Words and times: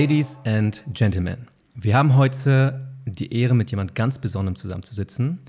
Ladies 0.00 0.38
and 0.44 0.84
Gentlemen, 0.94 1.48
wir 1.74 1.96
haben 1.96 2.14
heute 2.14 2.86
die 3.04 3.32
Ehre, 3.32 3.56
mit 3.56 3.72
jemand 3.72 3.96
ganz 3.96 4.18
Besonderem 4.18 4.54
zusammenzusitzen 4.54 5.40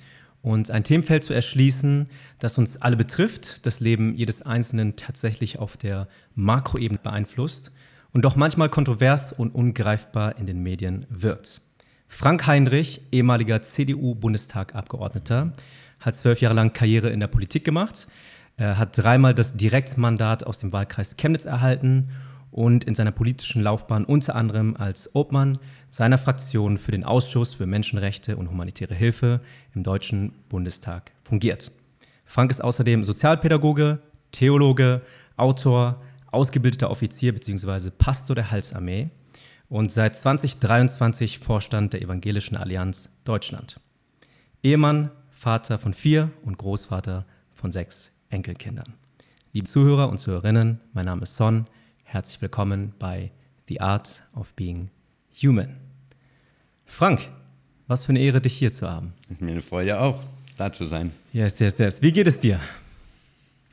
und 0.41 0.71
ein 0.71 0.83
Themenfeld 0.83 1.23
zu 1.23 1.35
erschließen, 1.35 2.07
das 2.39 2.57
uns 2.57 2.81
alle 2.81 2.97
betrifft, 2.97 3.63
das 3.67 3.79
Leben 3.79 4.15
jedes 4.15 4.41
Einzelnen 4.41 4.95
tatsächlich 4.95 5.59
auf 5.59 5.77
der 5.77 6.07
Makroebene 6.33 6.99
beeinflusst 6.99 7.71
und 8.11 8.25
doch 8.25 8.35
manchmal 8.35 8.69
kontrovers 8.69 9.33
und 9.33 9.53
ungreifbar 9.53 10.39
in 10.39 10.47
den 10.47 10.63
Medien 10.63 11.05
wird. 11.11 11.61
Frank 12.07 12.47
Heinrich, 12.47 13.03
ehemaliger 13.11 13.61
CDU-Bundestagabgeordneter, 13.61 15.53
hat 15.99 16.15
zwölf 16.15 16.41
Jahre 16.41 16.55
lang 16.55 16.73
Karriere 16.73 17.11
in 17.11 17.19
der 17.19 17.27
Politik 17.27 17.65
gemacht, 17.65 18.07
hat 18.57 18.97
dreimal 18.97 19.35
das 19.35 19.57
Direktmandat 19.57 20.43
aus 20.43 20.57
dem 20.57 20.71
Wahlkreis 20.71 21.17
Chemnitz 21.17 21.45
erhalten 21.45 22.09
und 22.51 22.83
in 22.83 22.95
seiner 22.95 23.11
politischen 23.11 23.61
Laufbahn 23.61 24.05
unter 24.05 24.35
anderem 24.35 24.75
als 24.75 25.15
Obmann 25.15 25.57
seiner 25.89 26.17
Fraktion 26.17 26.77
für 26.77 26.91
den 26.91 27.03
Ausschuss 27.03 27.53
für 27.53 27.65
Menschenrechte 27.65 28.37
und 28.37 28.49
humanitäre 28.49 28.95
Hilfe 28.95 29.41
im 29.73 29.83
Deutschen 29.83 30.33
Bundestag 30.49 31.11
fungiert. 31.23 31.71
Frank 32.25 32.51
ist 32.51 32.63
außerdem 32.63 33.03
Sozialpädagoge, 33.03 33.99
Theologe, 34.31 35.01
Autor, 35.35 36.01
ausgebildeter 36.31 36.91
Offizier 36.91 37.33
bzw. 37.33 37.89
Pastor 37.89 38.35
der 38.35 38.51
Halsarmee 38.51 39.09
und 39.67 39.91
seit 39.91 40.15
2023 40.15 41.39
Vorstand 41.39 41.93
der 41.93 42.01
Evangelischen 42.01 42.57
Allianz 42.57 43.09
Deutschland. 43.23 43.79
Ehemann, 44.61 45.11
Vater 45.31 45.79
von 45.79 45.93
vier 45.93 46.31
und 46.43 46.57
Großvater 46.57 47.25
von 47.51 47.71
sechs 47.71 48.11
Enkelkindern. 48.29 48.93
Liebe 49.53 49.67
Zuhörer 49.67 50.09
und 50.09 50.17
Zuhörerinnen, 50.17 50.79
mein 50.93 51.05
Name 51.05 51.23
ist 51.23 51.35
Son. 51.35 51.65
Herzlich 52.11 52.41
willkommen 52.41 52.93
bei 52.97 53.29
The 53.67 53.81
Art 53.81 54.23
of 54.35 54.55
Being 54.55 54.89
Human. 55.43 55.75
Frank, 56.83 57.19
was 57.85 58.05
für 58.05 58.09
eine 58.09 58.19
Ehre, 58.19 58.41
dich 58.41 58.57
hier 58.57 58.71
zu 58.71 58.89
haben. 58.89 59.13
Mir 59.39 59.51
eine 59.51 59.61
Freude 59.61 59.99
auch, 59.99 60.23
da 60.57 60.73
zu 60.73 60.87
sein. 60.87 61.11
Yes, 61.33 61.59
yes, 61.59 61.77
yes. 61.77 62.01
Wie 62.01 62.11
geht 62.11 62.25
es 62.25 62.39
dir? 62.39 62.59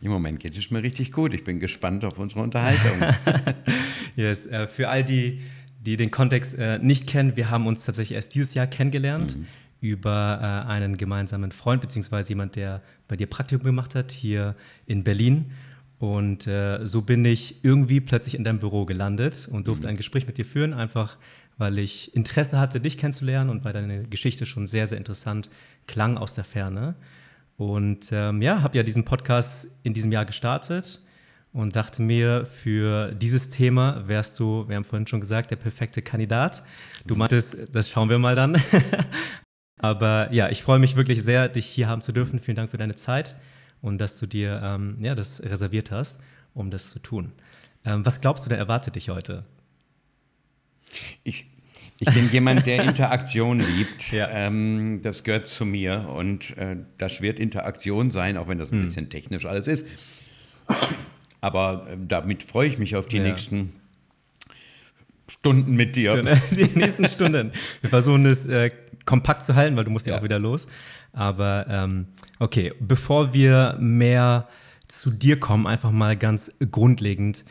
Im 0.03 0.11
Moment 0.11 0.39
geht 0.39 0.55
es 0.55 0.71
mir 0.71 0.83
richtig 0.83 1.13
gut. 1.13 1.33
Ich 1.33 1.45
bin 1.45 1.61
gespannt 1.61 2.05
auf 2.05 2.19
unsere 2.19 2.43
Unterhaltung. 2.43 3.09
yes, 4.17 4.45
äh, 4.45 4.67
für 4.69 4.91
all 4.91 5.03
die, 5.03 5.41
die 5.81 5.97
den 5.97 6.11
Kontext 6.11 6.59
äh, 6.59 6.79
nicht 6.79 7.07
kennen, 7.07 7.37
wir 7.37 7.49
haben 7.49 7.67
uns 7.67 7.87
tatsächlich 7.87 8.17
erst 8.17 8.35
dieses 8.35 8.53
Jahr 8.53 8.67
kennengelernt 8.67 9.39
mhm. 9.39 9.47
über 9.81 10.41
äh, 10.43 10.71
einen 10.71 10.99
gemeinsamen 10.99 11.53
Freund, 11.53 11.81
beziehungsweise 11.81 12.29
jemand, 12.29 12.57
der 12.57 12.83
bei 13.09 13.17
dir 13.17 13.29
Praktikum 13.29 13.65
gemacht 13.65 13.95
hat, 13.95 14.13
hier 14.13 14.57
in 14.85 15.05
Berlin. 15.05 15.55
Und 15.99 16.47
äh, 16.47 16.85
so 16.85 17.03
bin 17.03 17.25
ich 17.25 17.65
irgendwie 17.65 18.01
plötzlich 18.01 18.35
in 18.35 18.45
deinem 18.45 18.59
Büro 18.59 18.85
gelandet 18.85 19.49
und 19.51 19.67
durfte 19.67 19.87
mhm. 19.87 19.91
ein 19.91 19.97
Gespräch 19.97 20.27
mit 20.27 20.37
dir 20.37 20.45
führen, 20.45 20.75
einfach 20.75 21.17
weil 21.59 21.79
ich 21.79 22.15
Interesse 22.15 22.59
hatte, 22.59 22.81
dich 22.81 22.99
kennenzulernen 22.99 23.49
und 23.49 23.65
weil 23.65 23.73
deine 23.73 24.03
Geschichte 24.05 24.45
schon 24.45 24.67
sehr, 24.67 24.87
sehr 24.87 24.99
interessant 24.99 25.49
klang 25.87 26.19
aus 26.19 26.35
der 26.35 26.45
Ferne. 26.45 26.97
Und 27.57 28.11
ähm, 28.13 28.43
ja, 28.43 28.61
habe 28.61 28.77
ja 28.77 28.83
diesen 28.83 29.07
Podcast 29.07 29.71
in 29.83 29.95
diesem 29.95 30.13
Jahr 30.13 30.27
gestartet 30.27 31.01
und 31.55 31.75
dachte 31.75 32.03
mir, 32.03 32.45
für 32.45 33.13
dieses 33.13 33.49
Thema 33.49 34.07
wärst 34.07 34.39
du, 34.39 34.69
wir 34.69 34.77
haben 34.77 34.85
vorhin 34.85 35.07
schon 35.07 35.21
gesagt, 35.21 35.51
der 35.51 35.57
perfekte 35.57 36.03
Kandidat. 36.03 36.63
Du 37.07 37.15
mhm. 37.15 37.21
meintest, 37.21 37.75
das 37.75 37.89
schauen 37.89 38.11
wir 38.11 38.19
mal 38.19 38.35
dann. 38.35 38.61
Aber 39.79 40.31
ja, 40.33 40.51
ich 40.51 40.63
freue 40.63 40.79
mich 40.79 40.97
wirklich 40.97 41.23
sehr, 41.23 41.49
dich 41.49 41.65
hier 41.65 41.89
haben 41.89 42.03
zu 42.03 42.13
dürfen. 42.13 42.39
Vielen 42.39 42.57
Dank 42.57 42.71
für 42.71 42.77
deine 42.77 42.97
Zeit 42.97 43.37
und 43.81 43.99
dass 43.99 44.19
du 44.19 44.27
dir 44.27 44.61
ähm, 44.63 44.97
ja, 45.01 45.15
das 45.15 45.43
reserviert 45.43 45.91
hast, 45.91 46.21
um 46.55 46.71
das 46.71 46.91
zu 46.91 46.99
tun. 46.99 47.33
Ähm, 47.85 48.05
was 48.05 48.21
glaubst 48.21 48.45
du, 48.45 48.49
der 48.49 48.59
erwartet 48.59 48.97
dich 48.97 49.11
heute? 49.11 49.45
Ich, 51.25 51.47
ich 51.99 52.13
bin 52.13 52.31
jemand, 52.31 52.67
der 52.67 52.83
Interaktion 52.85 53.61
liebt. 53.61 54.13
Ja. 54.13 54.29
Ähm, 54.29 55.01
das 55.03 55.25
gehört 55.25 55.49
zu 55.49 55.65
mir 55.65 56.09
und 56.09 56.57
äh, 56.59 56.77
das 56.99 57.21
wird 57.21 57.39
Interaktion 57.39 58.11
sein, 58.11 58.37
auch 58.37 58.49
wenn 58.49 58.59
das 58.59 58.73
ein 58.73 58.79
hm. 58.79 58.85
bisschen 58.85 59.09
technisch 59.09 59.47
alles 59.47 59.67
ist. 59.69 59.87
Aber 61.41 61.87
äh, 61.89 61.97
damit 62.07 62.43
freue 62.43 62.69
ich 62.69 62.79
mich 62.79 62.97
auf 62.97 63.07
die 63.07 63.19
ja. 63.19 63.23
nächsten 63.23 63.73
Stunden 65.29 65.75
mit 65.75 65.97
dir. 65.97 66.13
Stunde, 66.13 66.43
die 66.51 66.79
nächsten 66.79 67.09
Stunden. 67.09 67.53
Wir 67.81 67.91
versuchen 67.91 68.27
es 68.27 68.47
äh, 68.47 68.71
kompakt 69.05 69.45
zu 69.45 69.55
halten, 69.55 69.77
weil 69.77 69.85
du 69.85 69.91
musst 69.91 70.07
ja, 70.07 70.15
ja 70.15 70.19
auch 70.19 70.25
wieder 70.25 70.39
los. 70.39 70.67
Aber 71.17 71.67
ähm, 71.69 72.09
okay, 72.39 72.75
bevor 72.79 73.33
wir 73.33 73.77
mehr 73.81 74.49
zu 74.87 75.11
dir 75.11 75.41
kommen, 75.41 75.67
einfach 75.67 75.91
mal 75.91 76.15
ganz 76.15 76.55
grundlegend. 76.71 77.45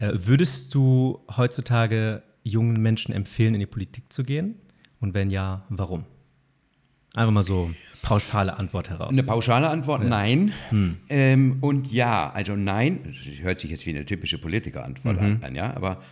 Äh, 0.00 0.10
würdest 0.14 0.74
du 0.74 1.20
heutzutage 1.36 2.24
jungen 2.42 2.82
Menschen 2.82 3.14
empfehlen, 3.14 3.54
in 3.54 3.60
die 3.60 3.66
Politik 3.66 4.12
zu 4.12 4.24
gehen? 4.24 4.56
Und 4.98 5.14
wenn 5.14 5.30
ja, 5.30 5.64
warum? 5.68 6.04
Einfach 7.14 7.32
mal 7.32 7.44
so 7.44 7.70
pauschale 8.02 8.58
Antwort 8.58 8.90
heraus. 8.90 9.12
Eine 9.12 9.22
pauschale 9.22 9.68
Antwort, 9.68 10.02
ja. 10.02 10.08
nein. 10.08 10.52
Hm. 10.70 10.96
Ähm, 11.08 11.58
und 11.60 11.92
ja, 11.92 12.28
also 12.32 12.56
nein, 12.56 13.00
das 13.04 13.40
hört 13.40 13.60
sich 13.60 13.70
jetzt 13.70 13.86
wie 13.86 13.90
eine 13.90 14.04
typische 14.04 14.38
Politikerantwort 14.38 15.20
mhm. 15.20 15.38
an, 15.42 15.54
ja, 15.54 15.76
aber 15.76 16.02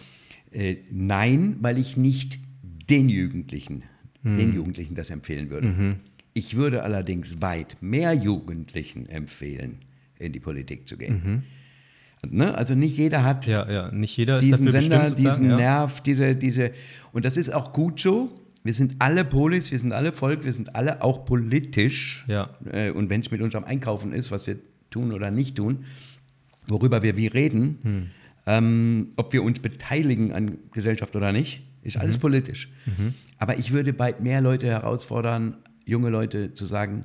äh, 0.53 0.77
nein, 0.92 1.56
weil 1.60 1.77
ich 1.77 1.97
nicht 1.97 2.38
den 2.62 3.09
Jugendlichen, 3.09 3.82
hm. 4.22 4.37
den 4.37 4.54
Jugendlichen 4.54 4.94
das 4.94 5.10
empfehlen 5.10 5.50
würde. 5.50 5.69
Mhm. 5.69 5.97
Ich 6.41 6.56
würde 6.56 6.84
allerdings 6.84 7.43
weit 7.43 7.77
mehr 7.83 8.15
Jugendlichen 8.15 9.06
empfehlen, 9.11 9.81
in 10.19 10.33
die 10.33 10.41
Politik 10.41 10.89
zu 10.89 10.97
gehen. 10.97 11.45
Mhm. 12.23 12.34
Ne? 12.39 12.55
Also 12.55 12.75
nicht 12.75 12.97
jeder 12.97 13.25
hat 13.25 13.47
ja, 13.47 13.71
ja. 13.71 13.91
Nicht 13.93 14.17
jeder 14.17 14.39
diesen 14.39 14.71
Sender, 14.71 15.01
bestimmt, 15.01 15.19
diesen. 15.19 15.49
Nerv, 15.49 16.01
diese, 16.01 16.34
diese. 16.34 16.73
Und 17.12 17.27
das 17.27 17.37
ist 17.37 17.53
auch 17.53 17.75
gut 17.75 18.01
so. 18.01 18.31
Wir 18.65 18.73
sind 18.73 18.95
alle 19.01 19.27
Polis, 19.27 19.71
wir 19.71 19.78
sind 19.78 19.93
alle 19.93 20.12
Volk, 20.12 20.47
wir 20.47 20.55
sind 20.55 20.75
alle 20.75 21.03
auch 21.03 21.27
politisch. 21.27 22.25
Äh, 22.72 22.91
und 22.91 23.11
wenn 23.11 23.21
es 23.21 23.31
mit 23.31 23.43
unserem 23.43 23.65
Einkaufen 23.65 24.15
ist, 24.15 24.31
was 24.31 24.47
wir 24.47 24.57
tun 24.89 25.12
oder 25.12 25.31
nicht 25.31 25.57
tun, 25.57 25.84
worüber 26.69 27.03
wir 27.03 27.19
wie 27.19 27.27
reden, 27.27 27.78
hm. 27.83 28.07
ähm, 28.47 29.09
ob 29.17 29.34
wir 29.34 29.43
uns 29.43 29.61
beteiligen 29.61 30.33
an 30.33 30.57
Gesellschaft 30.72 31.15
oder 31.17 31.33
nicht, 31.33 31.65
ist 31.83 31.99
alles 31.99 32.17
mhm. 32.17 32.21
politisch. 32.21 32.69
Mhm. 32.84 33.15
Aber 33.39 33.59
ich 33.59 33.72
würde 33.72 33.95
bald 33.95 34.21
mehr 34.21 34.43
Leute 34.43 34.67
herausfordern, 34.67 35.57
junge 35.91 36.09
Leute 36.09 36.55
zu 36.55 36.67
sagen, 36.67 37.05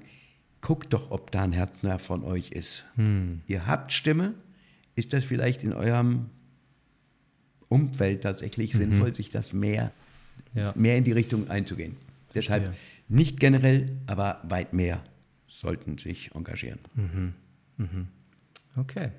guckt 0.61 0.93
doch, 0.93 1.11
ob 1.11 1.31
da 1.31 1.43
ein 1.43 1.51
Herzner 1.51 1.99
von 1.99 2.23
euch 2.23 2.51
ist. 2.51 2.85
Hm. 2.95 3.41
Ihr 3.47 3.65
habt 3.65 3.91
Stimme, 3.91 4.35
ist 4.95 5.11
das 5.11 5.25
vielleicht 5.25 5.63
in 5.63 5.73
eurem 5.73 6.27
Umfeld 7.67 8.21
tatsächlich 8.21 8.73
mhm. 8.73 8.77
sinnvoll, 8.77 9.15
sich 9.15 9.29
das 9.29 9.51
mehr, 9.51 9.91
ja. 10.53 10.71
mehr 10.75 10.97
in 10.97 11.03
die 11.03 11.11
Richtung 11.11 11.49
einzugehen. 11.49 11.97
Deshalb 12.33 12.73
nicht 13.09 13.39
generell, 13.39 13.87
aber 14.07 14.39
weit 14.43 14.73
mehr 14.73 15.01
sollten 15.47 15.97
sich 15.97 16.35
engagieren. 16.35 16.79
Mhm. 16.93 17.33
Mhm. 17.77 18.07
Okay. 18.75 19.09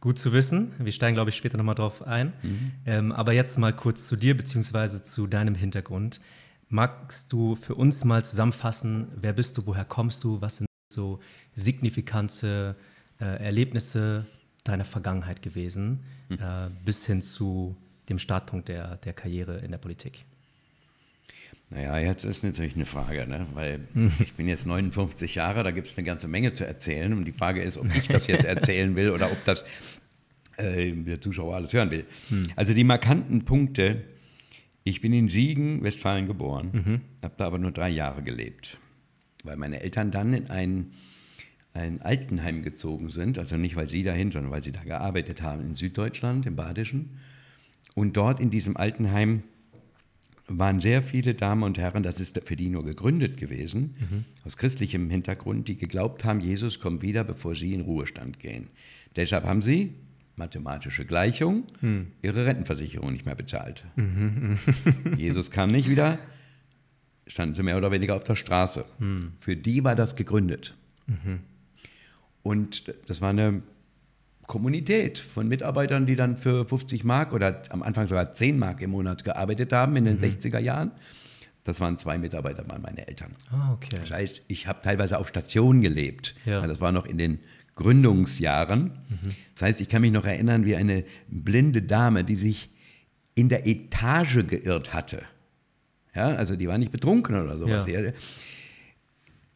Gut 0.00 0.18
zu 0.18 0.32
wissen. 0.32 0.72
Wir 0.78 0.90
steigen, 0.90 1.14
glaube 1.14 1.30
ich, 1.30 1.36
später 1.36 1.56
nochmal 1.56 1.76
drauf 1.76 2.02
ein. 2.02 2.32
Mhm. 2.42 2.72
Ähm, 2.86 3.12
aber 3.12 3.32
jetzt 3.32 3.56
mal 3.58 3.72
kurz 3.72 4.08
zu 4.08 4.16
dir 4.16 4.36
beziehungsweise 4.36 5.02
zu 5.02 5.26
deinem 5.28 5.54
Hintergrund. 5.54 6.20
Magst 6.72 7.30
du 7.34 7.54
für 7.54 7.74
uns 7.74 8.02
mal 8.02 8.24
zusammenfassen, 8.24 9.08
wer 9.14 9.34
bist 9.34 9.58
du, 9.58 9.66
woher 9.66 9.84
kommst 9.84 10.24
du, 10.24 10.40
was 10.40 10.56
sind 10.56 10.66
so 10.90 11.20
signifikante 11.54 12.76
äh, 13.20 13.44
Erlebnisse, 13.44 14.24
deiner 14.64 14.86
Vergangenheit 14.86 15.42
gewesen, 15.42 16.00
hm. 16.28 16.38
äh, 16.38 16.70
bis 16.82 17.04
hin 17.04 17.20
zu 17.20 17.76
dem 18.08 18.18
Startpunkt 18.18 18.68
der, 18.68 18.96
der 18.96 19.12
Karriere 19.12 19.58
in 19.58 19.70
der 19.70 19.76
Politik? 19.76 20.24
Naja, 21.68 21.98
jetzt 21.98 22.24
ist 22.24 22.42
natürlich 22.42 22.74
eine 22.74 22.86
Frage, 22.86 23.26
ne? 23.26 23.46
weil 23.52 23.80
ich 24.20 24.32
bin 24.32 24.48
jetzt 24.48 24.66
59 24.66 25.34
Jahre, 25.34 25.64
da 25.64 25.72
gibt 25.72 25.88
es 25.88 25.98
eine 25.98 26.06
ganze 26.06 26.26
Menge 26.26 26.54
zu 26.54 26.66
erzählen. 26.66 27.12
Und 27.12 27.26
die 27.26 27.32
Frage 27.32 27.62
ist, 27.62 27.76
ob 27.76 27.94
ich 27.94 28.08
das 28.08 28.28
jetzt 28.28 28.44
erzählen 28.46 28.96
will 28.96 29.10
oder 29.10 29.30
ob 29.30 29.44
das 29.44 29.66
äh, 30.56 30.90
der 30.90 31.20
Zuschauer 31.20 31.54
alles 31.54 31.74
hören 31.74 31.90
will. 31.90 32.06
Hm. 32.30 32.50
Also 32.56 32.72
die 32.72 32.84
markanten 32.84 33.44
Punkte, 33.44 34.04
ich 34.84 35.00
bin 35.00 35.12
in 35.12 35.28
Siegen, 35.28 35.82
Westfalen 35.82 36.26
geboren, 36.26 36.70
mhm. 36.72 37.00
habe 37.22 37.34
da 37.36 37.46
aber 37.46 37.58
nur 37.58 37.70
drei 37.70 37.90
Jahre 37.90 38.22
gelebt, 38.22 38.78
weil 39.44 39.56
meine 39.56 39.80
Eltern 39.80 40.10
dann 40.10 40.34
in 40.34 40.50
ein 40.50 40.92
ein 41.74 42.02
Altenheim 42.02 42.62
gezogen 42.62 43.08
sind, 43.08 43.38
also 43.38 43.56
nicht 43.56 43.76
weil 43.76 43.88
sie 43.88 44.02
dahin, 44.02 44.30
sondern 44.30 44.52
weil 44.52 44.62
sie 44.62 44.72
da 44.72 44.82
gearbeitet 44.84 45.42
haben 45.42 45.62
in 45.62 45.74
Süddeutschland, 45.74 46.46
im 46.46 46.56
Badischen. 46.56 47.18
Und 47.94 48.16
dort 48.16 48.40
in 48.40 48.50
diesem 48.50 48.76
Altenheim 48.76 49.42
waren 50.48 50.80
sehr 50.80 51.02
viele 51.02 51.34
Damen 51.34 51.62
und 51.62 51.78
Herren, 51.78 52.02
das 52.02 52.20
ist 52.20 52.38
für 52.44 52.56
die 52.56 52.68
nur 52.68 52.84
gegründet 52.84 53.36
gewesen, 53.36 53.94
mhm. 53.98 54.24
aus 54.44 54.56
christlichem 54.56 55.08
Hintergrund, 55.08 55.68
die 55.68 55.76
geglaubt 55.76 56.24
haben, 56.24 56.40
Jesus 56.40 56.80
kommt 56.80 57.00
wieder, 57.00 57.24
bevor 57.24 57.54
sie 57.56 57.72
in 57.72 57.80
Ruhestand 57.80 58.38
gehen. 58.38 58.68
Deshalb 59.16 59.44
haben 59.44 59.62
sie, 59.62 59.94
mathematische 60.36 61.04
Gleichung, 61.04 61.64
mhm. 61.80 62.08
ihre 62.22 62.46
Rentenversicherung 62.46 63.12
nicht 63.12 63.26
mehr 63.26 63.34
bezahlt. 63.34 63.84
Mhm. 63.96 64.58
Jesus 65.16 65.50
kam 65.50 65.70
nicht 65.70 65.88
wieder, 65.88 66.18
standen 67.26 67.54
sie 67.54 67.62
mehr 67.62 67.76
oder 67.76 67.90
weniger 67.90 68.16
auf 68.16 68.24
der 68.24 68.36
Straße. 68.36 68.84
Hm. 68.98 69.32
Für 69.38 69.56
die 69.56 69.84
war 69.84 69.94
das 69.94 70.16
gegründet. 70.16 70.74
Mhm. 71.06 71.40
Und 72.42 72.92
das 73.06 73.20
war 73.20 73.30
eine 73.30 73.62
Kommunität 74.46 75.18
von 75.18 75.48
Mitarbeitern, 75.48 76.06
die 76.06 76.16
dann 76.16 76.36
für 76.36 76.66
50 76.66 77.04
Mark 77.04 77.32
oder 77.32 77.62
am 77.70 77.82
Anfang 77.82 78.06
sogar 78.06 78.32
10 78.32 78.58
Mark 78.58 78.82
im 78.82 78.90
Monat 78.90 79.24
gearbeitet 79.24 79.72
haben 79.72 79.96
in 79.96 80.04
den 80.04 80.16
mhm. 80.16 80.24
60er 80.24 80.58
Jahren. 80.58 80.90
Das 81.64 81.80
waren 81.80 81.96
zwei 81.96 82.18
Mitarbeiter, 82.18 82.68
waren 82.68 82.82
meine 82.82 83.06
Eltern. 83.06 83.36
Ah, 83.52 83.72
okay. 83.72 83.96
Das 84.00 84.10
heißt, 84.10 84.42
ich 84.48 84.66
habe 84.66 84.80
teilweise 84.82 85.18
auf 85.18 85.28
Station 85.28 85.80
gelebt. 85.80 86.34
Ja. 86.44 86.66
Das 86.66 86.80
war 86.80 86.90
noch 86.90 87.06
in 87.06 87.18
den 87.18 87.38
Gründungsjahren. 87.76 88.82
Mhm. 89.08 89.34
Das 89.54 89.62
heißt, 89.62 89.80
ich 89.80 89.88
kann 89.88 90.02
mich 90.02 90.12
noch 90.12 90.24
erinnern, 90.24 90.64
wie 90.64 90.76
eine 90.76 91.04
blinde 91.28 91.82
Dame, 91.82 92.24
die 92.24 92.36
sich 92.36 92.70
in 93.34 93.48
der 93.48 93.66
Etage 93.66 94.46
geirrt 94.46 94.92
hatte. 94.92 95.22
Ja, 96.14 96.34
also 96.34 96.56
die 96.56 96.68
war 96.68 96.76
nicht 96.76 96.92
betrunken 96.92 97.34
oder 97.36 97.58
sowas. 97.58 97.86
Ja 97.86 98.12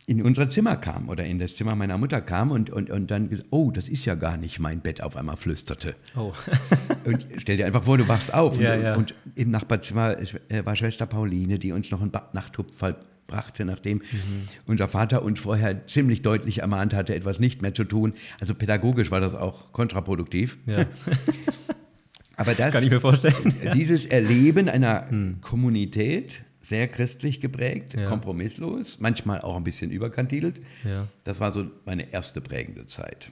in 0.06 0.22
unser 0.22 0.48
Zimmer 0.48 0.76
kam 0.76 1.08
oder 1.08 1.24
in 1.24 1.40
das 1.40 1.56
Zimmer 1.56 1.74
meiner 1.74 1.98
Mutter 1.98 2.20
kam 2.20 2.52
und, 2.52 2.70
und, 2.70 2.90
und 2.90 3.10
dann 3.10 3.28
oh, 3.50 3.72
das 3.72 3.88
ist 3.88 4.04
ja 4.04 4.14
gar 4.14 4.36
nicht 4.36 4.60
mein 4.60 4.80
Bett, 4.80 5.02
auf 5.02 5.16
einmal 5.16 5.36
flüsterte. 5.36 5.96
Oh. 6.16 6.32
und 7.04 7.26
stell 7.38 7.56
dir 7.56 7.66
einfach 7.66 7.82
vor, 7.82 7.98
du 7.98 8.06
wachst 8.06 8.32
auf. 8.32 8.58
Ja, 8.58 8.74
und, 8.74 8.82
ja. 8.82 8.94
und, 8.94 9.14
im 9.34 9.50
Nachbarzimmer 9.50 10.16
äh, 10.48 10.64
war 10.64 10.76
Schwester 10.76 11.06
Pauline, 11.06 11.58
die 11.58 11.72
uns 11.72 11.90
noch 11.90 12.00
einen 12.00 12.12
Nachttupfer 12.32 13.00
brachte, 13.26 13.64
nachdem 13.64 13.98
mhm. 13.98 14.48
unser 14.66 14.88
Vater 14.88 15.22
uns 15.22 15.40
vorher 15.40 15.86
ziemlich 15.86 16.22
deutlich 16.22 16.58
ermahnt 16.58 16.94
hatte, 16.94 17.14
etwas 17.14 17.38
nicht 17.38 17.62
mehr 17.62 17.74
zu 17.74 17.84
tun. 17.84 18.14
Also 18.40 18.54
pädagogisch 18.54 19.10
war 19.10 19.20
das 19.20 19.34
auch 19.34 19.72
kontraproduktiv. 19.72 20.58
Ja. 20.66 20.86
Aber 22.36 22.54
das, 22.54 22.74
Kann 22.74 22.84
ich 22.84 22.90
mir 22.90 23.00
vorstellen. 23.00 23.54
Dieses 23.74 24.06
Erleben 24.06 24.68
einer 24.68 25.08
hm. 25.08 25.40
Kommunität, 25.40 26.42
sehr 26.60 26.88
christlich 26.88 27.40
geprägt, 27.40 27.94
ja. 27.94 28.08
kompromisslos, 28.08 28.98
manchmal 29.00 29.40
auch 29.40 29.56
ein 29.56 29.64
bisschen 29.64 29.90
überkantidelt. 29.90 30.60
Ja. 30.84 31.08
Das 31.24 31.40
war 31.40 31.52
so 31.52 31.70
meine 31.86 32.12
erste 32.12 32.40
prägende 32.40 32.86
Zeit. 32.86 33.30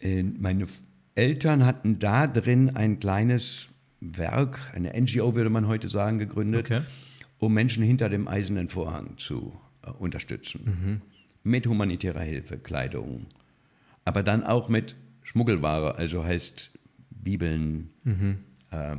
Äh, 0.00 0.22
meine 0.22 0.66
Eltern 1.14 1.66
hatten 1.66 1.98
da 1.98 2.26
drin 2.26 2.74
ein 2.74 3.00
kleines 3.00 3.68
Werk, 4.00 4.72
eine 4.74 4.98
NGO 4.98 5.34
würde 5.34 5.50
man 5.50 5.66
heute 5.66 5.88
sagen, 5.88 6.18
gegründet, 6.18 6.66
okay. 6.66 6.82
Um 7.40 7.52
Menschen 7.52 7.82
hinter 7.82 8.08
dem 8.08 8.28
eisernen 8.28 8.68
Vorhang 8.68 9.18
zu 9.18 9.58
äh, 9.82 9.90
unterstützen. 9.90 10.60
Mhm. 10.64 11.00
Mit 11.42 11.66
humanitärer 11.66 12.20
Hilfe, 12.20 12.58
Kleidung, 12.58 13.26
aber 14.04 14.22
dann 14.22 14.44
auch 14.44 14.68
mit 14.68 14.94
Schmuggelware, 15.22 15.96
also 15.96 16.24
heißt 16.24 16.70
Bibeln, 17.10 17.90
mhm. 18.04 18.38
äh, 18.70 18.96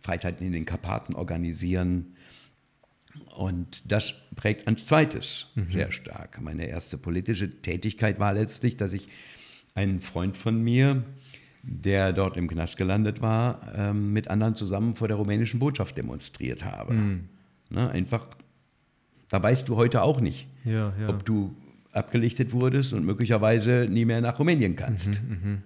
Freizeiten 0.00 0.46
in 0.46 0.52
den 0.52 0.64
Karpaten 0.66 1.14
organisieren, 1.14 2.14
und 3.36 3.90
das 3.90 4.14
prägt 4.36 4.68
als 4.68 4.86
zweites 4.86 5.48
mhm. 5.54 5.72
sehr 5.72 5.90
stark. 5.90 6.40
Meine 6.40 6.66
erste 6.66 6.96
politische 6.98 7.60
Tätigkeit 7.62 8.20
war 8.20 8.32
letztlich, 8.34 8.76
dass 8.76 8.92
ich 8.92 9.08
einen 9.74 10.00
Freund 10.00 10.36
von 10.36 10.62
mir, 10.62 11.02
der 11.62 12.12
dort 12.12 12.36
im 12.36 12.48
Knast 12.48 12.76
gelandet 12.76 13.20
war, 13.20 13.72
ähm, 13.74 14.12
mit 14.12 14.28
anderen 14.28 14.54
zusammen 14.54 14.94
vor 14.94 15.08
der 15.08 15.16
rumänischen 15.16 15.58
Botschaft 15.58 15.96
demonstriert 15.96 16.64
habe. 16.64 16.94
Mhm. 16.94 17.28
Ne, 17.70 17.88
einfach, 17.90 18.26
da 19.28 19.42
weißt 19.42 19.68
du 19.68 19.76
heute 19.76 20.02
auch 20.02 20.20
nicht, 20.20 20.48
ja, 20.64 20.92
ja. 21.00 21.08
ob 21.08 21.24
du 21.24 21.54
abgelichtet 21.92 22.52
wurdest 22.52 22.92
und 22.92 23.04
möglicherweise 23.04 23.86
nie 23.88 24.04
mehr 24.04 24.20
nach 24.20 24.38
Rumänien 24.38 24.76
kannst. 24.76 25.22
Mhm, 25.22 25.52
mh. 25.52 25.58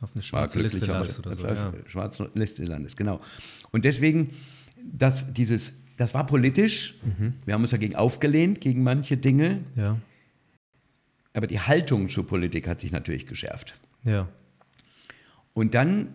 Auf 0.00 0.10
eine 0.14 0.22
schwarze 0.22 0.60
Liste 0.60 0.84
landest 0.86 1.18
oder 1.20 1.34
so. 1.36 1.46
Ja. 1.46 1.72
Schwarze 1.86 2.30
Liste 2.34 2.64
landest, 2.64 2.96
genau. 2.96 3.20
Und 3.70 3.84
deswegen, 3.84 4.30
dass 4.76 5.32
dieses 5.32 5.74
das 5.96 6.14
war 6.14 6.26
politisch. 6.26 6.94
Mhm. 7.04 7.34
Wir 7.44 7.54
haben 7.54 7.62
uns 7.62 7.70
dagegen 7.70 7.94
aufgelehnt, 7.94 8.60
gegen 8.60 8.82
manche 8.82 9.16
Dinge. 9.16 9.60
Ja. 9.76 9.98
Aber 11.34 11.46
die 11.46 11.60
Haltung 11.60 12.08
zur 12.08 12.26
Politik 12.26 12.66
hat 12.68 12.80
sich 12.80 12.92
natürlich 12.92 13.26
geschärft. 13.26 13.74
Ja. 14.04 14.28
Und 15.52 15.74
dann, 15.74 16.08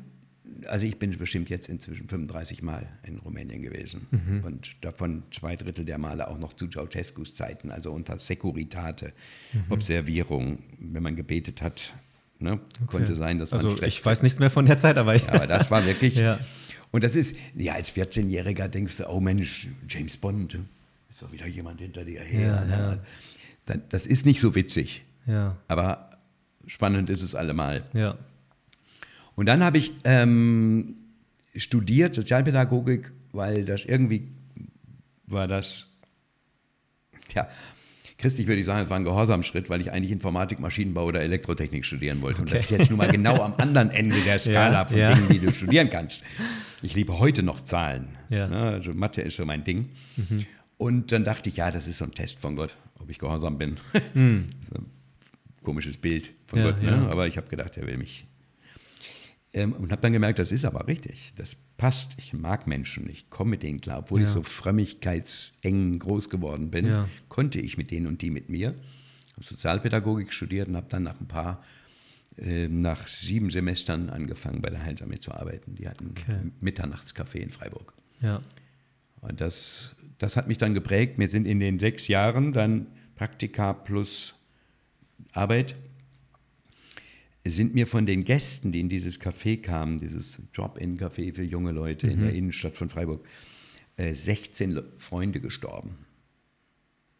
also 0.65 0.85
ich 0.85 0.97
bin 0.97 1.15
bestimmt 1.17 1.49
jetzt 1.49 1.69
inzwischen 1.69 2.07
35 2.07 2.61
Mal 2.61 2.87
in 3.03 3.19
Rumänien 3.19 3.61
gewesen. 3.61 4.07
Mhm. 4.11 4.43
Und 4.43 4.75
davon 4.81 5.23
zwei 5.31 5.55
Drittel 5.55 5.85
der 5.85 5.97
Male 5.97 6.27
auch 6.27 6.37
noch 6.37 6.53
zu 6.53 6.67
Ceausescus 6.67 7.33
Zeiten, 7.33 7.71
also 7.71 7.91
unter 7.91 8.19
Securitate, 8.19 9.13
mhm. 9.53 9.71
Observierung, 9.71 10.59
wenn 10.79 11.03
man 11.03 11.15
gebetet 11.15 11.61
hat. 11.61 11.93
Ne? 12.39 12.53
Okay. 12.53 12.85
Konnte 12.87 13.15
sein, 13.15 13.39
dass 13.39 13.51
man 13.51 13.65
Also 13.65 13.81
ich 13.81 14.03
weiß 14.03 14.21
nichts 14.21 14.39
mehr 14.39 14.49
von 14.49 14.65
der 14.65 14.77
Zeit, 14.77 14.97
aber 14.97 15.15
ja. 15.15 15.27
aber 15.29 15.47
das 15.47 15.71
war 15.71 15.85
wirklich. 15.85 16.15
ja. 16.17 16.39
Und 16.91 17.03
das 17.03 17.15
ist, 17.15 17.35
ja, 17.55 17.73
als 17.73 17.93
14-Jähriger 17.95 18.67
denkst 18.67 18.97
du, 18.97 19.09
oh 19.09 19.19
Mensch, 19.19 19.67
James 19.89 20.17
Bond, 20.17 20.57
ist 21.09 21.21
doch 21.21 21.31
wieder 21.31 21.47
jemand 21.47 21.81
hinter 21.81 22.05
dir 22.05 22.21
her. 22.21 22.65
Ja, 22.69 22.91
ja. 23.67 23.77
Das 23.89 24.05
ist 24.05 24.25
nicht 24.25 24.39
so 24.39 24.55
witzig. 24.55 25.03
Ja. 25.25 25.57
Aber 25.67 26.11
spannend 26.65 27.09
ist 27.09 27.21
es 27.21 27.35
allemal. 27.35 27.83
Ja. 27.93 28.17
Und 29.37 29.45
dann 29.45 29.63
habe 29.63 29.77
ich 29.77 29.93
ähm, 30.03 30.95
studiert 31.55 32.15
Sozialpädagogik, 32.15 33.11
weil 33.33 33.63
das 33.65 33.85
irgendwie 33.85 34.27
war 35.27 35.47
das, 35.47 35.85
ja, 37.35 37.47
christlich 38.17 38.47
würde 38.47 38.61
ich 38.61 38.65
sagen, 38.65 38.85
es 38.85 38.89
war 38.89 38.97
ein 38.97 39.03
Gehorsamschritt, 39.03 39.69
weil 39.69 39.79
ich 39.79 39.91
eigentlich 39.91 40.11
Informatik, 40.11 40.59
Maschinenbau 40.59 41.05
oder 41.05 41.21
Elektrotechnik 41.21 41.85
studieren 41.85 42.21
wollte. 42.21 42.41
Okay. 42.41 42.49
Und 42.49 42.51
das 42.51 42.63
ist 42.63 42.71
jetzt 42.71 42.89
nun 42.89 42.97
mal 42.97 43.11
genau 43.11 43.39
am 43.43 43.53
anderen 43.57 43.91
Ende 43.91 44.19
der 44.21 44.39
Skala 44.39 44.71
ja, 44.71 44.85
von 44.85 44.97
ja. 44.97 45.13
Dingen, 45.13 45.29
die 45.29 45.39
du 45.39 45.53
studieren 45.53 45.89
kannst. 45.89 46.23
Ich 46.81 46.95
liebe 46.95 47.19
heute 47.19 47.43
noch 47.43 47.63
Zahlen. 47.63 48.07
Ja. 48.29 48.47
Ne? 48.47 48.59
Also 48.59 48.95
Mathe 48.95 49.21
ist 49.21 49.37
so 49.37 49.45
mein 49.45 49.63
Ding. 49.63 49.89
Mhm. 50.15 50.45
Und 50.77 51.11
dann 51.11 51.23
dachte 51.23 51.49
ich, 51.49 51.57
ja, 51.57 51.69
das 51.69 51.87
ist 51.87 51.99
so 51.99 52.05
ein 52.05 52.11
Test 52.11 52.39
von 52.39 52.55
Gott, 52.55 52.75
ob 52.99 53.09
ich 53.11 53.19
gehorsam 53.19 53.59
bin. 53.59 53.77
Mhm. 54.15 54.49
so 54.67 54.79
ein 54.79 54.85
komisches 55.61 55.97
Bild 55.97 56.31
von 56.47 56.63
Gott. 56.63 56.81
Ne? 56.81 57.07
Aber 57.11 57.27
ich 57.27 57.37
habe 57.37 57.47
gedacht, 57.49 57.77
er 57.77 57.85
will 57.85 57.97
mich. 57.97 58.25
Ähm, 59.53 59.73
und 59.73 59.91
habe 59.91 60.01
dann 60.01 60.13
gemerkt, 60.13 60.39
das 60.39 60.51
ist 60.51 60.65
aber 60.65 60.87
richtig. 60.87 61.33
Das 61.35 61.55
passt. 61.77 62.11
Ich 62.17 62.33
mag 62.33 62.67
Menschen. 62.67 63.09
Ich 63.09 63.29
komme 63.29 63.51
mit 63.51 63.63
denen 63.63 63.81
klar. 63.81 63.99
Obwohl 63.99 64.21
ja. 64.21 64.25
ich 64.25 64.31
so 64.31 64.43
frömmigkeitseng 64.43 65.99
groß 65.99 66.29
geworden 66.29 66.71
bin, 66.71 66.87
ja. 66.87 67.09
konnte 67.29 67.59
ich 67.59 67.77
mit 67.77 67.91
denen 67.91 68.07
und 68.07 68.21
die 68.21 68.29
mit 68.29 68.49
mir. 68.49 68.69
Habe 69.33 69.43
Sozialpädagogik 69.43 70.33
studiert 70.33 70.67
und 70.67 70.75
habe 70.75 70.87
dann 70.89 71.03
nach 71.03 71.19
ein 71.19 71.27
paar, 71.27 71.63
äh, 72.37 72.67
nach 72.67 73.07
sieben 73.07 73.51
Semestern 73.51 74.09
angefangen, 74.09 74.61
bei 74.61 74.69
der 74.69 74.83
Heilsarmee 74.83 75.19
zu 75.19 75.31
arbeiten. 75.31 75.75
Die 75.75 75.87
hatten 75.87 76.11
okay. 76.11 76.51
Mitternachtscafé 76.61 77.37
in 77.37 77.49
Freiburg. 77.49 77.93
Ja. 78.21 78.41
Und 79.21 79.41
das, 79.41 79.95
das 80.17 80.35
hat 80.35 80.47
mich 80.47 80.57
dann 80.57 80.73
geprägt. 80.73 81.17
Mir 81.17 81.29
sind 81.29 81.45
in 81.45 81.59
den 81.59 81.79
sechs 81.79 82.07
Jahren 82.07 82.53
dann 82.53 82.87
Praktika 83.15 83.73
plus 83.73 84.35
Arbeit 85.33 85.75
sind 87.49 87.75
mir 87.75 87.87
von 87.87 88.05
den 88.05 88.23
Gästen, 88.23 88.71
die 88.71 88.79
in 88.79 88.89
dieses 88.89 89.19
Café 89.19 89.61
kamen, 89.61 89.99
dieses 89.99 90.39
Drop-in-Café 90.53 91.33
für 91.33 91.43
junge 91.43 91.71
Leute 91.71 92.07
mhm. 92.07 92.13
in 92.13 92.19
der 92.21 92.31
mhm. 92.31 92.37
Innenstadt 92.37 92.75
von 92.75 92.89
Freiburg, 92.89 93.25
16 93.97 94.77
äh, 94.77 94.83
Freunde 94.97 95.41
gestorben. 95.41 95.97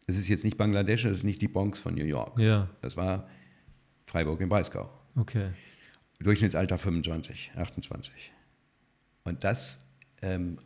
Das 0.06 0.16
ist 0.16 0.28
jetzt 0.28 0.44
nicht 0.44 0.56
Bangladesch, 0.56 1.02
das 1.02 1.18
ist 1.18 1.24
nicht 1.24 1.42
die 1.42 1.48
Bronx 1.48 1.80
von 1.80 1.94
New 1.94 2.04
York. 2.04 2.38
Ja. 2.38 2.70
Das 2.80 2.96
war 2.96 3.28
Freiburg 4.06 4.40
im 4.40 4.48
Breisgau. 4.48 4.90
Okay. 5.16 5.50
Durchschnittsalter 6.20 6.78
25, 6.78 7.52
28. 7.56 8.32
Und 9.24 9.44
das 9.44 9.80
ähm, 10.22 10.58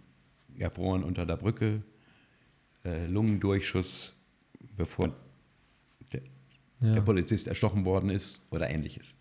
erfroren 0.58 1.02
unter 1.02 1.26
der 1.26 1.36
Brücke, 1.36 1.80
äh, 2.84 3.06
Lungendurchschuss, 3.06 4.14
bevor 4.76 5.14
der, 6.12 6.22
ja. 6.80 6.94
der 6.94 7.00
Polizist 7.00 7.48
erstochen 7.48 7.84
worden 7.84 8.10
ist 8.10 8.42
oder 8.50 8.70
ähnliches. 8.70 9.14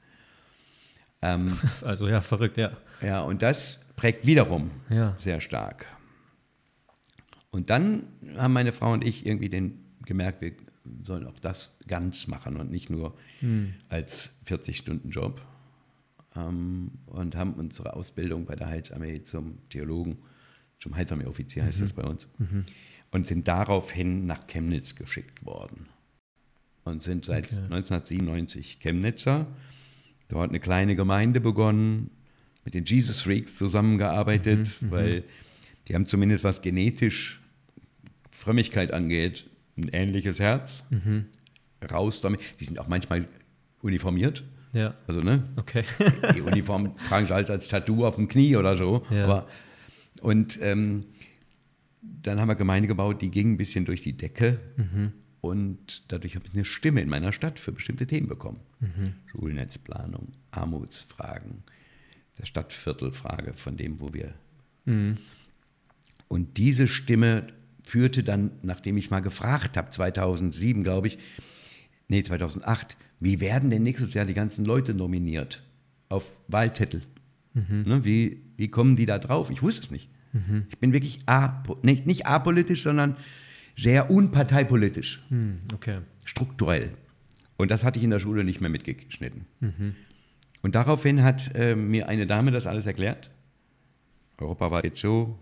Ähm, 1.21 1.57
also 1.81 2.07
ja, 2.07 2.21
verrückt, 2.21 2.57
ja. 2.57 2.71
Ja, 3.01 3.21
und 3.21 3.41
das 3.41 3.79
prägt 3.95 4.25
wiederum 4.25 4.71
ja. 4.89 5.15
sehr 5.19 5.41
stark. 5.41 5.85
Und 7.51 7.69
dann 7.69 8.07
haben 8.37 8.53
meine 8.53 8.71
Frau 8.71 8.93
und 8.93 9.03
ich 9.03 9.25
irgendwie 9.25 9.49
den, 9.49 9.79
gemerkt, 10.05 10.41
wir 10.41 10.53
sollen 11.03 11.27
auch 11.27 11.39
das 11.39 11.75
ganz 11.87 12.27
machen 12.27 12.57
und 12.57 12.71
nicht 12.71 12.89
nur 12.89 13.15
hm. 13.39 13.73
als 13.89 14.29
40-Stunden-Job. 14.47 15.41
Ähm, 16.35 16.91
und 17.07 17.35
haben 17.35 17.53
unsere 17.53 17.93
Ausbildung 17.93 18.45
bei 18.45 18.55
der 18.55 18.67
Heilsarmee 18.67 19.23
zum 19.23 19.57
Theologen, 19.69 20.17
zum 20.79 20.95
Heilsarmee-Offizier 20.95 21.63
heißt 21.63 21.79
mhm. 21.79 21.83
das 21.83 21.93
bei 21.93 22.03
uns, 22.03 22.27
mhm. 22.37 22.65
und 23.11 23.27
sind 23.27 23.47
daraufhin 23.47 24.25
nach 24.25 24.47
Chemnitz 24.47 24.95
geschickt 24.95 25.45
worden. 25.45 25.87
Und 26.83 27.03
sind 27.03 27.25
seit 27.25 27.45
okay. 27.45 27.57
1997 27.57 28.79
Chemnitzer 28.79 29.45
dort 30.31 30.49
eine 30.49 30.59
kleine 30.59 30.95
Gemeinde 30.95 31.39
begonnen, 31.39 32.09
mit 32.63 32.73
den 32.73 32.85
Jesus 32.85 33.21
Freaks 33.21 33.55
zusammengearbeitet, 33.55 34.77
mhm, 34.81 34.87
mhm, 34.87 34.91
weil 34.91 35.23
die 35.87 35.95
haben 35.95 36.05
zumindest 36.05 36.43
was 36.43 36.61
genetisch 36.61 37.41
Frömmigkeit 38.29 38.91
angeht, 38.91 39.45
ein 39.77 39.89
ähnliches 39.89 40.39
Herz. 40.39 40.83
Mhm. 40.89 41.25
Raus 41.91 42.21
damit. 42.21 42.41
Die 42.59 42.65
sind 42.65 42.79
auch 42.79 42.87
manchmal 42.87 43.27
uniformiert. 43.81 44.43
Ja. 44.73 44.93
Also, 45.07 45.21
ne? 45.21 45.43
Okay. 45.57 45.83
die 46.35 46.41
Uniform 46.41 46.95
tragen 47.07 47.27
sie 47.27 47.33
halt 47.33 47.49
als 47.49 47.67
Tattoo 47.67 48.05
auf 48.05 48.15
dem 48.15 48.27
Knie 48.27 48.55
oder 48.55 48.75
so. 48.75 49.05
Ja. 49.09 49.25
Aber, 49.25 49.47
und 50.21 50.59
ähm, 50.61 51.05
dann 52.01 52.39
haben 52.39 52.47
wir 52.47 52.55
Gemeinde 52.55 52.87
gebaut, 52.87 53.21
die 53.21 53.29
ging 53.29 53.53
ein 53.53 53.57
bisschen 53.57 53.85
durch 53.85 54.01
die 54.01 54.13
Decke. 54.13 54.59
Mhm. 54.77 55.13
Und 55.41 56.03
dadurch 56.07 56.35
habe 56.35 56.45
ich 56.47 56.53
eine 56.53 56.65
Stimme 56.65 57.01
in 57.01 57.09
meiner 57.09 57.33
Stadt 57.33 57.59
für 57.59 57.71
bestimmte 57.71 58.05
Themen 58.05 58.27
bekommen. 58.27 58.59
Schulnetzplanung, 59.31 60.29
Armutsfragen, 60.51 61.63
der 62.37 62.45
Stadtviertelfrage 62.45 63.53
von 63.53 63.77
dem, 63.77 64.01
wo 64.01 64.13
wir. 64.13 64.33
Und 66.27 66.57
diese 66.57 66.87
Stimme 66.87 67.47
führte 67.83 68.23
dann, 68.23 68.51
nachdem 68.61 68.97
ich 68.97 69.11
mal 69.11 69.19
gefragt 69.19 69.77
habe, 69.77 69.89
2007 69.89 70.83
glaube 70.83 71.07
ich, 71.07 71.17
nee 72.07 72.23
2008, 72.23 72.97
wie 73.19 73.39
werden 73.39 73.69
denn 73.69 73.83
nächstes 73.83 74.13
Jahr 74.13 74.25
die 74.25 74.33
ganzen 74.33 74.65
Leute 74.65 74.93
nominiert 74.93 75.63
auf 76.09 76.39
Wahlzettel? 76.47 77.01
Ne, 77.53 78.05
wie, 78.05 78.41
wie 78.57 78.69
kommen 78.69 78.95
die 78.95 79.05
da 79.05 79.19
drauf? 79.19 79.49
Ich 79.49 79.61
wusste 79.61 79.85
es 79.85 79.91
nicht. 79.91 80.09
Ich 80.69 80.79
bin 80.79 80.93
wirklich 80.93 81.19
apo 81.25 81.77
nicht, 81.83 82.07
nicht 82.07 82.25
apolitisch, 82.25 82.83
sondern 82.83 83.17
sehr 83.77 84.09
unparteipolitisch, 84.09 85.21
Hm, 85.29 85.59
okay. 85.73 85.99
strukturell. 86.23 86.93
Und 87.61 87.69
das 87.69 87.83
hatte 87.83 87.99
ich 87.99 88.03
in 88.03 88.09
der 88.09 88.19
Schule 88.19 88.43
nicht 88.43 88.59
mehr 88.59 88.71
mitgeschnitten. 88.71 89.45
Und 90.63 90.73
daraufhin 90.73 91.21
hat 91.21 91.51
äh, 91.53 91.75
mir 91.75 92.09
eine 92.09 92.25
Dame 92.25 92.49
das 92.49 92.65
alles 92.65 92.87
erklärt. 92.87 93.29
Europawahl 94.39 94.83
jetzt 94.83 94.99
so, 94.99 95.37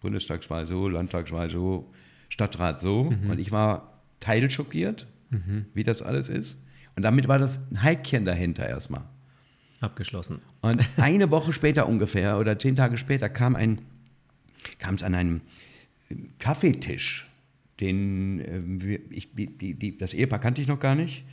Bundestagswahl 0.00 0.66
so, 0.66 0.88
Landtagswahl 0.88 1.50
so, 1.50 1.92
Stadtrat 2.30 2.80
so. 2.80 3.12
Und 3.28 3.38
ich 3.38 3.52
war 3.52 4.00
teilschockiert, 4.20 5.06
wie 5.74 5.84
das 5.84 6.00
alles 6.00 6.30
ist. 6.30 6.56
Und 6.96 7.02
damit 7.02 7.28
war 7.28 7.38
das 7.38 7.60
ein 7.70 7.82
Häkchen 7.82 8.24
dahinter 8.24 8.66
erstmal. 8.66 9.04
Abgeschlossen. 9.80 10.38
Und 10.62 10.82
eine 10.96 11.30
Woche 11.30 11.52
später 11.52 11.86
ungefähr 11.86 12.38
oder 12.38 12.58
zehn 12.58 12.74
Tage 12.74 12.96
später 12.96 13.28
kam 13.28 13.54
ein, 13.54 13.82
kam 14.78 14.94
es 14.94 15.02
an 15.02 15.14
einem 15.14 15.42
Kaffeetisch, 16.38 17.28
den 17.80 18.40
äh, 18.40 18.94
ich, 19.10 19.34
die, 19.34 19.74
die, 19.74 19.98
das 19.98 20.14
Ehepaar 20.14 20.38
kannte 20.38 20.62
ich 20.62 20.68
noch 20.68 20.80
gar 20.80 20.94
nicht 20.94 21.26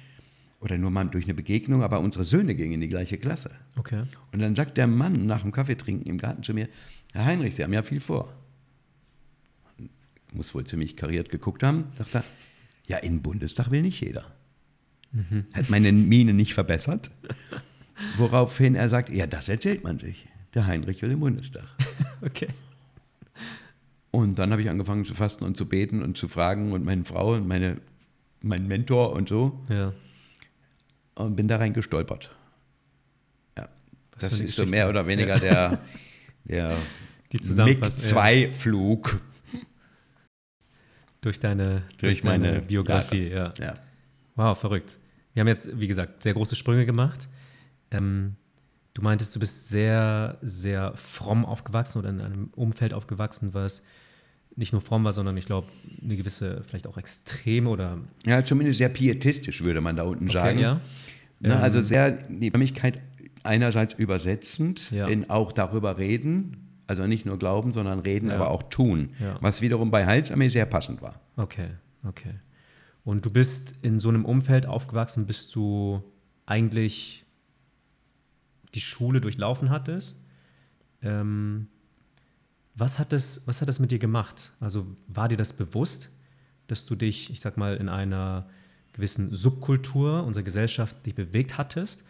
oder 0.62 0.77
nur 0.77 0.91
mal 0.91 1.06
durch 1.06 1.25
eine 1.25 1.34
Begegnung, 1.34 1.82
aber 1.84 2.00
unsere 2.00 2.24
Söhne 2.24 2.56
gingen 2.56 2.74
in 2.74 2.82
die 2.82 2.88
gleiche 2.88 3.18
Klasse. 3.18 3.51
Okay. 3.75 4.03
Und 4.32 4.39
dann 4.39 4.56
sagt 4.56 4.77
der 4.77 4.88
Mann 4.88 5.25
nach 5.25 5.41
dem 5.41 5.51
Kaffeetrinken 5.51 6.06
im 6.06 6.18
Garten 6.18 6.44
zu 6.44 6.53
mir, 6.53 6.70
Herr 7.13 7.25
Heinrich, 7.25 7.56
Sie 7.56 7.63
haben 7.63 7.74
ja 7.74 7.84
viel 7.84 8.00
vor. 8.00 8.32
Muss 10.32 10.53
wohl 10.56 10.65
ziemlich 10.65 10.96
kariert 10.96 11.30
geguckt 11.30 11.63
haben, 11.63 11.86
sagt 11.98 12.15
er, 12.15 12.24
ja, 12.88 12.98
in 12.98 13.15
den 13.15 13.22
Bundestag 13.22 13.72
will 13.72 13.82
nicht 13.82 14.00
jeder. 14.00 14.25
Hat 15.53 15.70
meine 15.70 15.91
Miene 15.91 16.34
nicht 16.34 16.53
verbessert. 16.53 17.12
Woraufhin 18.18 18.75
er 18.75 18.88
sagt, 18.88 19.10
ja, 19.10 19.27
das 19.27 19.50
erzählt 19.50 19.84
man 19.84 20.00
sich. 20.00 20.27
Der 20.53 20.68
Heinrich 20.68 21.01
will 21.01 21.12
im 21.12 21.20
Bundestag. 21.20 21.65
Okay. 22.24 22.50
Und 24.12 24.38
dann 24.38 24.51
habe 24.51 24.62
ich 24.62 24.70
angefangen 24.70 25.06
zu 25.06 25.15
fasten 25.15 25.44
und 25.44 25.58
zu 25.58 25.68
beten 25.68 26.03
und 26.03 26.20
zu 26.20 26.27
fragen 26.27 26.72
und 26.72 26.86
meine 26.86 27.03
Frau 27.03 27.34
und 27.34 27.48
meine, 27.48 27.82
mein 28.41 28.68
Mentor 28.68 29.13
und 29.13 29.27
so 29.27 29.60
Ja. 29.70 29.91
Und 31.21 31.35
bin 31.35 31.47
da 31.47 31.57
rein 31.57 31.73
gestolpert. 31.73 32.31
Ja, 33.57 33.69
Was 34.13 34.23
das 34.23 34.33
ist 34.33 34.39
so 34.39 34.43
Geschichte. 34.43 34.65
mehr 34.65 34.89
oder 34.89 35.05
weniger 35.07 35.39
der, 35.39 35.79
der 36.45 36.77
Die 37.31 37.41
Zusammenfassung, 37.41 38.17
MiG-2-Flug. 38.17 39.21
Durch 41.21 41.39
deine, 41.39 41.83
Durch 41.99 42.21
deine 42.21 42.47
meine 42.47 42.61
Biografie, 42.61 43.29
ja. 43.29 43.53
Ja. 43.59 43.75
Wow, 44.35 44.57
verrückt. 44.57 44.97
Wir 45.33 45.41
haben 45.41 45.47
jetzt, 45.47 45.79
wie 45.79 45.87
gesagt, 45.87 46.23
sehr 46.23 46.33
große 46.33 46.55
Sprünge 46.55 46.85
gemacht. 46.85 47.29
Ähm, 47.91 48.35
du 48.93 49.01
meintest, 49.01 49.35
du 49.35 49.39
bist 49.39 49.69
sehr, 49.69 50.37
sehr 50.41 50.93
fromm 50.95 51.45
aufgewachsen 51.45 51.99
oder 51.99 52.09
in 52.09 52.21
einem 52.21 52.49
Umfeld 52.55 52.93
aufgewachsen, 52.93 53.53
was 53.53 53.83
nicht 54.55 54.73
nur 54.73 54.81
fromm 54.81 55.03
war, 55.03 55.13
sondern 55.13 55.37
ich 55.37 55.45
glaube, 55.45 55.67
eine 56.03 56.17
gewisse, 56.17 56.63
vielleicht 56.63 56.87
auch 56.87 56.97
extreme 56.97 57.69
oder 57.69 57.99
ja, 58.25 58.43
zumindest 58.43 58.79
sehr 58.79 58.89
pietistisch, 58.89 59.63
würde 59.63 59.79
man 59.79 59.95
da 59.95 60.03
unten 60.03 60.25
okay, 60.25 60.33
sagen. 60.33 60.59
ja. 60.59 60.81
Ne, 61.41 61.60
also 61.60 61.81
sehr 61.81 62.12
die 62.12 62.51
Frömmigkeit 62.51 63.01
einerseits 63.43 63.93
übersetzend, 63.95 64.91
Ja. 64.91 65.07
in 65.07 65.29
auch 65.29 65.51
darüber 65.51 65.98
reden, 65.98 66.57
also 66.88 67.07
nicht 67.07 67.25
nur 67.25 67.39
glauben, 67.39 67.74
sondern 67.74 68.00
reden, 68.00 68.29
Ja. 68.29 68.36
aber 68.36 68.51
auch 68.51 68.63
tun. 68.63 69.10
Ja. 69.19 69.38
Was 69.41 69.62
wiederum 69.62 69.89
bei 69.91 70.05
Heilsarmee 70.05 70.50
sehr 70.50 70.65
passend 70.65 71.01
war. 71.01 71.19
Okay, 71.38 71.69
okay. 72.07 72.36
Und 73.03 73.25
du 73.25 73.31
bist 73.31 73.74
in 73.81 74.00
so 74.00 74.10
einem 74.10 74.25
Umfeld 74.25 74.67
aufgewachsen, 74.67 75.25
bis 75.25 75.50
du 75.50 76.03
eigentlich 76.45 77.25
die 78.75 78.81
Schule 78.81 79.19
durchlaufen 79.21 79.69
hattest. 79.71 80.19
Ähm, 81.01 81.67
was, 82.75 83.00
hat 83.00 83.12
das, 83.12 83.41
was 83.48 83.62
hat 83.62 83.67
das 83.69 83.79
mit 83.79 83.89
dir 83.91 84.00
gemacht? 84.00 84.51
Also 84.60 84.86
war 85.07 85.27
dir 85.27 85.38
das 85.38 85.53
bewusst, 85.53 86.10
dass 86.67 86.86
du 86.86 86.95
dich, 86.95 87.31
ich 87.31 87.41
sag 87.41 87.57
mal, 87.57 87.75
in 87.75 87.89
einer 87.89 88.48
gewissen 88.93 89.33
Subkultur 89.33 90.24
unserer 90.24 90.43
Gesellschaft 90.43 91.05
dich 91.05 91.15
bewegt 91.15 91.57
hattest? 91.57 92.03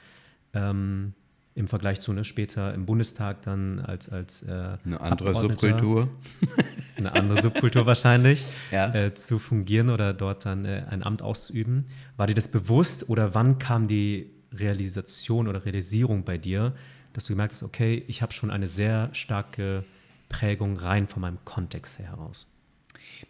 Ähm, 0.53 1.13
Im 1.53 1.67
Vergleich 1.67 1.99
zu 1.99 2.13
ne, 2.13 2.23
später 2.23 2.73
im 2.73 2.85
Bundestag 2.85 3.41
dann 3.41 3.79
als, 3.79 4.09
als 4.09 4.43
äh, 4.43 4.77
Eine 4.85 5.01
andere 5.01 5.35
Subkultur. 5.35 6.09
eine 6.97 7.13
andere 7.13 7.41
Subkultur 7.41 7.85
wahrscheinlich, 7.85 8.45
Ja. 8.71 8.93
äh, 8.93 9.13
zu 9.13 9.39
fungieren 9.39 9.89
oder 9.89 10.13
dort 10.13 10.45
dann 10.45 10.65
äh, 10.65 10.85
ein 10.89 11.03
Amt 11.03 11.21
auszuüben. 11.21 11.85
War 12.17 12.27
dir 12.27 12.33
das 12.35 12.47
bewusst 12.47 13.09
oder 13.09 13.35
wann 13.35 13.57
kam 13.59 13.87
die 13.87 14.31
Realisation 14.53 15.47
oder 15.47 15.65
Realisierung 15.65 16.23
bei 16.23 16.37
dir, 16.37 16.73
dass 17.13 17.25
du 17.25 17.33
gemerkt 17.33 17.53
hast, 17.53 17.63
okay, 17.63 18.03
ich 18.07 18.21
habe 18.21 18.33
schon 18.33 18.51
eine 18.51 18.67
sehr 18.67 19.09
starke 19.13 19.83
Prägung 20.29 20.77
rein 20.77 21.07
von 21.07 21.21
meinem 21.21 21.43
Kontext 21.43 21.99
her 21.99 22.07
heraus? 22.07 22.47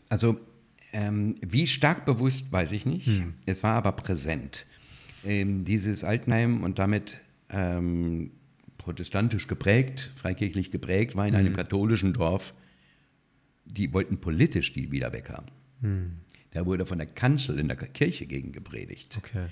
Also, 0.09 0.39
ähm, 0.93 1.35
wie 1.41 1.67
stark 1.67 2.05
bewusst, 2.05 2.51
weiß 2.51 2.71
ich 2.73 2.85
nicht. 2.85 3.07
Hm. 3.07 3.33
Es 3.45 3.63
war 3.63 3.73
aber 3.73 3.91
präsent. 3.93 4.65
Ähm, 5.25 5.65
dieses 5.65 6.03
Altenheim 6.03 6.63
und 6.63 6.79
damit 6.79 7.17
ähm, 7.49 8.31
protestantisch 8.77 9.47
geprägt, 9.47 10.11
freikirchlich 10.15 10.71
geprägt, 10.71 11.15
war 11.15 11.27
in 11.27 11.33
Hm. 11.33 11.39
einem 11.39 11.55
katholischen 11.55 12.13
Dorf. 12.13 12.53
Die 13.65 13.93
wollten 13.93 14.17
politisch 14.17 14.73
die 14.73 14.91
wieder 14.91 15.13
weghaben. 15.13 15.51
Hm. 15.81 16.11
Da 16.53 16.65
wurde 16.65 16.85
von 16.85 16.97
der 16.97 17.07
Kanzel 17.07 17.59
in 17.59 17.67
der 17.67 17.77
Kirche 17.77 18.25
gegen 18.25 18.51
gepredigt. 18.51 19.17
Okay. 19.17 19.45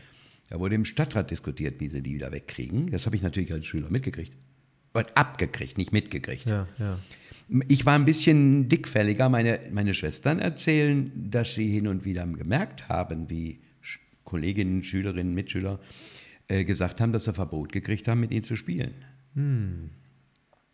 Da 0.49 0.59
wurde 0.59 0.75
im 0.75 0.83
Stadtrat 0.83 1.29
diskutiert, 1.31 1.79
wie 1.79 1.89
sie 1.89 2.01
die 2.01 2.15
wieder 2.15 2.31
wegkriegen. 2.31 2.91
Das 2.91 3.05
habe 3.05 3.15
ich 3.15 3.21
natürlich 3.21 3.53
als 3.53 3.65
Schüler 3.65 3.89
mitgekriegt. 3.89 4.33
Und 4.93 5.15
abgekriegt, 5.15 5.77
nicht 5.77 5.93
mitgekriegt. 5.93 6.47
Ja, 6.47 6.67
ja. 6.79 6.97
Ich 7.67 7.85
war 7.85 7.95
ein 7.95 8.05
bisschen 8.05 8.69
dickfälliger. 8.69 9.29
Meine, 9.29 9.59
meine 9.71 9.93
Schwestern 9.93 10.39
erzählen, 10.39 11.11
dass 11.15 11.55
sie 11.55 11.69
hin 11.69 11.87
und 11.87 12.05
wieder 12.05 12.25
gemerkt 12.25 12.89
haben, 12.89 13.29
wie 13.29 13.61
Kolleginnen, 14.23 14.83
Schülerinnen, 14.83 15.33
Mitschüler 15.33 15.79
äh, 16.47 16.63
gesagt 16.63 17.01
haben, 17.01 17.11
dass 17.11 17.25
sie 17.25 17.33
Verbot 17.33 17.71
gekriegt 17.71 18.07
haben, 18.07 18.19
mit 18.19 18.31
ihnen 18.31 18.43
zu 18.43 18.55
spielen. 18.55 18.93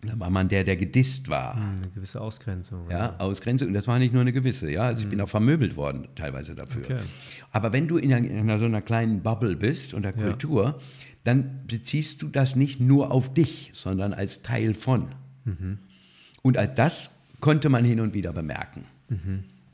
Da 0.02 0.20
war 0.20 0.30
man 0.30 0.50
der, 0.50 0.64
der 0.64 0.76
gedisst 0.76 1.30
war. 1.30 1.56
Eine 1.56 1.90
gewisse 1.90 2.22
Ausgrenzung. 2.22 2.90
Ja, 2.92 3.16
Ausgrenzung. 3.18 3.70
Und 3.70 3.74
das 3.74 3.88
war 3.88 3.98
nicht 3.98 4.14
nur 4.14 4.22
eine 4.22 4.34
gewisse. 4.34 4.70
Ja, 4.72 4.84
also 4.84 5.04
ich 5.04 5.10
bin 5.10 5.20
auch 5.22 5.30
vermöbelt 5.30 5.78
worden, 5.78 6.08
teilweise 6.16 6.54
dafür. 6.54 6.84
Okay. 6.84 7.00
Aber 7.52 7.74
wenn 7.74 7.88
du 7.88 7.98
in 7.98 8.14
einer, 8.14 8.28
in 8.28 8.38
einer 8.38 8.60
so 8.60 8.66
einer 8.66 8.82
kleinen 8.82 9.22
Bubble 9.24 9.56
bist 9.56 9.94
unter 9.94 10.14
Kultur, 10.14 10.80
dann 11.24 11.66
beziehst 11.66 12.22
du 12.22 12.28
das 12.28 12.56
nicht 12.56 12.80
nur 12.80 13.12
auf 13.12 13.34
dich, 13.34 13.72
sondern 13.74 14.14
als 14.14 14.42
Teil 14.42 14.74
von. 14.76 15.16
Und 16.46 16.58
all 16.60 16.68
das 16.68 17.10
konnte 17.40 17.70
man 17.70 17.84
hin 17.84 18.00
und 18.00 18.14
wieder 18.14 18.32
bemerken. 18.32 18.86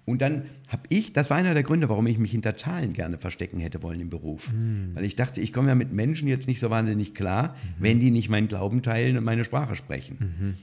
Und 0.05 0.21
dann 0.21 0.43
habe 0.69 0.83
ich, 0.87 1.11
das 1.11 1.29
war 1.29 1.35
einer 1.35 1.53
der 1.53 1.63
Gründe, 1.63 1.89
warum 1.89 2.07
ich 2.07 2.17
mich 2.17 2.31
hinter 2.31 2.55
Zahlen 2.55 2.93
gerne 2.93 3.17
verstecken 3.17 3.59
hätte 3.59 3.83
wollen 3.83 3.99
im 3.99 4.09
Beruf. 4.09 4.49
Weil 4.93 5.03
ich 5.03 5.15
dachte, 5.17 5.41
ich 5.41 5.51
komme 5.51 5.67
ja 5.67 5.75
mit 5.75 5.91
Menschen 5.91 6.29
jetzt 6.29 6.47
nicht 6.47 6.61
so 6.61 6.69
wahnsinnig 6.69 7.13
klar, 7.13 7.55
wenn 7.77 7.99
die 7.99 8.09
nicht 8.09 8.29
meinen 8.29 8.47
Glauben 8.47 8.81
teilen 8.81 9.17
und 9.17 9.25
meine 9.25 9.43
Sprache 9.43 9.75
sprechen. 9.75 10.55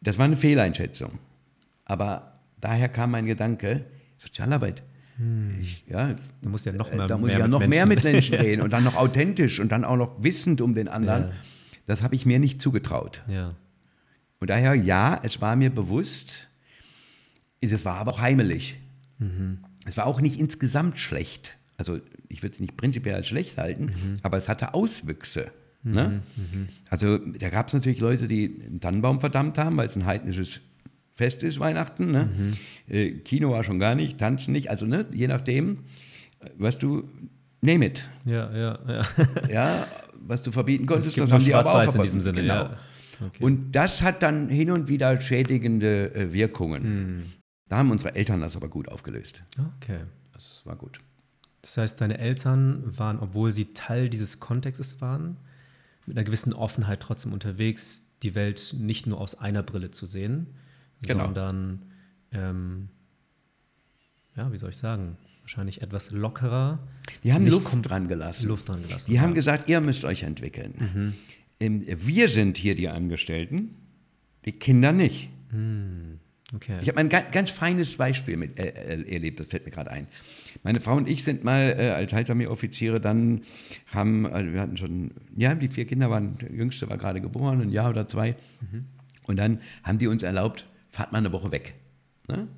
Das 0.00 0.16
war 0.16 0.24
eine 0.24 0.38
Fehleinschätzung. 0.38 1.18
Aber 1.84 2.32
daher 2.60 2.88
kam 2.88 3.10
mein 3.10 3.26
Gedanke, 3.26 3.84
Sozialarbeit. 4.18 4.82
Ich, 5.60 5.84
ja, 5.86 6.14
Da 6.40 6.48
muss 6.48 6.64
ja 6.64 6.72
noch 6.72 6.90
äh, 6.90 6.96
mehr, 6.96 7.06
da 7.06 7.18
muss 7.18 7.26
mehr 7.26 7.36
ich 7.36 7.40
ja 7.40 7.44
mit 7.46 7.50
noch 7.52 7.60
mehr 7.60 7.68
Menschen- 7.86 7.88
mit 7.88 8.04
Menschen 8.14 8.34
reden 8.36 8.62
und 8.62 8.72
dann 8.72 8.84
noch 8.84 8.96
authentisch 8.96 9.60
und 9.60 9.70
dann 9.70 9.84
auch 9.84 9.96
noch 9.96 10.22
wissend 10.22 10.62
um 10.62 10.74
den 10.74 10.88
anderen. 10.88 11.24
Ja. 11.24 11.30
Das 11.86 12.02
habe 12.02 12.14
ich 12.14 12.24
mir 12.24 12.38
nicht 12.38 12.60
zugetraut. 12.62 13.22
Ja, 13.28 13.54
Und 14.44 14.50
daher, 14.50 14.74
ja, 14.74 15.18
es 15.22 15.40
war 15.40 15.56
mir 15.56 15.70
bewusst, 15.70 16.48
es 17.62 17.86
war 17.86 17.94
aber 17.96 18.12
auch 18.12 18.20
heimelig. 18.20 18.76
Mhm. 19.18 19.60
Es 19.86 19.96
war 19.96 20.04
auch 20.04 20.20
nicht 20.20 20.38
insgesamt 20.38 20.98
schlecht. 20.98 21.56
Also 21.78 21.98
ich 22.28 22.42
würde 22.42 22.52
es 22.52 22.60
nicht 22.60 22.76
prinzipiell 22.76 23.14
als 23.14 23.26
schlecht 23.26 23.56
halten, 23.56 23.86
Mhm. 23.86 24.18
aber 24.22 24.36
es 24.36 24.50
hatte 24.50 24.74
Auswüchse. 24.74 25.50
Ne? 25.82 26.20
Also 26.90 27.16
da 27.16 27.48
gab 27.48 27.68
es 27.68 27.72
natürlich 27.72 28.00
Leute, 28.00 28.28
die 28.28 28.60
einen 28.66 28.80
Tannenbaum 28.82 29.18
verdammt 29.20 29.56
haben, 29.56 29.78
weil 29.78 29.86
es 29.86 29.96
ein 29.96 30.04
heidnisches 30.04 30.60
Fest 31.14 31.42
ist, 31.42 31.58
Weihnachten. 31.58 32.10
Ne? 32.12 32.28
Mhm. 32.36 32.94
Äh, 32.94 33.10
Kino 33.20 33.50
war 33.50 33.64
schon 33.64 33.78
gar 33.78 33.94
nicht, 33.94 34.18
Tanzen 34.18 34.52
nicht. 34.52 34.68
Also 34.68 34.84
ne, 34.84 35.06
je 35.10 35.26
nachdem, 35.26 35.84
was 36.58 36.76
du, 36.76 37.08
name 37.62 37.86
it. 37.86 38.02
ja, 38.26 38.54
ja, 38.54 38.78
ja. 38.86 39.02
Ja, 39.50 39.86
was 40.20 40.42
du 40.42 40.52
verbieten 40.52 40.84
konntest, 40.84 41.16
das 41.16 41.32
haben 41.32 41.42
die 41.42 41.54
aber 41.54 41.76
auch 41.88 41.94
in 41.94 42.02
diesem 42.02 42.20
Sinne, 42.20 42.42
Genau. 42.42 42.54
ja. 42.64 42.76
Okay. 43.20 43.42
Und 43.44 43.72
das 43.72 44.02
hat 44.02 44.22
dann 44.22 44.48
hin 44.48 44.70
und 44.70 44.88
wieder 44.88 45.20
schädigende 45.20 46.14
äh, 46.14 46.32
Wirkungen. 46.32 46.82
Hm. 46.82 47.32
Da 47.68 47.78
haben 47.78 47.90
unsere 47.90 48.14
Eltern 48.14 48.40
das 48.40 48.56
aber 48.56 48.68
gut 48.68 48.88
aufgelöst. 48.88 49.42
Okay, 49.76 50.00
Das 50.32 50.62
war 50.64 50.76
gut. 50.76 51.00
Das 51.62 51.78
heißt, 51.78 52.00
deine 52.00 52.18
Eltern 52.18 52.82
waren, 52.98 53.18
obwohl 53.18 53.50
sie 53.50 53.72
Teil 53.72 54.10
dieses 54.10 54.38
Kontextes 54.38 55.00
waren, 55.00 55.38
mit 56.06 56.16
einer 56.16 56.24
gewissen 56.24 56.52
Offenheit 56.52 57.00
trotzdem 57.00 57.32
unterwegs, 57.32 58.04
die 58.22 58.34
Welt 58.34 58.74
nicht 58.78 59.06
nur 59.06 59.18
aus 59.20 59.38
einer 59.38 59.62
Brille 59.62 59.90
zu 59.90 60.04
sehen, 60.06 60.48
Genau. 61.02 61.24
sondern, 61.24 61.82
ähm, 62.32 62.88
ja, 64.36 64.52
wie 64.52 64.58
soll 64.58 64.70
ich 64.70 64.76
sagen, 64.76 65.16
wahrscheinlich 65.40 65.82
etwas 65.82 66.10
lockerer. 66.10 66.78
Die 67.22 67.32
haben 67.32 67.46
Luft 67.46 67.76
dran 67.82 68.08
gelassen. 68.08 68.48
Luft 68.48 68.68
dran 68.68 68.82
gelassen. 68.82 69.10
Die 69.10 69.20
haben 69.20 69.30
ja. 69.30 69.34
gesagt, 69.36 69.68
ihr 69.68 69.80
müsst 69.80 70.04
euch 70.04 70.22
entwickeln. 70.22 70.74
Ähm, 70.78 71.14
Wir 71.58 72.28
sind 72.28 72.58
hier 72.58 72.74
die 72.74 72.88
Angestellten, 72.88 73.76
die 74.44 74.52
Kinder 74.52 74.92
nicht. 74.92 75.28
okay. 76.54 76.78
Ich 76.82 76.88
habe 76.88 76.98
ein 76.98 77.08
ganz, 77.08 77.30
ganz 77.30 77.50
feines 77.50 77.96
Beispiel 77.96 78.36
mit, 78.36 78.58
äh, 78.58 79.02
erlebt, 79.06 79.40
das 79.40 79.48
fällt 79.48 79.64
mir 79.64 79.70
gerade 79.70 79.90
ein. 79.90 80.06
Meine 80.62 80.80
Frau 80.80 80.96
und 80.96 81.08
ich 81.08 81.24
sind 81.24 81.44
mal 81.44 81.74
äh, 81.78 81.90
als 81.90 82.12
Haltermeer-Offiziere 82.12 83.00
dann, 83.00 83.42
haben, 83.92 84.26
also 84.26 84.52
wir 84.52 84.60
hatten 84.60 84.76
schon, 84.76 85.12
ja, 85.36 85.54
die 85.54 85.68
vier 85.68 85.86
Kinder 85.86 86.10
waren, 86.10 86.38
der 86.38 86.52
jüngste 86.52 86.88
war 86.88 86.98
gerade 86.98 87.20
geboren, 87.20 87.60
ein 87.60 87.70
Jahr 87.70 87.90
oder 87.90 88.06
zwei. 88.08 88.36
Und 89.26 89.36
dann 89.36 89.60
haben 89.82 89.98
die 89.98 90.06
uns 90.06 90.22
erlaubt, 90.22 90.66
fahrt 90.90 91.12
mal 91.12 91.18
eine 91.18 91.32
Woche 91.32 91.50
weg. 91.50 91.74
Ne? 92.28 92.48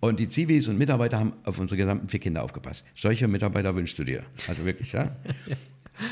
Und 0.00 0.18
die 0.18 0.28
Zivis 0.28 0.66
und 0.66 0.78
Mitarbeiter 0.78 1.20
haben 1.20 1.34
auf 1.44 1.58
unsere 1.58 1.76
gesamten 1.76 2.08
vier 2.08 2.18
Kinder 2.18 2.42
aufgepasst. 2.42 2.84
Solche 2.96 3.28
Mitarbeiter 3.28 3.74
wünschst 3.76 3.98
du 3.98 4.04
dir. 4.04 4.24
Also 4.48 4.64
wirklich, 4.64 4.92
ja. 4.92 5.14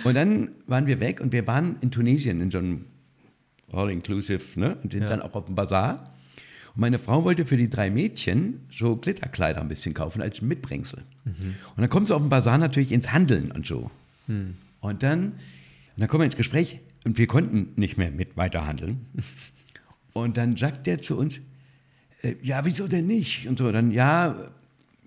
Und 0.04 0.14
dann 0.14 0.50
waren 0.66 0.86
wir 0.86 1.00
weg 1.00 1.20
und 1.20 1.32
wir 1.32 1.46
waren 1.46 1.76
in 1.80 1.90
Tunesien 1.90 2.40
in 2.40 2.50
so 2.50 2.58
einem 2.58 2.84
All-Inclusive, 3.72 4.58
ne? 4.58 4.76
Und 4.82 4.92
sind 4.92 5.02
Ja. 5.02 5.08
dann 5.08 5.22
auch 5.22 5.34
auf 5.34 5.46
dem 5.46 5.54
Bazar. 5.54 6.12
Und 6.74 6.80
meine 6.80 6.98
Frau 6.98 7.24
wollte 7.24 7.46
für 7.46 7.56
die 7.56 7.68
drei 7.70 7.90
Mädchen 7.90 8.60
so 8.70 8.96
Glitterkleider 8.96 9.60
ein 9.60 9.68
bisschen 9.68 9.94
kaufen 9.94 10.22
als 10.22 10.40
Mitbringsel. 10.42 11.02
Und 11.24 11.54
dann 11.76 11.88
kommt 11.88 12.08
sie 12.08 12.14
auf 12.14 12.20
dem 12.22 12.28
Bazar 12.30 12.58
natürlich 12.58 12.92
ins 12.92 13.12
Handeln 13.12 13.50
und 13.52 13.66
so. 13.66 13.90
Und 14.80 15.02
dann, 15.02 15.24
und 15.32 15.32
dann 15.96 16.08
kommen 16.08 16.20
wir 16.22 16.26
ins 16.26 16.36
Gespräch 16.36 16.80
und 17.04 17.18
wir 17.18 17.26
konnten 17.26 17.72
nicht 17.76 17.96
mehr 17.98 18.10
mit 18.10 18.36
weiterhandeln. 18.36 19.06
Und 20.12 20.36
dann 20.36 20.56
sagt 20.56 20.86
der 20.88 21.00
zu 21.00 21.16
uns, 21.16 21.40
äh, 22.22 22.34
ja, 22.42 22.64
wieso 22.64 22.88
denn 22.88 23.06
nicht? 23.06 23.46
Und 23.46 23.60
so, 23.60 23.70
dann, 23.70 23.92
ja, 23.92 24.34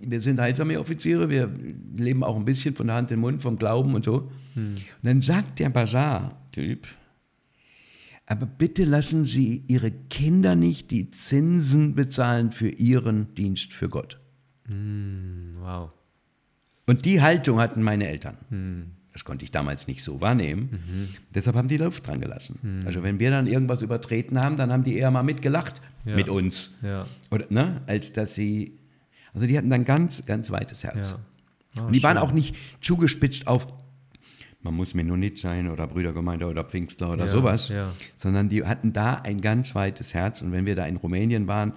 wir 0.10 0.22
sind 0.22 0.40
Heilsarmee-Offiziere, 0.40 1.30
wir 1.30 1.50
leben 1.96 2.24
auch 2.24 2.36
ein 2.36 2.46
bisschen 2.46 2.76
von 2.76 2.88
der 2.88 2.96
Hand 2.96 3.12
in 3.12 3.18
den 3.18 3.22
Mund, 3.22 3.42
vom 3.42 3.58
Glauben 3.58 3.94
und 3.96 4.06
so. 4.06 4.32
Und 4.56 4.84
dann 5.02 5.22
sagt 5.22 5.60
der 5.60 5.70
Bazar-Typ, 5.70 6.88
aber 8.26 8.46
bitte 8.46 8.86
lassen 8.86 9.26
Sie 9.26 9.64
Ihre 9.68 9.92
Kinder 9.92 10.56
nicht 10.56 10.92
die 10.92 11.10
Zinsen 11.10 11.94
bezahlen 11.96 12.52
für 12.52 12.70
Ihren 12.70 13.34
Dienst 13.36 13.74
für 13.74 13.90
Gott. 13.90 14.20
Wow. 15.60 15.92
Und 16.86 17.06
die 17.06 17.22
Haltung 17.22 17.60
hatten 17.60 17.82
meine 17.82 18.08
Eltern. 18.08 18.92
Das 19.12 19.24
konnte 19.26 19.44
ich 19.46 19.52
damals 19.52 19.88
nicht 19.88 20.04
so 20.04 20.22
wahrnehmen. 20.22 21.10
Deshalb 21.34 21.56
haben 21.56 21.68
die 21.68 21.78
Luft 21.78 22.08
dran 22.08 22.20
gelassen. 22.22 22.82
Also 22.86 23.04
wenn 23.04 23.20
wir 23.20 23.30
dann 23.30 23.48
irgendwas 23.48 23.82
übertreten 23.82 24.40
haben, 24.40 24.58
dann 24.58 24.72
haben 24.72 24.84
die 24.84 24.96
eher 24.96 25.12
mal 25.12 25.24
mitgelacht 25.24 25.82
Ja. 26.06 26.16
mit 26.16 26.30
uns. 26.30 26.74
Ja. 26.82 27.06
Oder, 27.32 27.46
ne? 27.50 27.82
Als 27.88 28.12
dass 28.14 28.36
sie, 28.36 28.74
also 29.34 29.46
die 29.48 29.58
hatten 29.58 29.70
dann 29.70 29.86
ganz, 29.86 30.26
ganz 30.26 30.52
weites 30.52 30.84
Herz. 30.84 31.12
Ja. 31.76 31.82
Oh, 31.82 31.88
Und 31.88 31.94
die 31.94 32.04
waren 32.04 32.18
schön. 32.18 32.28
auch 32.28 32.32
nicht 32.34 32.56
zugespitzt 32.82 33.48
auf, 33.48 33.68
man 34.62 34.76
muss 34.76 34.94
Mennonit 34.94 35.40
sein 35.40 35.70
oder 35.70 35.88
Brüdergemeinde 35.88 36.46
oder 36.48 36.64
Pfingstler 36.64 37.12
oder 37.14 37.26
Ja, 37.26 37.32
sowas, 37.32 37.68
ja. 37.70 37.92
sondern 38.16 38.48
die 38.50 38.64
hatten 38.64 38.94
da 38.94 39.16
ein 39.16 39.42
ganz 39.42 39.76
weites 39.76 40.14
Herz. 40.14 40.42
Und 40.42 40.52
wenn 40.54 40.66
wir 40.66 40.76
da 40.76 40.86
in 40.86 40.96
Rumänien 40.96 41.48
waren, 41.48 41.74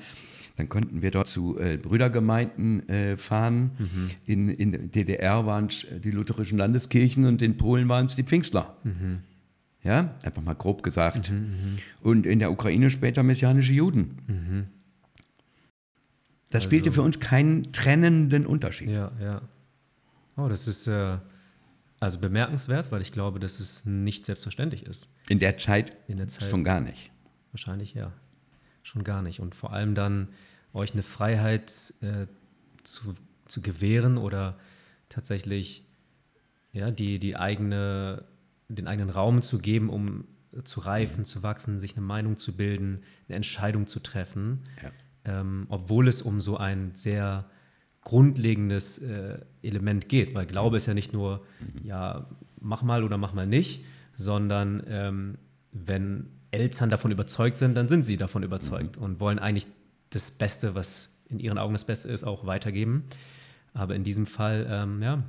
dann 0.56 0.68
konnten 0.68 1.02
wir 1.02 1.10
dort 1.10 1.26
zu 1.28 1.58
äh, 1.58 1.76
Brüdergemeinden 1.76 2.88
äh, 2.88 3.16
fahren. 3.16 3.72
Mhm. 3.78 4.10
In, 4.24 4.48
in 4.50 4.72
der 4.72 4.80
DDR 4.82 5.44
waren 5.46 5.66
es 5.66 5.84
die 6.02 6.10
lutherischen 6.12 6.58
Landeskirchen 6.58 7.24
und 7.26 7.42
in 7.42 7.56
Polen 7.56 7.88
waren 7.88 8.06
es 8.06 8.14
die 8.16 8.22
Pfingstler. 8.22 8.76
Mhm. 8.84 9.18
Ja, 9.82 10.14
einfach 10.24 10.42
mal 10.42 10.54
grob 10.54 10.82
gesagt. 10.82 11.30
Und 12.02 12.26
in 12.26 12.38
der 12.40 12.50
Ukraine 12.50 12.90
später 12.90 13.22
messianische 13.22 13.72
Juden. 13.72 14.66
Mhm. 16.46 16.52
Das 16.52 16.64
spielte 16.64 16.92
für 16.92 17.02
uns 17.02 17.20
keinen 17.20 17.72
trennenden 17.72 18.46
Unterschied. 18.46 18.90
Ja, 18.90 19.12
ja. 19.20 19.42
Oh, 20.36 20.48
das 20.48 20.68
ist 20.68 20.86
äh, 20.86 21.18
also 21.98 22.18
bemerkenswert, 22.18 22.92
weil 22.92 23.02
ich 23.02 23.12
glaube, 23.12 23.38
dass 23.40 23.58
es 23.60 23.84
nicht 23.86 24.26
selbstverständlich 24.26 24.84
ist. 24.84 25.08
In 25.28 25.38
der 25.38 25.56
Zeit, 25.56 25.96
In 26.08 26.18
der 26.18 26.28
Zeit. 26.28 26.50
schon 26.50 26.62
gar 26.62 26.80
nicht. 26.80 27.10
Wahrscheinlich 27.52 27.94
ja. 27.94 28.12
Schon 28.82 29.02
gar 29.02 29.22
nicht. 29.22 29.40
Und 29.40 29.54
vor 29.54 29.72
allem 29.72 29.94
dann 29.94 30.28
euch 30.72 30.92
eine 30.92 31.02
Freiheit 31.02 31.94
äh, 32.02 32.26
zu, 32.82 33.16
zu 33.46 33.62
gewähren 33.62 34.18
oder 34.18 34.58
tatsächlich 35.08 35.84
ja, 36.72 36.90
die, 36.90 37.18
die 37.18 37.36
eigene, 37.36 38.24
den 38.68 38.86
eigenen 38.86 39.10
Raum 39.10 39.42
zu 39.42 39.58
geben, 39.58 39.88
um 39.88 40.24
zu 40.64 40.80
reifen, 40.80 41.24
zu 41.24 41.42
wachsen, 41.42 41.80
sich 41.80 41.96
eine 41.96 42.04
Meinung 42.04 42.36
zu 42.36 42.56
bilden, 42.56 43.02
eine 43.28 43.36
Entscheidung 43.36 43.86
zu 43.86 44.00
treffen. 44.00 44.60
Ja. 44.82 44.90
Ähm, 45.26 45.66
obwohl 45.68 46.08
es 46.08 46.22
um 46.22 46.40
so 46.40 46.56
ein 46.56 46.92
sehr 46.94 47.44
grundlegendes 48.02 48.98
äh, 48.98 49.40
Element 49.62 50.08
geht, 50.08 50.34
weil 50.34 50.46
Glaube 50.46 50.76
ist 50.76 50.86
ja 50.86 50.94
nicht 50.94 51.12
nur, 51.12 51.44
ja, 51.82 52.28
mach 52.60 52.82
mal 52.82 53.02
oder 53.02 53.18
mach 53.18 53.34
mal 53.34 53.48
nicht, 53.48 53.84
sondern 54.14 54.82
ähm, 54.88 55.38
wenn 55.72 56.30
Eltern 56.52 56.88
davon 56.88 57.10
überzeugt 57.10 57.56
sind, 57.56 57.74
dann 57.74 57.88
sind 57.88 58.04
sie 58.04 58.16
davon 58.16 58.44
überzeugt 58.44 58.96
und 58.96 59.18
wollen 59.18 59.40
eigentlich 59.40 59.66
das 60.10 60.30
Beste, 60.30 60.76
was 60.76 61.10
in 61.28 61.40
ihren 61.40 61.58
Augen 61.58 61.74
das 61.74 61.84
Beste 61.84 62.08
ist, 62.08 62.22
auch 62.22 62.46
weitergeben. 62.46 63.04
Aber 63.74 63.96
in 63.96 64.04
diesem 64.04 64.24
Fall, 64.24 64.66
ähm, 64.70 65.02
ja, 65.02 65.24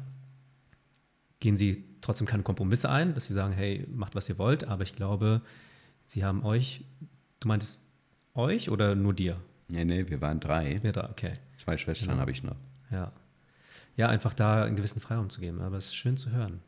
gehen 1.39 1.57
sie 1.57 1.83
trotzdem 2.01 2.27
keine 2.27 2.43
Kompromisse 2.43 2.89
ein, 2.89 3.13
dass 3.13 3.25
sie 3.25 3.33
sagen, 3.33 3.53
hey, 3.53 3.87
macht, 3.91 4.15
was 4.15 4.29
ihr 4.29 4.37
wollt, 4.37 4.65
aber 4.65 4.83
ich 4.83 4.95
glaube, 4.95 5.41
sie 6.05 6.23
haben 6.23 6.43
euch, 6.43 6.85
du 7.39 7.47
meintest 7.47 7.81
euch 8.35 8.69
oder 8.69 8.95
nur 8.95 9.13
dir? 9.13 9.37
Nee, 9.69 9.85
nee, 9.85 10.07
wir 10.07 10.21
waren 10.21 10.39
drei. 10.39 10.79
Ja, 10.83 10.91
da, 10.91 11.09
okay. 11.09 11.33
Zwei 11.57 11.77
Schwestern 11.77 12.07
Genau. 12.09 12.19
habe 12.21 12.31
ich 12.31 12.43
noch. 12.43 12.55
Ja. 12.91 13.11
Ja, 13.97 14.09
einfach 14.09 14.33
da 14.33 14.63
einen 14.63 14.75
gewissen 14.75 15.01
Freiraum 15.01 15.29
zu 15.29 15.41
geben. 15.41 15.59
Aber 15.61 15.77
es 15.77 15.87
ist 15.87 15.95
schön 15.95 16.17
zu 16.17 16.31
hören. 16.31 16.61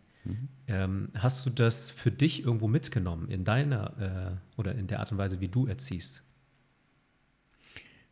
Ähm, 0.68 1.10
hast 1.16 1.46
du 1.46 1.50
das 1.50 1.90
für 1.90 2.12
dich 2.12 2.44
irgendwo 2.44 2.68
mitgenommen 2.68 3.30
in 3.30 3.46
deiner 3.46 4.38
äh, 4.38 4.60
oder 4.60 4.76
in 4.76 4.86
der 4.88 5.00
Art 5.00 5.12
und 5.12 5.18
Weise, 5.18 5.40
wie 5.40 5.48
du 5.48 5.66
erziehst? 5.66 6.22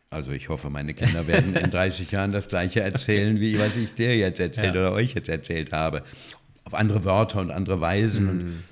Also 0.10 0.32
ich 0.32 0.48
hoffe, 0.50 0.70
meine 0.70 0.94
Kinder 0.94 1.28
werden 1.28 1.56
in 1.56 1.70
30 1.72 2.10
Jahren 2.12 2.32
das 2.32 2.48
gleiche 2.48 2.80
erzählen, 2.82 3.40
wie 3.40 3.60
was 3.60 3.76
ich 3.76 3.94
dir 3.94 4.16
jetzt 4.18 4.40
erzählt 4.40 4.74
Ja. 4.74 4.82
oder 4.82 4.92
euch 4.94 5.14
jetzt 5.14 5.30
erzählt 5.30 5.74
habe. 5.74 6.04
Auf 6.64 6.74
andere 6.74 7.04
Wörter 7.04 7.42
und 7.42 7.52
andere 7.52 7.82
Weisen. 7.82 8.30
Und 8.30 8.64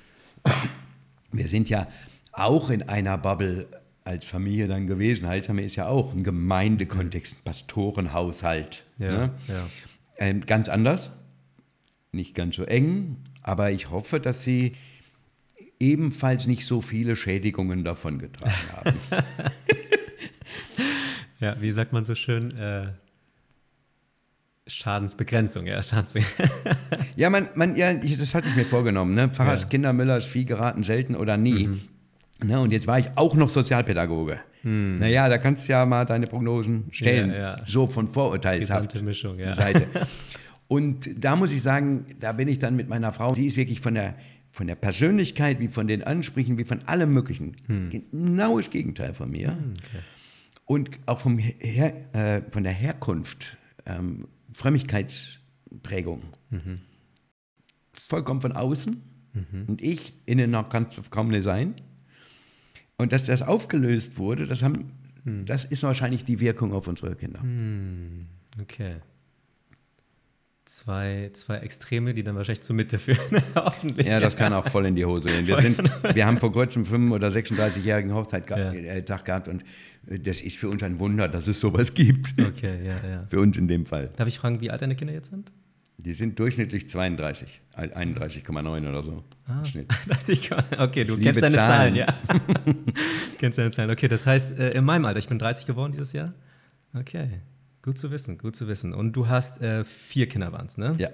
wir 1.32 1.48
sind 1.48 1.68
ja 1.68 1.86
auch 2.32 2.70
in 2.70 2.82
einer 2.88 3.18
Bubble 3.18 3.66
als 4.06 4.24
Familie 4.24 4.68
dann 4.68 4.86
gewesen. 4.86 5.26
Heilsame 5.26 5.62
ist 5.62 5.76
ja 5.76 5.88
auch 5.88 6.14
ein 6.14 6.22
Gemeindekontext, 6.22 7.38
ein 7.38 7.44
Pastorenhaushalt. 7.44 8.84
Ja, 8.98 9.10
ne? 9.10 9.30
ja. 9.48 9.66
Ähm, 10.18 10.46
ganz 10.46 10.68
anders, 10.68 11.10
nicht 12.12 12.34
ganz 12.34 12.56
so 12.56 12.64
eng, 12.64 13.16
aber 13.42 13.70
ich 13.72 13.90
hoffe, 13.90 14.20
dass 14.20 14.42
sie 14.42 14.74
ebenfalls 15.78 16.46
nicht 16.46 16.64
so 16.64 16.80
viele 16.80 17.16
Schädigungen 17.16 17.84
davon 17.84 18.18
getragen 18.18 18.54
haben. 18.72 18.98
Ja, 21.38 21.60
wie 21.60 21.70
sagt 21.70 21.92
man 21.92 22.02
so 22.04 22.14
schön? 22.14 22.56
Äh, 22.56 22.86
Schadensbegrenzung, 24.66 25.66
ja, 25.66 25.82
Schadensbegrenzung. 25.82 26.56
Ja, 27.14 27.30
man, 27.30 27.50
man, 27.54 27.76
ja, 27.76 27.92
das 27.92 28.34
hatte 28.34 28.48
ich 28.48 28.56
mir 28.56 28.64
vorgenommen. 28.64 29.14
Ne? 29.14 29.28
Pfarrers 29.28 29.62
Ja. 29.62 29.68
Kinder, 29.68 29.92
Müllers 29.92 30.26
Vieh 30.26 30.44
geraten 30.44 30.82
selten 30.82 31.14
oder 31.14 31.36
nie. 31.36 31.68
Ne? 32.44 32.60
Und 32.60 32.72
jetzt 32.72 32.86
war 32.86 32.98
ich 32.98 33.06
auch 33.16 33.34
noch 33.34 33.48
Sozialpädagoge. 33.48 34.40
Naja, 34.62 35.28
da 35.28 35.38
kannst 35.38 35.68
du 35.68 35.72
ja 35.72 35.86
mal 35.86 36.04
deine 36.04 36.26
Prognosen 36.26 36.88
stellen. 36.90 37.30
Ja, 37.30 37.36
ja. 37.36 37.56
So 37.66 37.86
von 37.86 38.08
Vorurteilshaft. 38.08 38.90
Gesamte 38.90 39.04
Mischung, 39.04 39.38
ja. 39.38 39.54
Seite. 39.54 39.86
Und 40.68 41.24
da 41.24 41.36
muss 41.36 41.52
ich 41.52 41.62
sagen, 41.62 42.04
da 42.18 42.32
bin 42.32 42.48
ich 42.48 42.58
dann 42.58 42.74
mit 42.74 42.88
meiner 42.88 43.12
Frau, 43.12 43.32
sie 43.34 43.46
ist 43.46 43.56
wirklich 43.56 43.80
von 43.80 43.94
der, 43.94 44.16
von 44.50 44.66
der 44.66 44.74
Persönlichkeit, 44.74 45.60
wie 45.60 45.68
von 45.68 45.86
den 45.86 46.02
Ansprüchen, 46.02 46.58
wie 46.58 46.64
von 46.64 46.82
allem 46.82 47.12
Möglichen, 47.12 47.56
genau 47.90 48.58
das 48.58 48.70
Gegenteil 48.70 49.14
von 49.14 49.30
mir. 49.30 49.56
Und 50.64 50.90
auch 51.06 51.20
vom 51.20 51.38
Her 51.38 52.12
äh, 52.12 52.42
von 52.50 52.64
der 52.64 52.72
Herkunft, 52.72 53.56
ähm, 53.86 54.26
Frömmigkeitsprägung. 54.52 56.22
Vollkommen 57.92 58.40
von 58.40 58.50
außen. 58.50 59.00
Und 59.68 59.80
ich 59.80 60.14
innen 60.26 60.50
noch 60.50 60.70
ganz 60.70 61.00
kaum 61.10 61.28
nicht 61.28 61.44
sein. 61.44 61.74
Und 62.98 63.12
dass 63.12 63.24
das 63.24 63.42
aufgelöst 63.42 64.18
wurde, 64.18 64.46
das, 64.46 64.62
haben, 64.62 64.86
das 65.44 65.64
ist 65.64 65.82
wahrscheinlich 65.82 66.24
die 66.24 66.40
Wirkung 66.40 66.72
auf 66.72 66.88
unsere 66.88 67.14
Kinder. 67.14 67.40
Okay. 68.60 68.96
zwei, 70.64 71.30
zwei 71.34 71.58
Extreme, 71.58 72.14
die 72.14 72.24
dann 72.24 72.36
wahrscheinlich 72.36 72.62
zur 72.62 72.74
Mitte 72.74 72.98
führen, 72.98 73.42
hoffentlich. 73.54 74.06
Ja, 74.06 74.18
das 74.18 74.36
kann 74.36 74.52
auch 74.52 74.66
voll 74.68 74.86
in 74.86 74.96
die 74.96 75.04
Hose 75.04 75.28
gehen. 75.28 75.46
Wir, 75.46 75.60
sind, 75.60 75.78
wir 76.14 76.26
haben 76.26 76.40
vor 76.40 76.52
kurzem 76.52 76.84
35- 76.84 77.12
oder 77.12 77.28
36-jährigen 77.28 78.14
Hochzeittag 78.14 78.58
Ja. 78.58 78.72
äh, 78.72 79.02
gehabt 79.02 79.48
und 79.48 79.62
äh, 80.08 80.18
das 80.18 80.40
ist 80.40 80.56
für 80.56 80.68
uns 80.68 80.82
ein 80.82 80.98
Wunder, 80.98 81.28
dass 81.28 81.46
es 81.48 81.60
sowas 81.60 81.92
gibt. 81.94 82.34
Okay, 82.40 82.84
ja, 82.84 83.08
ja. 83.08 83.26
Für 83.28 83.40
uns 83.40 83.56
in 83.58 83.68
dem 83.68 83.84
Fall. 83.86 84.10
Darf 84.16 84.26
ich 84.28 84.38
fragen, 84.38 84.60
wie 84.60 84.70
alt 84.70 84.80
deine 84.82 84.96
Kinder 84.96 85.12
jetzt 85.12 85.30
sind? 85.30 85.52
Die 86.06 86.14
sind 86.14 86.38
durchschnittlich 86.38 86.88
32, 86.88 87.60
ein- 87.74 87.90
31,9 87.92 88.88
oder 88.88 89.02
so. 89.02 89.24
ich, 90.28 90.50
okay, 90.78 91.02
du 91.02 91.16
Ich 91.16 91.24
kennst 91.24 91.42
deine 91.42 91.52
Zahlen, 91.54 91.94
Zahlen. 91.94 91.94
ja. 91.96 92.20
kennst 93.38 93.58
deine 93.58 93.72
Zahlen. 93.72 93.90
Okay, 93.90 94.06
das 94.06 94.24
heißt, 94.24 94.56
äh, 94.58 94.70
in 94.70 94.84
meinem 94.84 95.04
Alter, 95.04 95.18
ich 95.18 95.26
bin 95.28 95.40
30 95.40 95.66
geworden 95.66 95.90
dieses 95.92 96.12
Jahr. 96.12 96.32
Okay, 96.94 97.40
gut 97.82 97.98
zu 97.98 98.12
wissen, 98.12 98.38
gut 98.38 98.54
zu 98.54 98.68
wissen. 98.68 98.94
Und 98.94 99.14
du 99.14 99.26
hast 99.26 99.60
äh, 99.62 99.84
vier 99.84 100.28
Kinder 100.28 100.52
waren 100.52 100.66
es, 100.68 100.78
ne? 100.78 100.94
Ja. 100.98 101.08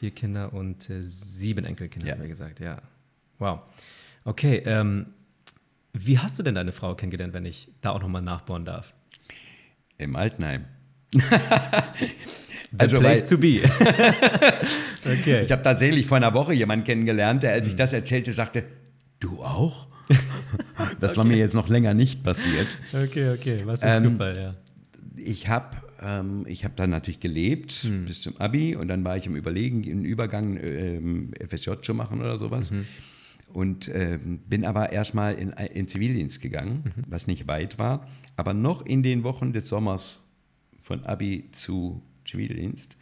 Vier 0.00 0.10
Kinder 0.10 0.52
und 0.52 0.90
äh, 0.90 1.00
sieben 1.00 1.64
Enkelkinder, 1.64 2.08
Ja. 2.08 2.14
haben 2.14 2.22
wir 2.22 2.28
gesagt, 2.28 2.58
ja. 2.58 2.82
Wow. 3.38 3.60
Okay, 4.24 4.56
ähm, 4.66 5.06
wie 5.92 6.18
hast 6.18 6.36
du 6.38 6.42
denn 6.42 6.56
deine 6.56 6.72
Frau 6.72 6.96
kennengelernt, 6.96 7.34
wenn 7.34 7.46
ich 7.46 7.68
da 7.82 7.90
auch 7.90 8.00
nochmal 8.02 8.22
nachbohren 8.22 8.64
darf? 8.64 8.94
Im 9.96 10.16
Altenheim. 10.16 10.64
The 11.12 11.20
Also, 12.78 13.00
place 13.00 13.26
to 13.26 13.38
be. 13.38 13.60
okay. 15.06 15.42
Ich 15.42 15.50
habe 15.52 15.62
tatsächlich 15.62 16.06
vor 16.06 16.16
einer 16.18 16.34
Woche 16.34 16.52
jemanden 16.52 16.84
kennengelernt, 16.84 17.42
der, 17.42 17.52
als 17.52 17.66
ich 17.66 17.76
das 17.76 17.92
erzählte, 17.92 18.32
sagte, 18.32 18.64
du 19.20 19.42
auch? 19.42 19.86
Das 21.00 21.16
war 21.16 21.24
mir 21.24 21.36
jetzt 21.36 21.54
noch 21.54 21.68
länger 21.68 21.92
nicht 21.94 22.22
passiert. 22.22 22.66
okay, 22.92 23.30
okay, 23.34 23.62
was 23.64 23.80
für 23.80 23.86
ein 23.88 24.04
Ähm, 24.04 24.12
Zufall, 24.12 24.36
ja. 24.36 24.54
Ich 25.16 25.48
habe 25.48 25.76
ähm, 26.00 26.44
ich 26.48 26.64
hab 26.64 26.76
dann 26.76 26.90
natürlich 26.90 27.20
gelebt 27.20 27.88
bis 28.06 28.22
zum 28.22 28.36
Abi 28.38 28.76
und 28.76 28.88
dann 28.88 29.04
war 29.04 29.16
ich 29.16 29.26
im 29.26 29.34
Überlegen, 29.36 29.82
einen 29.90 30.04
Übergang 30.04 30.56
ähm, 30.62 31.32
FSJ 31.46 31.70
zu 31.82 31.94
machen 31.94 32.20
oder 32.20 32.38
sowas. 32.38 32.72
Und 33.52 33.90
ähm, 33.92 34.38
bin 34.48 34.64
aber 34.64 34.92
erstmal 34.92 35.34
in, 35.34 35.50
in 35.50 35.88
Zivildienst 35.88 36.40
gegangen, 36.40 36.92
was 37.08 37.26
nicht 37.26 37.46
weit 37.48 37.78
war. 37.78 38.06
Aber 38.36 38.54
noch 38.54 38.84
in 38.86 39.02
den 39.02 39.24
Wochen 39.24 39.52
des 39.52 39.68
Sommers 39.68 40.22
von 40.88 41.04
Abi 41.04 41.44
zu 41.52 42.02
Zivildienst 42.26 42.96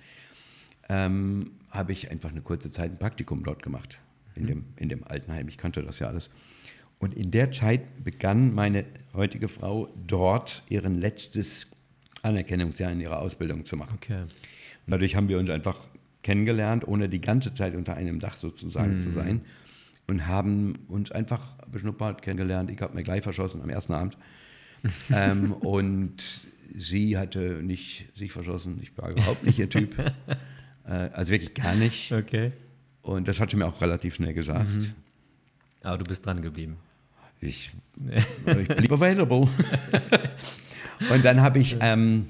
ähm, 0.89 1.53
habe 1.71 1.93
ich 1.93 2.11
einfach 2.11 2.31
eine 2.31 2.41
kurze 2.41 2.71
Zeit 2.71 2.91
ein 2.91 2.99
Praktikum 2.99 3.45
dort 3.45 3.63
gemacht, 3.63 4.01
in, 4.35 4.47
dem, 4.47 4.65
in 4.77 4.89
dem 4.89 5.05
Altenheim. 5.05 5.47
Ich 5.49 5.57
kannte 5.57 5.83
das 5.85 6.01
ja 6.01 6.09
alles. 6.09 6.29
Und 6.99 7.15
in 7.15 7.31
der 7.31 7.53
Zeit 7.53 8.03
begann 8.03 8.55
meine 8.55 8.85
heutige 9.15 9.47
Frau 9.47 9.89
dort 10.05 10.65
ihren 10.69 10.97
letztes 10.97 11.69
Anerkennungsjahr 12.23 12.91
in 12.91 13.01
ihrer 13.01 13.21
Ausbildung 13.21 13.65
zu 13.65 13.77
machen. 13.77 13.95
Okay. 13.95 14.23
Und 14.23 14.31
dadurch 14.89 15.15
haben 15.15 15.29
wir 15.29 15.39
uns 15.39 15.49
einfach 15.49 15.79
kennengelernt, 16.25 16.89
ohne 16.89 17.09
die 17.09 17.21
ganze 17.21 17.55
Zeit 17.55 17.77
unter 17.77 17.95
einem 17.95 18.19
Dach 18.19 18.37
sozusagen 18.37 19.01
zu 19.01 19.13
sein. 19.13 19.43
Und 20.09 20.27
haben 20.27 20.75
uns 20.89 21.13
einfach 21.13 21.55
beschnuppert, 21.71 22.23
kennengelernt. 22.23 22.69
Ich 22.71 22.81
habe 22.81 22.95
mir 22.95 23.05
gleich 23.05 23.23
verschossen 23.23 23.63
am 23.63 23.71
ersten 23.71 23.93
Abend. 23.93 24.17
ähm, 25.13 25.53
und 25.53 26.47
sie 26.75 27.17
hatte 27.19 27.61
nicht 27.63 28.07
sich 28.15 28.33
verschossen. 28.33 28.79
Ich 28.83 28.97
war 28.97 29.11
überhaupt 29.11 29.45
nicht 29.45 29.59
ihr 29.59 29.69
Typ. 29.69 29.99
äh, 30.87 30.91
also 30.91 31.33
wirklich 31.33 31.55
gar 31.55 31.75
nicht. 31.75 32.13
Okay. 32.13 32.53
Und 33.03 33.29
das 33.29 33.39
hat 33.41 33.51
sie 33.51 33.57
mir 33.57 33.67
auch 33.67 33.81
relativ 33.81 34.17
schnell 34.17 34.35
gesagt. 34.35 34.95
Aber 35.83 35.99
du 35.99 36.05
bist 36.05 36.27
dran 36.27 36.43
geblieben. 36.43 36.77
Ich, 37.41 37.71
ich 38.47 38.69
blieb 38.69 38.91
available. 38.91 39.49
und 41.13 41.25
dann 41.25 41.41
habe 41.43 41.61
ich, 41.61 41.77
ähm, 41.81 42.27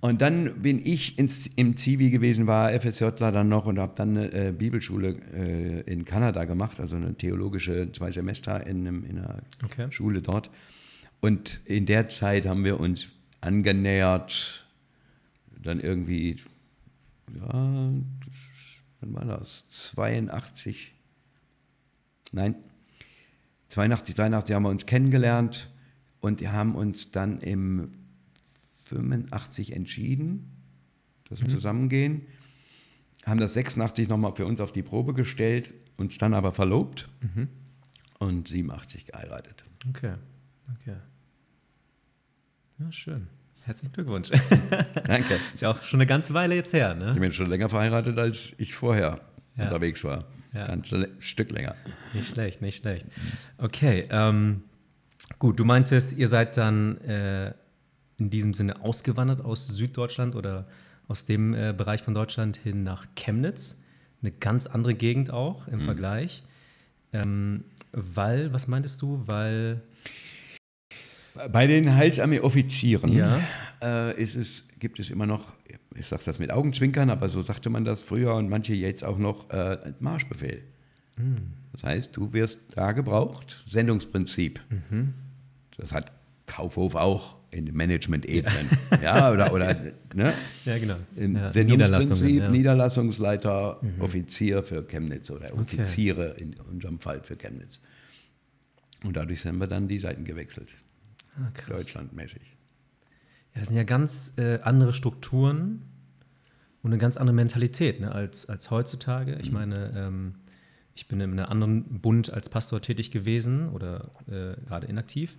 und 0.00 0.20
dann 0.20 0.60
bin 0.60 0.84
ich 0.84 1.18
ins, 1.18 1.46
im 1.56 1.76
Zivi 1.76 2.10
gewesen, 2.10 2.46
war 2.46 2.78
FSJler 2.78 3.32
dann 3.32 3.48
noch 3.48 3.66
und 3.66 3.78
habe 3.78 3.94
dann 3.96 4.16
eine 4.16 4.32
äh, 4.32 4.52
Bibelschule 4.52 5.16
äh, 5.34 5.80
in 5.90 6.04
Kanada 6.04 6.44
gemacht, 6.44 6.78
also 6.80 6.96
eine 6.96 7.14
theologische 7.14 7.90
zwei 7.92 8.10
Semester 8.10 8.66
in, 8.66 8.86
in 8.86 9.18
einer 9.18 9.42
Okay. 9.64 9.90
Schule 9.90 10.20
dort. 10.20 10.50
Und 11.20 11.60
in 11.64 11.86
der 11.86 12.08
Zeit 12.08 12.46
haben 12.46 12.64
wir 12.64 12.78
uns 12.78 13.08
angenähert, 13.40 14.66
dann 15.62 15.80
irgendwie, 15.80 16.36
ja, 17.34 17.48
wann 17.50 19.14
war 19.14 19.24
das? 19.24 19.68
82, 19.68 20.94
nein, 22.32 22.54
82, 23.68 24.14
83 24.14 24.54
haben 24.54 24.62
wir 24.62 24.70
uns 24.70 24.86
kennengelernt 24.86 25.68
und 26.20 26.40
wir 26.40 26.52
haben 26.52 26.74
uns 26.74 27.10
dann 27.10 27.40
im 27.40 27.92
85 28.84 29.72
entschieden, 29.72 30.52
dass 31.28 31.40
wir 31.40 31.48
zusammengehen, 31.48 32.22
haben 33.24 33.40
das 33.40 33.54
86 33.54 34.08
nochmal 34.08 34.34
für 34.36 34.46
uns 34.46 34.60
auf 34.60 34.70
die 34.70 34.82
Probe 34.82 35.12
gestellt, 35.12 35.74
uns 35.96 36.18
dann 36.18 36.32
aber 36.32 36.52
verlobt 36.52 37.08
und 38.20 38.46
87 38.48 39.06
geheiratet. 39.06 39.64
Okay. 39.88 40.14
Okay. 40.74 40.96
Ja, 42.78 42.92
schön. 42.92 43.28
Herzlichen 43.64 43.92
Glückwunsch. 43.92 44.30
Danke. 45.06 45.38
Ist 45.54 45.62
ja 45.62 45.70
auch 45.70 45.82
schon 45.82 46.00
eine 46.00 46.06
ganze 46.06 46.34
Weile 46.34 46.54
jetzt 46.54 46.72
her, 46.72 46.92
Ich 46.98 47.14
ne? 47.14 47.20
bin 47.20 47.32
schon 47.32 47.48
länger 47.48 47.68
verheiratet, 47.68 48.18
als 48.18 48.52
ich 48.58 48.74
vorher 48.74 49.20
Ja. 49.56 49.64
unterwegs 49.64 50.04
war. 50.04 50.24
Ja. 50.52 50.66
Ganz 50.68 50.90
le- 50.90 51.08
Stück 51.18 51.50
länger. 51.50 51.74
Nicht 52.14 52.28
schlecht, 52.30 52.62
nicht 52.62 52.80
schlecht. 52.82 53.06
Okay, 53.58 54.06
ähm, 54.10 54.62
gut, 55.38 55.58
du 55.58 55.64
meintest, 55.64 56.16
ihr 56.16 56.28
seid 56.28 56.56
dann 56.56 56.98
äh, 57.02 57.52
in 58.18 58.30
diesem 58.30 58.54
Sinne 58.54 58.80
ausgewandert 58.82 59.44
aus 59.44 59.66
Süddeutschland 59.66 60.34
oder 60.36 60.66
aus 61.08 61.24
dem 61.26 61.54
äh, 61.54 61.74
Bereich 61.76 62.02
von 62.02 62.14
Deutschland 62.14 62.56
hin 62.56 62.84
nach 62.84 63.06
Chemnitz. 63.16 63.80
Eine 64.22 64.32
ganz 64.32 64.66
andere 64.66 64.94
Gegend 64.94 65.30
auch 65.30 65.66
im 65.68 65.80
Vergleich. 65.80 66.42
Ähm, 67.12 67.64
weil, 67.92 68.52
was 68.52 68.66
meintest 68.68 69.02
du? 69.02 69.22
Weil, 69.26 69.82
Bei 71.52 71.66
den 71.66 71.94
Heilsarmee-Offizieren 71.96 73.12
Ja. 73.12 73.40
äh, 73.82 74.20
ist 74.22 74.34
es, 74.34 74.64
gibt 74.78 74.98
es 74.98 75.10
immer 75.10 75.26
noch, 75.26 75.52
ich 75.98 76.06
sage 76.06 76.22
das 76.24 76.38
mit 76.38 76.50
Augenzwinkern, 76.50 77.10
aber 77.10 77.28
so 77.28 77.42
sagte 77.42 77.70
man 77.70 77.84
das 77.84 78.02
früher 78.02 78.34
und 78.34 78.48
manche 78.48 78.74
jetzt 78.74 79.04
auch 79.04 79.18
noch, 79.18 79.50
äh, 79.50 79.78
Marschbefehl. 80.00 80.62
Das 81.72 81.82
heißt, 81.84 82.14
du 82.16 82.32
wirst 82.34 82.58
da 82.74 82.92
gebraucht, 82.92 83.64
Sendungsprinzip. 83.68 84.60
Das 85.78 85.92
hat 85.92 86.12
Kaufhof 86.46 86.94
auch 86.94 87.36
in 87.50 87.64
den 87.66 87.74
Management-Ebenen. 87.74 88.68
Ja. 89.02 89.32
oder, 89.32 89.52
oder 89.54 89.74
ne? 90.14 90.34
ja 90.64 90.78
genau. 90.78 90.96
Im 91.16 91.36
ja, 91.36 91.52
Sendungsprinzip, 91.52 91.66
Niederlassungen, 91.66 92.36
ja. 92.38 92.48
Niederlassungsleiter, 92.50 93.80
Offizier 94.00 94.62
für 94.62 94.82
Chemnitz 94.86 95.30
oder 95.30 95.46
Okay. 95.52 95.60
Offiziere 95.60 96.34
in 96.38 96.54
unserem 96.70 96.98
Fall 96.98 97.20
für 97.22 97.36
Chemnitz. 97.36 97.80
Und 99.04 99.16
dadurch 99.16 99.44
haben 99.46 99.58
wir 99.58 99.66
dann 99.66 99.88
die 99.88 99.98
Seiten 99.98 100.24
gewechselt, 100.24 100.68
Ah, 101.38 101.52
deutschlandmäßig. 101.68 102.42
Ja, 103.54 103.60
das 103.60 103.68
sind 103.68 103.76
ja 103.76 103.84
ganz 103.84 104.34
äh, 104.38 104.58
andere 104.62 104.92
Strukturen 104.92 105.82
und 106.82 106.90
eine 106.92 106.98
ganz 106.98 107.16
andere 107.16 107.34
Mentalität 107.34 108.00
ne, 108.00 108.12
als, 108.12 108.48
als 108.48 108.70
heutzutage. 108.70 109.36
Ich 109.40 109.50
meine, 109.52 109.92
ähm, 109.96 110.34
ich 110.94 111.08
bin 111.08 111.20
in 111.20 111.38
einem 111.38 111.50
anderen 111.50 112.00
Bund 112.00 112.32
als 112.32 112.48
Pastor 112.48 112.80
tätig 112.80 113.10
gewesen 113.10 113.68
oder 113.70 114.10
äh, 114.28 114.60
gerade 114.66 114.86
inaktiv. 114.86 115.36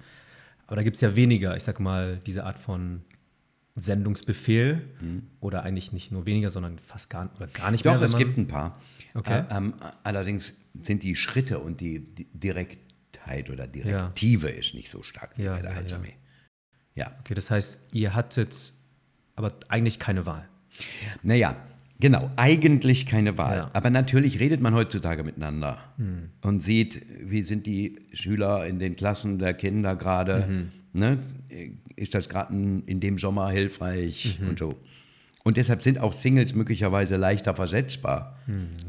Aber 0.68 0.76
da 0.76 0.84
gibt 0.84 0.96
es 0.98 1.02
ja 1.02 1.16
weniger, 1.16 1.56
ich 1.56 1.64
sag 1.64 1.80
mal, 1.80 2.20
diese 2.26 2.44
Art 2.44 2.60
von 2.60 3.02
Sendungsbefehl 3.76 4.82
oder 5.40 5.64
eigentlich 5.64 5.94
nicht 5.94 6.12
nur 6.12 6.26
weniger, 6.26 6.50
sondern 6.50 6.80
fast 6.80 7.10
gar, 7.10 7.30
oder 7.38 7.48
gar 7.48 7.72
nicht 7.72 7.86
Doch, 7.86 7.92
mehr. 7.92 8.02
wenn 8.02 8.10
es 8.10 8.18
gibt 8.18 8.38
ein 8.38 8.48
paar. 8.48 8.80
Okay. 9.14 9.42
Ä- 9.50 9.56
ähm, 9.58 9.74
allerdings 10.04 10.56
sind 10.84 11.04
die 11.04 11.16
Schritte 11.16 11.60
und 11.60 11.80
die, 11.80 12.00
die 12.34 12.50
Direktheit 13.28 13.50
oder 13.50 13.68
Direktive 13.68 14.50
ist 14.50 14.74
nicht 14.74 14.90
so 14.90 15.04
stark 15.04 15.32
wie 15.38 15.44
Ja, 15.44 15.56
bei 15.56 15.62
der 15.62 15.72
ja, 15.72 15.78
Heilsarmee. 15.78 16.13
Ja. 16.96 17.12
Okay, 17.20 17.34
das 17.36 17.52
heißt, 17.52 17.82
ihr 17.94 18.16
hattet 18.16 18.74
aber 19.36 19.54
eigentlich 19.70 20.00
keine 20.00 20.26
Wahl. 20.26 20.48
Naja, 21.24 21.56
genau, 22.00 22.32
eigentlich 22.38 23.06
keine 23.06 23.38
Wahl. 23.38 23.58
Ja. 23.58 23.63
Hm. 23.66 23.70
Aber 23.74 23.90
natürlich 23.90 24.40
redet 24.40 24.62
man 24.62 24.74
heutzutage 24.74 25.24
miteinander 25.24 25.78
und 26.42 26.62
sieht, 26.63 27.06
wie 27.22 27.44
sind 27.44 27.66
die 27.66 28.00
Schüler 28.13 28.66
in 28.66 28.80
den 28.80 28.96
Klassen 28.96 29.38
der 29.40 29.54
Kinder 29.54 29.96
gerade. 29.96 30.46
Mhm. 30.48 30.72
Ne? 30.94 31.20
Ist 31.96 32.16
das 32.16 32.30
gerade 32.30 32.54
in 32.54 33.00
dem 33.00 33.20
Sommer 33.20 33.50
hilfreich 33.52 34.40
Mhm. 34.42 34.50
und 34.50 34.60
so. 34.60 34.76
Und 35.44 35.56
deshalb 35.58 35.82
sind 35.82 36.00
auch 36.00 36.12
Singles 36.13 36.56
möglicherweise 36.56 37.16
leichter 37.16 37.56
versetzbar 37.56 38.38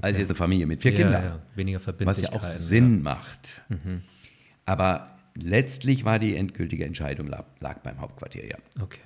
als 0.00 0.18
jetzt 0.18 0.30
eine 0.30 0.34
Familie 0.36 0.66
mit 0.66 0.82
vier 0.82 0.90
Hm, 0.92 0.98
Ja, 0.98 1.04
Kindern. 1.04 1.24
ja, 1.24 1.38
weniger 1.54 1.80
Was 2.00 2.20
ja 2.22 2.32
auch 2.32 2.42
Sinn 2.42 3.02
macht. 3.02 3.62
Aber 4.68 5.16
letztlich 5.34 6.04
war 6.04 6.18
die 6.18 6.36
endgültige 6.36 6.84
Entscheidung 6.84 7.26
lag, 7.26 7.46
lag 7.60 7.78
beim 7.78 8.00
Hauptquartier, 8.00 8.46
ja. 8.46 8.58
Okay. 8.82 9.00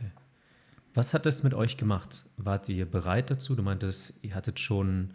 Was 0.93 1.15
hat 1.15 1.25
es 1.25 1.43
mit 1.43 1.55
euch 1.55 1.77
gemacht? 1.77 2.25
Wart 2.37 2.69
ihr 2.69 2.85
bereit 2.85 3.31
dazu? 3.31 3.55
Du 3.55 3.63
meintest, 3.63 4.15
ihr 4.23 4.35
hattet 4.35 4.59
schon 4.59 5.15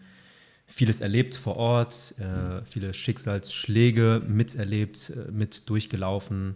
vieles 0.65 1.01
erlebt 1.01 1.35
vor 1.35 1.57
Ort, 1.57 2.17
äh, 2.19 2.63
viele 2.65 2.93
Schicksalsschläge 2.93 4.23
miterlebt, 4.25 5.09
äh, 5.09 5.31
mit 5.31 5.69
durchgelaufen. 5.69 6.55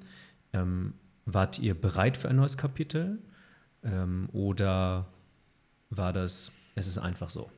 Ähm, 0.53 0.93
wart 1.25 1.59
ihr 1.59 1.73
bereit 1.73 2.15
für 2.15 2.29
ein 2.29 2.37
neues 2.37 2.57
Kapitel? 2.57 3.19
Ähm, 3.83 4.29
oder 4.31 5.07
war 5.89 6.13
das, 6.13 6.51
es 6.75 6.87
ist 6.87 6.97
einfach 6.97 7.29
so? 7.29 7.51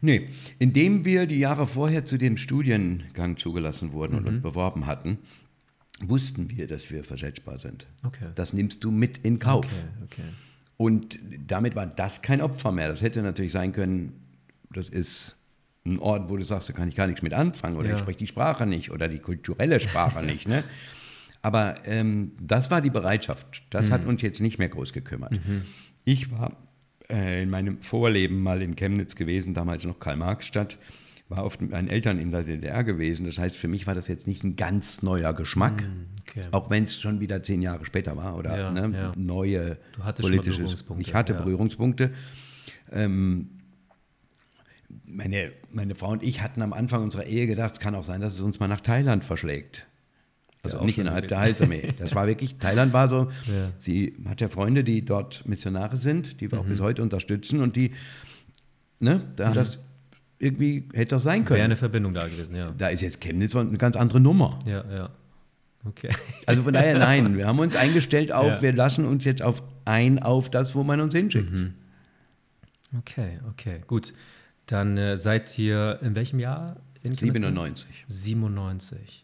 Nee, 0.00 0.28
indem 0.58 1.04
wir 1.04 1.26
die 1.26 1.38
Jahre 1.38 1.66
vorher 1.66 2.04
zu 2.04 2.16
dem 2.16 2.36
Studiengang 2.36 3.36
zugelassen 3.36 3.92
wurden 3.92 4.16
und 4.16 4.28
uns 4.28 4.40
beworben 4.40 4.86
hatten, 4.86 5.18
wussten 6.00 6.50
wir, 6.50 6.66
dass 6.66 6.90
wir 6.90 7.04
versetzbar 7.04 7.58
sind. 7.58 7.86
Okay. 8.04 8.26
Das 8.34 8.52
nimmst 8.52 8.84
du 8.84 8.90
mit 8.90 9.18
in 9.18 9.38
Kauf. 9.38 9.66
Okay, 9.66 10.04
okay. 10.20 10.22
Und 10.76 11.18
damit 11.46 11.74
war 11.76 11.86
das 11.86 12.22
kein 12.22 12.40
Opfer 12.40 12.72
mehr. 12.72 12.88
Das 12.88 13.02
hätte 13.02 13.22
natürlich 13.22 13.52
sein 13.52 13.72
können, 13.72 14.12
das 14.70 14.88
ist 14.88 15.36
ein 15.86 15.98
Ort, 15.98 16.30
wo 16.30 16.36
du 16.36 16.42
sagst, 16.44 16.68
da 16.68 16.72
kann 16.72 16.88
ich 16.88 16.96
gar 16.96 17.06
nichts 17.06 17.22
mit 17.22 17.32
anfangen 17.34 17.76
oder 17.76 17.88
Ja. 17.90 17.94
ich 17.96 18.00
spreche 18.00 18.18
die 18.18 18.26
Sprache 18.26 18.66
nicht 18.66 18.90
oder 18.90 19.06
die 19.08 19.18
kulturelle 19.18 19.80
Sprache 19.80 20.22
nicht. 20.24 20.48
Ne? 20.48 20.64
Aber 21.42 21.76
ähm, 21.86 22.32
das 22.40 22.70
war 22.70 22.80
die 22.80 22.90
Bereitschaft. 22.90 23.62
Das 23.70 23.86
Mhm. 23.88 23.92
hat 23.92 24.06
uns 24.06 24.22
jetzt 24.22 24.40
nicht 24.40 24.58
mehr 24.58 24.68
groß 24.70 24.92
gekümmert. 24.92 25.38
Ich 26.04 26.30
war 26.30 26.56
äh, 27.10 27.42
in 27.42 27.50
meinem 27.50 27.82
Vorleben 27.82 28.42
mal 28.42 28.62
in 28.62 28.76
Chemnitz 28.76 29.14
gewesen, 29.14 29.54
damals 29.54 29.84
noch 29.84 29.98
Karl-Marx-Stadt, 29.98 30.78
war 31.28 31.44
oft 31.44 31.60
mit 31.60 31.70
meinen 31.70 31.88
Eltern 31.88 32.18
in 32.18 32.30
der 32.30 32.42
DDR 32.42 32.84
gewesen. 32.84 33.26
Das 33.26 33.38
heißt, 33.38 33.56
für 33.56 33.68
mich 33.68 33.86
war 33.86 33.94
das 33.94 34.08
jetzt 34.08 34.26
nicht 34.26 34.44
ein 34.44 34.56
ganz 34.56 35.02
neuer 35.02 35.32
Geschmack, 35.32 35.84
okay. 36.28 36.42
auch 36.50 36.70
wenn 36.70 36.84
es 36.84 37.00
schon 37.00 37.20
wieder 37.20 37.42
zehn 37.42 37.62
Jahre 37.62 37.84
später 37.84 38.16
war 38.16 38.36
oder 38.36 38.56
Ja, 38.58 38.70
ne, 38.70 38.96
ja. 38.96 39.12
neue 39.16 39.78
politisches. 40.20 40.58
Berührungspunkte, 40.58 41.08
Ich 41.08 41.14
hatte 41.14 41.32
ja. 41.32 41.38
Berührungspunkte. 41.40 42.12
Ähm, 42.92 43.50
meine, 45.06 45.52
meine 45.70 45.94
Frau 45.94 46.10
und 46.10 46.22
ich 46.22 46.42
hatten 46.42 46.62
am 46.62 46.72
Anfang 46.72 47.02
unserer 47.02 47.24
Ehe 47.24 47.46
gedacht, 47.46 47.72
es 47.72 47.80
kann 47.80 47.94
auch 47.94 48.04
sein, 48.04 48.20
dass 48.20 48.34
es 48.34 48.40
uns 48.40 48.60
mal 48.60 48.68
nach 48.68 48.80
Thailand 48.80 49.24
verschlägt. 49.24 49.86
Also 50.64 50.78
Ja, 50.78 50.84
nicht 50.84 50.98
innerhalb 50.98 51.28
der. 51.28 51.38
Heilsarmee. 51.40 51.92
Das 51.98 52.14
war 52.14 52.26
wirklich, 52.26 52.56
Thailand 52.58 52.92
war 52.92 53.06
so, 53.08 53.30
Ja. 53.46 53.70
sie 53.78 54.16
hat 54.26 54.40
ja 54.40 54.48
Freunde, 54.48 54.82
die 54.82 55.04
dort 55.04 55.46
Missionare 55.46 55.96
sind, 55.96 56.40
die 56.40 56.50
wir 56.50 56.58
Mhm. 56.58 56.64
auch 56.64 56.68
bis 56.68 56.80
heute 56.80 57.02
unterstützen 57.02 57.60
und 57.60 57.76
die, 57.76 57.92
ne, 58.98 59.22
da 59.36 59.50
hat 59.50 59.56
das 59.56 59.78
irgendwie, 60.38 60.88
hätte 60.94 61.14
das 61.16 61.22
sein 61.22 61.40
Wäre 61.40 61.44
können. 61.48 61.62
eine 61.62 61.76
Verbindung 61.76 62.12
da 62.12 62.26
gewesen, 62.26 62.56
ja. 62.56 62.72
Da 62.76 62.88
ist 62.88 63.00
jetzt 63.02 63.20
Chemnitz 63.20 63.54
eine 63.54 63.76
ganz 63.78 63.94
andere 63.96 64.20
Nummer. 64.20 64.58
Ja, 64.66 64.84
ja. 64.90 65.10
Okay. 65.86 66.08
Also 66.46 66.62
von 66.62 66.72
daher 66.72 66.98
nein, 66.98 67.36
wir 67.36 67.46
haben 67.46 67.58
uns 67.58 67.76
eingestellt 67.76 68.32
auf, 68.32 68.46
Ja. 68.54 68.62
wir 68.62 68.72
lassen 68.72 69.04
uns 69.04 69.24
jetzt 69.24 69.42
auf 69.42 69.62
ein 69.84 70.18
auf 70.18 70.50
das, 70.50 70.74
wo 70.74 70.82
man 70.82 71.00
uns 71.00 71.14
hinschickt. 71.14 71.52
Mhm. 71.52 71.74
Okay, 72.98 73.38
okay, 73.50 73.80
gut. 73.86 74.14
Dann 74.66 74.96
äh, 74.96 75.16
seid 75.16 75.58
ihr 75.58 75.98
in 76.02 76.14
welchem 76.14 76.38
Jahr? 76.38 76.76
In 77.02 77.12
Chemnitz? 77.14 77.36
97. 77.36 78.04
97. 78.08 79.23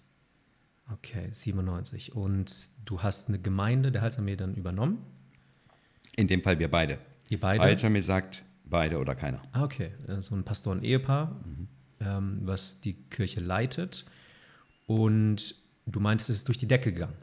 Okay, 0.93 1.29
97. 1.31 2.15
Und 2.17 2.71
du 2.85 3.03
hast 3.03 3.29
eine 3.29 3.39
Gemeinde 3.39 3.93
der 3.93 4.03
Heilsarmee 4.03 4.37
dann 4.37 4.55
übernommen? 4.55 4.99
In 6.17 6.27
dem 6.27 6.43
Fall 6.43 6.59
wir 6.59 6.69
beide. 6.71 6.99
Ihr 7.29 7.39
beide? 7.41 7.63
Heilsarmee 7.63 8.01
sagt 8.01 8.43
beide 8.65 8.99
oder 8.99 9.15
keiner. 9.15 9.41
Ah, 9.53 9.65
okay. 9.65 9.91
Äh, 10.09 10.21
So 10.21 10.35
ein 10.35 10.43
Pastor 10.45 10.73
und 10.73 10.83
Ehepaar, 10.85 11.37
Mhm. 11.45 11.69
ähm, 12.01 12.39
was 12.43 12.81
die 12.81 12.95
Kirche 12.95 13.41
leitet. 13.41 14.05
Und 14.87 15.55
du 15.87 16.01
meintest, 16.01 16.31
es 16.31 16.37
ist 16.39 16.49
durch 16.49 16.59
die 16.59 16.67
Decke 16.69 16.93
gegangen. 16.93 17.15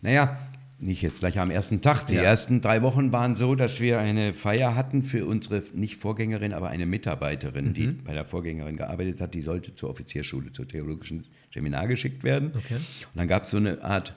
Naja, 0.00 0.38
nicht 0.78 1.02
jetzt 1.02 1.18
gleich 1.20 1.38
am 1.40 1.50
ersten 1.50 1.82
Tag. 1.82 2.06
Die 2.06 2.14
Ja. 2.14 2.22
ersten 2.22 2.60
drei 2.60 2.82
Wochen 2.82 3.10
waren 3.10 3.34
so, 3.34 3.56
dass 3.56 3.80
wir 3.80 3.98
eine 3.98 4.32
Feier 4.32 4.76
hatten 4.76 5.02
für 5.02 5.26
unsere, 5.26 5.64
nicht 5.74 5.96
Vorgängerin, 5.96 6.52
aber 6.52 6.68
eine 6.68 6.86
Mitarbeiterin, 6.86 7.74
die 7.74 7.88
Mhm. 7.88 8.04
bei 8.04 8.12
der 8.14 8.24
Vorgängerin 8.24 8.76
gearbeitet 8.76 9.20
hat. 9.20 9.34
Die 9.34 9.40
sollte 9.42 9.74
zur 9.74 9.90
Offizierschule, 9.90 10.52
zur 10.52 10.68
theologischen 10.68 11.26
Seminar 11.52 11.86
geschickt 11.88 12.24
werden. 12.24 12.52
Okay. 12.56 12.76
Und 12.76 13.16
dann 13.16 13.28
gab 13.28 13.44
es 13.44 13.50
so 13.50 13.56
eine 13.56 13.82
Art, 13.82 14.14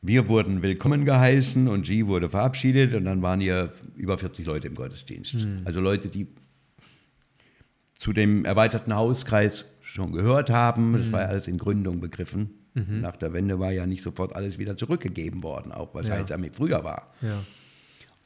wir 0.00 0.28
wurden 0.28 0.62
willkommen 0.62 1.04
geheißen 1.04 1.68
und 1.68 1.86
sie 1.86 2.06
wurde 2.06 2.28
verabschiedet 2.28 2.94
und 2.94 3.04
dann 3.04 3.20
waren 3.22 3.40
hier 3.40 3.72
über 3.96 4.16
40 4.16 4.46
Leute 4.46 4.68
im 4.68 4.74
Gottesdienst. 4.74 5.46
Also 5.64 5.80
Leute, 5.80 6.08
die 6.08 6.28
zu 7.94 8.12
dem 8.12 8.44
erweiterten 8.44 8.94
Hauskreis 8.94 9.66
schon 9.82 10.12
gehört 10.12 10.50
haben. 10.50 10.92
Das 10.92 11.10
war 11.10 11.22
ja 11.22 11.26
alles 11.26 11.48
in 11.48 11.58
Gründung 11.58 12.00
begriffen. 12.00 12.50
Nach 12.74 13.16
der 13.16 13.32
Wende 13.32 13.58
war 13.58 13.72
ja 13.72 13.86
nicht 13.86 14.02
sofort 14.04 14.36
alles 14.36 14.58
wieder 14.58 14.76
zurückgegeben 14.76 15.42
worden, 15.42 15.72
auch 15.72 15.94
was 15.94 16.06
Ja. 16.06 16.14
Heilsarmee 16.14 16.50
früher 16.52 16.84
war. 16.84 17.12
Ja. 17.22 17.42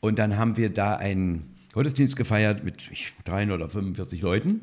Und 0.01 0.19
dann 0.19 0.37
haben 0.37 0.59
wir 0.59 0.69
da 0.69 0.97
einen 0.97 1.57
Gottesdienst 1.73 2.17
gefeiert 2.17 2.63
mit 2.63 2.83
3 3.25 3.51
oder 3.51 3.71
45 3.71 4.21
Leuten. 4.21 4.61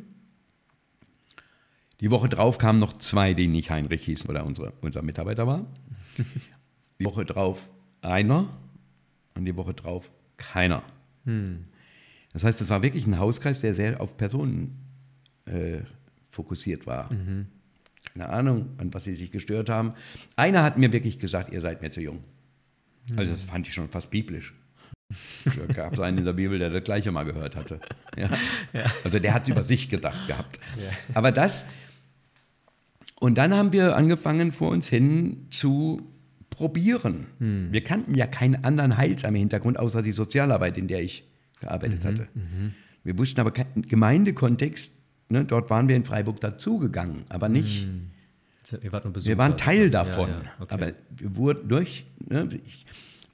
Die 2.01 2.11
Woche 2.11 2.29
drauf 2.29 2.57
kamen 2.57 2.79
noch 2.79 2.93
zwei, 2.93 3.33
die 3.33 3.47
nicht 3.47 3.69
Heinrich 3.71 4.03
hießen 4.05 4.29
oder 4.29 4.45
unsere, 4.45 4.73
unser 4.81 5.01
Mitarbeiter 5.01 5.45
war. 5.47 5.65
Die 6.99 7.05
Woche 7.05 7.25
drauf 7.25 7.69
einer 8.01 8.49
und 9.35 9.45
die 9.45 9.55
Woche 9.57 9.73
drauf 9.73 10.09
keiner. 10.37 10.83
Das 12.33 12.43
heißt, 12.43 12.61
es 12.61 12.69
war 12.69 12.81
wirklich 12.81 13.05
ein 13.05 13.19
Hauskreis, 13.19 13.59
der 13.61 13.73
sehr 13.73 13.99
auf 14.01 14.15
Personen 14.17 14.77
äh, 15.45 15.79
fokussiert 16.29 16.87
war. 16.87 17.09
Keine 18.13 18.29
Ahnung, 18.29 18.69
an 18.77 18.93
was 18.93 19.03
sie 19.03 19.15
sich 19.15 19.31
gestört 19.31 19.69
haben. 19.69 19.93
Einer 20.35 20.63
hat 20.63 20.77
mir 20.77 20.91
wirklich 20.91 21.19
gesagt, 21.19 21.51
ihr 21.51 21.61
seid 21.61 21.81
mir 21.81 21.91
zu 21.91 22.01
jung. 22.01 22.23
Also 23.17 23.33
das 23.33 23.43
fand 23.43 23.67
ich 23.67 23.73
schon 23.73 23.89
fast 23.89 24.09
biblisch. 24.11 24.53
Da 25.43 25.65
gab 25.73 25.93
es 25.93 25.99
einen 25.99 26.19
in 26.19 26.25
der 26.25 26.33
Bibel, 26.33 26.59
der 26.59 26.69
das 26.69 26.83
gleiche 26.83 27.11
mal 27.11 27.23
gehört 27.23 27.55
hatte. 27.55 27.79
Ja. 28.15 28.29
Also 29.03 29.17
der 29.19 29.33
hat 29.33 29.47
über 29.47 29.63
sich 29.63 29.89
gedacht 29.89 30.27
gehabt. 30.27 30.59
Aber 31.15 31.31
das, 31.31 31.65
und 33.19 33.37
dann 33.37 33.53
haben 33.53 33.73
wir 33.73 33.95
angefangen, 33.95 34.51
vor 34.51 34.69
uns 34.71 34.87
hin 34.87 35.47
zu 35.51 36.01
probieren. 36.49 37.25
Wir 37.71 37.83
kannten 37.83 38.15
ja 38.15 38.27
keinen 38.27 38.63
anderen 38.65 38.97
Heilsarmee-Hintergrund, 38.97 39.77
außer 39.79 40.01
die 40.01 40.11
Sozialarbeit, 40.11 40.77
in 40.77 40.87
der 40.87 41.01
ich 41.01 41.23
gearbeitet 41.61 42.03
hatte. 42.05 42.27
Wir 43.03 43.17
wussten 43.17 43.39
aber 43.39 43.51
keinen 43.51 43.83
Gemeindekontext. 43.83 44.91
Ne, 45.29 45.45
dort 45.45 45.69
waren 45.69 45.87
wir 45.87 45.95
in 45.95 46.05
Freiburg 46.05 46.39
dazugegangen, 46.41 47.23
aber 47.29 47.49
nicht 47.49 47.87
Besucher. 49.13 49.29
wir 49.29 49.37
waren 49.37 49.57
Teil 49.57 49.83
Ja, 49.85 49.89
davon. 49.89 50.29
ja, 50.29 50.41
okay. 50.59 50.73
Aber 50.73 50.91
wir 51.17 51.35
wurden 51.35 51.69
durch. 51.69 52.05
Ne, 52.27 52.49
ich, 52.65 52.85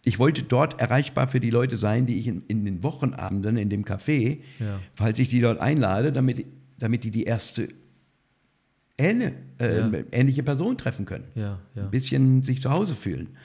ich 0.03 0.19
wollte 0.19 0.43
dort 0.43 0.79
erreichbar 0.79 1.27
für 1.27 1.39
die 1.39 1.49
Leute 1.49 1.77
sein, 1.77 2.05
die 2.05 2.19
ich 2.19 2.27
in, 2.27 2.43
in 2.47 2.63
den 2.65 2.83
Wochenabenden 2.83 3.57
in 3.57 3.69
dem 3.69 3.83
Café, 3.85 4.39
Ja. 4.59 4.79
falls 4.95 5.17
ich 5.19 5.29
die 5.29 5.41
dort 5.41 5.59
einlade, 5.59 6.11
damit, 6.11 6.45
damit 6.77 7.03
die 7.03 7.11
die 7.11 7.23
erste 7.23 7.69
ähne, 8.97 9.33
äh, 9.59 9.79
Ja. 9.79 9.91
ähnliche 10.11 10.43
Person 10.43 10.77
treffen 10.77 11.05
können. 11.05 11.25
ja, 11.35 11.59
ja. 11.75 11.83
Ein 11.83 11.91
bisschen 11.91 12.43
sich 12.43 12.61
zu 12.61 12.69
Hause 12.71 12.95
fühlen. 12.95 13.35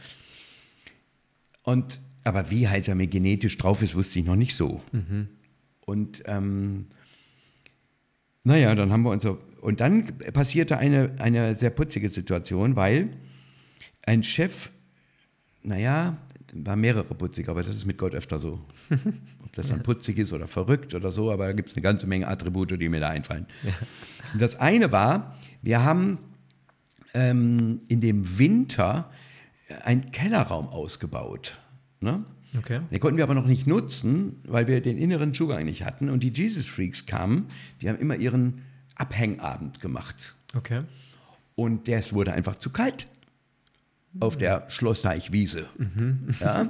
Und, 1.63 2.01
aber 2.25 2.51
wie 2.51 2.69
halt 2.69 2.89
er 2.89 2.95
mir 2.95 3.07
genetisch 3.07 3.57
drauf 3.59 3.83
ist, 3.83 3.95
wusste 3.95 4.19
ich 4.19 4.25
noch 4.25 4.37
nicht 4.37 4.55
so. 4.55 4.81
Mhm. 4.93 5.29
Und 5.81 6.23
ähm, 6.27 6.87
naja, 8.45 8.75
dann 8.75 8.93
haben 8.93 9.03
wir 9.03 9.11
uns 9.11 9.23
so. 9.23 9.39
Und 9.61 9.81
dann 9.81 10.07
passierte 10.33 10.79
eine, 10.79 11.13
eine 11.19 11.55
sehr 11.57 11.71
putzige 11.71 12.09
Situation, 12.09 12.77
weil 12.77 13.11
ein 14.07 14.23
Chef, 14.23 14.71
naja, 15.63 16.17
war 16.55 16.75
mehrere 16.77 17.15
putzig, 17.15 17.49
aber 17.49 17.63
das 17.63 17.77
ist 17.77 17.85
mit 17.87 17.99
Gott 17.99 18.15
öfter 18.15 18.39
so. 18.39 18.65
Ob 19.45 19.53
das 19.53 19.69
dann 19.69 19.83
putzig 19.83 20.19
ist 20.19 20.33
oder 20.33 20.49
verrückt 20.49 20.95
oder 20.95 21.13
so, 21.13 21.31
aber 21.31 21.47
da 21.47 21.53
gibt 21.53 21.69
es 21.69 21.75
eine 21.77 21.83
ganze 21.83 22.07
Menge 22.07 22.27
Attribute, 22.27 22.81
die 22.81 22.89
mir 22.89 23.01
da 23.01 23.09
einfallen. 23.11 23.47
Und 24.33 24.41
das 24.41 24.57
eine 24.57 24.91
war, 24.91 25.37
wir 25.63 25.85
haben 25.85 26.19
ähm, 27.15 27.81
in 27.89 28.01
dem 28.01 28.39
Winter 28.39 29.11
einen 29.85 30.11
Kellerraum 30.11 30.69
ausgebaut. 30.69 31.59
Ne? 32.01 32.25
Okay. 32.57 32.81
Den 32.91 33.01
konnten 33.01 33.17
wir 33.17 33.25
aber 33.25 33.35
noch 33.35 33.47
nicht 33.47 33.67
nutzen, 33.67 34.41
weil 34.45 34.67
wir 34.67 34.81
den 34.81 34.99
inneren 34.99 35.35
Zugang 35.35 35.65
nicht 35.65 35.85
hatten. 35.85 36.11
Und 36.11 36.23
die 36.23 36.31
Jesus 36.31 36.67
Freaks 36.67 37.07
kamen, 37.07 37.47
die 37.81 37.89
haben 37.89 37.99
immer 37.99 38.17
ihren 38.17 38.63
Abhängabend 38.97 39.81
gemacht. 39.81 40.35
Okay. 40.55 40.83
Und 41.55 41.89
das 41.89 42.13
wurde 42.13 42.33
einfach 42.33 42.57
zu 42.57 42.71
kalt 42.71 43.07
auf 44.19 44.37
der 44.37 44.67
Schlossteichwiese. 44.69 45.67
Ja? 46.41 46.69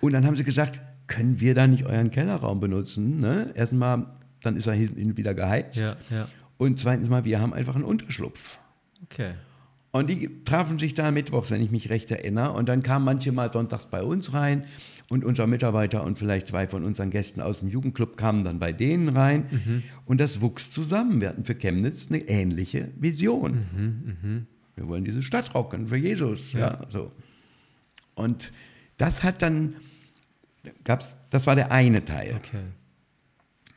Und 0.00 0.12
dann 0.12 0.26
haben 0.26 0.34
sie 0.34 0.44
gesagt, 0.44 0.80
können 1.06 1.40
wir 1.40 1.54
da 1.54 1.66
nicht 1.66 1.86
euren 1.86 2.10
Kellerraum 2.10 2.60
benutzen? 2.60 3.20
Ne? 3.20 3.52
Erstmal, 3.54 4.06
dann 4.42 4.56
ist 4.56 4.66
er 4.66 4.74
hin 4.74 5.16
wieder 5.16 5.32
geheizt. 5.32 5.76
Ja, 5.76 5.96
ja. 6.10 6.26
Und 6.56 6.78
zweitens 6.78 7.08
mal, 7.08 7.24
wir 7.24 7.40
haben 7.40 7.52
einfach 7.52 7.74
einen 7.74 7.84
Unterschlupf. 7.84 8.58
Okay. 9.04 9.34
Und 9.92 10.10
die 10.10 10.42
trafen 10.44 10.78
sich 10.78 10.94
da 10.94 11.10
mittwochs, 11.10 11.50
wenn 11.50 11.62
ich 11.62 11.70
mich 11.70 11.88
recht 11.88 12.10
erinnere. 12.10 12.52
Und 12.52 12.68
dann 12.68 12.82
kamen 12.82 13.04
manche 13.04 13.30
mal 13.30 13.52
sonntags 13.52 13.86
bei 13.86 14.02
uns 14.02 14.32
rein. 14.32 14.64
Und 15.08 15.24
unser 15.24 15.46
Mitarbeiter 15.46 16.02
und 16.02 16.18
vielleicht 16.18 16.48
zwei 16.48 16.66
von 16.66 16.82
unseren 16.82 17.10
Gästen 17.10 17.40
aus 17.40 17.60
dem 17.60 17.68
Jugendclub 17.68 18.16
kamen 18.16 18.42
dann 18.42 18.58
bei 18.58 18.72
denen 18.72 19.10
rein. 19.10 19.84
Und 20.04 20.20
das 20.20 20.40
wuchs 20.40 20.70
zusammen. 20.70 21.20
Wir 21.20 21.28
hatten 21.28 21.44
für 21.44 21.54
Chemnitz 21.54 22.08
eine 22.08 22.18
ähnliche 22.22 22.90
Vision. 22.96 24.46
Wir 24.74 24.88
wollen 24.88 25.04
diese 25.04 25.22
Stadt 25.22 25.54
rocken 25.54 25.86
für 25.88 25.96
Jesus. 25.96 26.54
Ja. 26.54 26.80
so. 26.88 27.12
Und 28.14 28.52
das 28.96 29.22
hat 29.22 29.42
dann, 29.42 29.76
gab's, 30.84 31.14
das 31.30 31.46
war 31.46 31.54
der 31.54 31.70
eine 31.70 32.04
Teil. 32.04 32.34
Okay. 32.36 32.62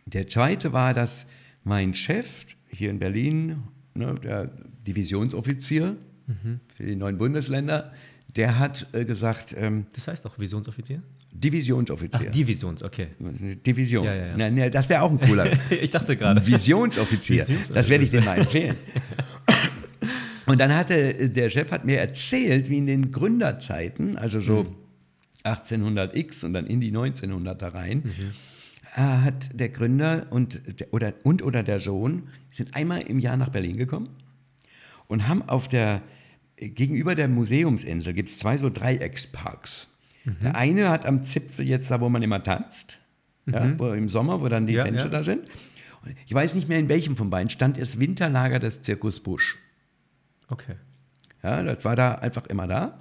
Der 0.06 0.28
zweite 0.28 0.74
war, 0.74 0.94
dass 0.94 1.28
mein 1.68 1.94
Chef 1.94 2.46
hier 2.70 2.90
in 2.90 3.00
Berlin, 3.00 3.64
ne, 3.94 4.16
der 4.24 4.52
Divisionsoffizier 4.86 5.98
für 6.76 6.84
die 6.84 6.96
neuen 6.96 7.18
Bundesländer, 7.18 7.92
der 8.36 8.60
hat 8.60 8.88
äh, 8.94 9.06
gesagt, 9.06 9.56
ähm, 9.58 9.86
Das 9.94 10.08
heißt 10.08 10.26
auch 10.26 10.38
Visionsoffizier? 10.38 11.02
Divisionsoffizier. 11.32 12.28
Ach, 12.28 12.32
Divisions, 12.32 12.84
okay. 12.84 13.08
Division. 13.66 14.06
Ja, 14.06 14.14
ja, 14.14 14.26
ja. 14.28 14.34
Na, 14.38 14.50
na, 14.50 14.70
das 14.70 14.90
wäre 14.90 15.02
auch 15.02 15.12
ein 15.12 15.20
cooler. 15.20 15.52
ich 15.70 15.90
dachte 15.90 16.18
gerade. 16.18 16.46
Visionsoffizier. 16.46 17.42
Visionsoffizier. 17.42 17.76
Das 17.76 17.90
werde 17.90 18.04
ich 18.04 18.12
dir 18.12 18.22
mal 18.22 18.40
empfehlen. 18.40 18.76
Und 20.46 20.60
dann 20.60 20.74
hatte 20.76 21.30
der 21.30 21.50
Chef 21.50 21.72
hat 21.72 21.86
mir 21.86 22.00
erzählt, 22.00 22.70
wie 22.70 22.78
in 22.78 22.88
den 22.88 23.12
Gründerzeiten, 23.12 24.18
also 24.18 24.40
so 24.40 24.76
1800x 25.44 26.46
und 26.46 26.54
dann 26.54 26.68
in 26.68 26.80
die 26.80 26.92
1900er 26.92 27.74
rein, 27.74 28.04
äh, 28.98 29.02
hat 29.02 29.50
der 29.60 29.70
Gründer 29.70 30.28
und, 30.32 30.62
der- 30.80 30.94
oder, 30.94 31.14
und 31.24 31.42
oder 31.44 31.64
der 31.64 31.80
Sohn 31.80 32.24
sind 32.50 32.76
einmal 32.76 33.02
im 33.02 33.20
Jahr 33.20 33.38
nach 33.38 33.50
Berlin 33.50 33.78
gekommen 33.78 34.10
und 35.08 35.28
haben 35.28 35.42
auf 35.44 35.68
der, 35.68 36.02
gegenüber 36.58 37.16
der 37.16 37.28
Museumsinsel 37.28 38.14
gibt 38.14 38.30
es 38.30 38.38
zwei 38.38 38.58
so 38.58 38.70
Dreiecksparks. 38.70 39.94
Der 40.44 40.56
eine 40.56 40.90
hat 40.90 41.06
am 41.06 41.24
Zipfel 41.24 41.66
jetzt 41.66 41.90
da, 41.90 42.02
wo 42.02 42.10
man 42.10 42.22
immer 42.22 42.44
tanzt, 42.44 43.00
ja, 43.46 43.80
wo 43.80 43.94
im 43.94 44.10
Sommer, 44.10 44.42
wo 44.42 44.50
dann 44.50 44.68
die 44.68 44.74
Ja, 44.74 44.84
Tänze 44.84 45.04
ja. 45.04 45.08
da 45.08 45.24
sind. 45.24 45.48
Und 46.04 46.16
ich 46.26 46.34
weiß 46.34 46.54
nicht 46.56 46.68
mehr, 46.68 46.80
in 46.80 46.90
welchem 46.90 47.16
von 47.16 47.30
beiden 47.30 47.50
stand 47.50 47.80
das 47.80 47.98
Winterlager 47.98 48.60
des 48.60 48.82
Zirkus 48.82 49.22
Busch. 49.22 49.56
Okay. 50.50 50.76
Ja, 51.44 51.64
das 51.64 51.86
war 51.86 51.96
da 51.96 52.16
einfach 52.16 52.46
immer 52.48 52.68
da. 52.68 53.00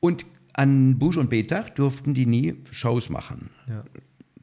Und 0.00 0.26
an 0.52 0.98
Busch 0.98 1.16
und 1.16 1.30
Betach 1.30 1.70
durften 1.70 2.12
die 2.14 2.26
nie 2.26 2.56
Shows 2.72 3.08
machen. 3.08 3.50
Ja. 3.68 3.84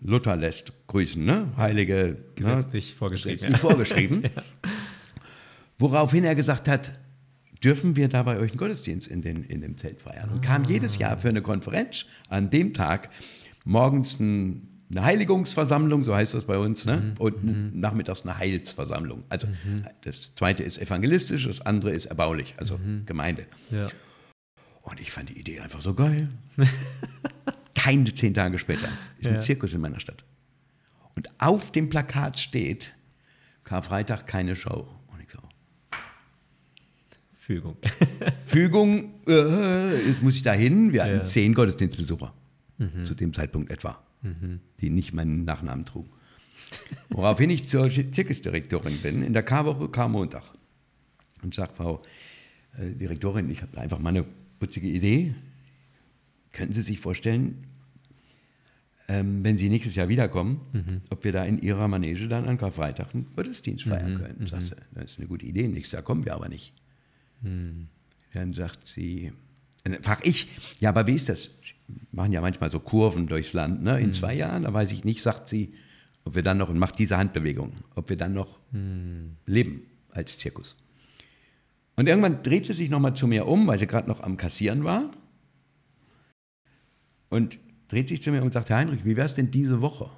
Luther 0.04 0.36
lässt 0.36 0.74
grüßen, 0.88 1.24
ne? 1.24 1.48
Heilige 1.58 2.18
Gesetzlich 2.36 2.92
ne? 2.92 2.98
vorgeschrieben, 2.98 3.38
Gesetzlich 3.38 3.60
vorgeschrieben. 3.60 4.24
Woraufhin 5.80 6.24
er 6.26 6.36
gesagt 6.36 6.68
hat, 6.68 6.94
dürfen 7.64 7.96
wir 7.96 8.10
da 8.10 8.24
bei 8.24 8.38
euch 8.38 8.52
einen 8.52 8.60
Gottesdienst 8.60 9.08
in, 9.08 9.22
den, 9.22 9.44
in 9.44 9.62
dem 9.62 9.78
Zelt 9.78 10.02
feiern? 10.02 10.30
Und 10.30 10.42
kam 10.42 10.66
jedes 10.66 10.98
Jahr 10.98 11.18
für 11.18 11.30
eine 11.30 11.42
Konferenz 11.42 12.06
an 12.28 12.50
dem 12.50 12.74
Tag 12.74 13.10
morgens 13.64 14.20
ein, 14.20 14.68
eine 14.92 15.06
Heiligungsversammlung, 15.06 16.04
so 16.04 16.14
heißt 16.14 16.34
das 16.34 16.46
bei 16.46 16.58
uns, 16.58 16.86
ne? 16.86 17.14
und 17.18 17.74
nachmittags 17.74 18.24
eine 18.24 18.38
Heilsversammlung. 18.38 19.24
Also 19.30 19.48
das 20.04 20.36
zweite 20.36 20.64
ist 20.64 20.78
evangelistisch, 20.80 21.48
das 21.48 21.62
andere 21.62 21.92
ist 21.92 22.08
erbaulich, 22.08 22.54
also 22.58 22.78
Gemeinde. 23.06 23.46
Ja. 23.72 23.90
Und 24.82 25.00
ich 25.00 25.12
fand 25.12 25.30
die 25.30 25.40
Idee 25.40 25.62
einfach 25.62 25.80
so 25.80 25.94
geil. 25.94 26.28
Keine 27.76 28.14
zehn 28.14 28.34
Tage 28.34 28.60
später 28.60 28.88
ist 29.20 29.28
ein 29.28 29.36
Ja. 29.36 29.42
Zirkus 29.42 29.74
in 29.74 29.82
meiner 29.82 30.00
Stadt. 30.00 30.24
Und 31.16 31.30
auf 31.40 31.72
dem 31.72 31.90
Plakat 31.90 32.40
steht, 32.40 32.94
Karfreitag 33.64 34.26
keine 34.28 34.56
Show. 34.56 34.88
Und 35.12 35.22
ich 35.22 35.30
so, 35.30 35.40
Fügung. 37.36 37.78
Fügung, 38.46 39.14
äh, 39.28 40.08
jetzt 40.08 40.22
muss 40.22 40.36
ich 40.36 40.44
da 40.44 40.54
hin. 40.54 40.94
Wir 40.94 41.04
hatten 41.04 41.18
Ja. 41.18 41.24
zehn 41.24 41.54
Gottesdienstbesucher, 41.54 42.34
zu 43.06 43.16
dem 43.16 43.34
Zeitpunkt 43.34 43.70
etwa, 43.72 44.02
die 44.80 44.90
nicht 44.90 45.14
meinen 45.14 45.44
Nachnamen 45.46 45.86
trugen. 45.86 46.10
Woraufhin 47.10 47.50
ich 47.50 47.68
zur 47.68 47.90
Zirkusdirektorin 47.90 48.98
bin, 49.00 49.24
in 49.24 49.34
der 49.34 49.44
Karwoche 49.44 49.90
Karmontag. 49.90 50.44
Und 51.44 51.54
sage, 51.54 51.74
Frau 51.76 52.02
äh, 52.78 52.92
Direktorin, 52.92 53.50
ich 53.50 53.62
habe 53.62 53.78
einfach 53.80 54.00
mal 54.00 54.10
eine 54.10 54.24
putzige 54.60 54.88
Idee. 54.88 55.36
Könnten 56.54 56.74
Sie 56.74 56.82
sich 56.82 57.00
vorstellen, 57.00 57.68
ähm, 59.10 59.44
wenn 59.44 59.58
Sie 59.58 59.68
nächstes 59.68 59.96
Jahr 59.96 60.08
wiederkommen, 60.08 60.62
ob 61.10 61.26
wir 61.26 61.34
da 61.34 61.44
in 61.44 61.62
Ihrer 61.62 61.88
Manege 61.90 62.30
dann 62.30 62.46
an 62.46 62.58
Karfreitag 62.58 63.14
einen 63.14 63.28
Gottesdienst 63.36 63.84
feiern 63.84 64.18
können? 64.18 64.48
Sagt 64.48 64.68
sie, 64.68 64.76
das 64.94 65.12
ist 65.12 65.20
eine 65.20 65.28
gute 65.28 65.46
Idee, 65.46 65.68
nächstes 65.68 65.92
Jahr 65.92 66.04
kommen 66.04 66.24
wir 66.24 66.34
aber 66.34 66.48
nicht. 66.48 66.74
Dann 68.34 68.54
sagt 68.54 68.88
sie, 68.88 69.34
dann 69.84 70.02
frage 70.02 70.24
ich, 70.24 70.48
ja, 70.80 70.90
aber 70.90 71.06
wie 71.08 71.14
ist 71.14 71.28
das? 71.28 71.50
Wir 71.88 71.98
machen 72.14 72.32
ja 72.32 72.40
manchmal 72.40 72.72
so 72.72 72.80
Kurven 72.80 73.28
durchs 73.28 73.52
Land. 73.52 73.84
Ne? 73.84 74.00
In 74.00 74.14
zwei 74.14 74.34
Jahren, 74.34 74.64
da 74.64 74.74
weiß 74.74 74.92
ich 74.94 75.04
nicht, 75.04 75.22
sagt 75.22 75.50
sie, 75.50 75.74
ob 76.24 76.36
wir 76.36 76.44
dann 76.44 76.58
noch, 76.58 76.70
und 76.70 76.80
macht 76.80 76.98
diese 77.00 77.18
Handbewegung, 77.18 77.74
ob 77.96 78.10
wir 78.10 78.16
dann 78.16 78.34
noch 78.34 78.60
leben 79.46 79.82
als 80.12 80.38
Zirkus. 80.38 80.78
Und 81.96 82.08
irgendwann 82.08 82.42
dreht 82.42 82.66
sie 82.66 82.74
sich 82.74 82.90
nochmal 82.90 83.14
zu 83.16 83.28
mir 83.28 83.46
um, 83.48 83.68
weil 83.68 83.78
sie 83.78 83.88
gerade 83.88 84.08
noch 84.08 84.22
am 84.22 84.38
Kassieren 84.38 84.84
war. 84.84 85.12
Und 87.34 87.58
dreht 87.88 88.08
sich 88.10 88.22
zu 88.22 88.32
mir 88.32 88.42
und 88.44 88.54
sagt, 88.54 88.70
Herr 88.70 88.78
Heinrich, 88.78 89.04
wie 89.06 89.16
wäre 89.16 89.26
es 89.26 89.34
denn 89.34 89.50
diese 89.52 89.82
Woche? 89.82 90.10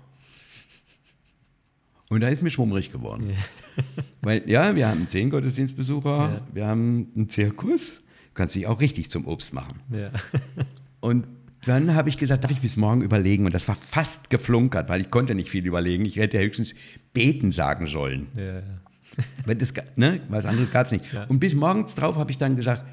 Und 2.09 2.21
da 2.21 2.27
ist 2.27 2.43
mir 2.43 2.51
schwummrig 2.51 2.91
geworden. 2.91 3.31
Weil, 4.21 4.47
ja, 4.49 4.75
wir 4.75 4.87
haben 4.87 5.07
zehn 5.07 5.29
Gottesdienstbesucher, 5.29 6.09
Ja. 6.09 6.41
wir 6.53 6.67
haben 6.67 7.11
einen 7.15 7.29
Zirkus, 7.29 7.99
du 7.99 8.33
kannst 8.33 8.55
dich 8.55 8.67
auch 8.67 8.79
richtig 8.79 9.09
zum 9.09 9.25
Obst 9.27 9.53
machen. 9.53 9.79
Ja. 9.91 10.11
Und 10.99 11.25
dann 11.65 11.95
habe 11.95 12.09
ich 12.09 12.17
gesagt, 12.17 12.43
darf 12.43 12.51
ich 12.51 12.61
bis 12.61 12.77
morgen 12.77 13.01
überlegen? 13.01 13.45
Und 13.45 13.53
das 13.53 13.67
war 13.67 13.75
fast 13.75 14.29
geflunkert, 14.29 14.87
weil 14.87 15.01
ich 15.01 15.09
konnte 15.09 15.33
nicht 15.33 15.49
viel 15.49 15.65
überlegen. 15.65 16.05
Ich 16.05 16.17
hätte 16.17 16.37
höchstens 16.39 16.75
beten 17.13 17.51
sagen 17.51 17.87
sollen. 17.87 18.27
Ja. 18.35 18.61
Weil 19.45 19.55
das, 19.55 19.73
ne, 19.95 20.19
was 20.29 20.45
anderes 20.45 20.71
gab 20.71 20.85
es 20.87 20.91
nicht. 20.91 21.11
Ja. 21.13 21.23
Und 21.25 21.39
bis 21.39 21.55
morgens 21.55 21.95
drauf 21.95 22.17
habe 22.17 22.29
ich 22.31 22.37
dann 22.37 22.55
gesagt, 22.55 22.85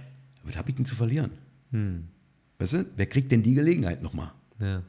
was 0.45 0.57
habe 0.57 0.71
ich 0.71 0.77
denn 0.77 0.85
zu 0.87 0.95
verlieren? 0.95 1.33
Hm. 1.73 2.09
Weißt 2.59 2.75
du, 2.75 2.87
wer 2.97 3.07
kriegt 3.07 3.33
denn 3.33 3.43
die 3.43 3.55
Gelegenheit 3.55 4.03
nochmal? 4.03 4.33
Ja. 4.61 4.83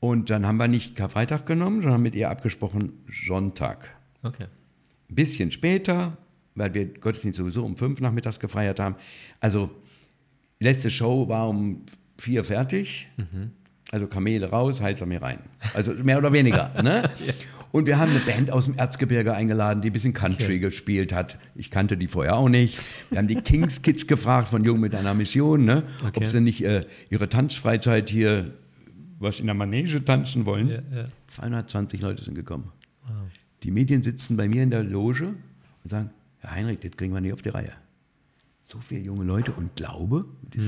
Und 0.00 0.30
dann 0.30 0.46
haben 0.46 0.58
wir 0.58 0.68
nicht 0.68 0.94
Karfreitag 0.94 1.44
genommen, 1.46 1.82
sondern 1.82 2.02
mit 2.02 2.14
ihr 2.14 2.30
abgesprochen 2.30 2.92
Sonntag. 3.26 3.90
Okay. 4.22 4.46
Ein 5.10 5.14
bisschen 5.14 5.50
später, 5.50 6.16
weil 6.54 6.72
wir 6.74 6.86
Gottesdienst 6.86 7.38
sowieso 7.38 7.64
um 7.64 7.76
fünf 7.76 8.00
nachmittags 8.00 8.38
gefeiert 8.38 8.78
haben. 8.78 8.94
Also, 9.40 9.70
letzte 10.60 10.90
Show 10.90 11.28
war 11.28 11.48
um 11.48 11.84
vier 12.16 12.44
fertig. 12.44 13.08
Also 13.90 14.06
Kamele 14.06 14.50
raus, 14.50 14.80
Heilsarmee 14.80 15.16
rein. 15.16 15.38
Also 15.74 15.92
mehr 15.92 16.18
oder 16.18 16.32
weniger. 16.32 16.70
ne? 16.82 17.10
Und 17.70 17.86
wir 17.86 17.98
haben 17.98 18.10
eine 18.10 18.20
Band 18.20 18.50
aus 18.50 18.64
dem 18.64 18.76
Erzgebirge 18.76 19.34
eingeladen, 19.34 19.82
die 19.82 19.90
ein 19.90 19.92
bisschen 19.92 20.14
Country 20.14 20.44
Okay. 20.44 20.58
gespielt 20.58 21.12
hat. 21.12 21.38
Ich 21.54 21.70
kannte 21.70 21.96
die 21.96 22.08
vorher 22.08 22.36
auch 22.36 22.48
nicht. 22.48 22.78
Wir 23.10 23.18
haben 23.18 23.28
die 23.28 23.34
Kings 23.36 23.82
Kids 23.82 24.06
gefragt 24.06 24.48
von 24.48 24.64
Jung 24.64 24.80
mit 24.80 24.94
einer 24.94 25.12
Mission, 25.14 25.64
ne? 25.64 25.82
Okay. 26.02 26.12
ob 26.20 26.26
sie 26.26 26.40
nicht 26.40 26.64
äh, 26.64 26.86
ihre 27.10 27.28
Tanzfreizeit 27.28 28.08
hier 28.10 28.52
was 29.20 29.40
in 29.40 29.46
der 29.46 29.54
Manege 29.54 30.02
tanzen 30.04 30.46
wollen. 30.46 30.68
Ja, 30.68 30.76
ja. 30.94 31.04
220 31.26 32.00
Leute 32.00 32.22
sind 32.24 32.34
gekommen. 32.34 32.70
Die 33.64 33.70
Medien 33.72 34.02
sitzen 34.04 34.36
bei 34.36 34.48
mir 34.48 34.62
in 34.62 34.70
der 34.70 34.84
Loge 34.84 35.34
und 35.82 35.90
sagen, 35.90 36.10
Herr 36.38 36.52
Heinrich, 36.52 36.78
das 36.78 36.92
kriegen 36.92 37.12
wir 37.12 37.20
nicht 37.20 37.32
auf 37.32 37.42
die 37.42 37.48
Reihe. 37.48 37.72
So 38.62 38.78
viele 38.80 39.00
junge 39.00 39.24
Leute 39.24 39.50
und 39.52 39.74
Glaube, 39.76 40.24
das 40.54 40.64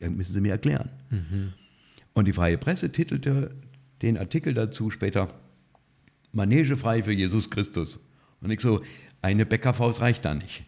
das 0.00 0.10
müssen 0.10 0.32
Sie 0.34 0.40
mir 0.40 0.52
erklären. 0.52 0.90
Und 2.12 2.26
die 2.26 2.32
Freie 2.32 2.58
Presse 2.58 2.90
titelte 2.90 3.52
den 4.02 4.18
Artikel 4.18 4.52
dazu 4.52 4.90
später, 4.90 5.28
Manege 6.32 6.76
frei 6.76 7.02
für 7.02 7.12
Jesus 7.12 7.50
Christus. 7.50 7.98
Und 8.40 8.50
ich 8.50 8.60
so, 8.60 8.82
eine 9.22 9.46
Bäckerfaust 9.46 10.00
reicht 10.00 10.24
da 10.24 10.34
nicht. 10.34 10.64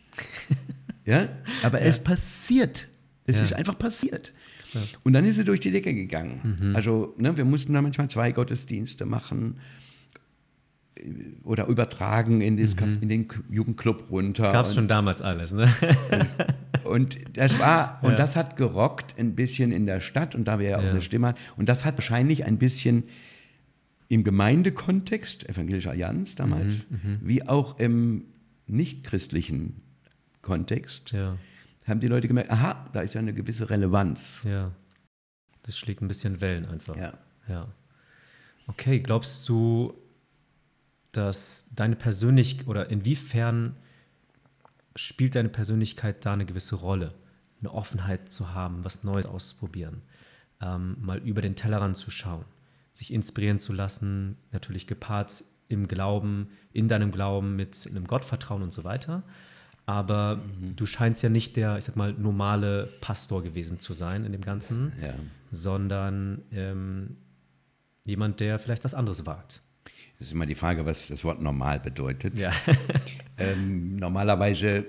ja? 1.04 1.28
Aber 1.62 1.80
es 1.80 1.98
passiert. 1.98 2.88
Es 3.26 3.36
Ja. 3.36 3.42
ist 3.42 3.52
einfach 3.52 3.78
passiert. 3.78 4.32
Krass. 4.72 4.98
Und 5.04 5.12
dann 5.12 5.24
ist 5.24 5.36
sie 5.36 5.44
durch 5.44 5.60
die 5.60 5.70
Decke 5.70 5.94
gegangen. 5.94 6.72
Also 6.74 7.14
ne, 7.18 7.36
wir 7.36 7.44
mussten 7.44 7.72
da 7.72 7.80
manchmal 7.82 8.08
zwei 8.08 8.32
Gottesdienste 8.32 9.06
machen 9.06 9.58
äh, 10.96 11.02
oder 11.44 11.66
übertragen 11.66 12.40
in, 12.40 12.56
das, 12.56 12.74
in 13.00 13.08
den 13.08 13.28
Jugendclub 13.50 14.10
runter. 14.10 14.50
Gab 14.52 14.66
es 14.66 14.74
schon 14.74 14.88
damals 14.88 15.22
alles, 15.22 15.52
ne? 15.52 15.72
und 16.84 17.18
das 17.36 17.58
war, 17.58 17.98
und 18.02 18.10
Ja. 18.12 18.16
das 18.16 18.36
hat 18.36 18.56
gerockt 18.56 19.14
ein 19.18 19.34
bisschen 19.34 19.72
in 19.72 19.86
der 19.86 20.00
Stadt 20.00 20.34
und 20.34 20.44
da 20.46 20.58
wir 20.58 20.68
ja 20.70 20.78
auch 20.78 20.82
Ja. 20.82 20.90
eine 20.90 21.02
Stimme 21.02 21.28
hatten. 21.28 21.38
Und 21.56 21.68
das 21.68 21.84
hat 21.84 21.96
wahrscheinlich 21.96 22.44
ein 22.44 22.58
bisschen 22.58 23.04
im 24.08 24.24
Gemeindekontext, 24.24 25.48
Evangelische 25.48 25.90
Allianz 25.90 26.34
damals, 26.34 26.74
Mhm, 26.88 27.20
wie 27.22 27.46
auch 27.46 27.78
im 27.78 28.24
nichtchristlichen 28.66 29.80
Kontext, 30.42 31.12
ja, 31.12 31.36
haben 31.86 32.00
die 32.00 32.06
Leute 32.08 32.28
gemerkt, 32.28 32.50
aha, 32.50 32.88
da 32.92 33.00
ist 33.00 33.14
ja 33.14 33.20
eine 33.20 33.32
gewisse 33.34 33.68
Relevanz. 33.70 34.40
ja. 34.44 34.72
Das 35.62 35.76
schlägt 35.76 36.00
ein 36.00 36.08
bisschen 36.08 36.40
Wellen 36.40 36.64
einfach. 36.64 36.96
Ja. 36.96 37.12
Ja. 37.46 37.68
Okay, 38.68 39.00
glaubst 39.00 39.46
du, 39.46 39.92
dass 41.12 41.68
deine 41.74 41.94
Persönlichkeit 41.96 42.66
oder 42.68 42.88
inwiefern 42.88 43.76
spielt 44.96 45.34
deine 45.34 45.50
Persönlichkeit 45.50 46.24
da 46.24 46.32
eine 46.32 46.46
gewisse 46.46 46.76
Rolle? 46.76 47.12
Eine 47.60 47.74
Offenheit 47.74 48.32
zu 48.32 48.54
haben, 48.54 48.82
was 48.84 49.04
Neues 49.04 49.26
auszuprobieren, 49.26 50.00
ähm, 50.62 50.96
mal 51.02 51.18
über 51.18 51.42
den 51.42 51.54
Tellerrand 51.56 51.96
zu 51.98 52.10
schauen, 52.10 52.44
sich 52.98 53.12
inspirieren 53.12 53.58
zu 53.58 53.72
lassen, 53.72 54.36
natürlich 54.52 54.86
gepaart 54.86 55.44
im 55.68 55.86
Glauben, 55.88 56.48
in 56.72 56.88
deinem 56.88 57.12
Glauben 57.12 57.56
mit 57.56 57.86
einem 57.90 58.06
Gottvertrauen 58.06 58.62
und 58.62 58.72
so 58.72 58.84
weiter. 58.84 59.22
Aber 59.86 60.42
du 60.76 60.84
scheinst 60.84 61.22
ja 61.22 61.28
nicht 61.30 61.56
der, 61.56 61.78
ich 61.78 61.84
sag 61.84 61.96
mal, 61.96 62.12
normale 62.12 62.88
Pastor 63.00 63.42
gewesen 63.42 63.78
zu 63.80 63.94
sein 63.94 64.24
in 64.24 64.32
dem 64.32 64.42
Ganzen 64.42 64.92
Ja. 65.02 65.14
sondern 65.50 66.42
ähm, 66.52 67.16
jemand, 68.04 68.40
der 68.40 68.58
vielleicht 68.58 68.84
was 68.84 68.94
anderes 68.94 69.24
wagt. 69.26 69.62
Das 70.18 70.26
ist 70.28 70.32
immer 70.34 70.46
die 70.46 70.54
Frage, 70.56 70.84
was 70.84 71.08
das 71.08 71.22
Wort 71.24 71.40
normal 71.40 71.80
bedeutet. 71.80 72.38
Ja. 72.38 72.52
Ähm, 73.40 73.94
normalerweise 73.94 74.84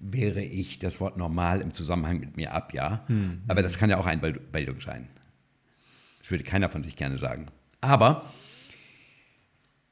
wehre 0.00 0.42
ich 0.44 0.78
das 0.78 1.00
Wort 1.00 1.16
normal 1.16 1.60
im 1.60 1.72
Zusammenhang 1.72 2.20
mit 2.20 2.36
mir 2.36 2.52
ab, 2.54 2.72
ja. 2.72 3.02
Hm, 3.08 3.42
Aber 3.48 3.62
das 3.62 3.78
kann 3.78 3.90
ja 3.90 3.98
auch 3.98 4.06
Einbildung 4.06 4.78
sein. 4.80 5.08
Das 6.28 6.32
würde 6.32 6.44
keiner 6.44 6.68
von 6.68 6.82
sich 6.82 6.94
gerne 6.94 7.16
sagen. 7.16 7.46
Aber 7.80 8.30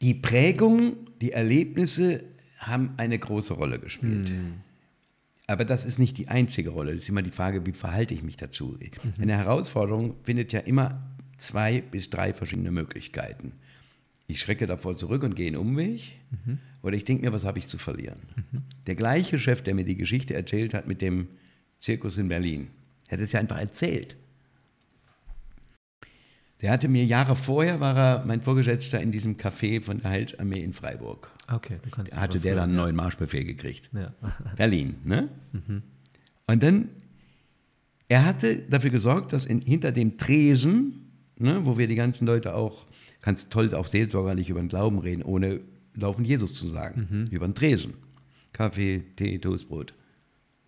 die 0.02 0.12
Prägung, 0.12 1.08
die 1.22 1.32
Erlebnisse 1.32 2.24
haben 2.58 2.92
eine 2.98 3.18
große 3.18 3.54
Rolle 3.54 3.78
gespielt. 3.78 4.32
Mhm. 4.32 4.56
Aber 5.46 5.64
das 5.64 5.86
ist 5.86 5.98
nicht 5.98 6.18
die 6.18 6.28
einzige 6.28 6.68
Rolle. 6.68 6.92
Das 6.92 7.04
ist 7.04 7.08
immer 7.08 7.22
die 7.22 7.30
Frage, 7.30 7.64
wie 7.64 7.72
verhalte 7.72 8.12
ich 8.12 8.22
mich 8.22 8.36
dazu. 8.36 8.76
Mhm. 8.78 9.22
Eine 9.22 9.38
Herausforderung 9.38 10.16
findet 10.24 10.52
ja 10.52 10.60
immer 10.60 11.08
zwei 11.38 11.80
bis 11.80 12.10
drei 12.10 12.34
verschiedene 12.34 12.70
Möglichkeiten. 12.70 13.54
Ich 14.26 14.38
schrecke 14.38 14.66
davor 14.66 14.94
zurück 14.98 15.22
und 15.22 15.36
gehe 15.36 15.46
einen 15.46 15.56
Umweg. 15.56 16.18
Mhm. 16.44 16.58
Oder 16.82 16.96
ich 16.96 17.04
denke 17.04 17.24
mir, 17.24 17.32
was 17.32 17.46
habe 17.46 17.58
ich 17.60 17.66
zu 17.66 17.78
verlieren? 17.78 18.20
Mhm. 18.36 18.62
Der 18.86 18.94
gleiche 18.94 19.38
Chef, 19.38 19.62
der 19.62 19.74
mir 19.74 19.86
die 19.86 19.96
Geschichte 19.96 20.34
erzählt 20.34 20.74
hat 20.74 20.86
mit 20.86 21.00
dem 21.00 21.28
Zirkus 21.80 22.18
in 22.18 22.28
Berlin, 22.28 22.68
hat 23.10 23.20
es 23.20 23.32
ja 23.32 23.40
einfach 23.40 23.58
erzählt. 23.58 24.18
Der 26.66 26.72
hatte 26.72 26.88
mir 26.88 27.04
Jahre 27.04 27.36
vorher, 27.36 27.78
war 27.78 27.96
er 27.96 28.24
mein 28.26 28.42
Vorgesetzter 28.42 29.00
in 29.00 29.12
diesem 29.12 29.36
Café 29.36 29.80
von 29.80 30.00
der 30.00 30.10
Heilsarmee 30.10 30.64
in 30.64 30.72
Freiburg. 30.72 31.30
Okay, 31.46 31.78
du 31.80 31.90
kannst. 31.90 32.12
Da 32.12 32.16
hatte 32.16 32.40
der 32.40 32.56
dann 32.56 32.70
einen 32.70 32.76
neuen 32.76 32.96
Marschbefehl 32.96 33.44
gekriegt. 33.44 33.88
Ja. 33.94 34.12
Berlin, 34.56 34.96
ne? 35.04 35.28
Mhm. 35.52 35.84
Und 36.48 36.62
dann, 36.64 36.88
er 38.08 38.24
hatte 38.24 38.62
dafür 38.68 38.90
gesorgt, 38.90 39.32
dass 39.32 39.46
in, 39.46 39.60
hinter 39.60 39.92
dem 39.92 40.18
Tresen, 40.18 41.12
ne, 41.38 41.64
wo 41.64 41.78
wir 41.78 41.86
die 41.86 41.94
ganzen 41.94 42.26
Leute 42.26 42.56
auch, 42.56 42.84
kannst 43.20 43.52
toll 43.52 43.72
auch 43.72 43.86
seelsorgerlich 43.86 44.50
über 44.50 44.58
den 44.58 44.68
Glauben 44.68 44.98
reden, 44.98 45.22
ohne 45.22 45.60
laufend 45.94 46.26
Jesus 46.26 46.52
zu 46.52 46.66
sagen, 46.66 47.06
mhm. 47.08 47.26
über 47.30 47.46
den 47.46 47.54
Tresen. 47.54 47.94
Kaffee, 48.52 49.04
Tee, 49.14 49.38
Toastbrot. 49.38 49.94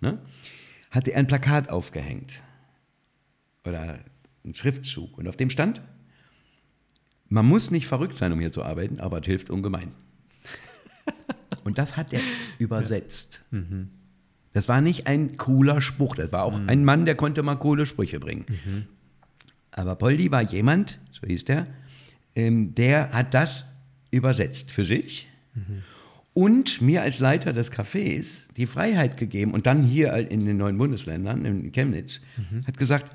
Ne? 0.01 0.21
Hatte 0.93 1.11
er 1.11 1.19
ein 1.19 1.27
Plakat 1.27 1.71
aufgehängt. 1.71 2.41
Oder 3.65 3.99
einen 4.49 4.55
Schriftzug. 4.55 5.19
Und 5.19 5.29
auf 5.29 5.37
dem 5.37 5.51
stand, 5.51 5.83
man 7.29 7.47
muss 7.47 7.71
nicht 7.71 7.87
verrückt 7.87 8.17
sein, 8.17 8.33
um 8.33 8.41
hier 8.41 8.53
zu 8.53 8.65
arbeiten, 8.65 9.01
aber 9.01 9.21
es 9.21 9.27
hilft 9.27 9.51
ungemein. 9.51 9.93
Und 11.65 11.79
das 11.79 11.97
hat 11.97 12.13
er 12.13 12.21
übersetzt. 12.59 13.45
Ja. 13.51 13.59
Mhm. 13.59 13.91
Das 14.55 14.69
war 14.69 14.81
nicht 14.81 15.07
ein 15.07 15.37
cooler 15.37 15.81
Spruch, 15.81 16.17
das 16.17 16.33
war 16.33 16.45
auch 16.45 16.59
mhm. 16.59 16.69
ein 16.69 16.85
Mann, 16.85 17.05
der 17.05 17.15
konnte 17.15 17.43
mal 17.43 17.57
coole 17.57 17.87
Sprüche 17.87 18.19
bringen. 18.19 18.47
Mhm. 18.49 18.85
Aber 19.71 19.95
Poldi 19.95 20.31
war 20.31 20.43
jemand, 20.43 20.99
so 21.13 21.27
hieß 21.27 21.45
der, 21.45 21.67
ähm, 22.35 22.75
der 22.75 23.13
hat 23.13 23.35
das 23.35 23.67
übersetzt 24.11 24.71
für 24.71 24.85
sich 24.85 25.29
mhm. 25.55 25.83
und 26.33 26.81
mir 26.81 27.03
als 27.03 27.21
Leiter 27.21 27.53
des 27.53 27.71
Cafés 27.71 28.49
die 28.57 28.67
Freiheit 28.67 29.17
gegeben 29.19 29.53
und 29.53 29.67
dann 29.67 29.85
hier 29.85 30.15
in 30.15 30.47
den 30.47 30.57
neuen 30.57 30.79
Bundesländern, 30.79 31.45
in 31.45 31.71
Chemnitz, 31.71 32.21
mhm. 32.37 32.67
hat 32.67 32.79
gesagt, 32.79 33.13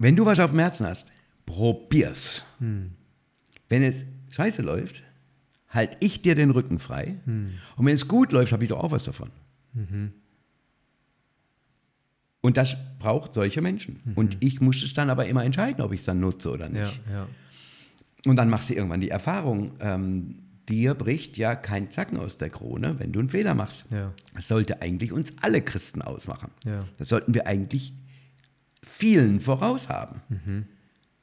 wenn 0.00 0.16
du 0.16 0.26
was 0.26 0.40
auf 0.40 0.50
dem 0.50 0.58
Herzen 0.58 0.86
hast, 0.86 1.12
probier's. 1.46 2.44
Mhm. 2.58 2.92
Wenn 3.68 3.82
es 3.82 4.06
scheiße 4.30 4.62
läuft, 4.62 5.04
halte 5.68 5.96
ich 6.00 6.22
dir 6.22 6.34
den 6.34 6.50
Rücken 6.50 6.78
frei. 6.78 7.20
Hm. 7.24 7.52
Und 7.76 7.86
wenn 7.86 7.94
es 7.94 8.08
gut 8.08 8.32
läuft, 8.32 8.52
habe 8.52 8.64
ich 8.64 8.70
doch 8.70 8.82
auch 8.82 8.90
was 8.90 9.04
davon. 9.04 9.30
Mhm. 9.72 10.12
Und 12.40 12.56
das 12.56 12.76
braucht 12.98 13.34
solche 13.34 13.60
Menschen. 13.60 14.00
Mhm. 14.04 14.12
Und 14.14 14.36
ich 14.40 14.60
muss 14.60 14.82
es 14.82 14.94
dann 14.94 15.10
aber 15.10 15.26
immer 15.26 15.44
entscheiden, 15.44 15.82
ob 15.82 15.92
ich 15.92 16.00
es 16.00 16.06
dann 16.06 16.18
nutze 16.18 16.50
oder 16.50 16.68
nicht. 16.68 17.00
Ja, 17.06 17.12
ja. 17.12 17.28
Und 18.26 18.36
dann 18.36 18.50
machst 18.50 18.70
du 18.70 18.74
irgendwann 18.74 19.00
die 19.00 19.10
Erfahrung, 19.10 19.72
ähm, 19.80 20.38
dir 20.68 20.94
bricht 20.94 21.36
ja 21.36 21.54
kein 21.54 21.90
Zacken 21.90 22.18
aus 22.18 22.38
der 22.38 22.50
Krone, 22.50 22.98
wenn 22.98 23.12
du 23.12 23.20
einen 23.20 23.30
Fehler 23.30 23.54
machst. 23.54 23.84
Ja. 23.90 24.12
Das 24.34 24.48
sollte 24.48 24.82
eigentlich 24.82 25.12
uns 25.12 25.32
alle 25.40 25.62
Christen 25.62 26.02
ausmachen. 26.02 26.50
Das 26.98 27.08
sollten 27.08 27.34
wir 27.34 27.46
eigentlich 27.46 27.92
vielen 28.82 29.40
voraus 29.40 29.88
haben. 29.88 30.22
Mhm. 30.28 30.66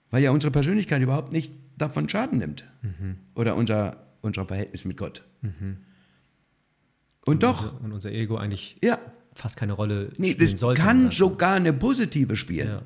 Weil 0.09 0.23
ja 0.23 0.31
unsere 0.31 0.51
Persönlichkeit 0.51 1.01
überhaupt 1.01 1.31
nicht 1.31 1.55
davon 1.77 2.07
Schaden 2.07 2.39
nimmt. 2.39 2.65
Mhm. 2.81 3.17
Oder 3.35 3.55
unser 3.55 4.07
unser 4.21 4.45
Verhältnis 4.45 4.85
mit 4.85 4.97
Gott. 4.97 5.23
Mhm. 5.41 5.77
Und, 7.25 7.33
und, 7.33 7.43
doch. 7.43 7.73
Unser, 7.73 7.83
und 7.83 7.91
unser 7.93 8.11
Ego 8.11 8.37
eigentlich 8.37 8.77
ja. 8.83 8.97
fast 9.33 9.57
keine 9.57 9.73
Rolle 9.73 10.11
nee, 10.17 10.31
spielen 10.31 10.51
das 10.51 10.59
sollte. 10.59 10.81
kann 10.81 11.11
sogar 11.11 11.55
eine 11.55 11.73
positive 11.73 12.35
spielen. 12.35 12.67
Ja. 12.67 12.81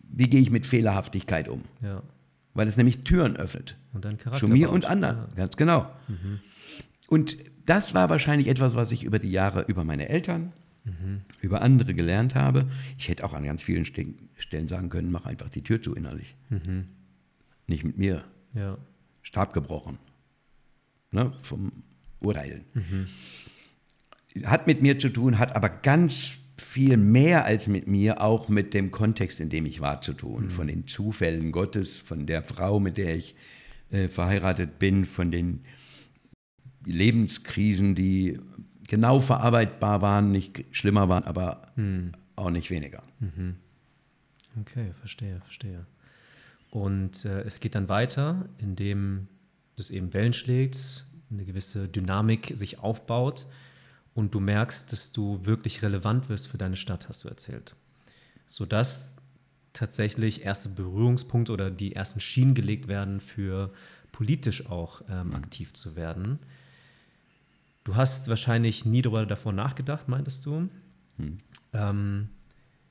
Wie 0.00 0.28
gehe 0.28 0.40
ich 0.40 0.50
mit 0.50 0.66
Fehlerhaftigkeit 0.66 1.48
um? 1.48 1.62
Ja. 1.82 2.02
Weil 2.54 2.68
es 2.68 2.76
nämlich 2.76 3.04
Türen 3.04 3.36
öffnet. 3.36 3.76
Und 3.92 4.04
dein 4.04 4.16
Charakter. 4.18 4.46
Zu 4.46 4.52
mir 4.52 4.70
und 4.70 4.84
anderen, 4.84 5.34
ganz 5.36 5.56
genau. 5.56 5.90
Mhm. 6.08 6.40
Und 7.08 7.36
das 7.66 7.94
war 7.94 8.08
wahrscheinlich 8.08 8.48
etwas, 8.48 8.74
was 8.74 8.90
ich 8.92 9.04
über 9.04 9.18
die 9.18 9.30
Jahre 9.30 9.62
über 9.62 9.84
meine 9.84 10.08
Eltern, 10.08 10.52
mhm. 10.88 11.20
über 11.40 11.62
andere 11.62 11.94
gelernt 11.94 12.34
habe. 12.34 12.68
Ich 12.98 13.08
hätte 13.08 13.24
auch 13.24 13.34
an 13.34 13.44
ganz 13.44 13.62
vielen 13.62 13.84
Stellen 13.84 14.68
sagen 14.68 14.88
können, 14.88 15.10
mach 15.10 15.26
einfach 15.26 15.48
die 15.48 15.62
Tür 15.62 15.80
zu 15.80 15.94
innerlich. 15.94 16.36
Mhm. 16.50 16.86
Nicht 17.66 17.84
mit 17.84 17.98
mir. 17.98 18.24
Ja. 18.54 18.78
Stab 19.22 19.52
gebrochen 19.52 19.98
ne, 21.10 21.32
vom 21.42 21.72
Urteilen. 22.20 22.64
Mhm. 22.74 23.06
Hat 24.44 24.66
mit 24.66 24.82
mir 24.82 24.98
zu 24.98 25.08
tun, 25.08 25.38
hat 25.38 25.56
aber 25.56 25.68
ganz 25.68 26.32
viel 26.56 26.96
mehr 26.96 27.44
als 27.44 27.66
mit 27.66 27.86
mir 27.86 28.20
auch 28.20 28.48
mit 28.48 28.74
dem 28.74 28.90
Kontext, 28.90 29.40
in 29.40 29.48
dem 29.48 29.64
ich 29.66 29.80
war, 29.80 30.00
zu 30.00 30.12
tun. 30.12 30.46
Mhm. 30.46 30.50
Von 30.50 30.66
den 30.66 30.86
Zufällen 30.86 31.52
Gottes, 31.52 31.98
von 31.98 32.26
der 32.26 32.42
Frau, 32.42 32.80
mit 32.80 32.96
der 32.96 33.16
ich 33.16 33.34
äh, 33.90 34.08
verheiratet 34.08 34.78
bin, 34.78 35.06
von 35.06 35.30
den 35.30 35.60
Lebenskrisen, 36.84 37.94
die 37.94 38.38
genau 38.88 39.20
verarbeitbar 39.20 40.02
waren, 40.02 40.32
nicht 40.32 40.64
schlimmer 40.72 41.08
waren, 41.08 41.22
aber 41.24 41.72
mhm. 41.76 42.12
auch 42.34 42.50
nicht 42.50 42.70
weniger. 42.70 43.04
Mhm. 43.20 43.56
Okay, 44.62 44.92
verstehe, 44.98 45.40
verstehe. 45.42 45.86
Und 46.70 47.24
äh, 47.24 47.42
es 47.42 47.60
geht 47.60 47.76
dann 47.76 47.88
weiter, 47.88 48.48
indem 48.58 49.28
das 49.76 49.90
eben 49.90 50.12
Wellen 50.12 50.32
schlägt, 50.32 51.06
eine 51.30 51.44
gewisse 51.44 51.88
Dynamik 51.88 52.52
sich 52.56 52.80
aufbaut 52.80 53.46
und 54.14 54.34
du 54.34 54.40
merkst, 54.40 54.92
dass 54.92 55.12
du 55.12 55.44
wirklich 55.44 55.82
relevant 55.82 56.28
wirst 56.28 56.48
für 56.48 56.58
deine 56.58 56.76
Stadt, 56.76 57.08
hast 57.08 57.24
du 57.24 57.28
erzählt. 57.28 57.76
Sodass 58.46 59.16
tatsächlich 59.72 60.44
erste 60.44 60.70
Berührungspunkte 60.70 61.52
oder 61.52 61.70
die 61.70 61.94
ersten 61.94 62.20
Schienen 62.20 62.54
gelegt 62.54 62.88
werden, 62.88 63.20
für 63.20 63.72
politisch 64.10 64.66
auch 64.66 65.02
ähm, 65.08 65.28
mhm. 65.28 65.34
aktiv 65.34 65.74
zu 65.74 65.94
werden. 65.94 66.38
Du 67.88 67.96
hast 67.96 68.28
wahrscheinlich 68.28 68.84
nie 68.84 69.00
darüber 69.00 69.24
davor 69.24 69.54
nachgedacht, 69.54 70.08
meintest 70.10 70.44
du. 70.44 70.68
Mhm. 71.16 71.38
Ähm, 71.72 72.28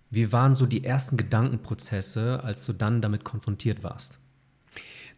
wie 0.09 0.31
waren 0.31 0.55
so 0.55 0.65
die 0.65 0.83
ersten 0.83 1.17
Gedankenprozesse, 1.17 2.43
als 2.43 2.65
du 2.65 2.73
dann 2.73 2.99
damit 2.99 3.23
konfrontiert 3.23 3.83
warst? 3.83 4.17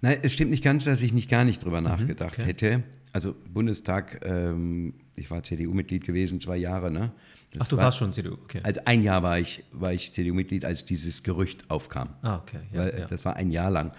Nein, 0.01 0.19
es 0.21 0.33
stimmt 0.33 0.51
nicht 0.51 0.65
ganz, 0.65 0.83
dass 0.83 1.01
ich 1.01 1.13
nicht 1.13 1.29
gar 1.29 1.45
nicht 1.45 1.63
drüber 1.63 1.79
mhm, 1.79 1.87
nachgedacht 1.87 2.33
okay. 2.33 2.43
hätte. 2.43 2.83
Also 3.13 3.33
Bundestag, 3.53 4.19
ähm, 4.25 4.95
ich 5.15 5.31
war 5.31 5.43
CDU-Mitglied 5.43 6.05
gewesen, 6.05 6.41
zwei 6.41 6.57
Jahre, 6.57 6.91
ne? 6.91 7.13
Das 7.53 7.61
Ach, 7.61 7.67
du 7.69 7.77
war, 7.77 7.85
warst 7.85 7.99
schon 7.99 8.11
CDU, 8.11 8.33
okay. 8.33 8.59
Also 8.63 8.81
ein 8.83 9.01
Jahr 9.01 9.23
war 9.23 9.39
ich, 9.39 9.63
war 9.71 9.93
ich 9.93 10.11
CDU-Mitglied, 10.11 10.65
als 10.65 10.83
dieses 10.83 11.23
Gerücht 11.23 11.71
aufkam. 11.71 12.09
Ah, 12.21 12.35
okay. 12.35 12.59
Ja, 12.73 12.79
Weil, 12.79 12.99
ja. 12.99 13.07
Das 13.07 13.23
war 13.23 13.37
ein 13.37 13.49
Jahr 13.49 13.71
lang. 13.71 13.93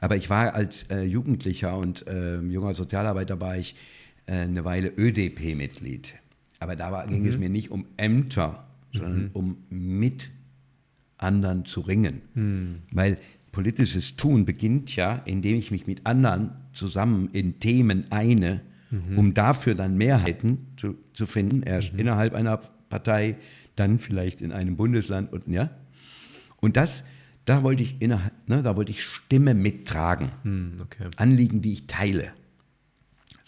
Aber 0.00 0.16
ich 0.16 0.30
war 0.30 0.54
als 0.54 0.84
äh, 0.84 1.02
Jugendlicher 1.02 1.76
und 1.76 2.06
äh, 2.06 2.40
junger 2.40 2.74
Sozialarbeiter 2.74 3.38
war 3.38 3.58
ich 3.58 3.76
eine 4.26 4.64
Weile 4.64 4.92
ÖDP-Mitglied. 4.96 6.14
Aber 6.58 6.76
da 6.76 6.92
war, 6.92 7.06
ging 7.06 7.22
mhm. 7.22 7.28
es 7.28 7.38
mir 7.38 7.48
nicht 7.48 7.70
um 7.70 7.86
Ämter, 7.96 8.66
sondern 8.92 9.24
mhm. 9.24 9.30
um 9.32 9.56
mit 9.70 10.30
anderen 11.18 11.64
zu 11.64 11.80
ringen. 11.80 12.22
Mhm. 12.34 12.76
Weil 12.92 13.18
politisches 13.52 14.16
Tun 14.16 14.44
beginnt 14.44 14.96
ja, 14.96 15.22
indem 15.24 15.56
ich 15.56 15.70
mich 15.70 15.86
mit 15.86 16.06
anderen 16.06 16.50
zusammen 16.72 17.30
in 17.32 17.58
Themen 17.58 18.06
eine, 18.10 18.60
mhm. 18.90 19.18
um 19.18 19.34
dafür 19.34 19.74
dann 19.74 19.96
Mehrheiten 19.96 20.58
zu, 20.76 20.96
zu 21.14 21.26
finden, 21.26 21.62
erst 21.62 21.94
mhm. 21.94 22.00
innerhalb 22.00 22.34
einer 22.34 22.58
Partei, 22.88 23.36
dann 23.74 23.98
vielleicht 23.98 24.40
in 24.40 24.52
einem 24.52 24.76
Bundesland 24.76 25.32
und 25.32 25.48
ja. 25.48 25.70
Und 26.60 26.76
das, 26.76 27.04
da 27.44 27.62
wollte 27.62 27.82
ich 27.82 27.96
innerhalb, 28.00 28.32
ne, 28.48 28.62
da 28.62 28.76
wollte 28.76 28.90
ich 28.90 29.04
Stimme 29.04 29.54
mittragen. 29.54 30.30
Mhm, 30.44 30.72
okay. 30.82 31.08
Anliegen, 31.16 31.62
die 31.62 31.72
ich 31.72 31.86
teile. 31.86 32.32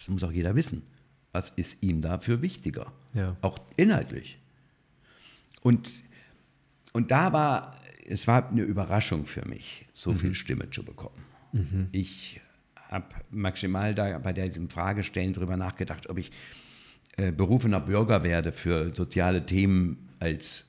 Das 0.08 0.12
muss 0.14 0.22
auch 0.22 0.32
jeder 0.32 0.54
wissen. 0.54 0.82
Was 1.32 1.50
ist 1.50 1.82
ihm 1.82 2.00
dafür 2.00 2.40
wichtiger? 2.40 2.92
Ja. 3.12 3.36
Auch 3.42 3.58
inhaltlich. 3.76 4.38
Und, 5.60 6.02
und 6.94 7.10
da 7.10 7.32
war 7.34 7.78
es 8.08 8.26
war 8.26 8.50
eine 8.50 8.62
Überraschung 8.62 9.26
für 9.26 9.46
mich, 9.46 9.86
so 9.92 10.12
mhm. 10.12 10.16
viel 10.16 10.34
Stimme 10.34 10.70
zu 10.70 10.82
bekommen. 10.82 11.22
Mhm. 11.52 11.88
Ich 11.92 12.40
habe 12.74 13.06
maximal 13.30 13.94
da 13.94 14.18
bei 14.18 14.32
diesem 14.32 14.70
Fragestellen 14.70 15.34
darüber 15.34 15.58
nachgedacht, 15.58 16.08
ob 16.08 16.16
ich 16.16 16.30
äh, 17.18 17.30
berufener 17.30 17.80
Bürger 17.80 18.22
werde 18.22 18.50
für 18.50 18.94
soziale 18.94 19.44
Themen 19.44 20.08
als 20.20 20.64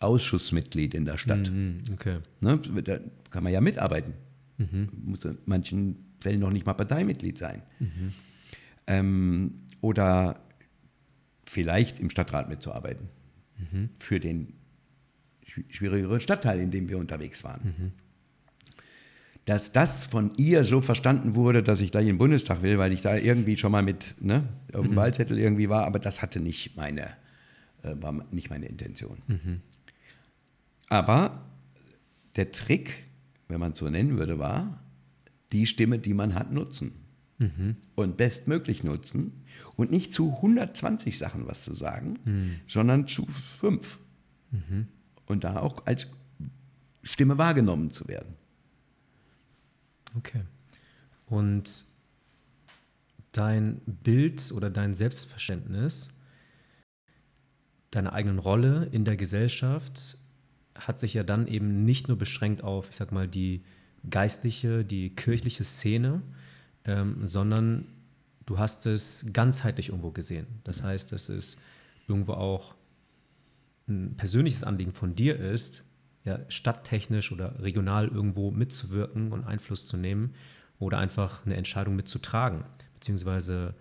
Ausschussmitglied 0.00 0.94
in 0.94 1.04
der 1.04 1.16
Stadt. 1.16 1.48
Mhm. 1.48 1.82
Okay. 1.92 2.18
Ne, 2.40 2.58
da 2.58 2.98
kann 3.30 3.44
man 3.44 3.52
ja 3.52 3.60
mitarbeiten. 3.60 4.14
Mhm. 4.58 4.88
Muss 5.04 5.24
in 5.24 5.38
manchen 5.46 6.16
Fällen 6.20 6.40
noch 6.40 6.52
nicht 6.52 6.66
mal 6.66 6.74
Parteimitglied 6.74 7.38
sein. 7.38 7.62
Mhm. 7.78 8.12
Ähm, 8.86 9.62
oder 9.80 10.40
vielleicht 11.46 12.00
im 12.00 12.10
Stadtrat 12.10 12.48
mitzuarbeiten. 12.48 13.08
Mhm. 13.58 13.90
Für 13.98 14.20
den 14.20 14.54
schwierigeren 15.68 16.20
Stadtteil, 16.20 16.60
in 16.60 16.70
dem 16.70 16.88
wir 16.88 16.98
unterwegs 16.98 17.44
waren. 17.44 17.74
Mhm. 17.78 17.92
dass 19.46 19.72
das 19.72 20.04
von 20.04 20.32
ihr 20.38 20.64
so 20.64 20.80
verstanden 20.80 21.34
wurde, 21.34 21.62
dass 21.62 21.82
ich 21.82 21.90
da 21.90 22.00
in 22.00 22.06
den 22.06 22.18
Bundestag 22.18 22.62
will, 22.62 22.78
weil 22.78 22.92
ich 22.92 23.02
da 23.02 23.14
irgendwie 23.14 23.58
schon 23.58 23.72
mal 23.72 23.82
mit 23.82 24.16
ne, 24.18 24.48
auf 24.72 24.82
dem 24.82 24.92
mhm. 24.92 24.96
Wahlzettel 24.96 25.38
irgendwie 25.38 25.68
war, 25.68 25.84
aber 25.84 25.98
das 25.98 26.22
hatte 26.22 26.40
nicht 26.40 26.78
meine, 26.78 27.08
äh, 27.82 27.94
war 27.96 28.12
nicht 28.30 28.48
meine 28.48 28.66
Intention. 28.66 29.18
Mhm. 29.26 29.60
Aber 30.88 31.44
der 32.36 32.52
Trick, 32.52 33.04
wenn 33.48 33.60
man 33.60 33.72
es 33.72 33.78
so 33.78 33.88
nennen 33.90 34.16
würde, 34.16 34.38
war, 34.38 34.82
die 35.52 35.66
Stimme, 35.66 35.98
die 35.98 36.14
man 36.14 36.34
hat, 36.34 36.50
nutzen. 36.50 36.92
Mhm. 37.38 37.76
Und 37.96 38.16
bestmöglich 38.16 38.84
nutzen 38.84 39.44
und 39.76 39.90
nicht 39.90 40.14
zu 40.14 40.34
120 40.36 41.18
Sachen 41.18 41.46
was 41.46 41.64
zu 41.64 41.74
sagen, 41.74 42.18
mhm. 42.24 42.60
sondern 42.66 43.08
zu 43.08 43.26
fünf. 43.58 43.98
Mhm. 44.50 44.88
Und 45.26 45.44
da 45.44 45.56
auch 45.56 45.86
als 45.86 46.06
Stimme 47.02 47.38
wahrgenommen 47.38 47.90
zu 47.90 48.08
werden. 48.08 48.34
Okay. 50.16 50.42
Und 51.26 51.86
dein 53.32 53.80
Bild 53.86 54.52
oder 54.52 54.70
dein 54.70 54.94
Selbstverständnis 54.94 56.14
deiner 57.90 58.12
eigenen 58.12 58.38
Rolle 58.38 58.88
in 58.92 59.04
der 59.04 59.16
Gesellschaft 59.16 60.18
hat 60.74 60.98
sich 60.98 61.14
ja 61.14 61.22
dann 61.22 61.46
eben 61.46 61.84
nicht 61.84 62.08
nur 62.08 62.18
beschränkt 62.18 62.62
auf, 62.62 62.90
ich 62.90 62.96
sag 62.96 63.12
mal, 63.12 63.28
die 63.28 63.64
geistliche, 64.08 64.84
die 64.84 65.14
kirchliche 65.14 65.64
Szene, 65.64 66.22
ähm, 66.84 67.26
sondern 67.26 67.86
du 68.46 68.58
hast 68.58 68.86
es 68.86 69.26
ganzheitlich 69.32 69.88
irgendwo 69.88 70.10
gesehen. 70.10 70.46
Das 70.64 70.82
heißt, 70.82 71.12
dass 71.12 71.28
es 71.28 71.56
irgendwo 72.08 72.34
auch 72.34 72.74
ein 73.88 74.16
persönliches 74.16 74.64
Anliegen 74.64 74.92
von 74.92 75.14
dir 75.14 75.38
ist, 75.38 75.84
ja, 76.24 76.40
stadttechnisch 76.48 77.32
oder 77.32 77.62
regional 77.62 78.08
irgendwo 78.08 78.50
mitzuwirken 78.50 79.32
und 79.32 79.44
Einfluss 79.44 79.86
zu 79.86 79.96
nehmen 79.96 80.34
oder 80.78 80.98
einfach 80.98 81.44
eine 81.44 81.56
Entscheidung 81.56 81.96
mitzutragen, 81.96 82.64
beziehungsweise 82.94 83.74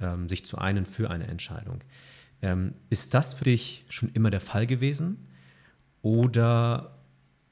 ähm, 0.00 0.28
sich 0.28 0.46
zu 0.46 0.58
einen 0.58 0.86
für 0.86 1.10
eine 1.10 1.26
Entscheidung. 1.26 1.80
Ähm, 2.40 2.74
ist 2.88 3.14
das 3.14 3.34
für 3.34 3.44
dich 3.44 3.84
schon 3.88 4.10
immer 4.10 4.30
der 4.30 4.40
Fall 4.40 4.66
gewesen 4.66 5.18
oder 6.02 6.97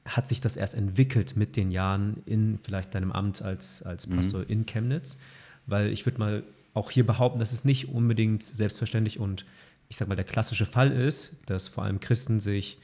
hat 0.07 0.27
sich 0.27 0.41
das 0.41 0.57
erst 0.57 0.75
entwickelt 0.75 1.35
mit 1.35 1.55
den 1.55 1.71
Jahren 1.71 2.21
in 2.25 2.59
vielleicht 2.63 2.95
deinem 2.95 3.11
Amt 3.11 3.41
als, 3.41 3.83
als 3.83 4.07
mhm. 4.07 4.15
Pastor 4.15 4.41
mhm. 4.41 4.49
in 4.49 4.65
Chemnitz? 4.65 5.19
Weil 5.65 5.91
ich 5.91 6.05
würde 6.05 6.19
mal 6.19 6.43
auch 6.73 6.91
hier 6.91 7.05
behaupten, 7.05 7.39
dass 7.39 7.51
es 7.51 7.65
nicht 7.65 7.89
unbedingt 7.89 8.43
selbstverständlich 8.43 9.19
und 9.19 9.45
ich 9.89 9.97
sage 9.97 10.09
mal 10.09 10.15
der 10.15 10.25
klassische 10.25 10.65
Fall 10.65 10.91
ist, 10.91 11.37
dass 11.45 11.67
vor 11.67 11.83
allem 11.83 11.99
Christen 11.99 12.39
sich 12.39 12.79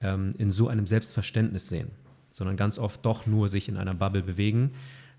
ähm, 0.00 0.34
in 0.38 0.50
so 0.50 0.68
einem 0.68 0.86
Selbstverständnis 0.86 1.68
sehen, 1.68 1.90
sondern 2.30 2.56
ganz 2.56 2.78
oft 2.78 3.04
doch 3.04 3.26
nur 3.26 3.48
sich 3.48 3.68
in 3.68 3.76
einer 3.76 3.94
Bubble 3.94 4.22
bewegen 4.22 4.72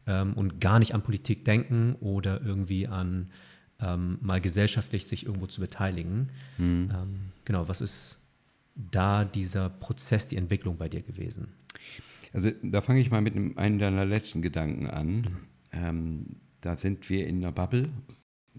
ähm, 0.06 0.34
und 0.34 0.60
gar 0.60 0.80
nicht 0.80 0.94
an 0.94 1.02
Politik 1.02 1.46
denken 1.46 1.96
oder 2.00 2.42
irgendwie 2.42 2.88
an 2.88 3.30
ähm, 3.80 4.18
mal 4.22 4.42
gesellschaftlich 4.42 5.06
sich 5.08 5.26
irgendwo 5.26 5.48
zu 5.48 5.62
beteiligen. 5.62 6.30
Mhm. 6.58 6.90
genau, 7.46 7.68
was 7.68 7.82
ist 7.82 8.20
da 8.78 9.26
dieser 9.26 9.70
Prozess, 9.70 10.28
die 10.28 10.38
Entwicklung 10.38 10.78
bei 10.78 10.88
dir 10.88 11.02
gewesen? 11.02 11.54
Also 12.34 12.52
da 12.62 12.82
fange 12.82 13.00
ich 13.00 13.10
mal 13.10 13.22
mit 13.22 13.36
einem, 13.36 13.58
einem 13.58 13.80
deiner 13.80 14.06
letzten 14.06 14.42
Gedanken 14.42 14.88
an. 14.88 15.16
Mhm. 15.16 15.26
Ähm, 15.72 16.26
da 16.62 16.78
sind 16.78 17.10
wir 17.10 17.28
in 17.28 17.38
einer 17.38 17.52
Bubble, 17.52 17.90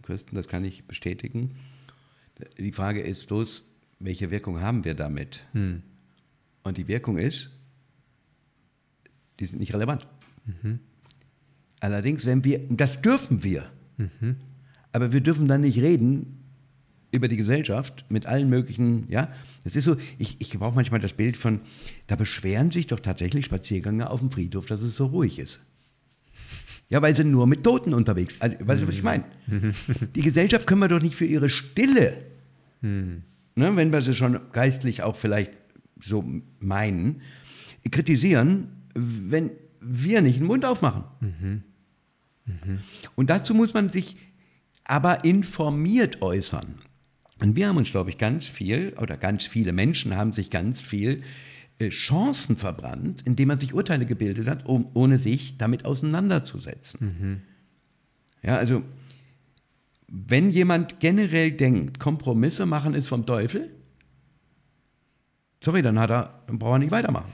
Christen, 0.03 0.35
das 0.35 0.49
kann 0.49 0.65
ich 0.65 0.87
bestätigen. 0.87 1.57
Die 2.59 2.73
Frage 2.73 3.01
ist 3.01 3.27
bloß, 3.27 3.67
welche 3.99 4.31
Wirkung 4.31 4.61
haben 4.61 4.85
wir 4.85 4.95
damit? 4.95 5.47
Mhm. 5.53 5.83
Und 6.63 6.79
die 6.79 6.89
Wirkung 6.89 7.19
ist, 7.19 7.51
die 9.41 9.47
sind 9.47 9.59
nicht 9.59 9.75
relevant. 9.75 10.07
Mhm. 10.45 10.81
Allerdings, 11.81 12.27
wenn 12.27 12.45
wir, 12.45 12.67
das 12.69 13.01
dürfen 13.01 13.45
wir, 13.45 13.71
mhm. 13.97 14.37
aber 14.93 15.13
wir 15.13 15.21
dürfen 15.21 15.47
dann 15.47 15.61
nicht 15.61 15.79
reden 15.79 16.38
über 17.19 17.29
die 17.29 17.37
Gesellschaft 17.37 18.07
mit 18.09 18.27
allen 18.27 18.49
möglichen, 18.49 19.07
ja. 19.11 19.31
Es 19.65 19.77
ist 19.77 19.85
so, 19.85 19.97
ich, 20.19 20.41
ich 20.41 20.51
brauche 20.59 20.75
manchmal 20.75 21.01
das 21.01 21.13
Bild 21.13 21.37
von, 21.37 21.61
da 22.07 22.17
beschweren 22.17 22.71
sich 22.71 22.87
doch 22.87 23.01
tatsächlich 23.01 23.45
Spaziergänger 23.45 24.11
auf 24.11 24.21
dem 24.21 24.31
Friedhof, 24.31 24.67
dass 24.67 24.81
es 24.83 24.97
so 24.97 25.07
ruhig 25.07 25.39
ist. 25.39 25.61
Ja, 26.89 27.03
weil 27.03 27.15
sie 27.15 27.25
nur 27.25 27.47
mit 27.47 27.65
Toten 27.65 27.93
unterwegs 27.93 28.35
sind. 28.35 28.43
Also, 28.43 28.57
weißt 28.67 28.83
du, 28.83 28.89
was 28.89 28.95
ich 28.95 29.03
meine? 29.03 29.25
Mhm. 29.47 29.73
Die 30.15 30.23
Gesellschaft 30.23 30.67
können 30.67 30.81
wir 30.81 30.89
doch 30.89 31.03
nicht 31.03 31.17
für 31.17 31.27
ihre 31.27 31.51
Stille, 31.51 32.25
mhm. 32.81 33.23
ne, 33.57 33.77
wenn 33.77 33.93
wir 33.93 34.01
sie 34.01 34.15
schon 34.15 34.41
geistlich 34.53 35.03
auch 35.03 35.17
vielleicht 35.17 35.53
so 36.01 36.25
meinen, 36.61 37.21
kritisieren, 37.91 38.69
wenn 38.95 39.53
wir 39.81 40.23
nicht 40.23 40.39
den 40.39 40.47
Mund 40.47 40.65
aufmachen. 40.65 41.05
Mhm. 41.21 41.63
Mhm. 42.47 42.79
Und 43.17 43.31
dazu 43.31 43.55
muss 43.55 43.75
man 43.75 43.91
sich 43.91 44.17
aber 44.85 45.25
informiert 45.25 46.23
äußern. 46.23 46.77
Und 47.41 47.57
wir 47.57 47.69
haben 47.69 47.77
uns, 47.77 47.91
glaube 47.91 48.11
ich, 48.11 48.19
ganz 48.19 48.47
viel, 48.47 48.95
oder 49.01 49.17
ganz 49.17 49.45
viele 49.45 49.73
Menschen 49.73 50.17
haben 50.17 50.33
sich 50.33 50.51
ganz 50.51 50.81
viel 50.81 51.23
äh, 51.79 51.91
Chancen 51.91 52.57
verbrannt, 52.57 53.23
indem 53.25 53.49
man 53.49 53.61
sich 53.61 53.75
Urteile 53.75 54.07
gebildet 54.07 54.49
hat, 54.49 54.67
um, 54.67 54.89
ohne 54.95 55.19
sich 55.19 55.57
damit 55.59 55.85
auseinanderzusetzen. 55.85 57.01
Mhm. 57.01 57.41
Ja, 58.43 58.57
also 58.57 58.83
wenn 60.09 60.51
jemand 60.51 61.01
generell 61.01 61.53
denkt, 61.53 62.01
Kompromisse 62.01 62.67
machen 62.67 62.95
ist 62.95 63.07
vom 63.09 63.27
Teufel, 63.27 63.71
sorry, 65.63 65.83
dann 65.83 65.99
hat 65.99 66.11
er, 66.11 66.43
dann 66.47 66.59
braucht 66.59 66.77
er 66.77 66.79
nicht 66.81 66.91
weitermachen. 66.91 67.33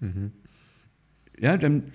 Ja, 1.40 1.56
dann, 1.56 1.90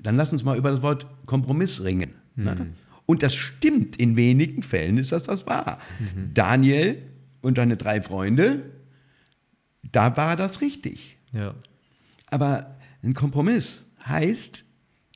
dann 0.00 0.14
lass 0.14 0.30
uns 0.30 0.44
mal 0.44 0.56
über 0.56 0.70
das 0.70 0.80
Wort 0.80 1.04
Kompromiss 1.26 1.82
ringen. 1.82 2.12
Mhm. 2.36 2.74
Und 3.06 3.22
das 3.22 3.34
stimmt, 3.34 3.96
in 3.96 4.16
wenigen 4.16 4.62
Fällen 4.62 4.98
ist 4.98 5.12
das 5.12 5.24
das 5.24 5.46
wahr. 5.46 5.78
Mhm. 5.98 6.34
Daniel 6.34 7.02
und 7.40 7.58
deine 7.58 7.76
drei 7.76 8.02
Freunde, 8.02 8.70
da 9.92 10.16
war 10.16 10.36
das 10.36 10.60
richtig. 10.60 11.16
Ja. 11.32 11.54
Aber 12.26 12.76
ein 13.02 13.14
Kompromiss 13.14 13.84
heißt, 14.04 14.64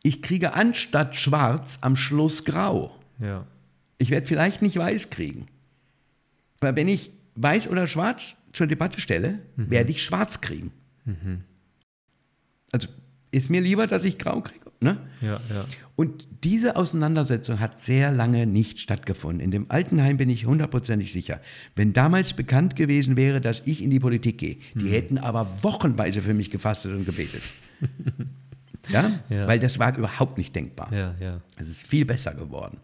ich 0.02 0.22
kriege 0.22 0.54
anstatt 0.54 1.16
schwarz 1.16 1.78
am 1.82 1.96
Schluss 1.96 2.44
grau. 2.44 2.96
Ja. 3.18 3.46
Ich 3.98 4.10
werde 4.10 4.26
vielleicht 4.26 4.62
nicht 4.62 4.76
weiß 4.76 5.10
kriegen. 5.10 5.46
Weil 6.60 6.76
wenn 6.76 6.88
ich 6.88 7.10
weiß 7.34 7.68
oder 7.68 7.86
schwarz 7.86 8.34
zur 8.52 8.66
Debatte 8.66 9.00
stelle, 9.00 9.40
mhm. 9.56 9.70
werde 9.70 9.90
ich 9.90 10.02
schwarz 10.02 10.40
kriegen. 10.40 10.72
Mhm. 11.04 11.44
Also 12.72 12.88
ist 13.30 13.50
mir 13.50 13.60
lieber, 13.60 13.86
dass 13.86 14.04
ich 14.04 14.18
grau 14.18 14.40
kriege. 14.40 14.69
Ne? 14.80 14.96
Ja, 15.20 15.40
ja. 15.50 15.64
Und 15.94 16.26
diese 16.42 16.76
Auseinandersetzung 16.76 17.60
hat 17.60 17.82
sehr 17.82 18.10
lange 18.10 18.46
nicht 18.46 18.80
stattgefunden. 18.80 19.40
In 19.40 19.50
dem 19.50 19.66
Altenheim 19.70 20.16
bin 20.16 20.30
ich 20.30 20.46
hundertprozentig 20.46 21.12
sicher. 21.12 21.40
Wenn 21.76 21.92
damals 21.92 22.32
bekannt 22.32 22.76
gewesen 22.76 23.16
wäre, 23.16 23.42
dass 23.42 23.60
ich 23.66 23.82
in 23.82 23.90
die 23.90 24.00
Politik 24.00 24.38
gehe, 24.38 24.56
die 24.74 24.86
mhm. 24.86 24.92
hätten 24.92 25.18
aber 25.18 25.46
wochenweise 25.60 26.22
für 26.22 26.32
mich 26.32 26.50
gefastet 26.50 26.92
und 26.92 27.04
gebetet. 27.04 27.42
ja? 28.88 29.20
ja? 29.28 29.46
Weil 29.46 29.58
das 29.58 29.78
war 29.78 29.94
überhaupt 29.96 30.38
nicht 30.38 30.56
denkbar. 30.56 30.90
Ja, 30.92 31.14
ja. 31.20 31.42
Es 31.56 31.68
ist 31.68 31.82
viel 31.82 32.06
besser 32.06 32.32
geworden. 32.32 32.78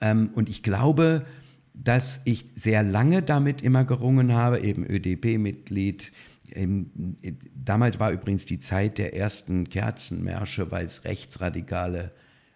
Ähm, 0.00 0.30
und 0.34 0.48
ich 0.48 0.62
glaube, 0.62 1.26
dass 1.74 2.20
ich 2.24 2.44
sehr 2.54 2.84
lange 2.84 3.22
damit 3.22 3.62
immer 3.62 3.84
gerungen 3.84 4.32
habe, 4.32 4.60
eben 4.60 4.86
ÖDP-Mitglied. 4.88 6.12
Damals 7.54 7.98
war 7.98 8.12
übrigens 8.12 8.44
die 8.44 8.58
Zeit 8.58 8.98
der 8.98 9.16
ersten 9.16 9.68
Kerzenmärsche, 9.68 10.70
weil 10.70 10.84
es 10.84 11.04
rechtsradikale 11.04 12.12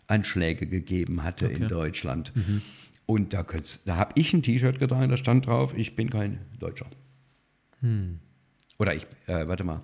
Anschläge 0.07 0.67
gegeben 0.67 1.23
hatte 1.23 1.47
okay. 1.47 1.57
in 1.57 1.69
Deutschland. 1.69 2.33
Mhm. 2.35 2.63
Und 3.07 3.33
da, 3.33 3.47
da 3.85 3.97
habe 3.97 4.13
ich 4.17 4.35
ein 4.35 4.43
T-Shirt 4.43 4.81
getragen, 4.81 5.11
da 5.11 5.17
stand 5.17 5.47
drauf, 5.47 5.75
ich 5.77 5.95
bin 5.95 6.11
kein 6.11 6.41
Deutscher. 6.59 6.87
Hm. 7.81 8.19
Oder 8.79 8.95
ich, 8.95 9.07
äh, 9.27 9.47
warte 9.47 9.63
mal, 9.63 9.83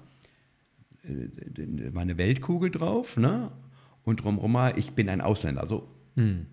äh, 1.04 1.90
meine 1.92 2.18
Weltkugel 2.18 2.70
drauf, 2.70 3.16
ne? 3.16 3.52
Und 4.02 4.24
drumherum 4.24 4.52
mal, 4.52 4.76
ich 4.76 4.90
bin 4.92 5.08
ein 5.08 5.20
Ausländer, 5.20 5.68
so. 5.68 5.88
Hm. 6.16 6.46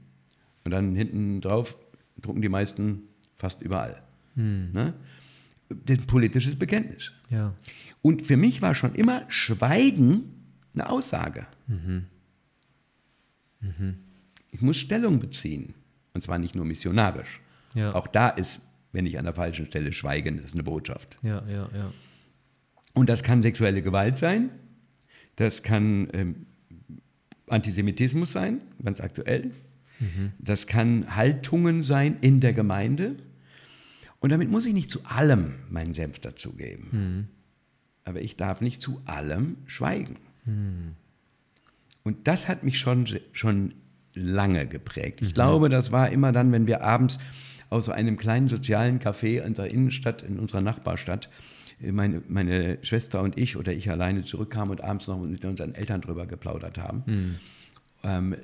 Und 0.64 0.72
dann 0.72 0.96
hinten 0.96 1.42
drauf, 1.42 1.76
drucken 2.22 2.42
die 2.42 2.50
meisten 2.50 3.04
fast 3.38 3.64
überall. 3.64 4.04
Hm. 4.36 4.72
Ne? 4.72 4.94
Das 5.70 6.00
politisches 6.00 6.58
Bekenntnis. 6.58 7.12
Ja. 7.30 7.54
Und 8.02 8.26
für 8.26 8.38
mich 8.38 8.62
war 8.62 8.76
schon 8.76 8.96
immer 8.96 9.24
Schweigen 9.28 10.34
eine 10.74 10.90
Aussage. 10.90 11.46
Mhm. 11.68 12.06
Mhm. 13.62 13.96
Ich 14.52 14.62
muss 14.62 14.78
Stellung 14.78 15.20
beziehen. 15.20 15.74
Und 16.14 16.24
zwar 16.24 16.40
nicht 16.40 16.56
nur 16.56 16.66
missionarisch. 16.66 17.40
Ja. 17.76 17.94
Auch 17.94 18.08
da 18.08 18.30
ist, 18.30 18.62
wenn 18.92 19.06
ich 19.06 19.20
an 19.20 19.26
der 19.26 19.34
falschen 19.34 19.66
Stelle 19.66 19.94
schweige, 19.94 20.32
das 20.32 20.46
ist 20.46 20.54
eine 20.54 20.64
Botschaft. 20.64 21.20
Ja, 21.22 21.44
ja, 21.48 21.70
ja. 21.74 21.94
Und 22.94 23.10
das 23.10 23.22
kann 23.22 23.42
sexuelle 23.44 23.82
Gewalt 23.82 24.18
sein. 24.18 24.50
Das 25.36 25.62
kann 25.64 26.10
ähm, 26.14 26.48
Antisemitismus 27.48 28.32
sein, 28.32 28.60
ganz 28.84 29.00
aktuell. 29.00 29.52
Mhm. 30.00 30.32
Das 30.40 30.68
kann 30.68 31.16
Haltungen 31.16 31.84
sein 31.84 32.18
in 32.22 32.40
der 32.40 32.54
Gemeinde. 32.54 33.16
Und 34.20 34.32
damit 34.32 34.50
muss 34.50 34.66
ich 34.66 34.74
nicht 34.74 34.90
zu 34.90 35.00
allem 35.06 35.54
meinen 35.70 35.94
Senf 35.94 36.20
dazugeben. 36.20 36.88
Mhm. 36.92 37.28
Aber 38.04 38.22
ich 38.22 38.36
darf 38.36 38.62
nicht 38.62 38.82
zu 38.82 39.02
allem 39.06 39.58
schweigen. 39.66 40.18
Mhm. 40.46 40.96
Und 42.04 42.28
das 42.28 42.48
hat 42.48 42.64
mich 42.64 42.80
schon, 42.80 43.08
schon 43.32 43.74
lange 44.14 44.68
geprägt. 44.68 45.22
Ich 45.22 45.30
mhm. 45.30 45.34
glaube, 45.34 45.70
das 45.70 45.92
war 45.92 46.10
immer 46.10 46.32
dann, 46.32 46.52
wenn 46.52 46.68
wir 46.68 46.84
abends 46.84 47.20
aus 47.70 47.86
so 47.86 47.92
einem 47.92 48.18
kleinen 48.18 48.50
sozialen 48.50 49.00
Café 49.00 49.44
in 49.44 49.54
der 49.54 49.70
Innenstadt, 49.70 50.24
in 50.24 50.40
unserer 50.40 50.62
Nachbarstadt, 50.62 51.30
äh, 51.82 51.92
meine, 51.92 52.22
meine 52.28 52.80
Schwester 52.82 53.22
und 53.22 53.38
ich 53.38 53.58
oder 53.58 53.74
ich 53.74 53.90
alleine 53.90 54.24
zurückkamen 54.24 54.72
und 54.72 54.82
abends 54.82 55.08
noch 55.08 55.20
mit 55.20 55.46
unseren 55.46 55.76
Eltern 55.76 56.02
drüber 56.02 56.26
geplaudert 56.26 56.78
haben. 56.78 57.04
Mhm. 57.06 57.36
Ähm, 58.04 58.36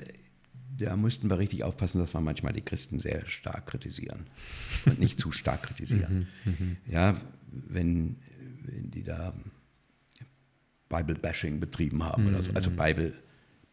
da 0.78 0.96
mussten 0.96 1.30
wir 1.30 1.38
richtig 1.38 1.64
aufpassen, 1.64 2.00
dass 2.00 2.14
wir 2.14 2.22
manchmal 2.22 2.54
die 2.54 2.62
Christen 2.62 3.00
sehr 3.00 3.26
stark 3.28 3.68
kritisieren 3.68 4.26
und 4.86 5.00
nicht 5.00 5.20
zu 5.20 5.32
stark 5.32 5.64
kritisieren. 5.64 6.28
Mhm, 6.44 6.52
mhm. 6.52 6.78
ja, 6.88 7.16
wenn, 7.52 8.18
wenn 8.64 8.92
die 8.92 9.04
da 9.04 9.34
Bible-Bashing 10.90 11.60
betrieben 11.60 12.04
haben 12.04 12.28
oder 12.28 12.44
so, 12.44 12.52
also 12.54 12.70
mhm. 12.70 12.76
Bible 12.76 13.14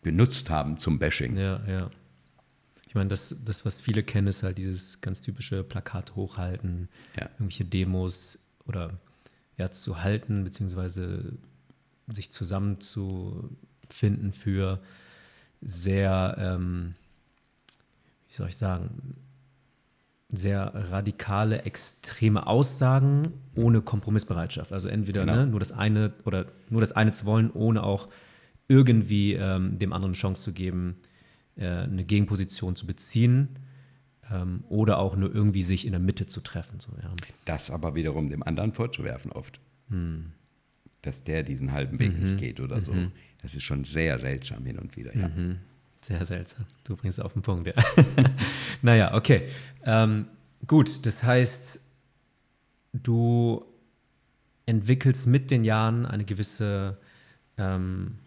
benutzt 0.03 0.51
haben 0.51 0.79
zum 0.79 0.99
Bashing. 0.99 1.37
Ja, 1.37 1.65
ja. 1.67 1.91
Ich 2.87 2.95
meine, 2.95 3.09
das, 3.09 3.37
das, 3.45 3.65
was 3.65 3.81
viele 3.81 4.03
kennen, 4.03 4.27
ist 4.27 4.43
halt 4.43 4.59
dieses 4.59 5.01
ganz 5.01 5.23
typische 5.23 5.65
Plakat 5.65 6.15
hochhalten, 6.15 6.89
ja. 7.17 7.31
irgendwelche 7.35 7.65
Demos 7.65 8.47
oder 8.67 8.99
ja, 9.57 9.71
zu 9.71 10.03
halten, 10.03 10.45
beziehungsweise 10.45 11.39
sich 12.09 12.33
zusammenzufinden 12.33 14.33
für 14.33 14.83
sehr, 15.63 16.37
ähm, 16.39 16.95
wie 18.29 18.35
soll 18.35 18.49
ich 18.49 18.57
sagen, 18.57 19.17
sehr 20.29 20.73
radikale, 20.75 21.63
extreme 21.63 22.47
Aussagen 22.47 23.29
ohne 23.55 23.83
Kompromissbereitschaft. 23.83 24.73
Also 24.73 24.89
entweder 24.89 25.25
genau. 25.25 25.37
ne, 25.37 25.47
nur 25.47 25.61
das 25.61 25.73
eine 25.73 26.13
oder 26.25 26.47
nur 26.71 26.81
das 26.81 26.93
eine 26.93 27.13
zu 27.13 27.27
wollen, 27.27 27.51
ohne 27.51 27.83
auch 27.83 28.09
irgendwie 28.69 29.35
ähm, 29.35 29.79
dem 29.79 29.93
anderen 29.93 30.13
eine 30.13 30.19
Chance 30.19 30.43
zu 30.43 30.53
geben, 30.53 30.97
äh, 31.57 31.67
eine 31.67 32.05
Gegenposition 32.05 32.77
zu 32.77 32.87
beziehen 32.87 33.59
ähm, 34.31 34.65
oder 34.69 34.99
auch 34.99 35.17
nur 35.17 35.35
irgendwie 35.35 35.63
sich 35.63 35.85
in 35.87 35.93
der 35.93 36.01
Mitte 36.01 36.27
zu 36.27 36.41
treffen. 36.41 36.81
So, 36.81 36.93
ja. 37.03 37.11
Das 37.45 37.71
aber 37.71 37.95
wiederum 37.95 38.31
dem 38.31 38.43
anderen 38.43 38.73
vorzuwerfen 38.73 39.33
oft. 39.33 39.61
Hm. 39.91 40.33
Dass 41.03 41.25
der 41.25 41.43
diesen 41.43 41.73
halben 41.73 41.99
Weg 41.99 42.17
mhm. 42.17 42.25
nicht 42.25 42.39
geht 42.39 42.61
oder 42.61 42.79
mhm. 42.79 42.85
so. 42.85 42.95
Das 43.43 43.55
ist 43.55 43.63
schon 43.63 43.85
sehr 43.85 44.19
seltsam 44.19 44.65
hin 44.65 44.79
und 44.79 44.97
wieder, 44.97 45.17
ja. 45.17 45.29
Mhm. 45.29 45.59
Sehr 46.01 46.25
seltsam. 46.25 46.65
Du 46.85 46.97
bringst 46.97 47.19
es 47.19 47.25
auf 47.25 47.33
den 47.33 47.43
Punkt, 47.43 47.69
ja. 47.69 47.75
naja, 48.83 49.15
okay. 49.15 49.49
Ähm, 49.85 50.27
gut, 50.67 51.07
das 51.07 51.23
heißt, 51.23 51.81
du 52.93 53.65
entwickelst 54.67 55.27
mit 55.27 55.51
den 55.51 55.65
Jahren 55.65 56.05
eine 56.07 56.25
gewisse, 56.25 56.99
ähm, 57.57 58.19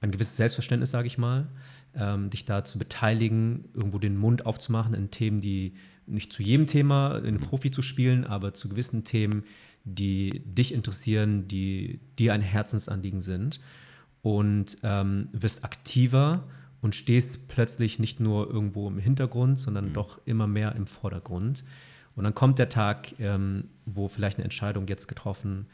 ein 0.00 0.10
gewisses 0.10 0.36
Selbstverständnis, 0.36 0.90
sage 0.90 1.06
ich 1.06 1.16
mal, 1.16 1.48
ähm, 1.94 2.30
dich 2.30 2.44
da 2.44 2.64
zu 2.64 2.78
beteiligen, 2.78 3.68
irgendwo 3.74 3.98
den 3.98 4.16
Mund 4.16 4.46
aufzumachen 4.46 4.94
in 4.94 5.10
Themen, 5.10 5.40
die 5.40 5.74
nicht 6.06 6.32
zu 6.32 6.42
jedem 6.42 6.66
Thema 6.66 7.18
in 7.18 7.34
mhm. 7.34 7.40
Profi 7.40 7.70
zu 7.70 7.82
spielen, 7.82 8.24
aber 8.24 8.52
zu 8.54 8.68
gewissen 8.68 9.04
Themen, 9.04 9.44
die 9.84 10.42
dich 10.44 10.74
interessieren, 10.74 11.48
die 11.48 12.00
dir 12.18 12.32
ein 12.32 12.42
Herzensanliegen 12.42 13.20
sind 13.20 13.60
und 14.22 14.78
ähm, 14.82 15.28
wirst 15.32 15.64
aktiver 15.64 16.44
und 16.80 16.94
stehst 16.94 17.48
plötzlich 17.48 17.98
nicht 17.98 18.20
nur 18.20 18.50
irgendwo 18.50 18.88
im 18.88 18.98
Hintergrund, 18.98 19.58
sondern 19.58 19.90
mhm. 19.90 19.92
doch 19.92 20.20
immer 20.24 20.46
mehr 20.46 20.74
im 20.74 20.86
Vordergrund. 20.86 21.64
Und 22.16 22.24
dann 22.24 22.34
kommt 22.34 22.58
der 22.58 22.68
Tag, 22.68 23.18
ähm, 23.18 23.64
wo 23.86 24.08
vielleicht 24.08 24.38
eine 24.38 24.44
Entscheidung 24.44 24.86
jetzt 24.88 25.06
getroffen 25.06 25.66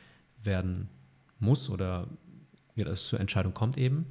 werden 0.43 0.89
muss 1.39 1.71
oder 1.71 2.09
ja, 2.75 2.87
es 2.87 3.09
zur 3.09 3.21
Entscheidung 3.21 3.55
kommt 3.55 3.79
eben, 3.79 4.07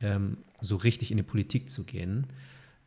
ähm, 0.00 0.38
so 0.60 0.76
richtig 0.76 1.10
in 1.10 1.16
die 1.16 1.22
Politik 1.22 1.70
zu 1.70 1.84
gehen. 1.84 2.26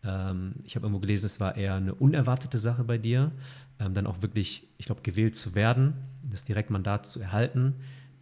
Ähm, 0.06 0.56
ich 0.64 0.76
habe 0.76 0.86
irgendwo 0.86 1.00
gelesen, 1.00 1.26
es 1.26 1.40
war 1.40 1.56
eher 1.56 1.76
eine 1.76 1.96
unerwartete 1.96 2.58
Sache 2.58 2.84
bei 2.84 2.98
dir, 2.98 3.32
ähm, 3.80 3.94
dann 3.94 4.08
auch 4.08 4.22
wirklich, 4.22 4.68
ich 4.78 4.86
glaube, 4.86 5.02
gewählt 5.02 5.36
zu 5.36 5.56
werden, 5.56 5.94
das 6.24 6.46
Direktmandat 6.46 7.06
zu 7.06 7.20
erhalten. 7.20 7.76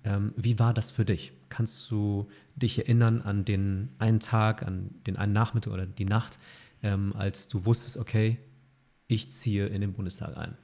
Ähm, 0.03 0.33
wie 0.35 0.59
war 0.59 0.73
das 0.73 0.91
für 0.91 1.05
dich? 1.05 1.33
Kannst 1.49 1.89
du 1.91 2.27
dich 2.55 2.79
erinnern 2.79 3.21
an 3.21 3.45
den 3.45 3.89
einen 3.99 4.19
Tag, 4.19 4.63
an 4.63 4.91
den 5.07 5.17
einen 5.17 5.33
Nachmittag 5.33 5.73
oder 5.73 5.85
die 5.85 6.05
Nacht, 6.05 6.39
ähm, 6.81 7.13
als 7.15 7.47
du 7.47 7.65
wusstest, 7.65 7.97
okay, 7.97 8.37
ich 9.07 9.31
ziehe 9.31 9.67
in 9.67 9.81
den 9.81 9.93
Bundestag 9.93 10.37
ein? 10.37 10.57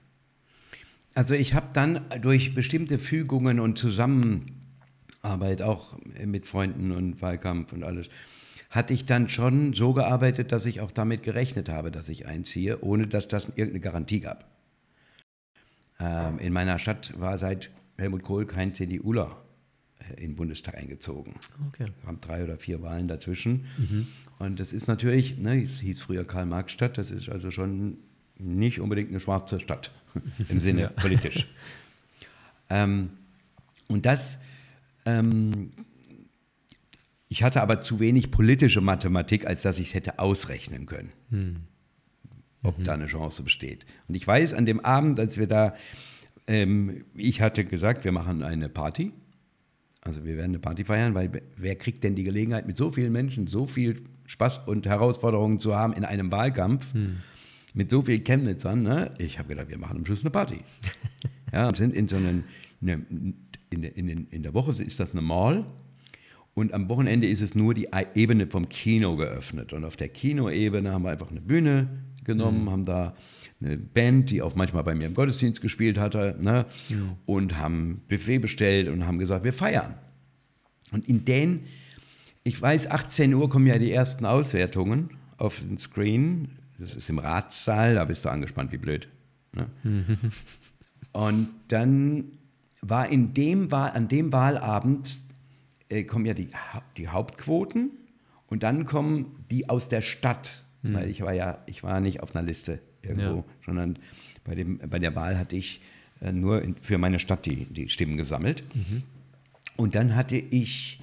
Also 1.15 1.33
ich 1.33 1.53
habe 1.53 1.67
dann 1.73 2.01
durch 2.21 2.53
bestimmte 2.53 2.97
Fügungen 2.97 3.59
und 3.59 3.77
Zusammenarbeit, 3.77 5.61
auch 5.61 5.97
mit 6.25 6.45
Freunden 6.45 6.91
und 6.91 7.21
Wahlkampf 7.21 7.73
und 7.73 7.83
alles, 7.83 8.09
hatte 8.69 8.93
ich 8.93 9.05
dann 9.05 9.29
schon 9.29 9.73
so 9.73 9.93
gearbeitet, 9.93 10.51
dass 10.51 10.65
ich 10.65 10.79
auch 10.81 10.91
damit 10.91 11.23
gerechnet 11.23 11.69
habe, 11.69 11.91
dass 11.91 12.07
ich 12.09 12.27
einziehe, 12.27 12.81
ohne 12.81 13.07
dass 13.07 13.27
das 13.27 13.45
irgendeine 13.45 13.79
Garantie 13.79 14.19
gab. 14.19 14.45
Ähm, 15.99 16.39
in 16.39 16.53
meiner 16.53 16.79
Stadt 16.79 17.19
war 17.19 17.37
seit 17.37 17.71
Helmut 17.97 18.23
Kohl 18.23 18.45
kein 18.45 18.73
CDUler 18.73 19.37
äh, 19.99 20.13
in 20.21 20.31
den 20.31 20.35
Bundestag 20.35 20.75
eingezogen. 20.75 21.33
Okay. 21.67 21.85
Wir 22.01 22.07
haben 22.07 22.21
drei 22.21 22.43
oder 22.43 22.57
vier 22.57 22.81
Wahlen 22.81 23.07
dazwischen. 23.07 23.65
Mhm. 23.77 24.07
Und 24.37 24.59
das 24.59 24.71
ist 24.71 24.87
natürlich, 24.87 25.37
ne, 25.37 25.63
es 25.63 25.79
hieß 25.81 26.01
früher 26.01 26.23
Karl-Marx-Stadt, 26.23 26.97
das 26.97 27.11
ist 27.11 27.27
also 27.27 27.51
schon 27.51 27.97
nicht 28.37 28.79
unbedingt 28.79 29.09
eine 29.09 29.19
schwarze 29.19 29.59
Stadt 29.59 29.91
im 30.49 30.59
Sinne 30.59 30.81
ja. 30.81 30.89
politisch. 30.89 31.47
Ähm, 32.71 33.09
und 33.87 34.05
das, 34.05 34.37
ähm, 35.07 35.71
ich 37.29 37.43
hatte 37.43 37.61
aber 37.61 37.81
zu 37.81 37.99
wenig 37.99 38.31
politische 38.31 38.81
Mathematik, 38.81 39.47
als 39.47 39.61
dass 39.61 39.79
ich 39.79 39.89
es 39.89 39.93
hätte 39.93 40.19
ausrechnen 40.19 40.85
können, 40.85 41.13
mhm. 41.29 41.55
ob 42.63 42.77
mhm. 42.77 42.83
da 42.83 42.93
eine 42.93 43.07
Chance 43.07 43.43
besteht. 43.43 43.85
Und 44.07 44.15
ich 44.15 44.27
weiß, 44.27 44.53
an 44.53 44.65
dem 44.65 44.81
Abend, 44.81 45.19
als 45.19 45.37
wir 45.37 45.47
da 45.47 45.73
ähm, 46.49 47.05
ich 47.13 47.41
hatte 47.41 47.63
gesagt, 47.63 48.03
wir 48.03 48.11
machen 48.11 48.41
eine 48.41 48.69
Party. 48.69 49.13
Also 50.01 50.25
wir 50.25 50.35
werden 50.35 50.51
eine 50.51 50.59
Party 50.59 50.83
feiern, 50.83 51.13
weil 51.13 51.29
wer 51.55 51.75
kriegt 51.75 52.03
denn 52.03 52.15
die 52.15 52.23
Gelegenheit, 52.23 52.65
mit 52.65 52.75
so 52.75 52.91
vielen 52.91 53.11
Menschen 53.11 53.47
so 53.47 53.67
viel 53.67 54.01
Spaß 54.25 54.61
und 54.65 54.87
Herausforderungen 54.87 55.59
zu 55.59 55.75
haben 55.75 55.93
in 55.93 56.05
einem 56.05 56.31
Wahlkampf, 56.31 56.93
hm. 56.93 57.17
mit 57.75 57.91
so 57.91 58.01
vielen 58.01 58.23
Chemnitzern. 58.23 58.81
Ne? 58.81 59.13
Ich 59.19 59.37
habe 59.37 59.49
gedacht, 59.49 59.69
wir 59.69 59.77
machen 59.77 59.97
am 59.97 60.05
Schluss 60.05 60.21
eine 60.21 60.31
Party. 60.31 60.57
ja, 61.53 61.73
sind 61.75 61.93
in 61.93 62.07
so 62.07 62.15
einen, 62.15 62.45
eine, 62.81 63.05
in, 63.69 63.83
in, 63.83 64.27
in 64.27 64.43
der 64.43 64.55
Woche 64.55 64.71
ist 64.81 64.99
das 64.99 65.11
eine 65.11 65.21
Mall 65.21 65.65
und 66.53 66.73
am 66.73 66.89
Wochenende 66.89 67.27
ist 67.27 67.41
es 67.41 67.55
nur 67.55 67.73
die 67.73 67.89
Ebene 68.15 68.47
vom 68.47 68.67
Kino 68.69 69.15
geöffnet. 69.15 69.71
Und 69.73 69.85
auf 69.85 69.95
der 69.95 70.09
Kinoebene 70.09 70.91
haben 70.91 71.03
wir 71.03 71.11
einfach 71.11 71.31
eine 71.31 71.41
Bühne 71.41 71.87
genommen, 72.25 72.65
mhm. 72.65 72.69
haben 72.69 72.85
da 72.85 73.15
eine 73.61 73.77
Band, 73.77 74.29
die 74.29 74.41
auch 74.41 74.55
manchmal 74.55 74.83
bei 74.83 74.95
mir 74.95 75.05
im 75.05 75.13
Gottesdienst 75.13 75.61
gespielt 75.61 75.97
hatte, 75.97 76.35
ne? 76.39 76.65
Ja. 76.89 76.95
und 77.25 77.57
haben 77.57 78.01
Buffet 78.07 78.39
bestellt 78.39 78.87
und 78.87 79.05
haben 79.05 79.19
gesagt, 79.19 79.43
wir 79.43 79.53
feiern. 79.53 79.95
Und 80.91 81.07
in 81.07 81.25
den, 81.25 81.61
ich 82.43 82.61
weiß, 82.61 82.89
18 82.89 83.33
Uhr 83.33 83.49
kommen 83.49 83.67
ja 83.67 83.77
die 83.77 83.91
ersten 83.91 84.25
Auswertungen 84.25 85.11
auf 85.37 85.59
den 85.59 85.77
Screen. 85.77 86.49
Das 86.77 86.95
ist 86.95 87.09
im 87.09 87.19
Ratssaal, 87.19 87.95
da 87.95 88.05
bist 88.05 88.25
du 88.25 88.29
angespannt 88.29 88.71
wie 88.71 88.77
blöd. 88.77 89.07
Ne? 89.53 89.67
und 91.11 91.49
dann 91.67 92.25
war 92.81 93.09
in 93.09 93.33
dem 93.33 93.71
an 93.73 94.07
dem 94.07 94.31
Wahlabend 94.31 95.19
äh, 95.89 96.03
kommen 96.03 96.25
ja 96.25 96.33
die, 96.33 96.49
die 96.97 97.07
Hauptquoten 97.07 97.91
und 98.47 98.63
dann 98.63 98.85
kommen 98.85 99.45
die 99.51 99.69
aus 99.69 99.89
der 99.89 100.01
Stadt, 100.01 100.63
mhm. 100.81 100.93
weil 100.93 101.09
ich 101.09 101.21
war 101.21 101.33
ja, 101.33 101.63
ich 101.65 101.83
war 101.83 101.99
nicht 101.99 102.21
auf 102.21 102.35
einer 102.35 102.45
Liste 102.45 102.79
irgendwo, 103.01 103.37
ja. 103.37 103.43
sondern 103.65 103.99
bei, 104.43 104.55
dem, 104.55 104.77
bei 104.77 104.99
der 104.99 105.15
Wahl 105.15 105.37
hatte 105.37 105.55
ich 105.55 105.81
äh, 106.21 106.31
nur 106.31 106.61
in, 106.61 106.75
für 106.75 106.97
meine 106.97 107.19
Stadt 107.19 107.45
die, 107.45 107.65
die 107.65 107.89
Stimmen 107.89 108.17
gesammelt. 108.17 108.63
Mhm. 108.73 109.03
Und 109.77 109.95
dann 109.95 110.15
hatte 110.15 110.35
ich, 110.35 111.01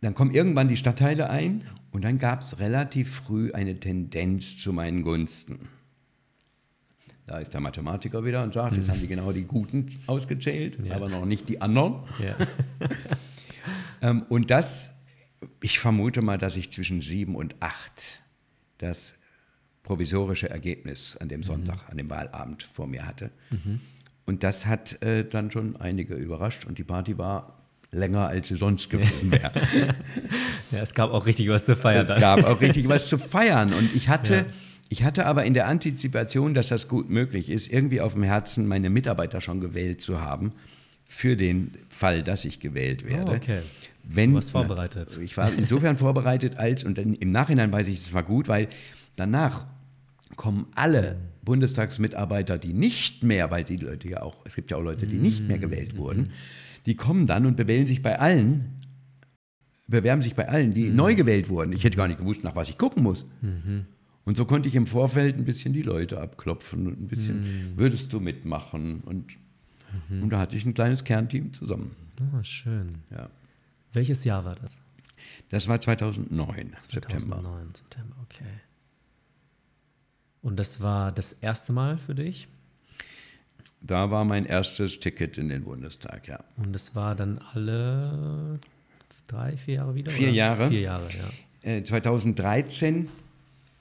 dann 0.00 0.14
kommen 0.14 0.32
irgendwann 0.32 0.68
die 0.68 0.76
Stadtteile 0.76 1.30
ein 1.30 1.64
und 1.92 2.02
dann 2.02 2.18
gab 2.18 2.40
es 2.40 2.58
relativ 2.58 3.14
früh 3.14 3.52
eine 3.52 3.78
Tendenz 3.78 4.58
zu 4.58 4.72
meinen 4.72 5.02
Gunsten. 5.02 5.68
Da 7.32 7.38
ist 7.38 7.54
der 7.54 7.62
Mathematiker 7.62 8.26
wieder 8.26 8.42
und 8.42 8.52
sagt, 8.52 8.72
mhm. 8.72 8.82
jetzt 8.82 8.90
haben 8.90 9.00
die 9.00 9.06
genau 9.06 9.32
die 9.32 9.44
Guten 9.44 9.88
ausgezählt, 10.06 10.76
ja. 10.84 10.94
aber 10.94 11.08
noch 11.08 11.24
nicht 11.24 11.48
die 11.48 11.62
anderen. 11.62 12.00
Ja. 12.22 12.36
ähm, 14.02 14.26
und 14.28 14.50
das, 14.50 14.92
ich 15.62 15.78
vermute 15.78 16.20
mal, 16.20 16.36
dass 16.36 16.56
ich 16.56 16.70
zwischen 16.70 17.00
sieben 17.00 17.34
und 17.34 17.54
acht 17.60 18.20
das 18.76 19.14
provisorische 19.82 20.50
Ergebnis 20.50 21.16
an 21.16 21.30
dem 21.30 21.40
mhm. 21.40 21.44
Sonntag, 21.44 21.76
mhm. 21.76 21.90
an 21.90 21.96
dem 21.96 22.10
Wahlabend 22.10 22.64
vor 22.64 22.86
mir 22.86 23.06
hatte. 23.06 23.30
Mhm. 23.48 23.80
Und 24.26 24.42
das 24.42 24.66
hat 24.66 25.02
äh, 25.02 25.24
dann 25.26 25.50
schon 25.50 25.76
einige 25.76 26.16
überrascht 26.16 26.66
und 26.66 26.76
die 26.76 26.84
Party 26.84 27.16
war 27.16 27.62
länger, 27.92 28.26
als 28.26 28.48
sie 28.48 28.56
sonst 28.56 28.90
gewesen 28.90 29.32
wäre. 29.32 29.52
ja, 30.70 30.80
es 30.80 30.92
gab 30.92 31.10
auch 31.10 31.24
richtig 31.24 31.48
was 31.48 31.64
zu 31.64 31.76
feiern. 31.76 32.06
Es 32.10 32.20
gab 32.20 32.44
auch 32.44 32.60
richtig 32.60 32.90
was 32.90 33.08
zu 33.08 33.16
feiern 33.16 33.72
und 33.72 33.96
ich 33.96 34.10
hatte... 34.10 34.34
Ja. 34.34 34.44
Ich 34.92 35.04
hatte 35.04 35.24
aber 35.24 35.46
in 35.46 35.54
der 35.54 35.68
Antizipation, 35.68 36.52
dass 36.52 36.68
das 36.68 36.86
gut 36.86 37.08
möglich 37.08 37.48
ist, 37.48 37.72
irgendwie 37.72 38.02
auf 38.02 38.12
dem 38.12 38.24
Herzen, 38.24 38.66
meine 38.66 38.90
Mitarbeiter 38.90 39.40
schon 39.40 39.58
gewählt 39.58 40.02
zu 40.02 40.20
haben, 40.20 40.52
für 41.06 41.34
den 41.34 41.72
Fall, 41.88 42.22
dass 42.22 42.44
ich 42.44 42.60
gewählt 42.60 43.06
werde. 43.08 43.32
Oh, 43.32 43.34
okay. 43.34 43.60
wenn. 44.04 44.32
Du 44.32 44.34
warst 44.34 44.50
vorbereitet. 44.50 45.08
Ich 45.22 45.34
war 45.38 45.50
insofern 45.50 45.96
vorbereitet, 45.96 46.58
als, 46.58 46.84
und 46.84 46.98
dann 46.98 47.14
im 47.14 47.30
Nachhinein 47.30 47.72
weiß 47.72 47.88
ich, 47.88 48.00
es 48.00 48.12
war 48.12 48.22
gut, 48.22 48.48
weil 48.48 48.68
danach 49.16 49.64
kommen 50.36 50.66
alle 50.74 51.16
Bundestagsmitarbeiter, 51.40 52.58
die 52.58 52.74
nicht 52.74 53.22
mehr, 53.22 53.50
weil 53.50 53.64
die 53.64 53.78
Leute 53.78 54.10
ja 54.10 54.20
auch, 54.20 54.44
es 54.44 54.56
gibt 54.56 54.70
ja 54.72 54.76
auch 54.76 54.82
Leute, 54.82 55.06
die 55.06 55.16
nicht 55.16 55.48
mehr 55.48 55.58
gewählt 55.58 55.96
wurden, 55.96 56.32
die 56.84 56.96
kommen 56.96 57.26
dann 57.26 57.46
und 57.46 57.56
bewählen 57.56 57.86
sich 57.86 58.02
bei 58.02 58.20
allen, 58.20 58.78
bewerben 59.88 60.20
sich 60.20 60.34
bei 60.34 60.50
allen, 60.50 60.74
die 60.74 60.90
neu 60.90 61.14
gewählt 61.14 61.48
wurden. 61.48 61.72
Ich 61.72 61.82
hätte 61.82 61.96
gar 61.96 62.08
nicht 62.08 62.20
gewusst, 62.20 62.44
nach 62.44 62.56
was 62.56 62.68
ich 62.68 62.76
gucken 62.76 63.02
muss. 63.02 63.24
Und 64.24 64.36
so 64.36 64.44
konnte 64.44 64.68
ich 64.68 64.74
im 64.74 64.86
Vorfeld 64.86 65.36
ein 65.36 65.44
bisschen 65.44 65.72
die 65.72 65.82
Leute 65.82 66.20
abklopfen 66.20 66.86
und 66.86 67.00
ein 67.00 67.08
bisschen, 67.08 67.72
würdest 67.76 68.12
du 68.12 68.20
mitmachen? 68.20 69.00
Und, 69.04 69.32
und 70.10 70.30
da 70.30 70.38
hatte 70.38 70.56
ich 70.56 70.64
ein 70.64 70.74
kleines 70.74 71.02
Kernteam 71.04 71.52
zusammen. 71.52 71.96
Oh, 72.20 72.42
schön. 72.44 72.98
Ja. 73.10 73.28
Welches 73.92 74.24
Jahr 74.24 74.44
war 74.44 74.54
das? 74.54 74.78
Das 75.48 75.68
war 75.68 75.80
2009, 75.80 76.72
September. 76.76 77.08
2009, 77.08 77.74
September, 77.74 78.16
okay. 78.22 78.44
Und 80.40 80.56
das 80.56 80.80
war 80.80 81.12
das 81.12 81.32
erste 81.34 81.72
Mal 81.72 81.98
für 81.98 82.14
dich? 82.14 82.48
Da 83.80 84.10
war 84.10 84.24
mein 84.24 84.46
erstes 84.46 85.00
Ticket 85.00 85.38
in 85.38 85.48
den 85.48 85.64
Bundestag, 85.64 86.28
ja. 86.28 86.38
Und 86.56 86.72
das 86.72 86.94
war 86.94 87.14
dann 87.14 87.38
alle 87.52 88.58
drei, 89.26 89.56
vier 89.56 89.74
Jahre 89.74 89.94
wieder? 89.94 90.10
Vier 90.10 90.28
oder? 90.28 90.36
Jahre. 90.36 90.68
Vier 90.68 90.80
Jahre, 90.80 91.08
ja. 91.10 91.70
Äh, 91.70 91.84
2013 91.84 93.08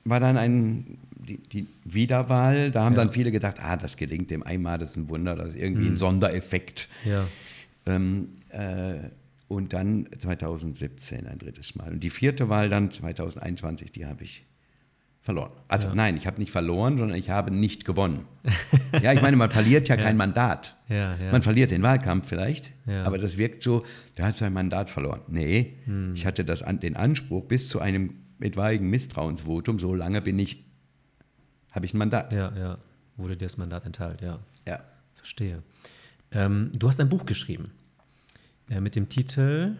war 0.03 0.19
dann 0.19 0.37
ein, 0.37 0.97
die, 1.15 1.37
die 1.37 1.67
Wiederwahl. 1.85 2.71
Da 2.71 2.83
haben 2.83 2.93
Ja. 2.95 3.03
dann 3.03 3.11
viele 3.11 3.31
gedacht, 3.31 3.57
ah, 3.59 3.77
das 3.77 3.97
gelingt 3.97 4.29
dem 4.29 4.43
einmal, 4.43 4.77
das 4.77 4.91
ist 4.91 4.97
ein 4.97 5.09
Wunder, 5.09 5.35
das 5.35 5.49
ist 5.49 5.61
irgendwie 5.61 5.87
ein 5.87 5.97
Sondereffekt. 5.97 6.89
Ja. 7.05 7.27
Ähm, 7.85 8.29
äh, 8.49 8.95
und 9.47 9.73
dann 9.73 10.07
2017 10.17 11.27
ein 11.27 11.37
drittes 11.37 11.75
Mal. 11.75 11.91
Und 11.91 11.99
die 12.01 12.09
vierte 12.09 12.47
Wahl 12.49 12.69
dann 12.69 12.89
2021, 12.91 13.91
die 13.91 14.05
habe 14.05 14.23
ich 14.23 14.45
verloren. 15.21 15.51
Also 15.67 15.87
Ja. 15.87 15.95
nein, 15.95 16.17
ich 16.17 16.25
habe 16.25 16.39
nicht 16.39 16.51
verloren, 16.51 16.97
sondern 16.97 17.17
ich 17.17 17.29
habe 17.29 17.51
nicht 17.51 17.85
gewonnen. 17.85 18.25
ja, 19.03 19.13
ich 19.13 19.21
meine, 19.21 19.35
man 19.37 19.51
verliert 19.51 19.87
ja, 19.89 19.95
kein 19.97 20.17
Mandat. 20.17 20.75
Ja, 20.89 21.15
ja. 21.17 21.31
Man 21.31 21.41
verliert 21.43 21.69
den 21.71 21.83
Wahlkampf 21.83 22.27
vielleicht, 22.27 22.71
Ja. 22.87 23.03
aber 23.03 23.17
das 23.19 23.37
wirkt 23.37 23.61
so, 23.61 23.83
der 24.17 24.25
hat 24.25 24.37
sein 24.37 24.53
Mandat 24.53 24.89
verloren. 24.89 25.21
Nee, 25.27 25.73
Hm. 25.85 26.13
ich 26.15 26.25
hatte 26.25 26.43
das, 26.45 26.63
den 26.81 26.95
Anspruch 26.95 27.45
bis 27.45 27.67
zu 27.69 27.79
einem 27.79 28.13
etwaigen 28.41 28.89
Misstrauensvotum, 28.89 29.79
so 29.79 29.93
lange 29.93 30.21
bin 30.21 30.39
ich, 30.39 30.63
habe 31.71 31.85
ich 31.85 31.93
ein 31.93 31.97
Mandat. 31.97 32.33
ja, 32.33 32.51
ja. 32.55 32.77
Wurde 33.17 33.37
dir 33.37 33.45
das 33.45 33.57
Mandat 33.57 33.85
enthält, 33.85 34.21
ja. 34.21 34.39
Ja. 34.67 34.79
Verstehe. 35.15 35.61
Ähm, 36.31 36.71
du 36.73 36.87
hast 36.87 36.99
ein 36.99 37.09
Buch 37.09 37.25
geschrieben 37.25 37.71
äh, 38.69 38.79
mit 38.79 38.95
dem 38.95 39.09
Titel 39.09 39.75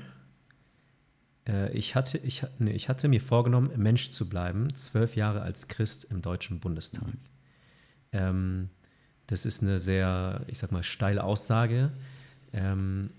äh, 1.47 1.72
ich, 1.72 1.95
hatte, 1.95 2.18
ich, 2.20 2.43
nee, 2.59 2.72
ich 2.72 2.89
hatte 2.89 3.07
mir 3.07 3.22
vorgenommen, 3.22 3.72
Mensch 3.76 4.12
zu 4.12 4.28
bleiben, 4.28 4.74
zwölf 4.76 5.16
Jahre 5.16 5.41
als 5.41 5.68
Christ 5.68 6.05
im 6.05 6.22
Deutschen 6.22 6.59
Bundestag. 6.59 7.14
Ähm, 8.12 8.70
das 9.28 9.45
ist 9.45 9.62
eine 9.62 9.80
sehr, 9.80 10.41
ich 10.47 10.57
sag 10.57 10.72
mal, 10.72 10.84
steile 10.84 11.24
Aussage 11.24 11.91
ähm, 12.53 13.12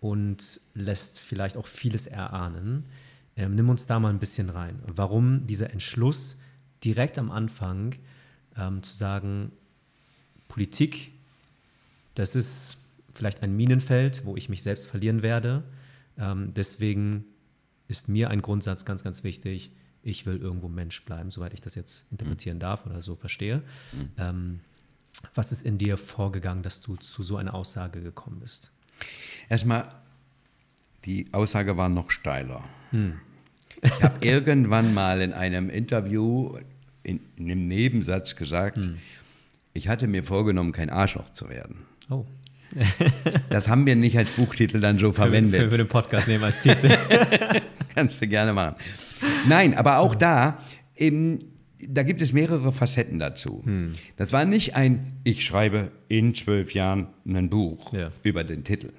und 0.00 0.60
lässt 0.74 1.20
vielleicht 1.20 1.56
auch 1.56 1.66
vieles 1.66 2.06
erahnen. 2.06 2.84
Ähm, 3.36 3.54
nimm 3.54 3.68
uns 3.68 3.86
da 3.86 3.98
mal 3.98 4.10
ein 4.10 4.18
bisschen 4.18 4.50
rein. 4.50 4.80
Warum 4.86 5.46
dieser 5.46 5.70
Entschluss 5.70 6.40
direkt 6.84 7.18
am 7.18 7.30
Anfang 7.30 7.96
ähm, 8.56 8.82
zu 8.82 8.96
sagen, 8.96 9.52
Politik, 10.48 11.12
das 12.14 12.36
ist 12.36 12.76
vielleicht 13.12 13.42
ein 13.42 13.56
Minenfeld, 13.56 14.24
wo 14.24 14.36
ich 14.36 14.48
mich 14.48 14.62
selbst 14.62 14.86
verlieren 14.86 15.22
werde. 15.22 15.64
Ähm, 16.18 16.52
deswegen 16.54 17.24
ist 17.88 18.08
mir 18.08 18.30
ein 18.30 18.42
Grundsatz 18.42 18.84
ganz, 18.84 19.02
ganz 19.04 19.24
wichtig. 19.24 19.70
Ich 20.02 20.26
will 20.26 20.36
irgendwo 20.36 20.68
Mensch 20.68 21.04
bleiben, 21.04 21.30
soweit 21.30 21.54
ich 21.54 21.60
das 21.60 21.74
jetzt 21.74 22.06
interpretieren 22.10 22.58
darf 22.58 22.86
oder 22.86 23.00
so 23.00 23.16
verstehe. 23.16 23.62
Ähm, 24.18 24.60
was 25.34 25.52
ist 25.52 25.62
in 25.62 25.78
dir 25.78 25.96
vorgegangen, 25.96 26.62
dass 26.62 26.80
du 26.80 26.96
zu 26.96 27.22
so 27.22 27.36
einer 27.36 27.54
Aussage 27.54 28.02
gekommen 28.02 28.40
bist? 28.40 28.70
Erstmal, 29.48 29.92
die 31.04 31.26
Aussage 31.32 31.76
war 31.76 31.88
noch 31.88 32.10
steiler. 32.10 32.62
Hm. 32.90 33.14
Ich 33.82 34.02
habe 34.02 34.14
irgendwann 34.26 34.94
mal 34.94 35.20
in 35.20 35.32
einem 35.32 35.70
Interview 35.70 36.56
in, 37.02 37.20
in 37.36 37.50
einem 37.50 37.68
Nebensatz 37.68 38.36
gesagt, 38.36 38.78
Hm. 38.84 38.96
ich 39.74 39.88
hatte 39.88 40.06
mir 40.06 40.24
vorgenommen, 40.24 40.72
kein 40.72 40.90
Arschloch 40.90 41.30
zu 41.30 41.48
werden. 41.48 41.78
Oh, 42.10 42.24
Das 43.50 43.68
haben 43.68 43.86
wir 43.86 43.94
nicht 43.96 44.16
als 44.18 44.30
Buchtitel 44.30 44.80
dann 44.80 44.98
so 44.98 45.12
verwendet. 45.12 45.60
Für, 45.62 45.70
für 45.70 45.76
den 45.78 45.88
Podcast 45.88 46.26
nehmen 46.28 46.44
als 46.44 46.60
Titel. 46.62 46.96
Kannst 47.94 48.20
du 48.20 48.26
gerne 48.26 48.52
machen. 48.52 48.76
Nein, 49.48 49.74
aber 49.74 49.98
auch 49.98 50.14
da, 50.14 50.58
eben, 50.96 51.38
da 51.86 52.02
gibt 52.02 52.20
es 52.22 52.32
mehrere 52.32 52.72
Facetten 52.72 53.18
dazu. 53.18 53.62
Hm. 53.64 53.92
Das 54.16 54.32
war 54.32 54.44
nicht 54.44 54.74
ein, 54.76 55.18
ich 55.24 55.44
schreibe 55.44 55.92
in 56.08 56.34
zwölf 56.34 56.72
Jahren 56.74 57.08
ein 57.26 57.48
Buch 57.50 57.92
Ja. 57.92 58.10
über 58.22 58.42
den 58.44 58.64
Titel. 58.64 58.90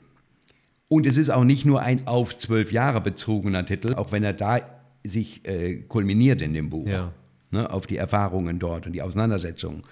Und 0.95 1.05
es 1.05 1.17
ist 1.17 1.29
auch 1.29 1.43
nicht 1.43 1.65
nur 1.65 1.81
ein 1.81 2.07
auf 2.07 2.37
zwölf 2.37 2.71
Jahre 2.71 3.01
bezogener 3.01 3.65
Titel, 3.65 3.95
auch 3.95 4.13
wenn 4.13 4.23
er 4.23 4.31
da 4.31 4.61
sich 5.05 5.45
äh, 5.45 5.81
kulminiert 5.81 6.41
in 6.41 6.53
dem 6.53 6.69
Buch. 6.69 6.87
Ja. 6.87 7.11
Ne, 7.51 7.69
auf 7.69 7.85
die 7.85 7.97
Erfahrungen 7.97 8.59
dort 8.59 8.85
und 8.85 8.93
die 8.93 9.01
Auseinandersetzungen. 9.01 9.83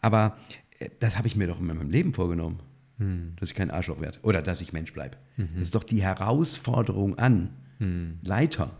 Aber 0.00 0.36
äh, 0.78 0.88
das 1.00 1.18
habe 1.18 1.26
ich 1.26 1.34
mir 1.34 1.48
doch 1.48 1.58
in 1.60 1.66
meinem 1.66 1.90
Leben 1.90 2.14
vorgenommen, 2.14 2.60
Hm. 2.98 3.34
dass 3.38 3.50
ich 3.50 3.54
kein 3.56 3.70
Arschloch 3.70 4.00
werde 4.00 4.18
oder 4.22 4.42
dass 4.42 4.60
ich 4.60 4.72
Mensch 4.72 4.92
bleibe. 4.92 5.16
Das 5.36 5.62
ist 5.62 5.74
doch 5.74 5.84
die 5.84 6.02
Herausforderung 6.02 7.18
an 7.18 7.50
Leiter. 8.22 8.70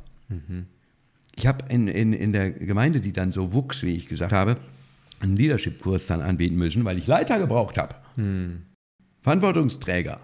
Ich 1.36 1.46
habe 1.46 1.64
in, 1.68 1.86
in, 1.86 2.12
in 2.12 2.32
der 2.32 2.50
Gemeinde, 2.50 3.00
die 3.00 3.12
dann 3.12 3.30
so 3.30 3.52
wuchs, 3.52 3.82
wie 3.84 3.94
ich 3.96 4.08
gesagt 4.08 4.32
habe, 4.32 4.56
einen 5.20 5.36
Leadership-Kurs 5.36 6.06
dann 6.06 6.20
anbieten 6.20 6.56
müssen, 6.56 6.84
weil 6.84 6.98
ich 6.98 7.06
Leiter 7.06 7.38
gebraucht 7.38 7.78
habe. 7.78 7.94
Verantwortungsträger. 9.22 10.20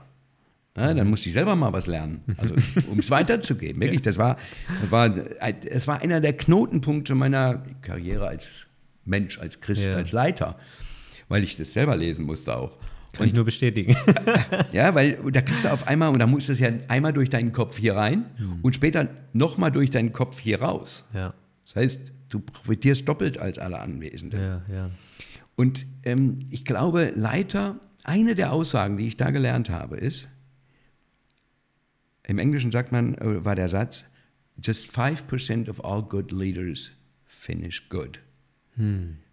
Ja, 0.77 0.93
dann 0.93 1.09
musste 1.09 1.29
ich 1.29 1.35
selber 1.35 1.55
mal 1.55 1.72
was 1.72 1.87
lernen, 1.87 2.22
also, 2.37 2.55
um 2.91 2.99
es 2.99 3.09
weiterzugeben. 3.11 3.81
Wirklich, 3.81 4.03
das 4.03 4.18
war, 4.18 4.37
das 4.81 4.91
war, 4.91 5.14
es 5.66 5.87
war 5.87 6.01
einer 6.03 6.20
der 6.20 6.33
Knotenpunkte 6.33 7.14
meiner 7.14 7.62
Karriere 7.81 8.27
als 8.27 8.66
Mensch, 9.05 9.39
als 9.39 9.61
Christ, 9.61 9.87
Ja. 9.87 9.95
als 9.95 10.11
Leiter, 10.11 10.59
weil 11.29 11.45
ich 11.45 11.57
das 11.57 11.72
selber 11.72 11.95
lesen 11.97 12.25
musste 12.27 12.57
auch. 12.57 12.77
Kann 13.12 13.29
ich 13.29 13.35
nur 13.35 13.45
bestätigen. 13.45 13.97
Ja, 14.72 14.93
weil 14.97 15.18
da 15.31 15.41
kriegst 15.43 15.64
du 15.64 15.68
auf 15.72 15.87
einmal, 15.87 16.09
und 16.09 16.18
da 16.18 16.27
muss 16.27 16.49
das 16.49 16.59
ja 16.59 16.70
einmal 16.89 17.12
durch 17.12 17.31
deinen 17.31 17.53
Kopf 17.53 17.79
hier 17.79 17.95
rein 17.95 18.25
und 18.62 18.75
später 18.75 19.09
nochmal 19.33 19.70
durch 19.70 19.91
deinen 19.93 20.12
Kopf 20.12 20.41
hier 20.41 20.61
raus. 20.61 21.07
ja, 21.14 21.33
Das 21.64 21.77
heißt, 21.77 22.12
du 22.31 22.41
profitierst 22.41 23.09
doppelt 23.09 23.39
als 23.39 23.59
alle 23.61 23.79
Anwesenden. 23.79 24.41
ja, 24.41 24.62
ja. 24.72 24.91
Und 25.55 25.87
ähm, 26.05 26.41
ich 26.51 26.64
glaube, 26.64 27.12
Leiter, 27.14 27.77
eine 28.03 28.35
der 28.35 28.53
Aussagen, 28.53 28.97
die 28.97 29.07
ich 29.07 29.16
da 29.16 29.31
gelernt 29.31 29.70
habe, 29.70 29.97
ist, 29.97 30.27
im 32.27 32.39
Englischen 32.39 32.72
sagt 32.72 32.93
man, 32.93 33.14
äh, 33.16 33.45
war 33.45 33.55
der 33.55 33.68
Satz, 33.68 34.05
just 34.62 34.97
5% 34.97 35.68
of 35.68 35.85
all 35.85 36.03
good 36.03 36.33
leaders 36.33 36.91
finish 37.25 37.89
good. 37.89 38.20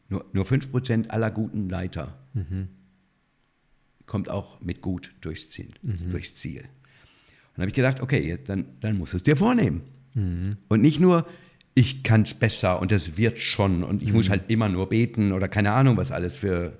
Nur, 0.09 0.25
nur 0.33 0.45
5% 0.45 1.09
aller 1.09 1.31
guten 1.31 1.69
Leiter 1.69 2.17
kommt 4.05 4.29
auch 4.29 4.59
mit 4.61 4.81
gut 4.81 5.13
durchs 5.21 5.49
Ziel. 5.49 5.69
Durchs 6.11 6.35
Ziel. 6.35 6.61
Und 6.61 6.67
dann 7.55 7.61
habe 7.63 7.69
ich 7.69 7.75
gedacht, 7.75 8.01
okay, 8.01 8.37
dann, 8.45 8.65
dann 8.81 8.97
musst 8.97 9.13
du 9.13 9.17
es 9.17 9.23
dir 9.23 9.37
vornehmen. 9.37 9.83
Und 10.67 10.81
nicht 10.81 10.99
nur, 10.99 11.25
ich 11.73 12.03
kann 12.03 12.23
es 12.23 12.33
besser 12.33 12.81
und 12.81 12.91
es 12.91 13.17
wird 13.17 13.39
schon 13.39 13.83
und 13.83 14.03
ich 14.03 14.11
muss 14.11 14.29
halt 14.29 14.49
immer 14.51 14.67
nur 14.67 14.89
beten 14.89 15.31
oder 15.31 15.47
keine 15.47 15.71
Ahnung, 15.71 15.95
was 15.97 16.11
alles 16.11 16.37
für, 16.37 16.77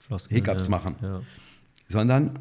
Floskeln, 0.00 0.36
Hiccups 0.36 0.64
ja. 0.64 0.70
machen. 0.70 0.96
Ja. 1.02 1.22
sondern 1.88 2.38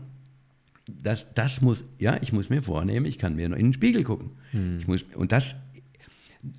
das, 0.88 1.26
das 1.34 1.62
muss, 1.62 1.84
ja, 2.00 2.18
ich 2.22 2.32
muss 2.32 2.50
mir 2.50 2.62
vornehmen, 2.62 3.06
ich 3.06 3.18
kann 3.18 3.36
mir 3.36 3.50
nur 3.50 3.58
in 3.58 3.68
den 3.68 3.74
Spiegel 3.74 4.04
gucken. 4.04 4.32
Ich 4.80 4.88
muss, 4.88 5.04
und, 5.16 5.32
das, 5.32 5.56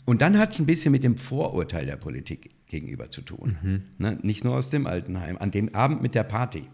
und 0.04 0.20
dann 0.20 0.38
hat 0.38 0.52
es 0.52 0.58
ein 0.58 0.66
bisschen 0.66 0.92
mit 0.92 1.02
dem 1.02 1.16
Vorurteil 1.16 1.86
der 1.86 1.96
Politik 1.96 2.50
gegenüber 2.66 3.10
zu 3.10 3.22
tun. 3.22 3.56
Ne? 3.98 4.18
Nicht 4.22 4.44
nur 4.44 4.56
aus 4.56 4.70
dem 4.70 4.86
Altenheim. 4.86 5.36
An 5.38 5.50
dem 5.50 5.74
Abend 5.74 6.02
mit 6.02 6.14
der 6.14 6.24
Party 6.24 6.64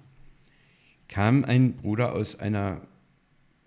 kam 1.08 1.44
ein 1.44 1.74
Bruder 1.74 2.14
aus 2.14 2.40
einer 2.40 2.80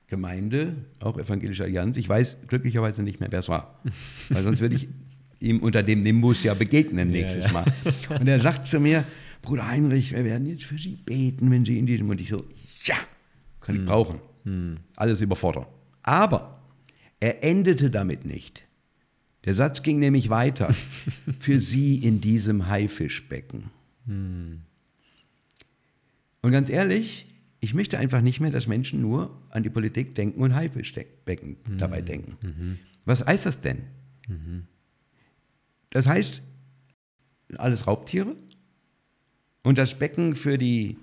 Gemeinde, 0.08 0.76
auch 1.00 1.18
evangelische 1.18 1.64
Allianz. 1.64 1.98
Ich 1.98 2.10
weiß 2.10 2.38
glücklicherweise 2.48 3.04
nicht 3.04 3.20
mehr, 3.20 3.32
wer 3.32 3.40
es 3.40 3.50
war. 3.50 3.82
Weil 4.30 4.44
sonst 4.44 4.62
würde 4.62 4.76
ich 4.76 4.88
ihm 5.40 5.60
unter 5.60 5.84
dem 5.84 6.02
Nimbus 6.02 6.44
ja 6.44 6.54
begegnen 6.54 7.10
nächstes 7.10 7.46
ja. 7.46 7.52
Mal. 7.52 7.66
Und 8.20 8.28
er 8.28 8.40
sagt 8.40 8.68
zu 8.68 8.80
mir, 8.80 9.04
Bruder 9.42 9.68
Heinrich, 9.68 10.12
wir 10.12 10.24
werden 10.24 10.48
jetzt 10.48 10.64
für 10.64 10.78
Sie 10.78 10.96
beten, 10.96 11.52
wenn 11.52 11.66
Sie 11.66 11.78
in 11.78 11.86
diesem. 11.86 12.10
Und 12.10 12.20
ich 12.20 12.30
so, 12.30 12.44
ja, 12.84 12.96
kann 13.66 13.76
ich 13.76 13.86
brauchen. 13.86 14.22
Alles 14.96 15.22
überfordern. 15.22 15.66
Aber 16.04 16.62
er 17.20 17.44
endete 17.44 17.90
damit 17.90 18.26
nicht. 18.26 18.64
Der 19.46 19.56
Satz 19.56 19.84
ging 19.84 20.00
nämlich 20.00 20.30
weiter. 20.30 20.74
für 21.40 21.60
Sie 21.60 21.98
in 21.98 22.22
diesem 22.22 22.68
Haifischbecken. 22.68 23.72
Und 24.08 24.62
ganz 26.52 26.70
ehrlich, 26.70 27.28
ich 27.60 27.74
möchte 27.74 27.98
einfach 27.98 28.22
nicht 28.22 28.40
mehr, 28.40 28.52
dass 28.52 28.68
Menschen 28.68 29.02
nur 29.02 29.36
an 29.50 29.64
die 29.64 29.72
Politik 29.72 30.14
denken 30.14 30.42
und 30.42 30.54
Haifischbecken 30.54 31.58
mhm. 31.68 31.78
dabei 31.80 32.02
denken. 32.02 32.38
Mhm. 32.42 32.78
Was 33.06 33.26
heißt 33.26 33.48
das 33.48 33.62
denn? 33.62 33.82
Mhm. 34.28 34.68
Das 35.90 36.06
heißt, 36.06 36.44
alles 37.58 37.88
Raubtiere 37.88 38.36
und 39.64 39.80
das 39.80 39.98
Becken 39.98 40.36
für 40.36 40.60
die 40.60 41.00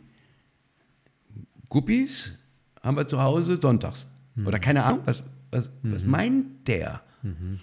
Guppies 1.69 2.35
haben 2.83 2.97
wir 2.97 3.07
zu 3.07 3.23
Hause 3.23 3.59
sonntags. 3.61 4.07
Mhm. 4.35 4.47
Oder 4.47 4.59
keine 4.59 4.85
Ahnung, 4.85 5.03
was, 5.05 5.23
was, 5.51 5.71
was 5.83 6.05
mhm. 6.05 6.11
meint 6.11 6.69
der? 6.69 7.01
Mhm. 7.23 7.61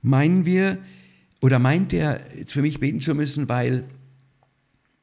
Meinen 0.00 0.46
wir, 0.46 0.78
oder 1.40 1.58
meint 1.58 1.92
der, 1.92 2.20
jetzt 2.36 2.52
für 2.52 2.62
mich 2.62 2.80
beten 2.80 3.00
zu 3.00 3.14
müssen, 3.14 3.48
weil 3.48 3.84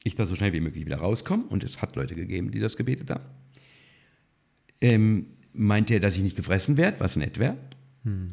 ich 0.03 0.15
da 0.15 0.26
so 0.26 0.36
schnell 0.36 0.53
wie 0.53 0.59
möglich 0.59 0.86
wieder 0.86 0.97
rauskomme? 0.97 1.43
Und 1.43 1.63
es 1.63 1.82
hat 1.82 1.95
Leute 1.95 2.15
gegeben, 2.15 2.51
die 2.51 2.59
das 2.59 2.78
gebetet 2.78 3.09
haben. 3.09 3.26
Ähm, 4.82 5.28
meint 5.53 5.91
er, 5.91 5.99
dass 5.99 6.15
ich 6.15 6.24
nicht 6.24 6.38
gefressen 6.38 6.78
werde, 6.78 6.99
was 6.99 7.15
nett 7.15 7.38
wäre? 7.38 7.57
Mhm. 8.03 8.30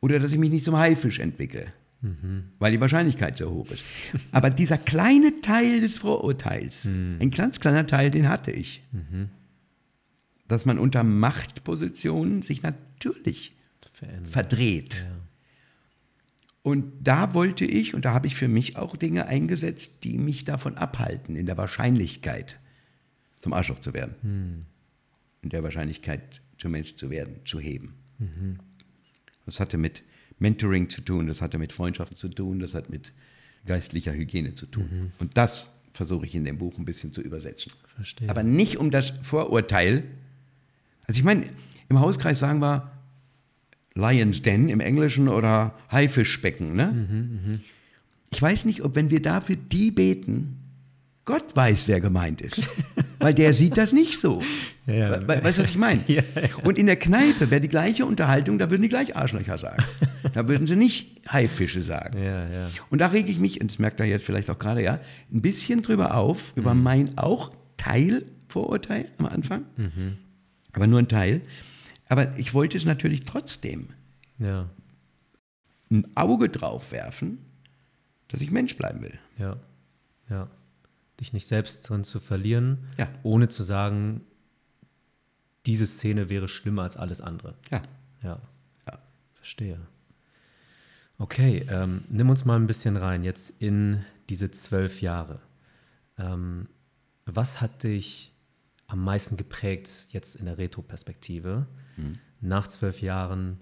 Oder 0.00 0.18
dass 0.18 0.32
ich 0.32 0.38
mich 0.38 0.50
nicht 0.50 0.64
zum 0.64 0.76
Haifisch 0.76 1.20
entwickle? 1.20 1.72
Mhm. 2.02 2.44
Weil 2.58 2.72
die 2.72 2.80
Wahrscheinlichkeit 2.80 3.38
so 3.38 3.50
hoch 3.50 3.70
ist. 3.70 3.82
Aber 4.32 4.50
dieser 4.50 4.78
kleine 4.78 5.40
Teil 5.40 5.80
des 5.80 5.96
Vorurteils, 5.96 6.84
mhm. 6.84 7.16
ein 7.20 7.30
ganz 7.30 7.60
kleiner 7.60 7.86
Teil, 7.86 8.10
den 8.10 8.28
hatte 8.28 8.50
ich. 8.50 8.82
Mhm 8.92 9.30
dass 10.48 10.64
man 10.64 10.78
unter 10.78 11.02
Machtpositionen 11.02 12.42
sich 12.42 12.62
natürlich 12.62 13.54
Verändert. 13.92 14.28
verdreht. 14.28 15.06
Ja. 15.08 15.16
Und 16.62 16.92
da 17.00 17.32
wollte 17.32 17.64
ich, 17.64 17.94
und 17.94 18.04
da 18.04 18.12
habe 18.12 18.26
ich 18.26 18.34
für 18.34 18.48
mich 18.48 18.76
auch 18.76 18.96
Dinge 18.96 19.26
eingesetzt, 19.26 20.02
die 20.02 20.18
mich 20.18 20.44
davon 20.44 20.76
abhalten, 20.76 21.36
in 21.36 21.46
der 21.46 21.56
Wahrscheinlichkeit 21.56 22.58
zum 23.40 23.52
Arschloch 23.52 23.78
zu 23.78 23.94
werden. 23.94 24.16
Hm. 24.22 24.60
In 25.42 25.50
der 25.50 25.62
Wahrscheinlichkeit 25.62 26.42
zum 26.58 26.72
Mensch 26.72 26.96
zu 26.96 27.10
werden, 27.10 27.40
zu 27.44 27.60
heben. 27.60 27.94
Mhm. 28.18 28.58
Das 29.44 29.60
hatte 29.60 29.78
mit 29.78 30.02
Mentoring 30.38 30.90
zu 30.90 31.02
tun, 31.02 31.28
das 31.28 31.40
hatte 31.40 31.58
mit 31.58 31.72
Freundschaften 31.72 32.16
zu 32.16 32.28
tun, 32.28 32.58
das 32.58 32.74
hat 32.74 32.90
mit 32.90 33.12
geistlicher 33.64 34.12
Hygiene 34.12 34.54
zu 34.54 34.66
tun. 34.66 34.88
Mhm. 34.90 35.10
Und 35.18 35.36
das 35.36 35.68
versuche 35.92 36.26
ich 36.26 36.34
in 36.34 36.44
dem 36.44 36.58
Buch 36.58 36.76
ein 36.78 36.84
bisschen 36.84 37.12
zu 37.12 37.20
übersetzen. 37.20 37.72
Verstehe. 37.94 38.28
Aber 38.28 38.42
nicht 38.42 38.76
um 38.76 38.90
das 38.90 39.10
Vorurteil 39.22 40.08
also 41.06 41.18
ich 41.18 41.24
meine, 41.24 41.44
im 41.88 42.00
Hauskreis 42.00 42.38
sagen 42.38 42.60
wir 42.60 42.90
Lions 43.94 44.42
Den 44.42 44.68
im 44.68 44.80
Englischen 44.80 45.28
oder 45.28 45.74
Haifischbecken. 45.90 46.74
Ne? 46.74 46.86
Mhm, 46.86 47.50
mh. 47.52 47.58
Ich 48.30 48.42
weiß 48.42 48.64
nicht, 48.64 48.82
ob 48.82 48.94
wenn 48.94 49.10
wir 49.10 49.22
dafür 49.22 49.56
die 49.56 49.90
beten, 49.90 50.58
Gott 51.24 51.56
weiß, 51.56 51.88
wer 51.88 52.00
gemeint 52.00 52.40
ist. 52.40 52.62
Weil 53.18 53.34
der 53.34 53.52
sieht 53.52 53.76
das 53.76 53.92
nicht 53.92 54.18
so. 54.18 54.42
Ja. 54.86 55.26
Weißt 55.26 55.58
du, 55.58 55.62
was 55.62 55.70
ich 55.70 55.76
meine? 55.76 56.02
Ja, 56.06 56.22
ja. 56.34 56.48
Und 56.62 56.78
in 56.78 56.86
der 56.86 56.96
Kneipe 56.96 57.50
wäre 57.50 57.60
die 57.60 57.68
gleiche 57.68 58.04
Unterhaltung, 58.04 58.58
da 58.58 58.70
würden 58.70 58.82
die 58.82 58.88
gleich 58.88 59.16
Arschlöcher 59.16 59.58
sagen. 59.58 59.82
Da 60.34 60.48
würden 60.48 60.66
sie 60.66 60.76
nicht 60.76 61.22
Haifische 61.32 61.80
sagen. 61.80 62.18
Und 62.90 62.98
da 62.98 63.06
rege 63.06 63.30
ich 63.30 63.38
mich, 63.38 63.60
und 63.62 63.70
das 63.70 63.78
merkt 63.78 64.00
er 64.00 64.06
jetzt 64.06 64.26
vielleicht 64.26 64.50
auch 64.50 64.58
gerade, 64.58 64.82
ja, 64.82 65.00
ein 65.32 65.40
bisschen 65.40 65.80
drüber 65.80 66.14
auf, 66.14 66.52
über 66.56 66.74
mhm. 66.74 66.82
mein 66.82 67.16
auch 67.16 67.52
Teilvorurteil 67.78 69.06
am 69.16 69.26
Anfang. 69.26 69.62
Mhm 69.76 70.18
aber 70.76 70.86
nur 70.86 71.00
ein 71.00 71.08
Teil. 71.08 71.40
Aber 72.08 72.38
ich 72.38 72.54
wollte 72.54 72.76
es 72.76 72.84
natürlich 72.84 73.24
trotzdem 73.24 73.88
ja. 74.38 74.68
ein 75.90 76.06
Auge 76.14 76.48
drauf 76.48 76.92
werfen, 76.92 77.38
dass 78.28 78.42
ich 78.42 78.50
Mensch 78.50 78.76
bleiben 78.76 79.02
will. 79.02 79.18
Ja, 79.38 79.56
ja. 80.28 80.48
Dich 81.18 81.32
nicht 81.32 81.46
selbst 81.46 81.88
drin 81.88 82.04
zu 82.04 82.20
verlieren, 82.20 82.86
ja. 82.98 83.08
ohne 83.22 83.48
zu 83.48 83.62
sagen, 83.62 84.20
diese 85.64 85.86
Szene 85.86 86.28
wäre 86.28 86.46
schlimmer 86.46 86.82
als 86.82 86.96
alles 86.96 87.22
andere. 87.22 87.54
Ja. 87.70 87.82
Ja. 88.22 88.38
ja. 88.86 88.98
Verstehe. 89.32 89.80
Okay, 91.18 91.66
ähm, 91.70 92.04
nimm 92.10 92.28
uns 92.28 92.44
mal 92.44 92.56
ein 92.56 92.66
bisschen 92.66 92.98
rein 92.98 93.24
jetzt 93.24 93.62
in 93.62 94.04
diese 94.28 94.50
zwölf 94.50 95.00
Jahre. 95.00 95.40
Ähm, 96.18 96.68
was 97.24 97.62
hat 97.62 97.82
dich 97.82 98.35
am 98.86 99.02
meisten 99.02 99.36
geprägt 99.36 100.06
jetzt 100.10 100.36
in 100.36 100.46
der 100.46 100.58
Retroperspektive. 100.58 101.66
Mhm. 101.96 102.18
Nach 102.40 102.66
zwölf 102.68 103.02
Jahren 103.02 103.60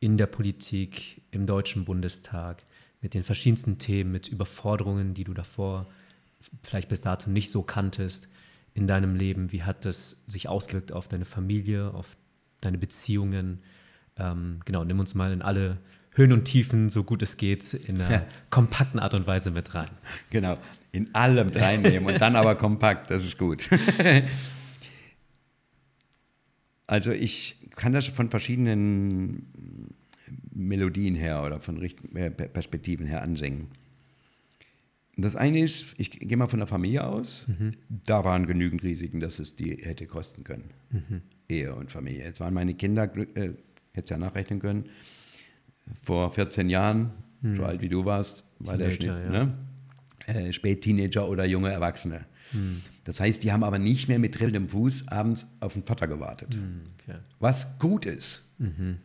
in 0.00 0.16
der 0.16 0.26
Politik, 0.26 1.22
im 1.30 1.46
Deutschen 1.46 1.84
Bundestag, 1.84 2.62
mit 3.00 3.14
den 3.14 3.22
verschiedensten 3.22 3.78
Themen, 3.78 4.12
mit 4.12 4.28
Überforderungen, 4.28 5.14
die 5.14 5.24
du 5.24 5.34
davor 5.34 5.88
vielleicht 6.62 6.88
bis 6.88 7.00
dato 7.00 7.30
nicht 7.30 7.50
so 7.50 7.62
kanntest 7.62 8.28
in 8.74 8.86
deinem 8.86 9.14
Leben. 9.14 9.52
Wie 9.52 9.62
hat 9.62 9.84
das 9.84 10.22
sich 10.26 10.48
ausgewirkt 10.48 10.92
auf 10.92 11.08
deine 11.08 11.24
Familie, 11.24 11.92
auf 11.92 12.16
deine 12.60 12.78
Beziehungen? 12.78 13.60
Ähm, 14.16 14.60
genau, 14.64 14.84
nimm 14.84 14.98
uns 14.98 15.14
mal 15.14 15.32
in 15.32 15.42
alle 15.42 15.78
Höhen 16.14 16.32
und 16.32 16.44
Tiefen, 16.44 16.90
so 16.90 17.04
gut 17.04 17.22
es 17.22 17.36
geht, 17.36 17.74
in 17.74 18.00
einer 18.00 18.10
ja. 18.10 18.26
kompakten 18.50 19.00
Art 19.00 19.14
und 19.14 19.26
Weise 19.26 19.50
mit 19.50 19.74
rein. 19.74 19.90
Genau, 20.30 20.58
in 20.90 21.14
allem 21.14 21.48
reinnehmen 21.48 22.12
und 22.12 22.20
dann 22.20 22.36
aber 22.36 22.54
kompakt, 22.56 23.10
das 23.10 23.24
ist 23.24 23.38
gut. 23.38 23.68
Also 26.92 27.10
ich 27.10 27.56
kann 27.74 27.94
das 27.94 28.06
von 28.08 28.28
verschiedenen 28.28 29.46
Melodien 30.52 31.14
her 31.14 31.42
oder 31.42 31.58
von 31.58 31.82
äh, 31.82 32.30
Perspektiven 32.30 33.06
her 33.06 33.22
ansingen. 33.22 33.68
Das 35.16 35.34
eine 35.34 35.60
ist, 35.60 35.94
ich 35.96 36.10
gehe 36.10 36.36
mal 36.36 36.48
von 36.48 36.58
der 36.58 36.66
Familie 36.66 37.06
aus, 37.06 37.48
mhm. 37.48 37.72
da 37.88 38.26
waren 38.26 38.46
genügend 38.46 38.82
Risiken, 38.82 39.20
dass 39.20 39.38
es 39.38 39.56
die 39.56 39.78
hätte 39.82 40.06
kosten 40.06 40.44
können. 40.44 40.68
Mhm. 40.90 41.22
Ehe 41.48 41.74
und 41.74 41.90
Familie. 41.90 42.24
Jetzt 42.24 42.40
waren 42.40 42.52
meine 42.52 42.74
Kinder, 42.74 43.04
äh, 43.36 43.52
hätte 43.94 44.12
ja 44.12 44.18
nachrechnen 44.18 44.60
können, 44.60 44.84
vor 46.02 46.30
14 46.30 46.68
Jahren, 46.68 47.12
mhm. 47.40 47.56
so 47.56 47.64
alt 47.64 47.80
wie 47.80 47.88
du 47.88 48.04
warst, 48.04 48.44
war 48.58 48.76
Teenager, 48.76 48.84
der 48.84 48.90
Schnitt, 48.90 49.32
ja. 49.32 49.44
ne? 49.46 49.58
äh, 50.26 50.52
Spätteenager 50.52 51.26
oder 51.26 51.46
junge 51.46 51.72
Erwachsene. 51.72 52.26
Das 53.04 53.20
heißt, 53.20 53.42
die 53.42 53.52
haben 53.52 53.64
aber 53.64 53.78
nicht 53.78 54.08
mehr 54.08 54.18
mit 54.18 54.34
trillendem 54.34 54.68
Fuß 54.68 55.08
abends 55.08 55.46
auf 55.60 55.72
den 55.72 55.82
Vater 55.82 56.06
gewartet. 56.06 56.54
Mhm, 56.54 56.82
okay. 57.00 57.18
Was 57.40 57.66
gut 57.78 58.06
ist. 58.06 58.44
Mhm. 58.58 58.98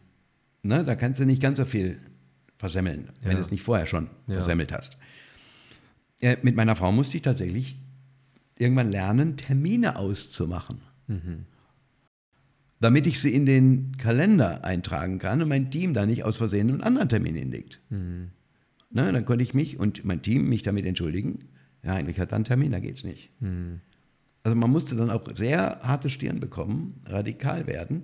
Ne, 0.64 0.84
da 0.84 0.96
kannst 0.96 1.20
du 1.20 1.26
nicht 1.26 1.42
ganz 1.42 1.58
so 1.58 1.66
viel 1.66 1.98
versemmeln, 2.58 3.10
ja. 3.22 3.30
wenn 3.30 3.38
du 3.38 3.42
es 3.42 3.52
nicht 3.52 3.64
vorher 3.64 3.86
schon 3.86 4.10
ja. 4.28 4.36
versemmelt 4.36 4.72
hast. 4.72 4.98
Äh, 6.20 6.38
mit 6.42 6.56
meiner 6.56 6.76
Frau 6.76 6.92
musste 6.92 7.18
ich 7.18 7.24
tatsächlich 7.24 7.80
irgendwann 8.58 8.92
lernen, 8.92 9.38
Termine 9.38 9.98
auszumachen. 9.98 10.82
Mhm. 11.08 11.46
Damit 12.80 13.08
ich 13.08 13.20
sie 13.20 13.34
in 13.34 13.46
den 13.46 13.98
Kalender 13.98 14.64
eintragen 14.64 15.20
kann 15.20 15.42
und 15.42 15.50
mein 15.50 15.72
Team 15.72 15.94
da 15.94 16.06
nicht 16.06 16.24
aus 16.24 16.38
Versehen 16.38 16.70
einen 16.70 16.82
anderen 16.82 17.10
Termin 17.10 17.36
hinlegt. 17.36 17.80
Mhm. 17.90 18.30
Ne, 18.90 19.12
dann 19.12 19.26
konnte 19.26 19.44
ich 19.44 19.54
mich 19.54 19.80
und 19.80 20.06
mein 20.06 20.22
Team 20.22 20.48
mich 20.48 20.64
damit 20.64 20.86
entschuldigen. 20.86 21.50
Ja, 21.88 21.94
eigentlich 21.94 22.20
hat 22.20 22.34
er 22.34 22.36
einen 22.36 22.44
Termin, 22.44 22.74
da 22.74 22.80
geht 22.80 22.98
es 22.98 23.04
nicht. 23.06 23.30
Mhm. 23.40 23.80
Also 24.44 24.58
man 24.58 24.70
musste 24.70 24.98
dann 24.98 25.10
auch 25.10 25.24
sehr 25.36 25.80
harte 25.82 26.10
Stirn 26.10 26.42
bekommen, 26.42 27.00
radikal 27.06 27.66
werden. 27.66 28.04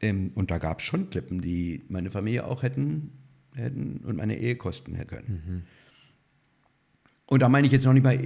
Ähm, 0.00 0.32
und 0.34 0.50
da 0.50 0.58
gab 0.58 0.80
es 0.80 0.84
schon 0.84 1.10
Klippen, 1.10 1.40
die 1.40 1.84
meine 1.88 2.10
Familie 2.10 2.44
auch 2.44 2.64
hätten, 2.64 3.12
hätten 3.54 4.00
und 4.04 4.16
meine 4.16 4.36
Ehe 4.36 4.56
kosten 4.56 4.96
können. 5.06 5.42
Mhm. 5.46 5.62
Und 7.26 7.40
da 7.40 7.48
meine 7.48 7.68
ich 7.68 7.72
jetzt 7.72 7.84
noch 7.84 7.92
nicht 7.92 8.02
mal 8.02 8.18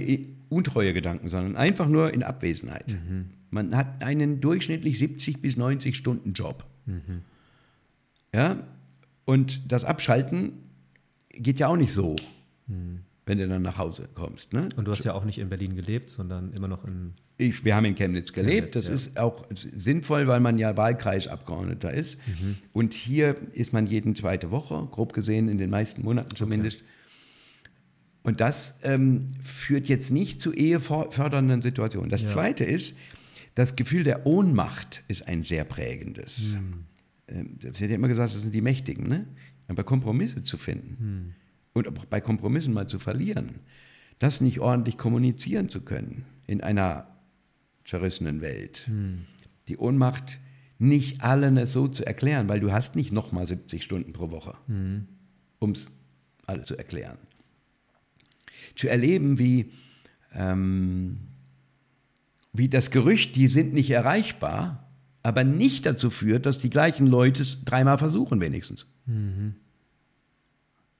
untreue 0.49 0.91
Gedanken, 0.93 1.29
sondern 1.29 1.55
einfach 1.55 1.87
nur 1.87 2.11
in 2.11 2.23
Abwesenheit. 2.23 2.87
Mhm. 2.87 3.29
Man 3.51 3.75
hat 3.75 4.03
einen 4.03 4.41
durchschnittlich 4.41 4.97
70 4.97 5.39
bis 5.39 5.55
90 5.55 5.95
Stunden 5.95 6.33
Job. 6.33 6.65
Mhm. 6.87 7.21
Ja, 8.33 8.63
und 9.25 9.71
das 9.71 9.85
Abschalten 9.85 10.53
geht 11.29 11.59
ja 11.59 11.67
auch 11.67 11.77
nicht 11.77 11.93
so. 11.93 12.15
Mhm 12.65 13.04
wenn 13.25 13.39
du 13.39 13.47
dann 13.47 13.61
nach 13.61 13.77
Hause 13.77 14.07
kommst. 14.13 14.53
Ne? 14.53 14.69
Und 14.75 14.85
du 14.85 14.91
hast 14.91 15.03
ja 15.03 15.13
auch 15.13 15.25
nicht 15.25 15.39
in 15.39 15.49
Berlin 15.49 15.75
gelebt, 15.75 16.09
sondern 16.09 16.53
immer 16.53 16.67
noch 16.67 16.85
in. 16.85 17.13
Ich, 17.37 17.65
wir 17.65 17.75
haben 17.75 17.85
in 17.85 17.95
Chemnitz 17.95 18.31
gelebt. 18.31 18.73
Chemnitz, 18.73 18.73
das 18.73 18.87
ja. 18.87 18.93
ist 18.93 19.17
auch 19.19 19.45
sinnvoll, 19.51 20.27
weil 20.27 20.39
man 20.39 20.57
ja 20.57 20.77
Wahlkreisabgeordneter 20.77 21.93
ist. 21.93 22.17
Mhm. 22.27 22.57
Und 22.71 22.93
hier 22.93 23.35
ist 23.51 23.73
man 23.73 23.87
jeden 23.87 24.15
zweite 24.15 24.51
Woche, 24.51 24.87
grob 24.91 25.13
gesehen, 25.13 25.49
in 25.49 25.57
den 25.57 25.69
meisten 25.69 26.03
Monaten 26.03 26.35
zumindest. 26.35 26.77
Okay. 26.77 26.89
Und 28.23 28.41
das 28.41 28.79
ähm, 28.83 29.25
führt 29.41 29.87
jetzt 29.87 30.11
nicht 30.11 30.39
zu 30.39 30.53
ehefördernden 30.53 31.61
Situationen. 31.61 32.09
Das 32.09 32.23
ja. 32.23 32.29
Zweite 32.29 32.63
ist, 32.63 32.95
das 33.53 33.75
Gefühl 33.75 34.03
der 34.03 34.25
Ohnmacht 34.25 35.03
ist 35.07 35.27
ein 35.27 35.43
sehr 35.43 35.63
prägendes. 35.65 36.53
Mhm. 36.53 36.85
Ähm, 37.27 37.57
das 37.61 37.81
wird 37.81 37.89
ja 37.89 37.95
immer 37.95 38.07
gesagt, 38.07 38.33
das 38.33 38.41
sind 38.41 38.53
die 38.53 38.61
Mächtigen, 38.61 39.07
ne? 39.07 39.25
aber 39.67 39.83
Kompromisse 39.83 40.43
zu 40.43 40.57
finden. 40.57 40.97
Mhm 40.99 41.44
und 41.75 41.87
auch 41.89 42.05
bei 42.05 42.21
Kompromissen 42.21 42.73
mal 42.73 42.87
zu 42.87 42.97
verlieren, 42.97 43.59
das 44.17 44.41
nicht 44.41 44.59
ordentlich 44.59 44.97
kommunizieren 44.97 45.69
zu 45.69 45.81
können 45.81 46.25
in 46.47 46.61
einer 46.61 47.07
zerrissenen 47.83 48.41
Welt. 48.41 48.83
Hm. 48.87 49.25
Die 49.67 49.77
Ohnmacht 49.77 50.39
nicht 50.79 51.21
allen 51.21 51.63
so 51.65 51.87
zu 51.87 52.05
erklären, 52.05 52.49
weil 52.49 52.59
du 52.59 52.71
hast 52.71 52.95
nicht 52.95 53.11
nochmal 53.11 53.45
70 53.45 53.83
Stunden 53.83 54.13
pro 54.13 54.31
Woche, 54.31 54.53
hm. 54.67 55.07
um 55.59 55.71
es 55.71 55.91
alle 56.47 56.63
zu 56.63 56.77
erklären. 56.77 57.17
Zu 58.75 58.87
erleben, 58.87 59.37
wie, 59.37 59.71
ähm, 60.33 61.19
wie 62.53 62.69
das 62.69 62.89
Gerücht, 62.89 63.35
die 63.35 63.47
sind 63.47 63.73
nicht 63.73 63.91
erreichbar, 63.91 64.89
aber 65.23 65.43
nicht 65.43 65.85
dazu 65.85 66.09
führt, 66.09 66.45
dass 66.45 66.57
die 66.57 66.69
gleichen 66.69 67.07
Leute 67.07 67.41
es 67.41 67.57
dreimal 67.65 67.97
versuchen 67.97 68.39
wenigstens. 68.39 68.85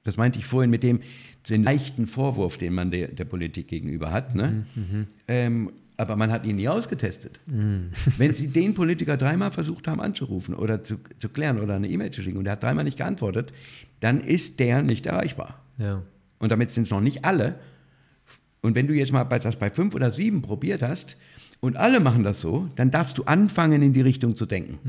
Das 0.06 0.16
meinte 0.16 0.40
ich 0.40 0.46
vorhin 0.46 0.70
mit 0.70 0.84
dem 0.84 1.02
den 1.50 1.64
leichten 1.64 2.08
Vorwurf, 2.08 2.58
den 2.58 2.74
man 2.74 2.92
der, 2.92 3.10
der 3.10 3.26
Politik 3.26 3.68
gegenüber 3.68 4.12
hat. 4.12 4.34
Ne? 4.36 4.66
Ähm, 5.28 5.72
aber 5.98 6.16
man 6.16 6.32
hat 6.32 6.46
ihn 6.46 6.56
nie 6.56 6.68
ausgetestet. 6.68 7.40
Wenn 8.18 8.34
Sie 8.34 8.48
den 8.48 8.74
Politiker 8.74 9.18
dreimal 9.18 9.52
versucht 9.52 9.88
haben 9.88 10.02
anzurufen 10.02 10.56
oder 10.56 10.84
zu, 10.84 10.98
zu 11.20 11.30
klären 11.30 11.60
oder 11.60 11.76
eine 11.76 11.90
E-Mail 11.90 12.12
zu 12.12 12.22
schicken 12.22 12.38
und 12.38 12.46
er 12.46 12.54
hat 12.54 12.64
dreimal 12.64 12.84
nicht 12.84 12.98
geantwortet, 12.98 13.54
dann 14.00 14.22
ist 14.22 14.60
der 14.60 14.82
nicht 14.82 15.06
erreichbar. 15.06 15.62
Ja. 15.78 16.02
Und 16.40 16.52
damit 16.52 16.72
sind 16.72 16.84
es 16.84 16.90
noch 16.90 17.02
nicht 17.02 17.26
alle. 17.26 17.60
Und 18.62 18.76
wenn 18.76 18.88
du 18.88 18.94
jetzt 18.94 19.14
mal 19.14 19.24
bei, 19.24 19.40
das 19.40 19.58
bei 19.58 19.70
fünf 19.70 19.94
oder 19.94 20.12
sieben 20.12 20.42
probiert 20.42 20.82
hast 20.82 21.18
und 21.60 21.78
alle 21.78 22.00
machen 22.00 22.24
das 22.24 22.42
so, 22.42 22.70
dann 22.76 22.92
darfst 22.92 23.18
du 23.18 23.24
anfangen, 23.24 23.82
in 23.82 23.94
die 23.94 24.02
Richtung 24.02 24.36
zu 24.36 24.46
denken. 24.46 24.80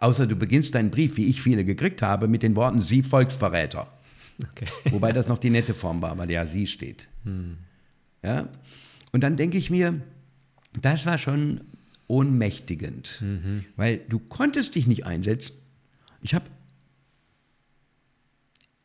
Außer 0.00 0.26
du 0.26 0.34
beginnst 0.34 0.74
deinen 0.74 0.90
Brief, 0.90 1.16
wie 1.16 1.26
ich 1.26 1.42
viele 1.42 1.64
gekriegt 1.64 2.02
habe, 2.02 2.26
mit 2.26 2.42
den 2.42 2.56
Worten 2.56 2.80
Sie 2.80 3.02
Volksverräter. 3.02 3.86
Okay. 4.50 4.66
Wobei 4.90 5.12
das 5.12 5.28
noch 5.28 5.38
die 5.38 5.50
nette 5.50 5.74
Form 5.74 6.00
war, 6.02 6.16
weil 6.18 6.30
ja 6.30 6.46
Sie 6.46 6.66
steht. 6.66 7.06
Ja? 8.22 8.48
Und 9.12 9.22
dann 9.22 9.36
denke 9.36 9.58
ich 9.58 9.70
mir, 9.70 10.00
das 10.80 11.04
war 11.04 11.18
schon 11.18 11.60
ohnmächtigend, 12.06 13.22
weil 13.76 14.00
du 14.08 14.18
konntest 14.18 14.74
dich 14.74 14.86
nicht 14.86 15.06
einsetzen. 15.06 15.54
Ich 16.22 16.34
habe 16.34 16.46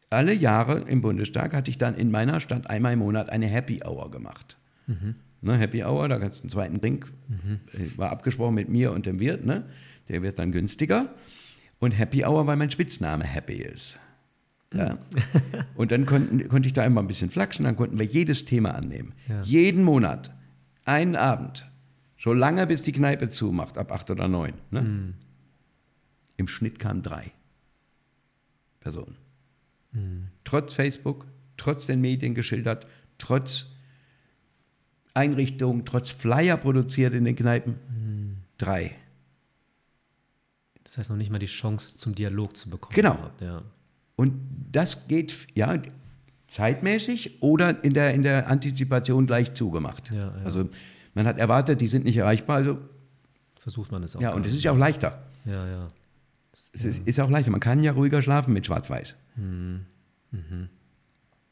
alle 0.09 0.33
Jahre 0.33 0.81
im 0.81 1.01
Bundestag 1.01 1.53
hatte 1.53 1.71
ich 1.71 1.77
dann 1.77 1.95
in 1.95 2.11
meiner 2.11 2.39
Stadt 2.39 2.69
einmal 2.69 2.93
im 2.93 2.99
Monat 2.99 3.29
eine 3.29 3.47
Happy 3.47 3.81
Hour 3.83 4.11
gemacht. 4.11 4.57
Ne, 5.41 5.57
Happy 5.57 5.83
Hour, 5.83 6.07
da 6.07 6.19
kannst 6.19 6.39
du 6.39 6.43
einen 6.43 6.49
zweiten 6.49 6.81
Drink, 6.81 7.11
äh, 7.73 7.97
war 7.97 8.11
abgesprochen 8.11 8.55
mit 8.55 8.69
mir 8.69 8.91
und 8.91 9.05
dem 9.05 9.19
Wirt, 9.19 9.45
ne? 9.45 9.65
Der 10.09 10.21
wird 10.21 10.39
dann 10.39 10.51
günstiger. 10.51 11.13
Und 11.79 11.91
Happy 11.91 12.23
Hour, 12.25 12.47
weil 12.47 12.55
mein 12.55 12.71
Spitzname 12.71 13.25
Happy 13.25 13.55
ist. 13.55 13.97
Ja. 14.73 14.97
Und 15.75 15.91
dann 15.91 16.05
konnten, 16.05 16.47
konnte 16.47 16.67
ich 16.67 16.73
da 16.73 16.83
einmal 16.83 17.03
ein 17.03 17.07
bisschen 17.07 17.29
flachsen, 17.29 17.65
dann 17.65 17.75
konnten 17.75 17.99
wir 17.99 18.05
jedes 18.05 18.45
Thema 18.45 18.75
annehmen. 18.75 19.13
Ja. 19.27 19.41
Jeden 19.43 19.83
Monat, 19.83 20.31
einen 20.85 21.15
Abend, 21.15 21.69
so 22.17 22.33
lange 22.33 22.65
bis 22.67 22.81
die 22.81 22.91
Kneipe 22.91 23.29
zumacht, 23.29 23.77
ab 23.77 23.91
acht 23.91 24.09
oder 24.09 24.27
neun. 24.27 24.53
Ne? 24.71 25.13
Im 26.37 26.47
Schnitt 26.47 26.79
kamen 26.79 27.01
drei 27.01 27.31
Personen. 28.79 29.17
Trotz 30.43 30.73
Facebook, 30.73 31.25
trotz 31.57 31.85
den 31.85 32.01
Medien 32.01 32.35
geschildert, 32.35 32.85
trotz 33.17 33.67
Einrichtungen, 35.13 35.85
trotz 35.85 36.09
Flyer 36.09 36.57
produziert 36.57 37.13
in 37.13 37.23
den 37.23 37.35
Kneipen. 37.35 37.75
Drei. 38.57 38.91
Das 40.95 40.99
heißt 40.99 41.09
noch 41.09 41.17
nicht 41.17 41.29
mal 41.29 41.39
die 41.39 41.45
Chance 41.45 41.97
zum 41.97 42.15
Dialog 42.15 42.55
zu 42.55 42.69
bekommen. 42.69 42.95
Genau. 42.95 43.17
Ja. 43.41 43.63
Und 44.15 44.33
das 44.71 45.09
geht 45.09 45.35
ja 45.53 45.81
zeitmäßig 46.47 47.41
oder 47.43 47.83
in 47.83 47.93
der, 47.93 48.13
in 48.13 48.23
der 48.23 48.47
Antizipation 48.47 49.25
gleich 49.25 49.51
zugemacht. 49.51 50.09
Ja, 50.11 50.27
ja. 50.27 50.45
Also 50.45 50.69
man 51.13 51.27
hat 51.27 51.37
erwartet, 51.37 51.81
die 51.81 51.87
sind 51.87 52.05
nicht 52.05 52.15
erreichbar, 52.15 52.55
also 52.55 52.77
Versucht 53.59 53.91
man 53.91 54.03
es 54.03 54.15
auch. 54.15 54.21
ja, 54.21 54.31
und 54.33 54.45
es 54.45 54.53
ist 54.53 54.63
ja 54.63 54.71
auch 54.71 54.77
leichter. 54.77 55.21
Ja, 55.43 55.67
ja. 55.67 55.87
Es 56.53 56.85
ist, 56.85 57.05
ist 57.05 57.19
auch 57.19 57.29
leichter. 57.29 57.51
Man 57.51 57.59
kann 57.59 57.83
ja 57.83 57.91
ruhiger 57.91 58.21
schlafen 58.21 58.53
mit 58.53 58.65
Schwarz-Weiß. 58.65 59.15
Mhm. 59.35 59.81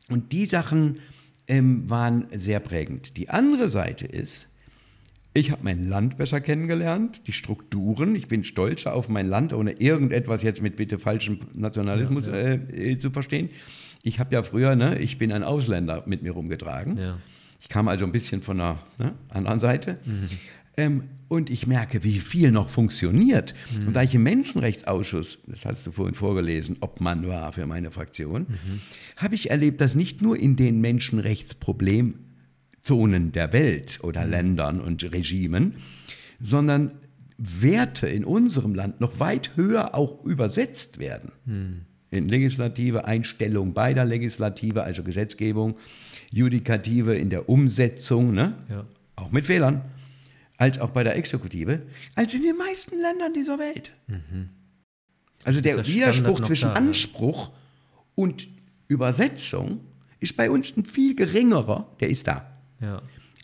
Und 0.07 0.31
die 0.31 0.45
Sachen 0.45 0.99
ähm, 1.47 1.89
waren 1.89 2.27
sehr 2.31 2.61
prägend. 2.61 3.17
Die 3.17 3.29
andere 3.29 3.69
Seite 3.69 4.05
ist, 4.05 4.47
ich 5.33 5.51
habe 5.51 5.63
mein 5.63 5.87
Land 5.87 6.17
besser 6.17 6.41
kennengelernt, 6.41 7.27
die 7.27 7.33
Strukturen. 7.33 8.15
Ich 8.15 8.27
bin 8.27 8.43
stolzer 8.43 8.93
auf 8.93 9.09
mein 9.09 9.27
Land, 9.27 9.51
ohne 9.53 9.71
irgendetwas 9.71 10.43
jetzt 10.43 10.61
mit 10.61 10.75
bitte 10.75 10.99
falschem 10.99 11.39
Nationalismus 11.53 12.27
Ja, 12.27 12.33
Äh, 12.33 12.91
äh, 12.91 12.99
zu 12.99 13.09
verstehen. 13.09 13.49
Ich 14.03 14.19
habe 14.19 14.35
ja 14.35 14.43
früher, 14.43 14.75
ne, 14.75 14.99
ich 14.99 15.17
bin 15.17 15.31
ein 15.31 15.43
Ausländer 15.43 16.03
mit 16.05 16.21
mir 16.23 16.31
rumgetragen. 16.33 16.97
Ja. 16.97 17.17
Ich 17.61 17.69
kam 17.69 17.87
also 17.87 18.05
ein 18.05 18.11
bisschen 18.11 18.41
von 18.41 18.57
der 18.57 18.79
ne, 18.99 19.13
anderen 19.29 19.59
Seite. 19.59 19.97
Ähm, 20.75 21.03
und 21.29 21.49
ich 21.49 21.65
merke, 21.65 22.03
wie 22.03 22.19
viel 22.19 22.51
noch 22.51 22.69
funktioniert. 22.69 23.55
Und 23.87 23.93
da 23.95 24.03
ich 24.03 24.13
im 24.13 24.23
Menschenrechtsausschuss, 24.23 25.39
das 25.47 25.65
hast 25.65 25.87
du 25.87 25.91
vorhin 25.91 26.13
vorgelesen, 26.13 26.77
Obmann 26.81 27.27
war 27.27 27.51
für 27.53 27.65
meine 27.65 27.89
Fraktion, 27.89 28.45
habe 29.17 29.33
ich 29.33 29.49
erlebt, 29.49 29.81
dass 29.81 29.95
nicht 29.95 30.21
nur 30.21 30.37
in 30.37 30.55
den 30.57 30.79
Menschenrechtsproblemzonen 32.83 33.31
der 33.31 33.53
Welt 33.53 33.99
oder 34.03 34.25
Ländern 34.25 34.81
und 34.81 35.03
Regimen, 35.11 35.75
sondern 36.39 36.91
Werte 37.37 38.07
in 38.07 38.25
unserem 38.25 38.75
Land 38.75 39.01
noch 39.01 39.19
weit 39.19 39.55
höher 39.55 39.95
auch 39.95 40.23
übersetzt 40.23 40.99
werden. 40.99 41.31
In 42.11 42.29
Legislative, 42.29 43.05
Einstellung 43.05 43.73
beider 43.73 44.05
Legislative, 44.05 44.83
also 44.83 45.03
Gesetzgebung, 45.03 45.77
Judikative 46.31 47.15
in 47.15 47.29
der 47.29 47.49
Umsetzung, 47.49 48.33
ne? 48.33 48.53
Ja. 48.69 48.85
auch 49.15 49.31
mit 49.31 49.47
Fehlern, 49.47 49.81
als 50.57 50.79
auch 50.79 50.91
bei 50.91 51.03
der 51.03 51.15
Exekutive, 51.15 51.81
als 52.15 52.33
in 52.33 52.43
den 52.43 52.55
meisten 52.57 52.99
Ländern 52.99 53.33
dieser 53.33 53.57
Welt. 53.57 53.93
Also 55.43 55.59
der 55.61 55.85
Widerspruch 55.87 56.41
zwischen 56.41 56.69
da, 56.69 56.75
ja. 56.75 56.75
Anspruch 56.75 57.51
und 58.15 58.47
Übersetzung 58.87 59.79
ist 60.19 60.37
bei 60.37 60.51
uns 60.51 60.77
ein 60.77 60.85
viel 60.85 61.15
geringerer, 61.15 61.87
der 61.99 62.09
ist 62.09 62.27
da, 62.27 62.52
Ja. 62.83 63.01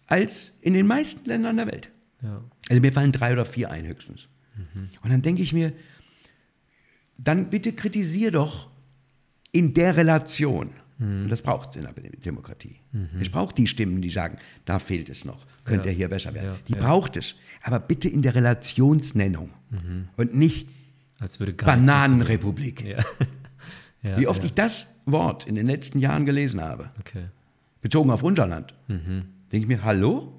als 0.08 0.52
in 0.62 0.74
den 0.74 0.86
meisten 0.88 1.28
Ländern 1.28 1.58
der 1.58 1.68
Welt. 1.68 1.90
Ja. 2.22 2.42
Also 2.70 2.82
mir 2.82 2.92
fallen 2.92 3.12
drei 3.12 3.32
oder 3.34 3.46
vier 3.46 3.72
ein 3.72 3.86
höchstens. 3.88 4.28
Und 5.02 5.10
dann 5.10 5.22
denke 5.22 5.42
ich 5.42 5.54
mir, 5.54 5.72
dann 7.18 7.50
bitte 7.50 7.72
kritisier 7.74 8.32
doch 8.32 8.70
in 9.54 9.74
der 9.74 9.96
Relation. 9.96 10.72
Und 11.00 11.30
das 11.30 11.42
braucht 11.42 11.70
es 11.70 11.76
in 11.78 11.84
der 11.84 11.94
Demokratie. 11.94 12.76
Es 13.22 13.30
braucht 13.30 13.58
die 13.58 13.68
Stimmen, 13.68 14.02
die 14.02 14.10
sagen, 14.10 14.38
da 14.66 14.80
fehlt 14.80 15.10
es 15.10 15.24
noch, 15.24 15.46
könnte 15.64 15.88
Ja. 15.88 15.92
ja. 15.94 15.98
hier 15.98 16.10
besser 16.10 16.34
werden. 16.34 16.48
Ja, 16.52 16.58
Die 16.68 16.74
ja. 16.74 16.80
braucht 16.80 17.16
es. 17.16 17.36
Aber 17.64 17.80
bitte 17.80 18.10
in 18.10 18.22
der 18.22 18.36
Relationsnennung 18.36 19.50
und 20.18 20.36
nicht 20.36 20.68
Bananenrepublik. 21.58 22.98
Wie 24.02 24.28
oft 24.28 24.44
ich 24.44 24.54
das 24.54 24.88
Wort 25.06 25.48
in 25.48 25.56
den 25.56 25.66
letzten 25.68 26.00
Jahren 26.00 26.26
gelesen 26.26 26.62
habe, 26.62 26.90
Okay. 27.00 27.26
Bezogen 27.82 28.10
auf 28.12 28.24
unser 28.24 28.48
Land, 28.48 28.74
Mhm. 28.88 29.24
denke 29.52 29.64
ich 29.64 29.68
mir, 29.68 29.84
hallo? 29.84 30.36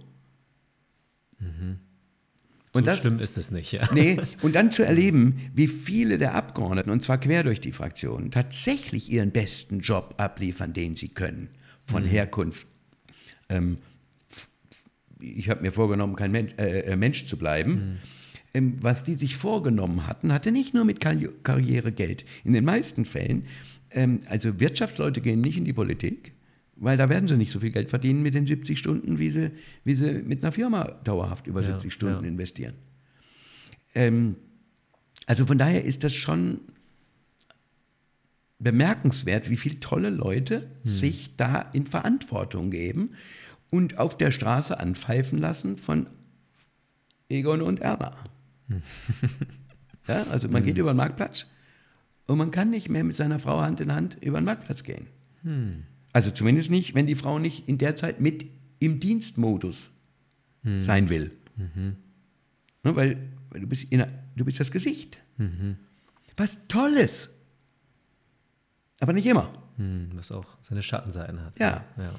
So 2.73 2.79
Und 2.79 2.87
das, 2.87 3.01
schlimm 3.01 3.19
ist 3.19 3.37
es 3.37 3.51
nicht, 3.51 3.73
ja. 3.73 3.89
Nee, 3.93 4.19
und 4.43 4.55
dann 4.55 4.71
zu 4.71 4.85
erleben, 4.85 5.51
wie 5.55 5.67
viele 5.67 6.19
der 6.19 6.35
Abgeordneten, 6.35 6.91
und 6.91 7.03
zwar 7.03 7.19
quer 7.19 7.43
durch 7.43 7.61
die 7.61 7.73
Fraktionen, 7.73 8.31
tatsächlich 8.31 9.11
ihren 9.11 9.33
besten 9.33 9.81
Job 9.81 10.15
abliefern, 10.19 10.73
den 10.73 10.95
sie 10.97 11.09
können, 11.09 11.49
von 11.85 12.05
Herkunft. 12.05 12.67
Ähm, 13.49 13.79
ich 15.19 15.51
habe 15.51 15.63
mir 15.63 15.73
vorgenommen, 15.73 16.15
kein 16.15 16.31
Mensch, 16.31 16.53
äh, 16.59 16.81
äh, 16.93 16.97
Mensch 16.97 17.27
zu 17.27 17.37
bleiben. 17.37 17.99
Ähm, 18.55 18.75
was 18.81 19.05
die 19.05 19.15
sich 19.15 19.37
vorgenommen 19.37 20.07
hatten, 20.07 20.33
hatte 20.33 20.51
nicht 20.53 20.73
nur 20.75 20.85
mit 20.85 21.01
Karri- 21.01 21.31
Karrieregeld. 21.43 22.25
In 22.45 22.53
den 22.53 22.65
meisten 22.65 23.05
Fällen, 23.05 23.45
ähm, 23.91 24.21
also 24.29 24.61
Wirtschaftsleute 24.61 25.21
gehen 25.21 25.41
nicht 25.41 25.57
in 25.57 25.65
die 25.65 25.73
Politik, 25.73 26.33
weil 26.81 26.97
da 26.97 27.09
werden 27.09 27.29
sie 27.29 27.37
nicht 27.37 27.53
so 27.53 27.61
viel 27.61 27.71
Geld 27.71 27.91
verdienen 27.91 28.23
mit 28.23 28.35
den 28.35 28.47
70 28.47 28.79
Stunden, 28.79 29.19
wie 29.19 29.31
sie, 29.31 29.53
wie 29.85 29.95
sie 29.95 30.23
mit 30.23 30.43
einer 30.43 30.51
Firma 30.51 30.85
dauerhaft 31.05 31.47
über 31.47 31.61
Ja, 31.61 31.73
70 31.73 31.93
Stunden 31.93 32.25
ja. 32.25 32.29
investieren. 32.29 32.75
Ähm, 33.95 34.37
also 35.27 35.47
von 35.47 35.59
daher 35.59 35.85
ist 35.85 36.03
das 36.03 36.15
schon 36.15 36.61
bemerkenswert, 38.59 39.51
wie 39.51 39.57
viele 39.57 39.79
tolle 39.79 40.11
Leute 40.11 40.71
sich 40.85 41.37
da 41.37 41.61
in 41.61 41.87
Verantwortung 41.87 42.71
geben 42.71 43.11
und 43.71 43.99
auf 43.99 44.17
der 44.17 44.31
Straße 44.31 44.79
anpfeifen 44.81 45.39
lassen 45.39 45.77
von 45.77 46.07
Egon 47.29 47.63
und 47.63 47.81
Erna. 47.81 48.17
ja, 50.09 50.25
also 50.25 50.49
man 50.49 50.65
geht 50.65 50.79
über 50.79 50.93
den 50.93 50.97
Marktplatz 50.97 51.47
und 52.27 52.39
man 52.39 52.51
kann 52.51 52.71
nicht 52.71 52.89
mehr 52.89 53.05
mit 53.05 53.17
seiner 53.17 53.39
Frau 53.39 53.61
Hand 53.61 53.81
in 53.81 53.95
Hand 53.95 54.17
über 54.23 54.41
den 54.41 54.45
Marktplatz 54.47 54.83
gehen. 54.83 55.07
Also 56.13 56.31
zumindest 56.31 56.71
nicht, 56.71 56.95
wenn 56.95 57.07
die 57.07 57.15
Frau 57.15 57.39
nicht 57.39 57.69
in 57.69 57.79
der 57.79 57.97
Zeit 57.97 58.21
mit 58.21 58.47
im 58.79 59.01
Dienstmodus 59.01 59.91
sein 60.63 61.09
will. 61.09 61.33
Ne, 61.57 62.97
weil, 62.97 63.31
weil 63.51 63.61
du, 63.61 63.67
bist 63.67 63.85
in, 63.85 64.05
du 64.37 64.45
bist 64.45 64.61
das 64.61 64.71
Gesicht. 64.71 65.23
Was 66.37 66.67
Tolles. 66.69 67.31
Aber 69.01 69.13
nicht 69.13 69.27
immer. 69.27 69.53
Hm, 69.77 70.11
was 70.15 70.33
auch 70.33 70.47
seine 70.61 70.83
Schattenseiten 70.83 71.43
hat. 71.43 71.59
Ja. 71.59 71.85
ja. 71.97 72.13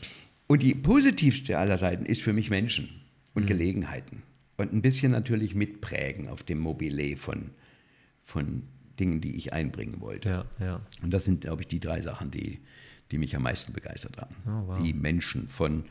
Und 0.48 0.62
die 0.62 0.76
positivste 0.76 1.58
aller 1.58 1.78
Seiten 1.78 2.06
ist 2.06 2.22
für 2.22 2.34
mich 2.34 2.50
Menschen 2.50 2.90
und 3.34 3.48
Gelegenheiten. 3.48 4.24
Und 4.58 4.74
ein 4.74 4.82
bisschen 4.82 5.12
natürlich 5.12 5.56
mitprägen 5.56 6.28
auf 6.28 6.44
dem 6.44 6.60
Mobile 6.60 7.18
von, 7.18 7.52
von 8.22 8.64
Dingen, 9.00 9.22
die 9.22 9.36
ich 9.36 9.54
einbringen 9.54 10.02
wollte. 10.02 10.30
Ja, 10.30 10.46
ja. 10.60 10.82
Und 11.02 11.12
das 11.12 11.26
sind, 11.26 11.42
glaube 11.42 11.62
ich, 11.62 11.68
die 11.68 11.80
drei 11.80 12.02
Sachen, 12.02 12.30
die, 12.30 12.60
die 13.12 13.18
mich 13.18 13.36
am 13.36 13.44
meisten 13.44 13.74
begeistert 13.74 14.18
haben. 14.18 14.36
Oh, 14.46 14.68
wow. 14.68 14.82
Die 14.82 14.94
Menschen 14.94 15.48
von 15.48 15.84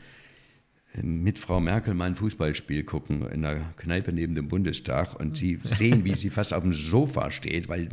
mit 1.01 1.37
Frau 1.37 1.59
Merkel 1.61 1.93
mal 1.93 2.05
ein 2.05 2.15
Fußballspiel 2.15 2.83
gucken 2.83 3.25
in 3.29 3.43
der 3.43 3.61
Kneipe 3.77 4.11
neben 4.11 4.35
dem 4.35 4.47
Bundestag 4.47 5.17
und 5.19 5.37
sie 5.37 5.59
sehen, 5.63 6.03
wie 6.03 6.15
sie 6.15 6.29
fast 6.29 6.53
auf 6.53 6.63
dem 6.63 6.73
Sofa 6.73 7.31
steht, 7.31 7.69
weil 7.69 7.89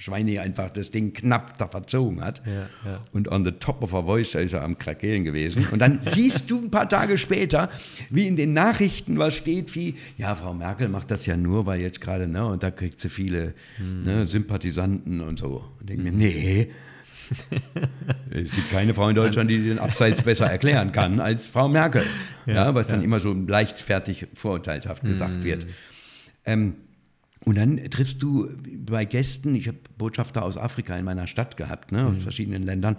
Schweine 0.00 0.40
einfach 0.40 0.70
das 0.70 0.90
Ding 0.90 1.12
knapp 1.12 1.58
da 1.58 1.68
verzogen 1.68 2.24
hat. 2.24 2.42
Ja, 2.46 2.90
ja. 2.90 3.04
Und 3.12 3.30
on 3.30 3.44
the 3.44 3.52
top 3.52 3.82
of 3.82 3.92
her 3.92 4.04
voice 4.04 4.34
ist 4.34 4.54
er 4.54 4.62
am 4.62 4.78
Krakelen 4.78 5.24
gewesen. 5.24 5.66
Und 5.70 5.78
dann 5.78 6.00
siehst 6.02 6.50
du 6.50 6.58
ein 6.58 6.70
paar 6.70 6.88
Tage 6.88 7.18
später, 7.18 7.68
wie 8.08 8.26
in 8.26 8.36
den 8.36 8.54
Nachrichten 8.54 9.18
was 9.18 9.34
steht, 9.34 9.74
wie, 9.74 9.94
ja, 10.16 10.34
Frau 10.34 10.54
Merkel 10.54 10.88
macht 10.88 11.10
das 11.10 11.26
ja 11.26 11.36
nur, 11.36 11.66
weil 11.66 11.80
jetzt 11.80 12.00
gerade, 12.00 12.26
ne, 12.26 12.46
und 12.46 12.62
da 12.62 12.70
kriegt 12.70 12.98
sie 12.98 13.10
viele 13.10 13.52
hm. 13.76 14.04
ne, 14.04 14.26
Sympathisanten 14.26 15.20
und 15.20 15.38
so. 15.38 15.64
Und 15.78 15.90
denke 15.90 16.04
mir, 16.04 16.12
nee, 16.12 16.68
es 18.30 18.50
gibt 18.50 18.70
keine 18.70 18.94
Frau 18.94 19.08
in 19.08 19.14
Deutschland, 19.14 19.50
die 19.50 19.58
den 19.58 19.78
Abseits 19.78 20.22
besser 20.22 20.46
erklären 20.46 20.92
kann 20.92 21.20
als 21.20 21.46
Frau 21.46 21.68
Merkel, 21.68 22.04
ja, 22.46 22.54
ja 22.54 22.74
was 22.74 22.88
dann 22.88 23.02
immer 23.02 23.20
so 23.20 23.32
leichtfertig 23.32 24.26
vorurteilshaft 24.34 25.02
gesagt 25.02 25.40
mm. 25.40 25.44
wird. 25.44 25.66
Ähm, 26.44 26.74
und 27.44 27.56
dann 27.56 27.78
triffst 27.88 28.22
du 28.22 28.50
bei 28.84 29.06
Gästen, 29.06 29.54
ich 29.54 29.66
habe 29.66 29.78
Botschafter 29.96 30.44
aus 30.44 30.58
Afrika 30.58 30.96
in 30.96 31.06
meiner 31.06 31.26
Stadt 31.26 31.56
gehabt, 31.56 31.90
ne, 31.90 32.06
aus 32.06 32.18
mhm. 32.18 32.22
verschiedenen 32.22 32.62
Ländern. 32.62 32.96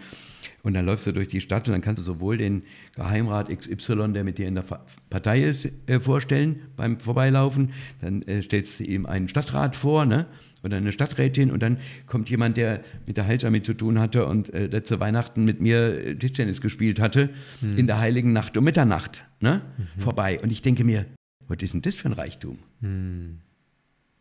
Und 0.63 0.73
dann 0.73 0.86
läufst 0.86 1.05
du 1.05 1.11
durch 1.11 1.27
die 1.27 1.41
Stadt 1.41 1.67
und 1.67 1.73
dann 1.73 1.82
kannst 1.82 1.99
du 1.99 2.03
sowohl 2.03 2.38
den 2.38 2.63
Geheimrat 2.95 3.49
XY, 3.49 4.13
der 4.13 4.23
mit 4.23 4.39
dir 4.39 4.47
in 4.47 4.55
der 4.55 4.63
Partei 5.09 5.43
ist, 5.43 5.69
äh, 5.86 5.99
vorstellen 5.99 6.61
beim 6.75 6.99
Vorbeilaufen. 6.99 7.73
Dann 8.01 8.23
äh, 8.23 8.41
stellst 8.41 8.79
du 8.79 8.84
ihm 8.84 9.05
einen 9.05 9.27
Stadtrat 9.27 9.75
vor, 9.75 10.05
ne? 10.05 10.25
Oder 10.64 10.78
eine 10.78 10.91
Stadträtin 10.91 11.51
und 11.51 11.62
dann 11.62 11.78
kommt 12.07 12.30
jemand, 12.30 12.57
der 12.57 12.84
mit 13.07 13.18
der 13.18 13.26
Heilsarmee 13.26 13.62
zu 13.62 13.74
tun 13.74 13.99
hatte 13.99 14.26
und 14.26 14.53
äh, 14.53 14.68
letzte 14.68 14.99
Weihnachten 14.99 15.43
mit 15.43 15.62
mir 15.62 16.05
äh, 16.05 16.16
Tischtennis 16.16 16.62
gespielt 16.62 16.99
hatte, 16.99 17.30
mhm. 17.62 17.78
in 17.78 17.88
der 17.88 17.99
heiligen 17.99 18.34
Nacht 18.34 18.55
um 18.57 18.64
Mitternacht 18.64 19.26
ne, 19.39 19.62
mhm. 19.78 20.01
vorbei. 20.01 20.39
Und 20.39 20.51
ich 20.51 20.62
denke 20.62 20.84
mir, 20.84 21.05
was 21.47 21.57
ist 21.62 21.74
denn 21.74 21.82
das 21.82 21.95
für 21.95 22.09
ein 22.09 22.14
Reichtum? 22.14 22.59
Mhm. 22.82 23.39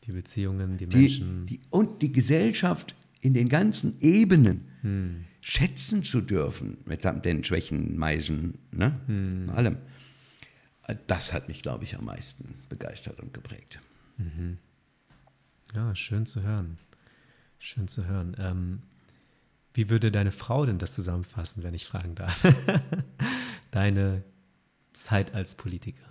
Die 0.06 0.12
Beziehungen, 0.12 0.78
die, 0.78 0.86
die 0.86 0.96
Menschen. 0.96 1.46
Die, 1.46 1.60
und 1.70 2.00
die 2.02 2.12
Gesellschaft 2.12 2.94
in 3.20 3.34
den 3.34 3.48
ganzen 3.48 4.00
Ebenen 4.00 4.62
mhm. 4.82 5.24
schätzen 5.42 6.04
zu 6.04 6.22
dürfen, 6.22 6.78
mit 6.86 7.04
den 7.24 7.44
Schwächen, 7.44 7.98
Meisen, 7.98 8.58
ne, 8.72 8.98
mhm. 9.06 9.50
allem. 9.50 9.76
Das 11.06 11.32
hat 11.32 11.48
mich, 11.48 11.62
glaube 11.62 11.84
ich, 11.84 11.96
am 11.96 12.06
meisten 12.06 12.54
begeistert 12.68 13.20
und 13.20 13.32
geprägt. 13.32 13.78
Mhm. 14.16 14.58
Ja, 15.74 15.94
schön 15.94 16.26
zu 16.26 16.42
hören. 16.42 16.78
Schön 17.58 17.88
zu 17.88 18.06
hören. 18.06 18.36
Ähm, 18.38 18.82
wie 19.72 19.88
würde 19.88 20.10
deine 20.10 20.32
Frau 20.32 20.66
denn 20.66 20.78
das 20.78 20.94
zusammenfassen, 20.94 21.62
wenn 21.62 21.74
ich 21.74 21.86
fragen 21.86 22.14
darf? 22.14 22.42
Deine 23.70 24.24
Zeit 24.92 25.34
als 25.34 25.54
Politiker. 25.54 26.04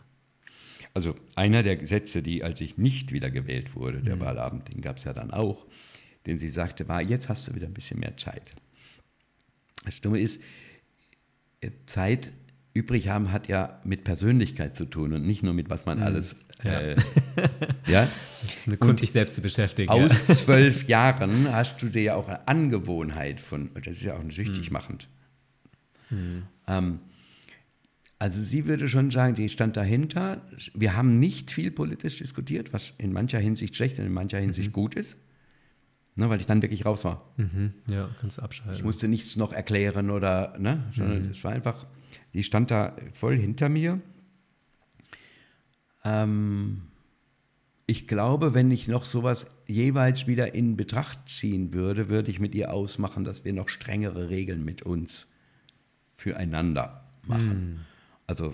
Also 0.94 1.16
einer 1.36 1.62
der 1.62 1.76
Gesetze, 1.76 2.24
die, 2.24 2.44
als 2.44 2.62
ich 2.62 2.78
nicht 2.78 3.12
wieder 3.12 3.30
gewählt 3.30 3.76
wurde, 3.76 4.02
der 4.02 4.16
mhm. 4.16 4.22
Wahlabend, 4.22 4.70
den 4.70 4.82
gab 4.82 4.98
es 4.98 5.04
ja 5.04 5.14
dann 5.14 5.32
auch, 5.32 5.66
den 6.26 6.38
sie 6.38 6.50
sagte, 6.50 6.88
war, 6.88 7.02
jetzt 7.02 7.30
hast 7.30 7.48
du 7.48 7.56
wieder 7.56 7.68
ein 7.68 7.74
bisschen 7.74 8.00
mehr 8.00 8.16
Zeit. 8.18 8.56
Das 9.86 10.02
Dumme 10.02 10.20
ist, 10.20 10.42
äh, 11.62 11.72
Zeit 11.86 12.32
übrig 12.74 13.10
haben 13.10 13.32
hat 13.32 13.48
ja 13.50 13.82
mit 13.84 14.04
Persönlichkeit 14.04 14.76
zu 14.76 14.86
tun 14.86 15.14
und 15.14 15.26
nicht 15.26 15.44
nur 15.44 15.54
mit 15.54 15.70
was 15.70 15.86
man 15.86 15.98
mhm. 15.98 16.06
alles 16.06 16.36
ja. 16.64 16.80
Äh, 16.80 16.96
ja? 17.88 18.08
Das 18.42 18.54
ist 18.54 18.68
eine 18.68 18.78
Kunst, 18.78 19.02
sich 19.02 19.12
selbst 19.12 19.36
zu 19.36 19.42
beschäftigen. 19.42 19.90
Aus 19.90 20.28
ja. 20.28 20.34
zwölf 20.36 20.88
Jahren 20.88 21.52
hast 21.52 21.82
du 21.82 21.90
dir 21.90 22.02
ja 22.02 22.16
auch 22.16 22.28
eine 22.28 22.48
Angewohnheit 22.48 23.42
von, 23.42 23.70
das 23.74 23.98
ist 23.98 24.04
ja 24.04 24.16
auch 24.16 24.32
süchtig 24.32 24.68
hm. 24.68 24.74
machend. 24.74 25.08
Hm. 26.10 26.44
Ähm, 26.68 27.00
also 28.20 28.42
sie 28.42 28.68
würde 28.68 28.90
schon 28.90 29.12
sagen, 29.12 29.34
die 29.34 29.48
stand 29.48 29.78
dahinter. 29.78 30.42
Wir 30.74 30.96
haben 30.96 31.20
nicht 31.20 31.52
viel 31.52 31.72
politisch 31.72 32.18
diskutiert, 32.18 32.74
was 32.74 32.94
in 32.98 33.14
mancher 33.14 33.40
Hinsicht 33.40 33.78
schlecht 33.78 33.98
und 33.98 34.06
in 34.06 34.14
mancher 34.14 34.40
Hinsicht 34.40 34.70
mhm. 34.70 34.74
gut 34.74 34.96
ist. 34.96 35.16
Ne, 36.16 36.30
weil 36.30 36.42
ich 36.42 36.46
dann 36.46 36.62
wirklich 36.62 36.86
raus 36.86 37.06
war. 37.06 37.32
Mhm. 37.38 37.74
Ja, 37.90 38.10
kannst 38.20 38.38
du 38.38 38.42
abschalten. 38.42 38.76
Ich 38.76 38.84
musste 38.84 39.08
nichts 39.08 39.38
noch 39.38 39.54
erklären 39.54 40.10
oder, 40.10 40.54
ne, 40.60 40.84
sondern 40.94 41.28
mhm. 41.28 41.32
es 41.32 41.42
war 41.46 41.54
einfach, 41.54 41.88
die 42.34 42.44
stand 42.44 42.72
da 42.72 42.98
voll 43.14 43.38
hinter 43.38 43.70
mir. 43.70 44.02
Ähm, 46.04 46.84
ich 47.86 48.08
glaube, 48.08 48.54
wenn 48.54 48.70
ich 48.70 48.88
noch 48.88 49.04
sowas 49.04 49.50
jeweils 49.68 50.28
wieder 50.28 50.54
in 50.54 50.78
Betracht 50.78 51.28
ziehen 51.28 51.74
würde, 51.74 52.10
würde 52.10 52.30
ich 52.30 52.40
mit 52.40 52.54
ihr 52.54 52.72
ausmachen, 52.72 53.24
dass 53.24 53.46
wir 53.46 53.54
noch 53.54 53.68
strengere 53.68 54.30
Regeln 54.30 54.64
mit 54.64 54.84
uns 54.84 55.26
füreinander 56.16 57.04
machen. 57.26 57.74
Mm. 57.74 57.80
Also 58.28 58.54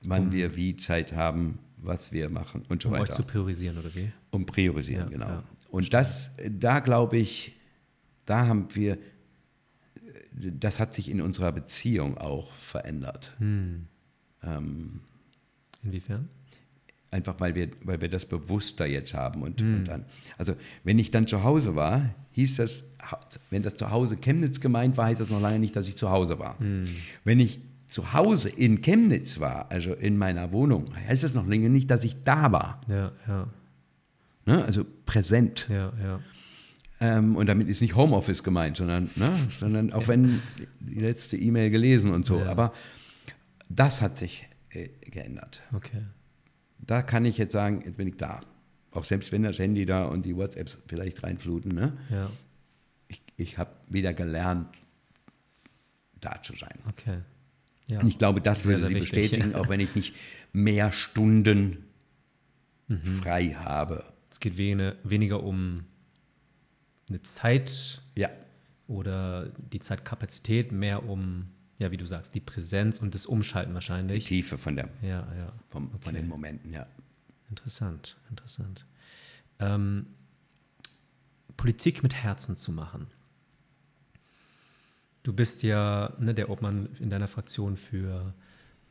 wann 0.00 0.26
um, 0.26 0.32
wir 0.32 0.56
wie 0.56 0.76
Zeit 0.76 1.12
haben, 1.12 1.58
was 1.76 2.12
wir 2.12 2.30
machen 2.30 2.64
und 2.68 2.82
so 2.82 2.88
um 2.88 2.94
weiter. 2.94 3.02
Um 3.02 3.08
euch 3.10 3.16
zu 3.16 3.22
priorisieren, 3.24 3.78
oder 3.78 3.94
wie? 3.94 4.10
Um 4.30 4.46
priorisieren, 4.46 5.10
ja, 5.10 5.10
genau. 5.10 5.28
Ja. 5.28 5.44
Und 5.70 5.92
das, 5.92 6.30
da 6.48 6.80
glaube 6.80 7.18
ich, 7.18 7.52
da 8.24 8.46
haben 8.46 8.74
wir, 8.74 8.96
das 10.32 10.80
hat 10.80 10.94
sich 10.94 11.10
in 11.10 11.20
unserer 11.20 11.52
Beziehung 11.52 12.16
auch 12.16 12.54
verändert. 12.54 13.34
Hm. 13.38 13.86
Ähm, 14.42 15.00
Inwiefern? 15.82 16.28
Einfach 17.12 17.40
weil 17.40 17.56
wir, 17.56 17.68
weil 17.82 18.00
wir 18.00 18.08
das 18.08 18.24
bewusster 18.24 18.86
jetzt 18.86 19.14
haben. 19.14 19.42
Und, 19.42 19.60
mhm. 19.60 19.74
und 19.74 19.84
dann, 19.86 20.04
also 20.38 20.54
wenn 20.84 20.98
ich 20.98 21.10
dann 21.10 21.26
zu 21.26 21.42
Hause 21.42 21.74
war, 21.74 22.14
hieß 22.32 22.56
das, 22.56 22.84
wenn 23.50 23.62
das 23.62 23.76
zu 23.76 23.90
Hause 23.90 24.16
Chemnitz 24.16 24.60
gemeint 24.60 24.96
war, 24.96 25.06
heißt 25.06 25.20
das 25.20 25.30
noch 25.30 25.40
lange 25.40 25.58
nicht, 25.58 25.74
dass 25.74 25.88
ich 25.88 25.96
zu 25.96 26.10
Hause 26.10 26.38
war. 26.38 26.60
Mhm. 26.62 26.88
Wenn 27.24 27.40
ich 27.40 27.60
zu 27.88 28.12
Hause 28.12 28.48
in 28.48 28.80
Chemnitz 28.80 29.40
war, 29.40 29.72
also 29.72 29.92
in 29.92 30.16
meiner 30.16 30.52
Wohnung, 30.52 30.94
heißt 31.08 31.24
das 31.24 31.34
noch 31.34 31.48
länger 31.48 31.68
nicht, 31.68 31.90
dass 31.90 32.04
ich 32.04 32.22
da 32.22 32.52
war. 32.52 32.80
Ja, 32.88 33.10
ja. 33.26 33.48
Ne? 34.46 34.64
Also 34.64 34.86
präsent. 35.04 35.66
Ja, 35.68 35.92
ja. 36.00 36.20
Ähm, 37.00 37.34
und 37.34 37.46
damit 37.48 37.68
ist 37.68 37.80
nicht 37.80 37.96
Homeoffice 37.96 38.44
gemeint, 38.44 38.76
sondern, 38.76 39.10
ne? 39.16 39.32
sondern 39.58 39.92
auch 39.92 40.06
wenn 40.06 40.40
die 40.78 41.00
letzte 41.00 41.36
E-Mail 41.36 41.70
gelesen 41.70 42.12
und 42.12 42.24
so. 42.24 42.38
Ja. 42.38 42.46
Aber 42.46 42.72
das 43.68 44.00
hat 44.00 44.16
sich 44.16 44.46
äh, 44.68 44.90
geändert. 45.10 45.62
Okay 45.74 46.02
da 46.86 47.02
kann 47.02 47.24
ich 47.24 47.38
jetzt 47.38 47.52
sagen, 47.52 47.82
jetzt 47.84 47.96
bin 47.96 48.08
ich 48.08 48.16
da. 48.16 48.40
Auch 48.92 49.04
selbst 49.04 49.32
wenn 49.32 49.42
das 49.42 49.58
Handy 49.58 49.86
da 49.86 50.04
und 50.04 50.24
die 50.26 50.36
WhatsApps 50.36 50.78
vielleicht 50.86 51.22
reinfluten. 51.22 51.72
Ne? 51.72 51.96
Ja. 52.10 52.30
Ich, 53.08 53.22
ich 53.36 53.58
habe 53.58 53.70
wieder 53.88 54.12
gelernt, 54.12 54.68
da 56.20 56.42
zu 56.42 56.54
sein. 56.56 56.78
Okay. 56.88 57.18
Ja. 57.86 58.00
Und 58.00 58.08
ich 58.08 58.18
glaube, 58.18 58.40
das 58.40 58.64
würde 58.64 58.86
sie 58.86 58.94
wichtig. 58.94 59.10
bestätigen, 59.10 59.54
auch 59.56 59.68
wenn 59.68 59.80
ich 59.80 59.94
nicht 59.94 60.14
mehr 60.52 60.92
Stunden 60.92 61.84
mhm. 62.88 63.02
frei 63.02 63.50
habe. 63.50 64.04
Es 64.30 64.40
geht 64.40 64.56
weniger 64.56 65.42
um 65.42 65.84
eine 67.08 67.22
Zeit 67.22 68.02
ja. 68.16 68.30
oder 68.86 69.48
die 69.72 69.80
Zeitkapazität, 69.80 70.70
mehr 70.72 71.08
um 71.08 71.48
ja, 71.80 71.90
wie 71.90 71.96
du 71.96 72.04
sagst, 72.04 72.34
die 72.34 72.40
Präsenz 72.40 73.00
und 73.00 73.14
das 73.14 73.24
Umschalten 73.24 73.72
wahrscheinlich. 73.72 74.24
Die 74.24 74.36
Tiefe 74.36 74.58
von, 74.58 74.76
der, 74.76 74.90
ja, 75.00 75.26
ja. 75.34 75.52
Vom, 75.68 75.88
okay. 75.88 75.98
von 76.04 76.14
den 76.14 76.28
Momenten, 76.28 76.72
ja. 76.72 76.86
Interessant, 77.48 78.18
interessant. 78.28 78.84
Ähm, 79.58 80.06
Politik 81.56 82.02
mit 82.02 82.14
Herzen 82.14 82.56
zu 82.56 82.70
machen. 82.70 83.06
Du 85.22 85.32
bist 85.32 85.62
ja 85.62 86.14
ne, 86.18 86.34
der 86.34 86.50
Obmann 86.50 86.90
in 87.00 87.08
deiner 87.08 87.28
Fraktion 87.28 87.78
für 87.78 88.34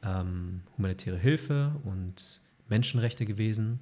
ähm, 0.01 0.61
humanitäre 0.75 1.17
Hilfe 1.17 1.75
und 1.83 2.41
Menschenrechte 2.69 3.25
gewesen. 3.25 3.79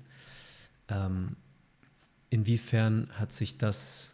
Ähm, 0.89 1.37
inwiefern 2.29 3.09
hat 3.13 3.31
sich 3.31 3.57
das 3.57 4.13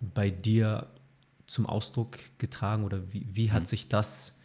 bei 0.00 0.30
dir 0.30 0.86
zum 1.46 1.66
Ausdruck 1.66 2.18
getragen 2.38 2.84
oder 2.84 3.12
wie, 3.12 3.26
wie 3.32 3.52
hat 3.52 3.62
mhm. 3.62 3.66
sich 3.66 3.88
das 3.88 4.40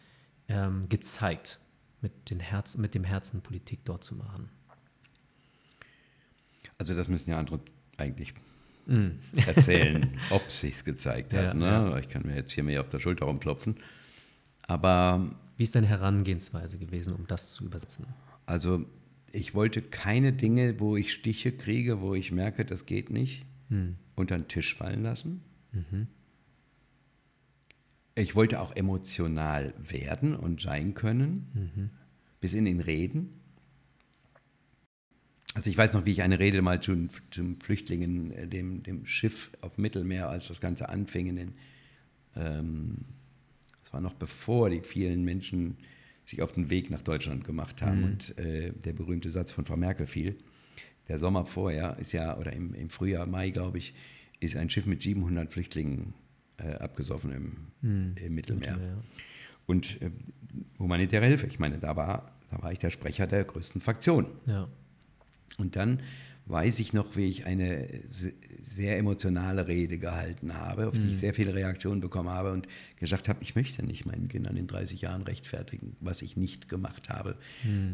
ähm, 0.48 0.88
gezeigt, 0.88 1.58
mit, 2.00 2.30
den 2.30 2.40
Herz, 2.40 2.76
mit 2.76 2.94
dem 2.94 3.04
Herzen 3.04 3.42
Politik 3.42 3.80
dort 3.84 4.04
zu 4.04 4.14
machen? 4.14 4.48
Also 6.78 6.94
das 6.94 7.08
müssen 7.08 7.30
ja 7.30 7.38
andere 7.38 7.60
eigentlich 7.96 8.34
mhm. 8.86 9.18
erzählen, 9.46 10.18
ob 10.30 10.46
es 10.46 10.60
sich 10.60 10.84
gezeigt 10.84 11.32
hat. 11.32 11.44
Ja, 11.44 11.54
ne? 11.54 11.66
ja. 11.66 11.98
Ich 11.98 12.08
kann 12.08 12.22
mir 12.22 12.34
jetzt 12.34 12.52
hier 12.52 12.64
mehr 12.64 12.80
auf 12.80 12.88
der 12.88 13.00
Schulter 13.00 13.26
rumklopfen. 13.26 13.76
Aber 14.62 15.30
wie 15.56 15.64
ist 15.64 15.74
deine 15.74 15.88
Herangehensweise 15.88 16.78
gewesen, 16.78 17.14
um 17.14 17.26
das 17.26 17.52
zu 17.52 17.64
übersetzen? 17.64 18.06
Also 18.46 18.84
ich 19.32 19.54
wollte 19.54 19.82
keine 19.82 20.32
Dinge, 20.32 20.78
wo 20.80 20.96
ich 20.96 21.12
Stiche 21.12 21.52
kriege, 21.52 22.00
wo 22.00 22.14
ich 22.14 22.32
merke, 22.32 22.64
das 22.64 22.86
geht 22.86 23.10
nicht, 23.10 23.44
mhm. 23.68 23.96
unter 24.14 24.36
den 24.36 24.48
Tisch 24.48 24.74
fallen 24.74 25.02
lassen. 25.02 25.42
Mhm 25.72 26.08
ich 28.14 28.34
wollte 28.34 28.60
auch 28.60 28.74
emotional 28.76 29.74
werden 29.78 30.36
und 30.36 30.60
sein 30.60 30.94
können, 30.94 31.50
mhm. 31.54 31.90
bis 32.40 32.54
in 32.54 32.64
den 32.64 32.80
Reden. 32.80 33.40
Also 35.54 35.70
ich 35.70 35.76
weiß 35.76 35.92
noch, 35.92 36.06
wie 36.06 36.12
ich 36.12 36.22
eine 36.22 36.38
Rede 36.38 36.62
mal 36.62 36.80
zum, 36.80 37.10
zum 37.30 37.60
Flüchtlingen, 37.60 38.32
äh, 38.32 38.46
dem, 38.46 38.82
dem 38.82 39.06
Schiff 39.06 39.50
auf 39.60 39.78
Mittelmeer, 39.78 40.28
als 40.28 40.48
das 40.48 40.60
Ganze 40.60 40.88
anfing, 40.88 41.26
in 41.26 41.36
den, 41.36 41.54
ähm, 42.36 42.98
das 43.82 43.92
war 43.92 44.00
noch 44.00 44.14
bevor 44.14 44.70
die 44.70 44.80
vielen 44.80 45.24
Menschen 45.24 45.76
sich 46.26 46.42
auf 46.42 46.52
den 46.52 46.70
Weg 46.70 46.90
nach 46.90 47.02
Deutschland 47.02 47.44
gemacht 47.44 47.82
haben. 47.82 47.98
Mhm. 47.98 48.04
Und 48.04 48.38
äh, 48.38 48.72
der 48.72 48.92
berühmte 48.92 49.30
Satz 49.30 49.52
von 49.52 49.64
Frau 49.64 49.76
Merkel 49.76 50.06
fiel. 50.06 50.36
Der 51.08 51.18
Sommer 51.18 51.44
vorher 51.44 51.98
ist 51.98 52.12
ja, 52.12 52.38
oder 52.38 52.52
im, 52.52 52.74
im 52.74 52.88
Frühjahr, 52.88 53.26
Mai, 53.26 53.50
glaube 53.50 53.78
ich, 53.78 53.94
ist 54.40 54.56
ein 54.56 54.70
Schiff 54.70 54.86
mit 54.86 55.02
700 55.02 55.52
Flüchtlingen 55.52 56.14
äh, 56.58 56.74
abgesoffen 56.74 57.32
im, 57.32 57.56
Mhm. 57.82 58.14
im 58.16 58.34
Mittelmeer. 58.34 58.78
Ja. 58.78 59.02
Und 59.66 60.00
äh, 60.02 60.10
humanitäre 60.78 61.26
Hilfe, 61.26 61.46
ich 61.46 61.58
meine, 61.58 61.78
da 61.78 61.96
war, 61.96 62.32
da 62.50 62.62
war 62.62 62.72
ich 62.72 62.78
der 62.78 62.90
Sprecher 62.90 63.26
der 63.26 63.44
größten 63.44 63.80
Fraktion. 63.80 64.28
Ja. 64.46 64.68
Und 65.58 65.76
dann 65.76 66.00
weiß 66.46 66.80
ich 66.80 66.92
noch, 66.92 67.16
wie 67.16 67.26
ich 67.26 67.46
eine 67.46 67.88
se- 68.10 68.34
sehr 68.68 68.98
emotionale 68.98 69.68
Rede 69.68 69.98
gehalten 69.98 70.54
habe, 70.54 70.88
auf 70.88 70.98
die 70.98 71.08
ich 71.08 71.18
sehr 71.18 71.34
viele 71.34 71.54
Reaktionen 71.54 72.00
bekommen 72.00 72.30
habe 72.30 72.52
und 72.52 72.66
gesagt 72.96 73.28
habe, 73.28 73.40
ich 73.42 73.54
möchte 73.54 73.84
nicht 73.84 74.06
meinen 74.06 74.28
Kindern 74.28 74.56
in 74.56 74.66
30 74.66 75.00
Jahren 75.02 75.22
rechtfertigen, 75.22 75.94
was 76.00 76.20
ich 76.22 76.36
nicht 76.36 76.68
gemacht 76.68 77.08
habe, 77.10 77.36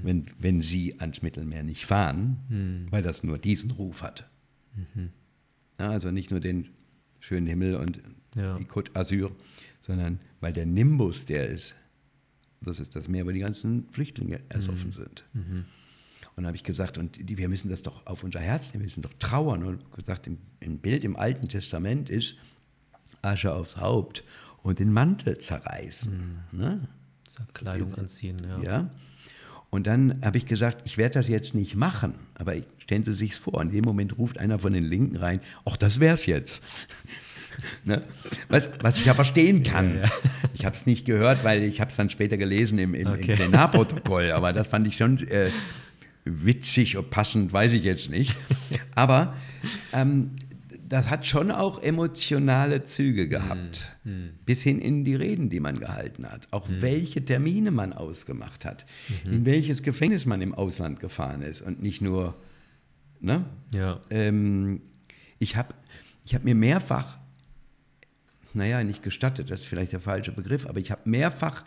wenn, 0.02 0.26
wenn 0.38 0.62
sie 0.62 0.98
ans 1.00 1.20
Mittelmeer 1.20 1.62
nicht 1.62 1.84
fahren, 1.84 2.86
weil 2.90 3.02
das 3.02 3.22
nur 3.22 3.38
diesen 3.38 3.70
Ruf 3.72 4.02
hat. 4.02 4.28
Ja, 5.78 5.90
also 5.90 6.10
nicht 6.10 6.30
nur 6.30 6.40
den 6.40 6.68
schönen 7.20 7.46
Himmel 7.46 7.74
und 7.76 8.00
Ja. 8.34 8.58
die 8.58 8.66
Côte 8.66 8.92
d'Azur, 8.92 9.30
sondern 9.80 10.20
weil 10.40 10.52
der 10.52 10.66
Nimbus, 10.66 11.24
der 11.24 11.48
ist, 11.48 11.74
das 12.60 12.80
ist 12.80 12.94
das 12.94 13.08
Meer, 13.08 13.26
wo 13.26 13.30
die 13.30 13.38
ganzen 13.38 13.88
Flüchtlinge 13.90 14.40
ersoffen 14.48 14.92
sind. 14.92 15.24
Und 16.36 16.46
habe 16.46 16.56
ich 16.56 16.62
gesagt, 16.62 16.98
und 16.98 17.28
die, 17.28 17.36
wir 17.36 17.48
müssen 17.48 17.68
das 17.68 17.82
doch 17.82 18.06
auf 18.06 18.22
unser 18.22 18.40
Herz 18.40 18.68
nehmen, 18.68 18.82
wir 18.82 18.86
müssen 18.86 19.02
doch 19.02 19.14
trauern. 19.18 19.64
Und 19.64 19.92
gesagt, 19.92 20.26
im, 20.26 20.38
im 20.60 20.78
Bild 20.78 21.02
im 21.02 21.16
Alten 21.16 21.48
Testament 21.48 22.10
ist 22.10 22.36
Asche 23.22 23.52
aufs 23.52 23.76
Haupt 23.76 24.22
und 24.62 24.78
den 24.78 24.92
Mantel 24.92 25.38
zerreißen. 25.38 26.38
Ne? 26.52 26.86
So 27.26 27.42
Kleidung 27.54 27.92
anziehen, 27.94 28.44
ja. 28.44 28.60
Ja. 28.62 28.90
Und 29.70 29.86
dann 29.86 30.20
habe 30.24 30.38
ich 30.38 30.46
gesagt, 30.46 30.82
ich 30.86 30.96
werde 30.96 31.14
das 31.14 31.28
jetzt 31.28 31.54
nicht 31.54 31.76
machen, 31.76 32.14
aber 32.34 32.54
stellen 32.78 33.04
Sie 33.04 33.14
sich 33.14 33.34
vor, 33.34 33.60
in 33.60 33.70
dem 33.70 33.84
Moment 33.84 34.16
ruft 34.16 34.38
einer 34.38 34.58
von 34.58 34.72
den 34.72 34.84
Linken 34.84 35.16
rein, 35.16 35.40
ach, 35.66 35.76
das 35.76 36.00
wär's 36.00 36.24
jetzt. 36.24 36.62
Ne? 37.84 38.02
was, 38.48 38.70
was 38.82 38.98
ich 38.98 39.04
ja 39.06 39.14
verstehen 39.14 39.62
kann. 39.62 40.02
Ich 40.54 40.64
habe 40.64 40.74
es 40.76 40.86
nicht 40.86 41.04
gehört, 41.04 41.44
weil 41.44 41.62
ich 41.64 41.80
habe 41.80 41.90
es 41.90 41.96
dann 41.96 42.10
später 42.10 42.36
gelesen 42.36 42.78
im, 42.78 42.94
im, 42.94 43.06
Okay. 43.08 43.30
im 43.32 43.36
Plenarprotokoll, 43.36 44.32
aber 44.32 44.52
das 44.52 44.66
fand 44.66 44.86
ich 44.86 44.96
schon 44.96 45.18
äh, 45.28 45.50
witzig 46.24 46.96
und 46.96 47.10
passend, 47.10 47.52
weiß 47.52 47.72
ich 47.72 47.84
jetzt 47.84 48.10
nicht. 48.10 48.36
Aber 48.94 49.34
ähm, 49.92 50.32
das 50.88 51.10
hat 51.10 51.26
schon 51.26 51.50
auch 51.50 51.82
emotionale 51.82 52.82
Züge 52.82 53.28
gehabt, 53.28 53.94
bis 54.46 54.62
hin 54.62 54.78
in 54.78 55.04
die 55.04 55.14
Reden, 55.14 55.50
die 55.50 55.60
man 55.60 55.78
gehalten 55.78 56.26
hat. 56.26 56.48
Auch 56.50 56.66
welche 56.68 57.22
Termine 57.22 57.70
man 57.70 57.92
ausgemacht 57.92 58.64
hat, 58.64 58.86
in 59.24 59.44
welches 59.44 59.82
Gefängnis 59.82 60.24
man 60.24 60.40
im 60.40 60.54
Ausland 60.54 60.98
gefahren 60.98 61.42
ist 61.42 61.60
und 61.60 61.82
nicht 61.82 62.00
nur, 62.00 62.34
ne? 63.20 63.44
Ja. 63.74 64.00
Ähm, 64.10 64.80
ich 65.38 65.56
habe 65.56 65.74
ich 66.24 66.34
hab 66.34 66.44
mir 66.44 66.54
mehrfach, 66.54 67.18
naja, 68.54 68.82
nicht 68.84 69.02
gestattet, 69.02 69.50
das 69.50 69.60
ist 69.60 69.66
vielleicht 69.66 69.92
der 69.92 70.00
falsche 70.00 70.32
Begriff, 70.32 70.66
aber 70.66 70.78
ich 70.78 70.90
habe 70.90 71.08
mehrfach 71.08 71.64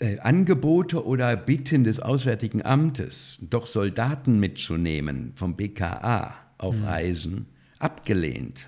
äh, 0.00 0.18
Angebote 0.18 1.04
oder 1.04 1.36
Bitten 1.36 1.84
des 1.84 2.00
Auswärtigen 2.00 2.64
Amtes, 2.64 3.38
doch 3.40 3.66
Soldaten 3.66 4.40
mitzunehmen 4.40 5.32
vom 5.36 5.56
BKA 5.56 6.34
auf 6.58 6.76
Reisen, 6.82 7.46
abgelehnt. 7.78 8.66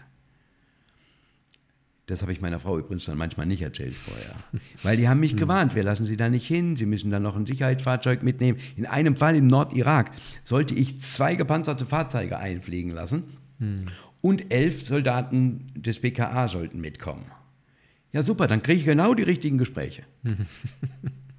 Das 2.06 2.20
habe 2.20 2.32
ich 2.32 2.40
meiner 2.40 2.58
Frau 2.58 2.78
übrigens 2.78 3.04
dann 3.04 3.16
manchmal 3.16 3.46
nicht 3.46 3.62
erzählt 3.62 3.94
vorher. 3.94 4.34
Weil 4.82 4.96
die 4.96 5.08
haben 5.08 5.20
mich 5.20 5.36
gewarnt, 5.36 5.74
wir 5.74 5.84
lassen 5.84 6.04
sie 6.04 6.16
da 6.16 6.28
nicht 6.28 6.46
hin, 6.46 6.76
sie 6.76 6.84
müssen 6.84 7.10
dann 7.10 7.22
noch 7.22 7.36
ein 7.36 7.46
Sicherheitsfahrzeug 7.46 8.22
mitnehmen. 8.22 8.58
In 8.76 8.86
einem 8.86 9.16
Fall 9.16 9.36
im 9.36 9.46
Nordirak 9.46 10.10
sollte 10.44 10.74
ich 10.74 11.00
zwei 11.00 11.34
gepanzerte 11.36 11.86
Fahrzeuge 11.86 12.38
einfliegen 12.38 12.90
lassen 12.90 13.24
und 14.22 14.52
elf 14.52 14.86
Soldaten 14.86 15.66
des 15.74 16.00
BKA 16.00 16.48
sollten 16.48 16.80
mitkommen. 16.80 17.26
Ja, 18.12 18.22
super, 18.22 18.46
dann 18.46 18.62
kriege 18.62 18.80
ich 18.80 18.86
genau 18.86 19.12
die 19.14 19.22
richtigen 19.22 19.58
Gespräche. 19.58 20.04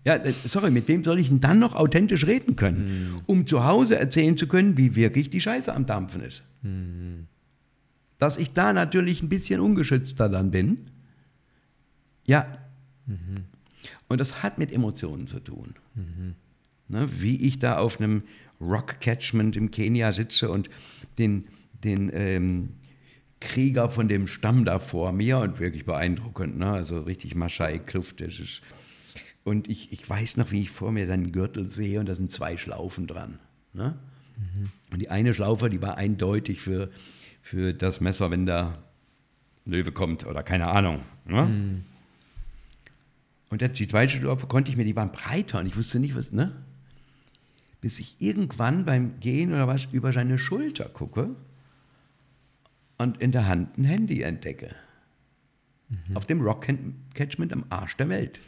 Ja, 0.05 0.15
äh, 0.15 0.33
sorry, 0.45 0.69
mit 0.69 0.89
wem 0.89 1.01
soll 1.03 1.19
ich 1.19 1.29
denn 1.29 1.39
dann 1.39 1.59
noch 1.59 1.75
authentisch 1.75 2.27
reden 2.27 2.57
können, 2.57 3.21
um 3.25 3.47
zu 3.47 3.63
Hause 3.63 3.95
erzählen 3.95 4.35
zu 4.35 4.47
können, 4.47 4.77
wie 4.77 4.95
wirklich 4.95 5.29
die 5.29 5.39
Scheiße 5.39 5.73
am 5.73 5.85
Dampfen 5.85 6.21
ist? 6.21 6.43
Dass 8.17 8.37
ich 8.37 8.51
da 8.51 8.73
natürlich 8.73 9.23
ein 9.23 9.29
bisschen 9.29 9.61
ungeschützter 9.61 10.27
dann 10.27 10.51
bin. 10.51 10.81
Ja. 12.25 12.57
Und 14.09 14.19
das 14.19 14.43
hat 14.43 14.57
mit 14.57 14.73
Emotionen 14.73 15.25
zu 15.27 15.39
tun. 15.39 15.75
Ne, 16.89 17.09
wie 17.21 17.37
ich 17.37 17.59
da 17.59 17.77
auf 17.77 17.99
einem 17.99 18.23
Rock-Catchment 18.59 19.55
im 19.55 19.71
Kenia 19.71 20.11
sitze 20.11 20.49
und 20.49 20.69
den, 21.17 21.45
den 21.83 22.09
ähm, 22.13 22.69
Krieger 23.39 23.89
von 23.89 24.07
dem 24.07 24.27
Stamm 24.27 24.63
da 24.65 24.79
vor 24.79 25.11
mir 25.11 25.39
und 25.39 25.59
wirklich 25.59 25.85
beeindruckend, 25.85 26.57
ne? 26.57 26.71
also 26.71 27.01
richtig 27.01 27.35
Maschai-Kluft. 27.35 28.21
Das 28.21 28.39
ist, 28.39 28.61
und 29.43 29.67
ich, 29.69 29.91
ich 29.91 30.09
weiß 30.09 30.37
noch, 30.37 30.51
wie 30.51 30.61
ich 30.61 30.69
vor 30.71 30.91
mir 30.91 31.07
seinen 31.07 31.31
Gürtel 31.31 31.67
sehe 31.67 31.99
und 31.99 32.07
da 32.07 32.15
sind 32.15 32.31
zwei 32.31 32.55
Schlaufen 32.57 33.07
dran. 33.07 33.39
Ne? 33.73 33.97
Und 34.91 34.99
die 34.99 35.09
eine 35.09 35.33
Schlaufe, 35.33 35.69
die 35.69 35.81
war 35.81 35.97
eindeutig 35.97 36.61
für, 36.61 36.89
für 37.41 37.73
das 37.73 37.99
Messer, 38.01 38.31
wenn 38.31 38.45
da 38.45 38.77
Löwe 39.65 39.91
kommt 39.91 40.25
oder 40.25 40.43
keine 40.43 40.67
Ahnung. 40.67 41.01
Ne? 41.25 41.81
Und 43.49 43.61
das- 43.61 43.73
die 43.73 43.87
zweite 43.87 44.17
Schlaufe 44.17 44.47
konnte 44.47 44.71
ich 44.71 44.77
mir, 44.77 44.85
die 44.85 44.95
waren 44.95 45.11
breiter 45.11 45.59
und 45.59 45.67
ich 45.67 45.77
wusste 45.77 45.99
nicht, 45.99 46.15
was, 46.15 46.31
ne? 46.31 46.51
Bis 47.81 47.99
ich 47.99 48.15
irgendwann 48.19 48.85
beim 48.85 49.19
Gehen 49.19 49.51
oder 49.53 49.67
was 49.67 49.85
über 49.91 50.13
seine 50.13 50.37
Schulter 50.37 50.85
gucke 50.85 51.35
und 52.97 53.21
in 53.21 53.31
der 53.31 53.47
Hand 53.47 53.77
ein 53.77 53.83
Handy 53.85 54.21
entdecke. 54.21 54.75
Auf 56.15 56.25
dem 56.25 56.41
Rock-Catchment 56.41 57.53
am 57.53 57.65
Arsch 57.69 57.95
der 57.97 58.09
Welt. 58.09 58.39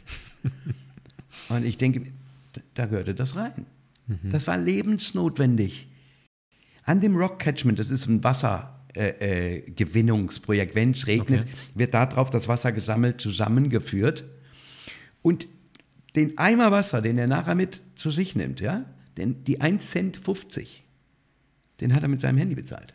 und 1.48 1.64
ich 1.64 1.76
denke, 1.78 2.12
da 2.74 2.86
gehörte 2.86 3.14
das 3.14 3.36
rein. 3.36 3.66
Das 4.24 4.46
war 4.46 4.56
lebensnotwendig. 4.58 5.88
An 6.84 7.00
dem 7.00 7.16
Rock-Catchment, 7.16 7.78
das 7.78 7.90
ist 7.90 8.06
ein 8.06 8.22
Wassergewinnungsprojekt, 8.24 9.22
äh, 9.22 9.70
Gewinnungsprojekt. 9.72 10.74
wenn 10.74 10.92
es 10.92 11.06
regnet, 11.06 11.42
Okay. 11.42 11.52
wird 11.74 11.94
darauf 11.94 12.30
das 12.30 12.48
Wasser 12.48 12.72
gesammelt, 12.72 13.20
zusammengeführt. 13.20 14.24
Und 15.22 15.48
den 16.14 16.38
Eimer 16.38 16.70
Wasser, 16.70 17.02
den 17.02 17.18
er 17.18 17.26
nachher 17.26 17.54
mit 17.54 17.80
zu 17.96 18.10
sich 18.10 18.34
nimmt, 18.36 18.60
ja, 18.60 18.84
den, 19.18 19.44
die 19.44 19.60
1,50 19.60 19.80
Cent, 19.80 20.20
den 21.80 21.94
hat 21.94 22.02
er 22.02 22.08
mit 22.08 22.20
seinem 22.20 22.38
Handy 22.38 22.54
bezahlt. 22.54 22.94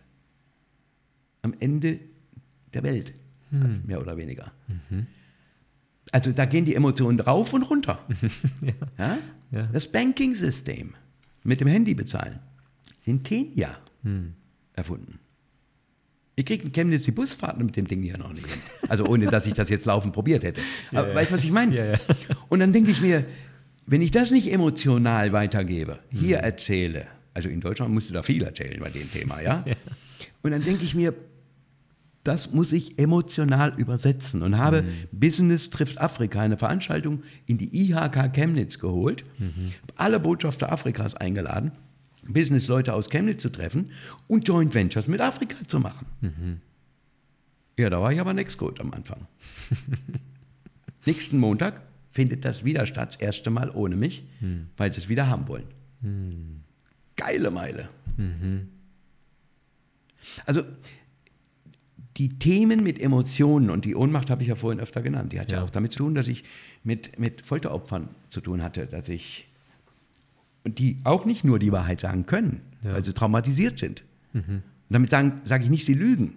Am 1.41 1.53
Ende 1.59 1.99
der 2.73 2.83
Welt, 2.83 3.13
mehr 3.49 3.99
oder 3.99 4.15
weniger. 4.17 4.51
Also 6.11 6.31
da 6.31 6.45
gehen 6.45 6.65
die 6.65 6.75
Emotionen 6.75 7.19
rauf 7.19 7.53
und 7.53 7.63
runter. 7.63 8.05
ja. 8.97 9.17
Ja. 9.51 9.63
Das 9.73 9.91
Banking-System 9.91 10.93
mit 11.43 11.59
dem 11.59 11.67
Handy 11.67 11.93
bezahlen, 11.93 12.39
in 13.05 13.23
Kenia 13.23 13.77
erfunden. 14.73 15.19
Ich 16.35 16.45
kriege 16.45 16.63
in 16.63 16.71
Chemnitz 16.71 17.03
die 17.03 17.11
Busfahrten 17.11 17.65
mit 17.65 17.75
dem 17.75 17.87
Ding 17.87 18.01
hier 18.01 18.17
noch 18.17 18.33
nicht 18.33 18.47
hin. 18.49 18.61
Also 18.87 19.05
ohne, 19.05 19.27
dass 19.27 19.45
ich 19.45 19.53
das 19.53 19.69
jetzt 19.69 19.85
laufend 19.85 20.13
probiert 20.13 20.43
hätte. 20.43 20.61
Aber 20.91 21.09
ja. 21.09 21.15
weißt 21.15 21.31
du, 21.31 21.35
was 21.35 21.43
ich 21.43 21.51
meine? 21.51 21.75
Ja, 21.75 21.85
ja. 21.85 21.99
Und 22.49 22.61
dann 22.61 22.73
denke 22.73 22.91
ich 22.91 23.01
mir, 23.01 23.25
wenn 23.85 24.01
ich 24.01 24.11
das 24.11 24.31
nicht 24.31 24.51
emotional 24.51 25.33
weitergebe, 25.33 25.99
hier 26.09 26.37
erzähle, 26.37 27.07
also 27.33 27.49
in 27.49 27.61
Deutschland 27.61 27.93
musst 27.93 28.09
du 28.09 28.13
da 28.13 28.23
viel 28.23 28.43
erzählen 28.43 28.79
bei 28.79 28.89
dem 28.89 29.11
Thema, 29.11 29.41
ja? 29.41 29.65
Und 30.41 30.51
dann 30.51 30.63
denke 30.63 30.83
ich 30.83 30.95
mir, 30.95 31.13
das 32.23 32.51
muss 32.51 32.71
ich 32.71 32.99
emotional 32.99 33.73
übersetzen 33.77 34.43
und 34.43 34.57
habe 34.57 34.83
Business 35.11 35.69
trifft 35.69 35.99
Afrika, 35.99 36.41
eine 36.41 36.57
Veranstaltung 36.57 37.23
in 37.47 37.57
die 37.57 37.89
IHK 37.89 38.31
Chemnitz 38.33 38.77
geholt, 38.79 39.23
habe 39.39 39.93
alle 39.97 40.19
Botschafter 40.19 40.71
Afrikas 40.71 41.15
eingeladen, 41.15 41.71
Businessleute 42.27 42.93
aus 42.93 43.09
Chemnitz 43.09 43.41
zu 43.41 43.51
treffen 43.51 43.91
und 44.27 44.47
Joint 44.47 44.73
Ventures 44.75 45.07
mit 45.07 45.19
Afrika 45.21 45.55
zu 45.67 45.79
machen. 45.79 46.05
Ja, 47.79 47.89
da 47.89 48.01
war 48.01 48.13
ich 48.13 48.19
aber 48.21 48.33
nix 48.33 48.57
gut 48.57 48.79
am 48.79 48.91
Anfang. 48.93 49.27
Nächsten 51.05 51.39
Montag 51.39 51.81
findet 52.11 52.45
das 52.45 52.63
wieder 52.63 52.85
statt, 52.85 53.15
das 53.15 53.21
erste 53.21 53.49
Mal 53.49 53.71
ohne 53.71 53.95
mich, 53.95 54.23
weil 54.77 54.93
sie 54.93 54.99
es 54.99 55.09
wieder 55.09 55.27
haben 55.27 55.47
wollen. 55.47 55.65
Geile 57.15 57.49
Meile. 57.49 57.89
Also 60.45 60.63
die 62.17 62.29
Themen 62.29 62.83
mit 62.83 62.99
Emotionen 63.01 63.69
und 63.69 63.85
die 63.85 63.95
Ohnmacht 63.95 64.29
habe 64.29 64.41
ich 64.43 64.49
ja 64.49 64.55
vorhin 64.55 64.79
öfter 64.81 65.01
genannt. 65.01 65.31
Die 65.33 65.39
hat 65.39 65.49
ja, 65.51 65.57
Ja. 65.59 65.63
auch 65.63 65.69
damit 65.69 65.93
zu 65.93 65.99
tun, 65.99 66.15
dass 66.15 66.27
ich 66.27 66.43
mit, 66.83 67.17
mit 67.19 67.45
Folteropfern 67.45 68.09
zu 68.29 68.41
tun 68.41 68.61
hatte, 68.61 68.85
dass 68.87 69.07
ich 69.09 69.47
und 70.63 70.77
die 70.77 70.97
auch 71.05 71.25
nicht 71.25 71.43
nur 71.43 71.57
die 71.57 71.71
Wahrheit 71.71 72.01
sagen 72.01 72.25
können, 72.25 72.61
Ja. 72.83 72.93
weil 72.93 73.03
sie 73.03 73.13
traumatisiert 73.13 73.79
sind. 73.79 74.03
Und 74.33 74.61
damit 74.89 75.09
sage 75.09 75.63
ich 75.63 75.69
nicht, 75.69 75.85
sie 75.85 75.93
lügen. 75.93 76.35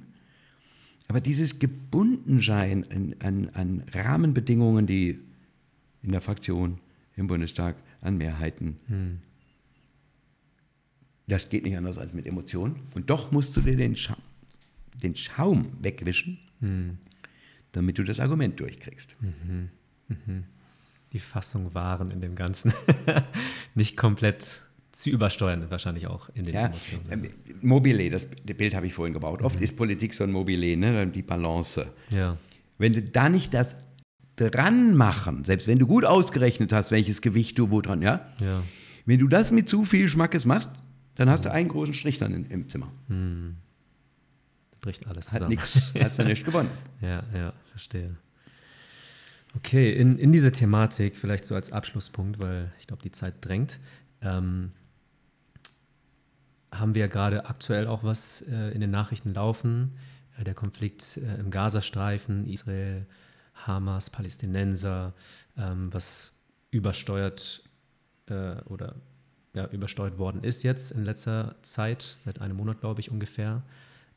Aber 1.08 1.20
dieses 1.20 1.58
Gebundensein 1.58 2.84
an, 2.90 3.14
an, 3.20 3.48
an 3.52 3.82
Rahmenbedingungen, 3.92 4.86
die 4.86 5.18
in 6.02 6.12
der 6.12 6.20
Fraktion, 6.22 6.78
im 7.16 7.26
Bundestag 7.26 7.76
an 8.00 8.16
Mehrheiten. 8.16 8.78
Hm. 8.88 9.18
Das 11.26 11.48
geht 11.48 11.64
nicht 11.64 11.76
anders 11.76 11.98
als 11.98 12.12
mit 12.12 12.26
Emotionen. 12.26 12.76
Und 12.94 13.10
doch 13.10 13.32
musst 13.32 13.56
du 13.56 13.60
dir 13.60 13.76
den, 13.76 13.96
Scha 13.96 14.16
den 15.04 15.14
Schaum 15.14 15.70
wegwischen, 15.80 16.38
hm. 16.60 16.98
damit 17.72 17.98
du 17.98 18.04
das 18.04 18.20
Argument 18.20 18.58
durchkriegst. 18.58 19.16
Mhm. 19.20 19.70
Mhm. 20.08 20.44
Die 21.12 21.18
Fassung 21.20 21.74
wahren 21.74 22.10
in 22.10 22.20
dem 22.20 22.34
Ganzen. 22.34 22.72
nicht 23.74 23.96
komplett 23.96 24.62
zu 24.94 25.10
übersteuern, 25.10 25.66
wahrscheinlich 25.70 26.06
auch 26.06 26.28
in 26.34 26.44
den 26.44 26.54
ja, 26.54 26.66
Emotionen. 26.66 27.04
Ähm, 27.10 27.28
Mobile, 27.62 28.10
das 28.10 28.26
Bild 28.26 28.74
habe 28.74 28.86
ich 28.86 28.94
vorhin 28.94 29.12
gebaut. 29.12 29.42
Oft 29.42 29.56
mhm. 29.56 29.64
ist 29.64 29.76
Politik 29.76 30.14
so 30.14 30.24
ein 30.24 30.30
Mobile, 30.30 30.76
ne? 30.76 31.06
die 31.08 31.22
Balance. 31.22 31.86
Ja. 32.10 32.36
Wenn 32.78 32.92
du 32.92 33.02
da 33.02 33.28
nicht 33.28 33.54
das 33.54 33.76
dran 34.36 34.96
machen, 34.96 35.44
selbst 35.44 35.66
wenn 35.66 35.78
du 35.78 35.86
gut 35.86 36.04
ausgerechnet 36.04 36.72
hast, 36.72 36.90
welches 36.90 37.22
Gewicht 37.22 37.58
du 37.58 37.70
wo 37.70 37.80
dran, 37.80 38.02
ja? 38.02 38.28
ja. 38.40 38.62
Wenn 39.06 39.18
du 39.18 39.28
das 39.28 39.50
mit 39.52 39.68
zu 39.68 39.84
viel 39.84 40.08
Schmackes 40.08 40.44
machst, 40.44 40.70
dann 41.16 41.28
hast 41.28 41.44
du 41.44 41.52
einen 41.52 41.68
großen 41.68 41.94
Strich 41.94 42.18
dann 42.18 42.32
in, 42.32 42.44
im 42.46 42.68
Zimmer. 42.68 42.90
Hm. 43.08 43.56
Bricht 44.84 45.06
alles 45.06 45.26
zusammen. 45.26 45.42
Hat 45.42 45.48
nichts, 45.48 45.94
hast 45.98 46.18
du 46.18 46.24
nicht 46.24 46.44
gewonnen. 46.44 46.68
Ja, 47.00 47.22
ja, 47.34 47.54
verstehe. 47.70 48.16
Okay, 49.56 49.92
in, 49.92 50.18
in 50.18 50.30
diese 50.30 50.52
Thematik 50.52 51.16
vielleicht 51.16 51.46
so 51.46 51.54
als 51.54 51.72
Abschlusspunkt, 51.72 52.38
weil 52.38 52.70
ich 52.78 52.86
glaube, 52.86 53.02
die 53.02 53.10
Zeit 53.10 53.34
drängt, 53.40 53.78
ähm, 54.20 54.72
haben 56.70 56.94
wir 56.94 57.00
ja 57.00 57.06
gerade 57.06 57.46
aktuell 57.46 57.86
auch 57.86 58.04
was 58.04 58.42
äh, 58.42 58.72
in 58.72 58.82
den 58.82 58.90
Nachrichten 58.90 59.32
laufen. 59.32 59.96
Äh, 60.38 60.44
der 60.44 60.54
Konflikt 60.54 61.16
äh, 61.16 61.40
im 61.40 61.50
Gazastreifen, 61.50 62.46
Israel, 62.46 63.06
Hamas, 63.54 64.10
Palästinenser, 64.10 65.14
ähm, 65.56 65.90
was 65.94 66.32
übersteuert 66.70 67.62
äh, 68.26 68.56
oder 68.66 68.96
ja, 69.54 69.66
übersteuert 69.68 70.18
worden 70.18 70.42
ist 70.42 70.64
jetzt 70.64 70.90
in 70.90 71.04
letzter 71.04 71.54
Zeit, 71.62 72.16
seit 72.24 72.40
einem 72.40 72.56
Monat 72.56 72.80
glaube 72.80 73.00
ich 73.00 73.10
ungefähr. 73.10 73.62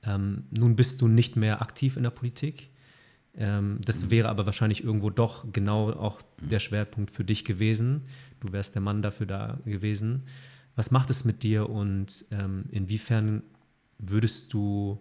Ähm, 0.07 0.45
nun 0.51 0.75
bist 0.75 1.01
du 1.01 1.07
nicht 1.07 1.35
mehr 1.35 1.61
aktiv 1.61 1.97
in 1.97 2.03
der 2.03 2.11
Politik. 2.11 2.69
Ähm, 3.35 3.79
das 3.83 4.09
wäre 4.09 4.29
aber 4.29 4.45
wahrscheinlich 4.45 4.83
irgendwo 4.83 5.09
doch 5.09 5.45
genau 5.51 5.91
auch 5.91 6.21
der 6.41 6.59
Schwerpunkt 6.59 7.11
für 7.11 7.23
dich 7.23 7.45
gewesen. 7.45 8.03
Du 8.39 8.51
wärst 8.51 8.75
der 8.75 8.81
Mann 8.81 9.01
dafür 9.01 9.25
da 9.25 9.59
gewesen. 9.65 10.23
Was 10.75 10.91
macht 10.91 11.09
es 11.09 11.25
mit 11.25 11.43
dir 11.43 11.69
und 11.69 12.25
ähm, 12.31 12.65
inwiefern 12.71 13.43
würdest 13.99 14.53
du 14.53 14.99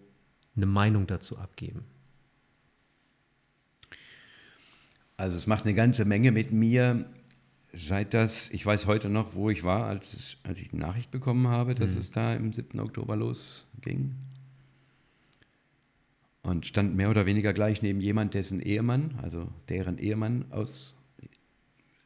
eine 0.57 0.67
Meinung 0.67 1.07
dazu 1.07 1.39
abgeben? 1.39 1.85
Also 5.19 5.37
es 5.37 5.47
macht 5.47 5.65
eine 5.65 5.75
ganze 5.75 6.05
Menge 6.05 6.33
mit 6.33 6.53
mir, 6.53 7.07
seit 7.73 8.13
das, 8.15 8.51
ich 8.51 8.65
weiß 8.65 8.87
heute 8.87 9.09
noch, 9.09 9.35
wo 9.35 9.49
ich 9.51 9.65
war, 9.65 9.87
als, 9.87 10.37
als 10.43 10.61
ich 10.61 10.71
die 10.71 10.77
Nachricht 10.77 11.11
bekommen 11.11 11.49
habe, 11.49 11.75
dass 11.75 11.93
mhm. 11.93 11.99
es 11.99 12.11
da 12.11 12.35
im 12.35 12.53
7. 12.53 12.81
Oktober 12.81 13.17
losging. 13.17 14.15
Und 16.47 16.65
stand 16.65 16.95
mehr 16.95 17.11
oder 17.11 17.27
weniger 17.27 17.53
gleich 17.53 17.83
neben 17.83 18.01
jemand, 18.01 18.35
dessen 18.35 18.61
Ehemann, 18.61 19.19
also 19.21 19.49
deren 19.69 19.99
Ehemann 19.99 20.45
aus 20.51 20.95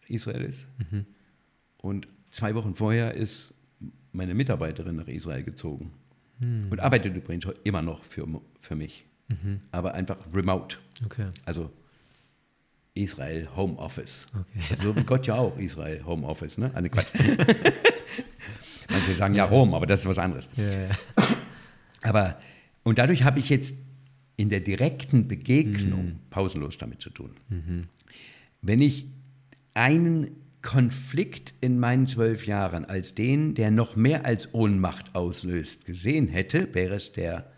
Israel 0.09 0.41
ist. 0.41 0.67
Mhm. 0.91 1.05
Und 1.77 2.09
zwei 2.31 2.55
Wochen 2.55 2.75
vorher 2.75 3.13
ist 3.13 3.53
meine 4.13 4.33
Mitarbeiterin 4.33 4.97
nach 4.97 5.09
Israel 5.09 5.43
gezogen. 5.43 5.93
Mhm. 6.39 6.69
Und 6.71 6.81
arbeitet 6.81 7.15
übrigens 7.15 7.47
immer 7.65 7.83
noch 7.83 8.03
für, 8.03 8.27
für 8.61 8.77
mich. 8.77 9.05
Mhm. 9.29 9.59
Aber 9.73 9.93
einfach 9.93 10.17
remote. 10.35 10.79
Okay. 11.05 11.27
Also 11.45 11.71
Israel 12.95 13.47
Homeoffice. 13.55 14.25
Okay. 14.33 14.75
So 14.75 14.97
wie 14.97 15.05
Gott 15.05 15.27
ja 15.27 15.35
auch 15.35 15.59
Israel 15.59 16.03
Homeoffice, 16.07 16.57
ne? 16.57 16.71
Also 16.73 16.89
Quatsch. 16.89 17.09
Manche 18.89 19.15
sagen 19.15 19.35
ja 19.35 19.45
Rom, 19.45 19.75
aber 19.75 19.85
das 19.85 20.01
ist 20.01 20.07
was 20.07 20.19
anderes. 20.19 20.49
Ja, 20.57 20.65
ja. 20.65 20.89
Aber, 22.03 22.41
und 22.85 22.99
dadurch 22.99 23.23
habe 23.25 23.39
ich 23.39 23.51
jetzt 23.51 23.77
in 24.41 24.49
der 24.49 24.61
direkten 24.61 25.29
Begegnung 25.29 26.05
mhm. 26.07 26.19
pausenlos 26.31 26.79
damit 26.79 27.03
zu 27.03 27.11
tun. 27.11 27.33
Mhm. 27.51 27.85
Wenn 28.63 28.81
ich 28.81 29.05
einen 29.75 30.31
Konflikt 30.63 31.53
in 31.61 31.79
meinen 31.79 32.07
zwölf 32.07 32.47
Jahren 32.47 32.87
als 32.87 33.15
den, 33.15 33.55
der 33.55 33.71
noch 33.71 33.97
mehr 33.97 34.25
als 34.25 34.55
Ohnmacht 34.55 35.15
auslöst, 35.15 35.85
gesehen 35.85 36.29
hätte, 36.29 36.75
wäre 36.75 36.95
es 36.95 37.13
der 37.13 37.51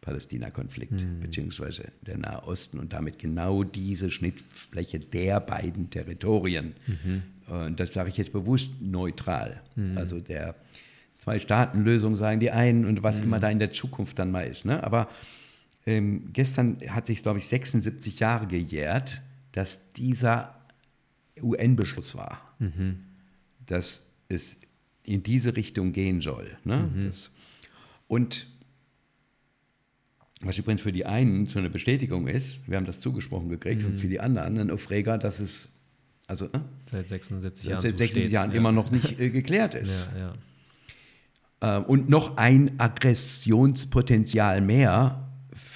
Palästina-Konflikt, 0.00 1.04
mhm. 1.04 1.20
beziehungsweise 1.20 1.84
der 2.02 2.18
Nahe 2.18 2.42
Osten 2.42 2.80
und 2.80 2.92
damit 2.92 3.20
genau 3.20 3.62
diese 3.62 4.10
Schnittfläche 4.10 4.98
der 4.98 5.38
beiden 5.38 5.90
Territorien. 5.90 6.74
Mhm. 6.86 7.22
Und 7.46 7.78
das 7.78 7.92
sage 7.92 8.08
ich 8.08 8.16
jetzt 8.16 8.32
bewusst 8.32 8.70
neutral. 8.80 9.60
Mhm. 9.76 9.96
Also 9.96 10.18
der 10.18 10.56
Zwei-Staaten-Lösung 11.18 12.16
sagen 12.16 12.40
die 12.40 12.50
einen 12.50 12.86
und 12.86 13.04
was 13.04 13.18
mhm. 13.18 13.26
immer 13.26 13.38
da 13.40 13.50
in 13.50 13.60
der 13.60 13.72
Zukunft 13.72 14.18
dann 14.18 14.32
mal 14.32 14.46
ist. 14.46 14.64
Ne? 14.64 14.82
Aber 14.82 15.08
ähm, 15.86 16.32
gestern 16.32 16.78
hat 16.88 17.06
sich, 17.06 17.22
glaube 17.22 17.38
ich, 17.38 17.48
76 17.48 18.20
Jahre 18.20 18.46
gejährt, 18.46 19.22
dass 19.52 19.92
dieser 19.94 20.54
UN-Beschluss 21.40 22.14
war, 22.14 22.54
mhm. 22.58 23.00
dass 23.66 24.02
es 24.28 24.56
in 25.04 25.22
diese 25.22 25.56
Richtung 25.56 25.92
gehen 25.92 26.20
soll. 26.20 26.56
Ne? 26.64 26.90
Mhm. 26.94 27.06
Das, 27.06 27.30
und 28.08 28.46
was 30.42 30.56
übrigens 30.58 30.82
für 30.82 30.92
die 30.92 31.06
einen 31.06 31.46
so 31.46 31.58
eine 31.58 31.70
Bestätigung 31.70 32.28
ist, 32.28 32.58
wir 32.66 32.76
haben 32.76 32.86
das 32.86 33.00
zugesprochen 33.00 33.48
gekriegt, 33.48 33.82
mhm. 33.82 33.88
und 33.88 33.98
für 33.98 34.08
die 34.08 34.20
anderen 34.20 34.58
ein 34.58 34.70
Aufreger, 34.70 35.18
dass 35.18 35.40
es 35.40 35.68
also, 36.26 36.46
ne? 36.52 36.64
seit 36.84 37.08
76 37.08 37.66
Jahren, 37.66 37.82
seit 37.82 37.98
76 37.98 38.30
Jahren 38.30 38.50
ja. 38.52 38.56
immer 38.56 38.70
noch 38.70 38.90
nicht 38.90 39.18
äh, 39.18 39.30
geklärt 39.30 39.74
ist. 39.74 40.06
Ja, 40.14 40.34
ja. 41.60 41.78
Äh, 41.78 41.84
und 41.84 42.08
noch 42.08 42.36
ein 42.36 42.78
Aggressionspotenzial 42.78 44.60
mehr 44.60 45.29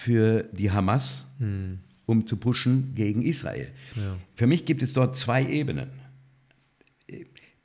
für 0.04 0.42
die 0.52 0.70
Hamas, 0.70 1.24
mhm. 1.38 1.78
um 2.04 2.26
zu 2.26 2.36
pushen 2.36 2.94
gegen 2.94 3.22
Israel. 3.22 3.68
Für 4.34 4.46
mich 4.46 4.66
gibt 4.66 4.82
es 4.82 4.92
dort 4.92 5.16
zwei 5.16 5.42
Ebenen. 5.46 5.88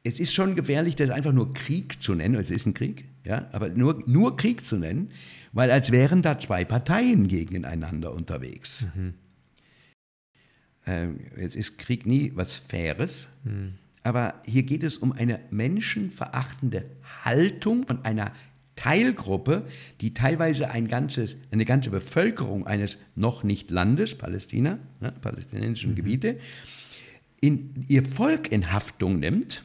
Es 0.03 0.21
ist 0.21 0.33
schon 0.33 0.55
gefährlich, 0.55 0.95
das 0.95 1.09
einfach 1.09 1.33
nur 1.33 1.53
Krieg 1.53 2.01
zu 2.01 2.15
nennen, 2.15 2.35
es 2.35 2.49
ist 2.49 2.65
ein 2.65 2.73
Krieg, 2.73 3.03
ja, 3.25 3.49
aber 3.51 3.67
nur, 3.67 4.01
nur 4.07 4.37
Krieg 4.37 4.65
zu 4.65 4.77
nennen, 4.77 5.09
weil 5.51 5.69
als 5.69 5.91
wären 5.91 6.21
da 6.21 6.39
zwei 6.39 6.63
Parteien 6.63 7.27
gegeneinander 7.27 8.13
unterwegs. 8.13 8.85
Mhm. 8.95 9.15
Ähm, 10.85 11.19
jetzt 11.35 11.57
ist 11.57 11.77
Krieg 11.77 12.05
nie 12.05 12.31
was 12.35 12.53
Faires, 12.53 13.27
mhm. 13.43 13.73
aber 14.01 14.35
hier 14.45 14.63
geht 14.63 14.83
es 14.83 14.95
um 14.95 15.11
eine 15.11 15.41
menschenverachtende 15.51 16.85
Haltung 17.25 17.85
von 17.85 18.05
einer 18.05 18.31
Teilgruppe, 18.79 19.63
die 19.99 20.13
teilweise 20.13 20.69
ein 20.69 20.87
ganzes, 20.87 21.35
eine 21.51 21.65
ganze 21.65 21.89
Bevölkerung 21.89 22.65
eines 22.65 22.97
noch 23.15 23.43
nicht 23.43 23.71
Landes, 23.71 24.15
Palästina, 24.15 24.79
ne, 25.01 25.11
palästinensischen 25.21 25.91
mhm. 25.91 25.95
Gebiete, 25.95 26.39
in 27.41 27.85
ihr 27.87 28.05
Volk 28.05 28.51
in 28.51 28.71
Haftung 28.71 29.19
nimmt, 29.19 29.63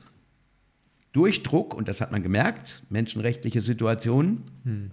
durch 1.12 1.44
Druck, 1.44 1.74
und 1.74 1.86
das 1.86 2.00
hat 2.00 2.10
man 2.10 2.24
gemerkt, 2.24 2.82
menschenrechtliche 2.90 3.62
Situationen, 3.62 4.42
mhm 4.64 4.90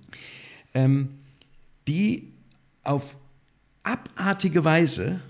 ähm, 0.73 1.19
die 1.87 2.33
auf 2.83 3.17
abartige 3.83 4.63
Weise 4.63 5.21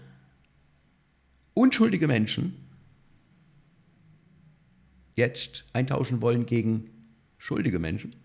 unschuldige 1.53 2.07
Menschen 2.07 2.55
jetzt 5.15 5.65
eintauschen 5.73 6.21
wollen 6.21 6.45
gegen 6.45 6.89
schuldige 7.37 7.79
Menschen. 7.79 8.15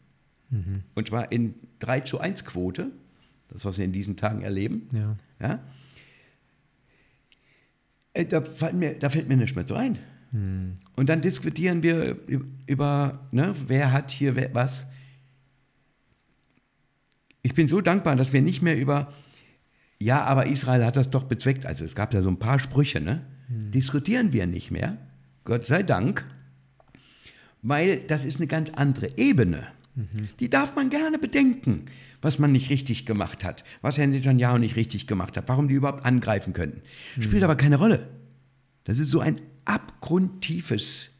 Mhm. 0.51 0.83
Und 0.95 1.09
zwar 1.09 1.33
in 1.33 1.55
3 1.79 2.01
zu 2.01 2.21
1 2.21 2.45
Quote, 2.45 2.91
das, 3.49 3.65
was 3.65 3.79
wir 3.79 3.85
in 3.85 3.93
diesen 3.93 4.17
Tagen 4.17 4.43
erleben. 4.43 4.89
Ja. 4.93 5.17
ja? 5.41 5.61
Äh, 8.13 8.27
da, 8.27 8.41
fällt 8.43 8.75
mir, 8.75 8.99
da 8.99 9.11
fällt 9.11 9.29
mir 9.29 9.37
nichts 9.37 9.55
mehr 9.55 9.67
so 9.67 9.75
ein. 9.75 9.99
Mhm. 10.33 10.75
Und 10.97 11.09
dann 11.09 11.21
diskutieren 11.21 11.83
wir 11.83 12.19
über, 12.67 13.27
ne, 13.31 13.55
wer 13.67 13.93
hat 13.93 14.11
hier 14.11 14.37
was 14.55 14.87
ich 17.47 17.55
bin 17.55 17.69
so 17.69 17.81
dankbar, 17.81 18.17
dass 18.17 18.33
wir 18.33 18.43
nicht 18.43 18.61
mehr 18.61 18.77
über, 18.77 19.13
ja, 20.01 20.25
aber 20.25 20.47
Israel 20.47 20.85
hat 20.85 20.97
das 20.97 21.11
doch 21.11 21.23
bezweckt, 21.23 21.65
also 21.65 21.85
es 21.85 21.95
gab 21.95 22.13
ja 22.13 22.21
so 22.21 22.29
ein 22.29 22.41
paar 22.41 22.59
Sprüche, 22.59 23.01
ne? 23.01 23.25
Hm. 23.47 23.71
Diskutieren 23.71 24.33
wir 24.33 24.49
nicht 24.49 24.73
mehr, 24.73 24.99
Gott 25.45 25.65
sei 25.65 25.85
Dank, 25.85 26.25
weil 27.63 27.99
das 27.99 28.25
ist 28.25 28.39
eine 28.39 28.49
ganz 28.49 28.71
andere 28.71 29.17
Ebene. 29.17 29.69
Mhm. 29.97 30.29
Die 30.39 30.51
darf 30.51 30.77
man 30.77 30.91
gerne 30.91 31.19
bedenken, 31.19 31.87
was 32.21 32.39
man 32.39 32.53
nicht 32.53 32.71
richtig 32.71 33.07
gemacht 33.07 33.45
hat, 33.45 33.65
was 33.83 33.99
Herr 33.99 34.07
Netanyahu 34.07 34.59
nicht 34.59 34.77
richtig 34.77 35.07
gemacht 35.07 35.37
hat, 35.37 35.49
warum 35.49 35.69
die 35.69 35.75
überhaupt 35.75 36.05
angreifen 36.05 36.53
könnten. 36.53 36.83
Spielt 37.15 37.39
mhm. 37.39 37.45
aber 37.45 37.57
keine 37.57 37.77
Rolle. 37.77 38.09
Das 38.85 39.01
ist 39.01 39.11
so 39.11 39.21
ein 39.21 39.41
abgrundtiefes 39.65 41.11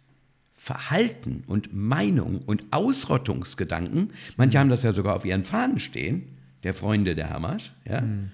Verhalten 0.53 1.45
und 1.47 1.75
Meinung 1.75 2.41
und 2.41 2.65
Ausrottungsgedanken, 2.71 4.13
manche 4.37 4.59
mhm. 4.59 4.61
haben 4.61 4.71
das 4.71 4.83
ja 4.83 4.93
sogar 4.93 5.17
auf 5.17 5.25
ihren 5.25 5.45
Fahnen 5.45 5.79
stehen, 5.81 6.37
der 6.63 6.75
Freunde 6.75 7.15
der 7.15 7.31
Hamas, 7.31 7.73
ja, 7.85 8.01
mhm. 8.01 8.31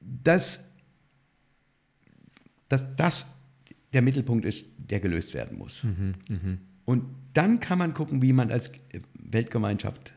dass, 0.00 0.64
dass 2.68 2.84
das 2.96 3.26
der 3.92 4.02
Mittelpunkt 4.02 4.44
ist, 4.44 4.64
der 4.78 5.00
gelöst 5.00 5.34
werden 5.34 5.58
muss. 5.58 5.84
Und 6.84 7.04
dann 7.36 7.60
kann 7.60 7.78
man 7.78 7.94
gucken, 7.94 8.22
wie 8.22 8.32
man 8.32 8.50
als 8.50 8.70
Weltgemeinschaft 9.18 10.14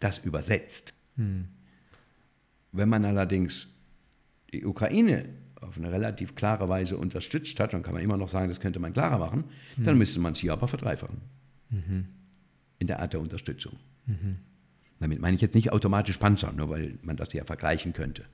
das 0.00 0.18
übersetzt. 0.18 0.94
Wenn 2.72 2.88
man 2.88 3.04
allerdings 3.04 3.68
die 4.52 4.64
Ukraine 4.64 5.24
auf 5.60 5.76
eine 5.76 5.90
relativ 5.90 6.34
klare 6.34 6.68
Weise 6.68 6.96
unterstützt 6.96 7.58
hat, 7.58 7.72
dann 7.72 7.82
kann 7.82 7.94
man 7.94 8.02
immer 8.02 8.16
noch 8.16 8.28
sagen, 8.28 8.48
das 8.48 8.60
könnte 8.60 8.78
man 8.78 8.92
klarer 8.92 9.18
machen, 9.18 9.44
dann 9.76 9.98
müsste 9.98 10.20
man 10.20 10.32
es 10.32 10.38
hier 10.38 10.52
aber 10.52 10.68
verdreifachen. 10.68 11.20
In 12.78 12.86
der 12.86 13.00
Art 13.00 13.12
der 13.12 13.20
Unterstützung. 13.20 13.76
Damit 15.00 15.20
meine 15.20 15.34
ich 15.36 15.42
jetzt 15.42 15.54
nicht 15.54 15.72
automatisch 15.72 16.18
Panzer, 16.18 16.52
nur 16.52 16.68
weil 16.70 16.98
man 17.02 17.16
das 17.16 17.32
ja 17.32 17.44
vergleichen 17.44 17.92
könnte. 17.92 18.24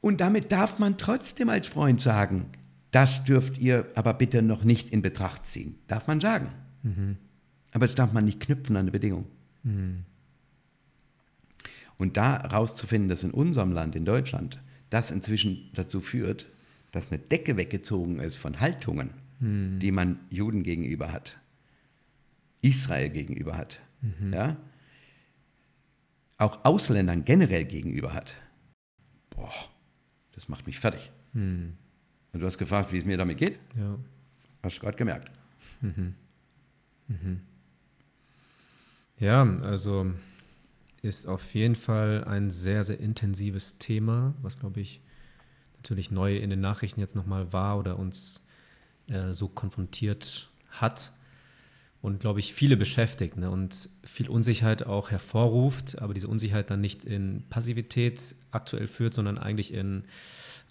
Und 0.00 0.20
damit 0.20 0.52
darf 0.52 0.78
man 0.78 0.98
trotzdem 0.98 1.48
als 1.48 1.68
Freund 1.68 2.00
sagen, 2.00 2.46
das 2.90 3.24
dürft 3.24 3.56
ihr 3.58 3.86
aber 3.94 4.14
bitte 4.14 4.42
noch 4.42 4.64
nicht 4.64 4.90
in 4.90 5.00
Betracht 5.00 5.46
ziehen. 5.46 5.78
Darf 5.86 6.06
man 6.06 6.20
sagen. 6.20 6.52
Aber 6.84 7.86
das 7.86 7.94
darf 7.94 8.12
man 8.12 8.24
nicht 8.24 8.40
knüpfen 8.40 8.76
an 8.76 8.82
eine 8.82 8.90
Bedingung. 8.90 9.26
Und 11.98 12.16
da 12.16 12.36
rauszufinden, 12.36 13.08
dass 13.08 13.22
in 13.22 13.30
unserem 13.30 13.72
Land, 13.72 13.94
in 13.96 14.04
Deutschland, 14.04 14.60
das 14.90 15.10
inzwischen 15.10 15.70
dazu 15.74 16.00
führt, 16.00 16.46
dass 16.90 17.10
eine 17.10 17.18
Decke 17.18 17.56
weggezogen 17.56 18.18
ist 18.18 18.36
von 18.36 18.60
Haltungen, 18.60 19.10
die 19.40 19.90
man 19.90 20.20
Juden 20.30 20.62
gegenüber 20.62 21.12
hat, 21.12 21.38
Israel 22.60 23.10
gegenüber 23.10 23.56
hat, 23.56 23.80
ja, 24.32 24.56
auch 26.38 26.64
Ausländern 26.64 27.24
generell 27.24 27.64
gegenüber 27.64 28.14
hat. 28.14 28.36
Boah, 29.30 29.52
das 30.32 30.48
macht 30.48 30.66
mich 30.66 30.78
fertig. 30.78 31.10
Und 31.34 31.76
du 32.32 32.44
hast 32.44 32.58
gefragt, 32.58 32.92
wie 32.92 32.98
es 32.98 33.04
mir 33.04 33.16
damit 33.16 33.38
geht? 33.38 33.58
Ja. 33.76 33.98
Hast 34.62 34.76
du 34.76 34.80
gerade 34.80 34.96
gemerkt. 34.96 35.30
Ja, 39.18 39.42
also 39.62 40.12
ist 41.02 41.26
auf 41.26 41.54
jeden 41.54 41.74
Fall 41.74 42.24
ein 42.24 42.50
sehr, 42.50 42.82
sehr 42.84 43.00
intensives 43.00 43.78
Thema, 43.78 44.34
was, 44.40 44.60
glaube 44.60 44.80
ich, 44.80 45.00
natürlich 45.76 46.10
neu 46.10 46.36
in 46.36 46.50
den 46.50 46.60
Nachrichten 46.60 47.00
jetzt 47.00 47.16
nochmal 47.16 47.52
war 47.52 47.78
oder 47.78 47.98
uns 47.98 48.44
äh, 49.08 49.32
so 49.32 49.48
konfrontiert 49.48 50.48
hat 50.70 51.12
und, 52.02 52.20
glaube 52.20 52.40
ich, 52.40 52.52
viele 52.52 52.76
beschäftigt 52.76 53.36
ne? 53.36 53.50
und 53.50 53.88
viel 54.04 54.28
Unsicherheit 54.28 54.86
auch 54.86 55.10
hervorruft, 55.10 56.00
aber 56.02 56.14
diese 56.14 56.28
Unsicherheit 56.28 56.70
dann 56.70 56.80
nicht 56.80 57.04
in 57.04 57.44
Passivität 57.48 58.34
aktuell 58.50 58.88
führt, 58.88 59.14
sondern 59.14 59.38
eigentlich 59.38 59.72
in 59.72 60.04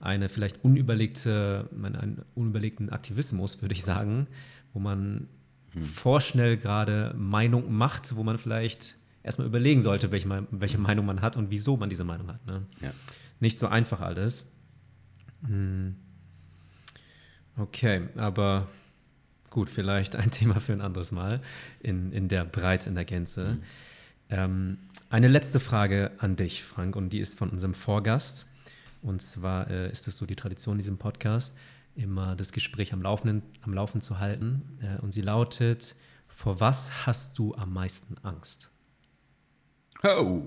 eine 0.02 0.30
vielleicht 0.30 0.64
unüberlegte, 0.64 1.70
einen 1.72 2.24
unüberlegten 2.36 2.90
Aktivismus, 2.90 3.62
würde 3.62 3.74
ich 3.74 3.84
sagen, 3.84 4.28
wo 4.74 4.80
man 4.80 5.28
hm. 5.74 5.82
vorschnell 5.82 6.58
gerade 6.58 7.14
Meinung 7.18 7.72
macht, 7.72 8.16
wo 8.16 8.24
man 8.24 8.38
vielleicht 8.38 8.96
erstmal 9.24 9.48
überlegen 9.48 9.82
sollte, 9.82 10.12
welche, 10.12 10.48
welche 10.52 10.78
Meinung 10.78 11.06
man 11.06 11.22
hat 11.22 11.38
und 11.38 11.50
wieso 11.50 11.78
man 11.78 11.90
diese 11.90 12.04
Meinung 12.04 12.28
hat. 12.28 12.46
Ne? 12.46 12.66
Ja. 12.82 12.92
Nicht 13.40 13.58
so 13.58 13.68
einfach 13.68 14.02
alles. 14.02 14.48
Hm. 15.46 15.96
Okay, 17.58 18.08
aber 18.16 18.68
gut, 19.50 19.70
vielleicht 19.70 20.16
ein 20.16 20.32
Thema 20.32 20.60
für 20.60 20.74
ein 20.74 20.82
anderes 20.82 21.12
Mal 21.12 21.42
in, 21.82 22.12
in 22.12 22.28
der 22.28 22.46
Breite, 22.46 22.90
in 22.90 22.96
der 22.96 23.06
Gänze. 23.06 23.54
Mhm. 23.54 23.64
Ähm, 24.30 24.78
eine 25.10 25.28
letzte 25.28 25.60
Frage 25.60 26.12
an 26.20 26.36
dich, 26.36 26.64
Frank, 26.64 26.96
und 26.96 27.12
die 27.12 27.20
ist 27.20 27.38
von 27.38 27.50
unserem 27.50 27.74
Vorgast. 27.74 28.48
Und 29.02 29.22
zwar 29.22 29.70
äh, 29.70 29.92
ist 29.92 30.08
es 30.08 30.18
so 30.18 30.26
die 30.26 30.36
Tradition 30.36 30.76
in 30.76 30.80
diesem 30.80 30.98
Podcast, 30.98 31.56
immer 31.96 32.36
das 32.36 32.52
Gespräch 32.52 32.94
am 32.94 33.02
Laufen, 33.02 33.42
am 33.62 33.74
Laufen 33.74 34.02
zu 34.02 34.20
halten. 34.20 34.78
Äh, 34.82 35.02
und 35.02 35.12
sie 35.12 35.22
lautet: 35.22 35.96
Vor 36.28 36.60
was 36.60 37.06
hast 37.06 37.38
du 37.40 37.56
am 37.56 37.74
meisten 37.74 38.18
Angst? 38.24 38.72
Oh. 40.04 40.42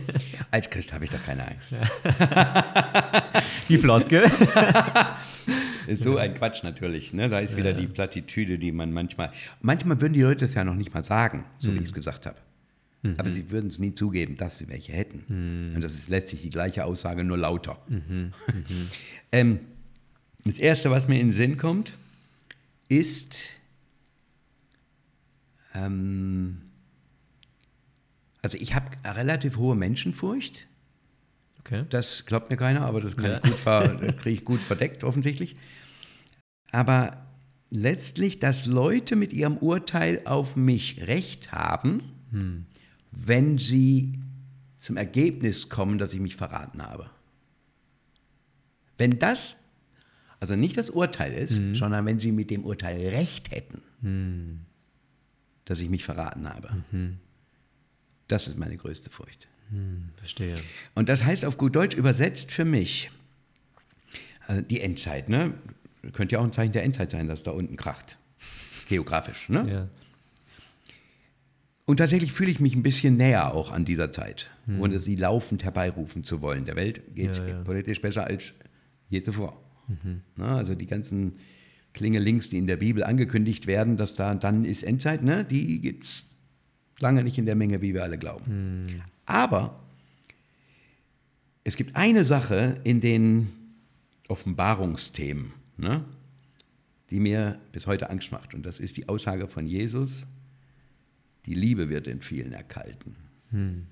Als 0.50 0.68
Christ 0.68 0.92
habe 0.92 1.04
ich 1.04 1.10
da 1.10 1.18
keine 1.18 1.46
Angst. 1.46 1.74
die 3.68 3.78
Floskel. 3.78 4.28
so 5.96 6.16
ein 6.16 6.34
Quatsch 6.34 6.64
natürlich. 6.64 7.12
Ne? 7.12 7.28
Da 7.28 7.38
ist 7.38 7.56
wieder 7.56 7.70
ja. 7.70 7.76
die 7.76 7.86
Plattitüde, 7.86 8.58
die 8.58 8.72
man 8.72 8.92
manchmal. 8.92 9.30
Manchmal 9.60 10.00
würden 10.00 10.12
die 10.12 10.22
Leute 10.22 10.40
das 10.40 10.54
ja 10.54 10.64
noch 10.64 10.74
nicht 10.74 10.92
mal 10.92 11.04
sagen, 11.04 11.44
so 11.58 11.70
mhm. 11.70 11.74
wie 11.74 11.82
ich 11.82 11.88
es 11.88 11.92
gesagt 11.92 12.26
habe. 12.26 12.38
Mhm. 13.02 13.14
Aber 13.18 13.28
sie 13.28 13.50
würden 13.50 13.68
es 13.68 13.78
nie 13.78 13.94
zugeben, 13.94 14.36
dass 14.36 14.58
sie 14.58 14.68
welche 14.68 14.92
hätten. 14.92 15.24
Mhm. 15.28 15.76
Und 15.76 15.82
das 15.82 15.94
ist 15.94 16.08
letztlich 16.08 16.42
die 16.42 16.50
gleiche 16.50 16.84
Aussage, 16.84 17.22
nur 17.22 17.38
lauter. 17.38 17.78
Mhm. 17.88 18.32
Mhm. 18.48 18.90
ähm, 19.30 19.60
das 20.46 20.58
Erste, 20.58 20.90
was 20.90 21.08
mir 21.08 21.20
in 21.20 21.28
den 21.28 21.32
Sinn 21.32 21.56
kommt, 21.56 21.96
ist. 22.88 23.46
Ähm, 25.74 26.62
also 28.42 28.58
ich 28.58 28.74
habe 28.74 28.90
relativ 29.04 29.56
hohe 29.56 29.74
Menschenfurcht. 29.74 30.66
Okay. 31.60 31.84
Das 31.90 32.26
glaubt 32.26 32.50
mir 32.50 32.56
keiner, 32.56 32.82
aber 32.82 33.00
das, 33.00 33.16
ja. 33.20 33.40
kriege 33.96 34.30
ich 34.30 34.44
gut 34.44 34.60
verdeckt 34.60 35.02
offensichtlich. 35.02 35.56
Aber 36.70 37.26
letztlich, 37.70 38.38
dass 38.38 38.66
Leute 38.66 39.16
mit 39.16 39.32
ihrem 39.32 39.56
Urteil 39.56 40.22
auf 40.26 40.54
mich 40.54 41.02
recht 41.06 41.50
haben, 41.50 42.02
hm. 42.30 42.66
wenn 43.10 43.58
sie 43.58 44.20
zum 44.78 44.96
Ergebnis 44.96 45.68
kommen, 45.68 45.98
dass 45.98 46.14
ich 46.14 46.20
mich 46.20 46.36
verraten 46.36 46.82
habe. 46.82 47.10
Wenn 48.96 49.18
das, 49.18 49.64
also 50.40 50.56
nicht 50.56 50.76
das 50.76 50.90
Urteil 50.90 51.32
ist, 51.32 51.56
hm. 51.56 51.74
sondern 51.74 52.04
wenn 52.06 52.20
sie 52.20 52.32
mit 52.32 52.50
dem 52.50 52.64
Urteil 52.64 52.96
recht 53.08 53.50
hätten, 53.50 53.82
hm. 54.02 54.60
dass 55.64 55.80
ich 55.80 55.88
mich 55.88 56.04
verraten 56.04 56.48
habe. 56.48 56.84
Mhm. 56.90 57.18
Das 58.28 58.48
ist 58.48 58.58
meine 58.58 58.76
größte 58.76 59.08
Furcht. 59.08 59.46
Hm, 59.70 60.10
verstehe. 60.14 60.56
Und 60.94 61.08
das 61.08 61.24
heißt 61.24 61.44
auf 61.44 61.58
gut 61.58 61.74
Deutsch 61.74 61.96
übersetzt 61.96 62.52
für 62.52 62.64
mich, 62.64 63.10
also 64.46 64.62
die 64.62 64.80
Endzeit, 64.80 65.28
ne? 65.28 65.54
Könnte 66.12 66.34
ja 66.34 66.40
auch 66.40 66.44
ein 66.44 66.52
Zeichen 66.52 66.72
der 66.72 66.84
Endzeit 66.84 67.10
sein, 67.10 67.26
dass 67.26 67.42
da 67.42 67.50
unten 67.50 67.76
kracht. 67.76 68.18
Geografisch, 68.88 69.48
ne? 69.48 69.68
Ja. 69.68 69.88
Und 71.84 71.98
tatsächlich 71.98 72.32
fühle 72.32 72.50
ich 72.50 72.60
mich 72.60 72.74
ein 72.74 72.82
bisschen 72.82 73.14
näher 73.14 73.54
auch 73.54 73.72
an 73.72 73.84
dieser 73.84 74.12
Zeit, 74.12 74.50
hm. 74.66 74.80
ohne 74.80 75.00
sie 75.00 75.16
laufend 75.16 75.64
herbeirufen 75.64 76.24
zu 76.24 76.42
wollen. 76.42 76.64
Der 76.64 76.76
Welt 76.76 77.02
geht 77.14 77.30
es 77.30 77.38
ja, 77.38 77.48
ja. 77.48 77.62
politisch 77.62 78.00
besser 78.00 78.24
als 78.24 78.52
je 79.08 79.22
zuvor. 79.22 79.60
Mhm. 79.88 80.22
Na, 80.36 80.56
also 80.56 80.74
die 80.74 80.86
ganzen 80.86 81.34
Klingelinks, 81.96 82.50
die 82.50 82.58
in 82.58 82.66
der 82.66 82.76
Bibel 82.76 83.02
angekündigt 83.02 83.66
werden, 83.66 83.96
dass 83.96 84.14
da 84.14 84.34
dann 84.34 84.64
ist 84.64 84.82
Endzeit, 84.82 85.22
ne, 85.22 85.44
die 85.44 85.80
gibt 85.80 86.04
es 86.04 86.26
lange 87.00 87.24
nicht 87.24 87.38
in 87.38 87.46
der 87.46 87.54
Menge, 87.54 87.80
wie 87.82 87.94
wir 87.94 88.02
alle 88.02 88.18
glauben. 88.18 88.46
Hm. 88.46 88.96
Aber 89.24 89.80
es 91.64 91.76
gibt 91.76 91.96
eine 91.96 92.24
Sache 92.24 92.80
in 92.84 93.00
den 93.00 93.48
Offenbarungsthemen, 94.28 95.52
ne, 95.78 96.04
die 97.10 97.20
mir 97.20 97.58
bis 97.72 97.86
heute 97.86 98.10
Angst 98.10 98.30
macht. 98.30 98.54
Und 98.54 98.64
das 98.66 98.78
ist 98.78 98.96
die 98.96 99.08
Aussage 99.08 99.48
von 99.48 99.66
Jesus, 99.66 100.26
die 101.46 101.54
Liebe 101.54 101.88
wird 101.88 102.06
in 102.08 102.20
vielen 102.20 102.52
erkalten. 102.52 103.16
Hm. 103.50 103.86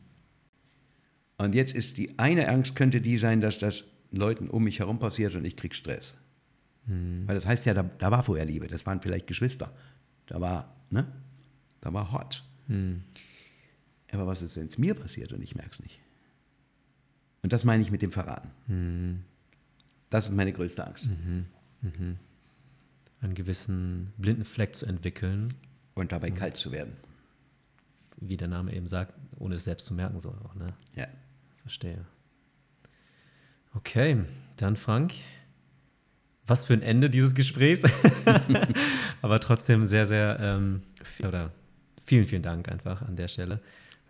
Und 1.39 1.55
jetzt 1.55 1.75
ist 1.75 1.97
die 1.97 2.19
eine 2.19 2.49
Angst, 2.49 2.77
könnte 2.77 3.01
die 3.01 3.17
sein, 3.17 3.41
dass 3.41 3.59
das 3.59 3.85
Leuten 4.17 4.49
um 4.49 4.65
mich 4.65 4.79
herum 4.79 4.99
passiert 4.99 5.35
und 5.35 5.45
ich 5.45 5.57
kriege 5.57 5.75
Stress. 5.75 6.15
Hm. 6.87 7.27
Weil 7.27 7.35
das 7.35 7.47
heißt 7.47 7.67
ja, 7.67 7.75
da, 7.75 7.83
da, 7.83 8.11
war 8.11 8.23
vorher 8.23 8.45
Liebe, 8.45 8.67
das 8.67 8.87
waren 8.87 9.01
vielleicht 9.01 9.27
Geschwister. 9.27 9.73
Da 10.27 10.41
war, 10.41 10.75
ne? 10.91 11.07
Da 11.81 11.93
war 11.93 12.13
hot. 12.13 12.45
Hm. 12.69 13.03
Aber 14.13 14.27
was 14.27 14.43
ist, 14.43 14.57
wenn 14.57 14.67
es 14.67 14.79
mir 14.79 14.95
passiert 14.95 15.33
und 15.33 15.43
ich 15.43 15.55
merke 15.55 15.73
es 15.73 15.81
nicht? 15.81 15.99
Und 17.43 17.53
das 17.53 17.65
meine 17.65 17.83
ich 17.83 17.91
mit 17.91 18.01
dem 18.03 18.13
Verraten. 18.13 18.51
Hm. 18.67 19.25
Das 20.11 20.27
ist 20.27 20.33
meine 20.33 20.53
größte 20.53 20.87
Angst. 20.87 21.07
Mhm. 21.07 21.47
Mhm. 21.81 22.19
Einen 23.21 23.35
gewissen 23.35 24.13
blinden 24.17 24.45
Fleck 24.45 24.75
zu 24.77 24.87
entwickeln. 24.87 25.49
Und 25.95 26.13
dabei 26.13 26.31
mhm. 26.31 26.37
kalt 26.37 26.57
zu 26.57 26.73
werden. 26.73 26.95
Wie 28.21 28.37
der 28.37 28.49
Name 28.49 28.73
eben 28.73 28.87
sagt, 28.87 29.15
ohne 29.39 29.57
es 29.57 29.65
selbst 29.65 29.87
zu 29.87 29.95
merken, 29.95 30.21
so 30.21 30.31
auch, 30.31 30.55
ne? 30.55 30.69
Ja. 30.95 31.09
Verstehe. 31.63 32.05
Okay, 33.75 34.25
dann 34.57 34.77
Frank. 34.77 35.13
Was 36.47 36.67
für 36.67 36.75
ein 36.75 36.83
Ende 36.83 37.11
dieses 37.11 37.35
Gesprächs. 37.35 37.83
Aber 39.23 39.41
trotzdem 39.41 39.85
sehr, 39.85 40.07
sehr, 40.07 40.39
ähm, 40.41 40.83
oder 41.27 41.53
vielen, 42.05 42.27
vielen 42.27 42.43
Dank 42.43 42.69
einfach 42.69 43.03
an 43.03 43.17
der 43.17 43.29
Stelle. 43.29 43.61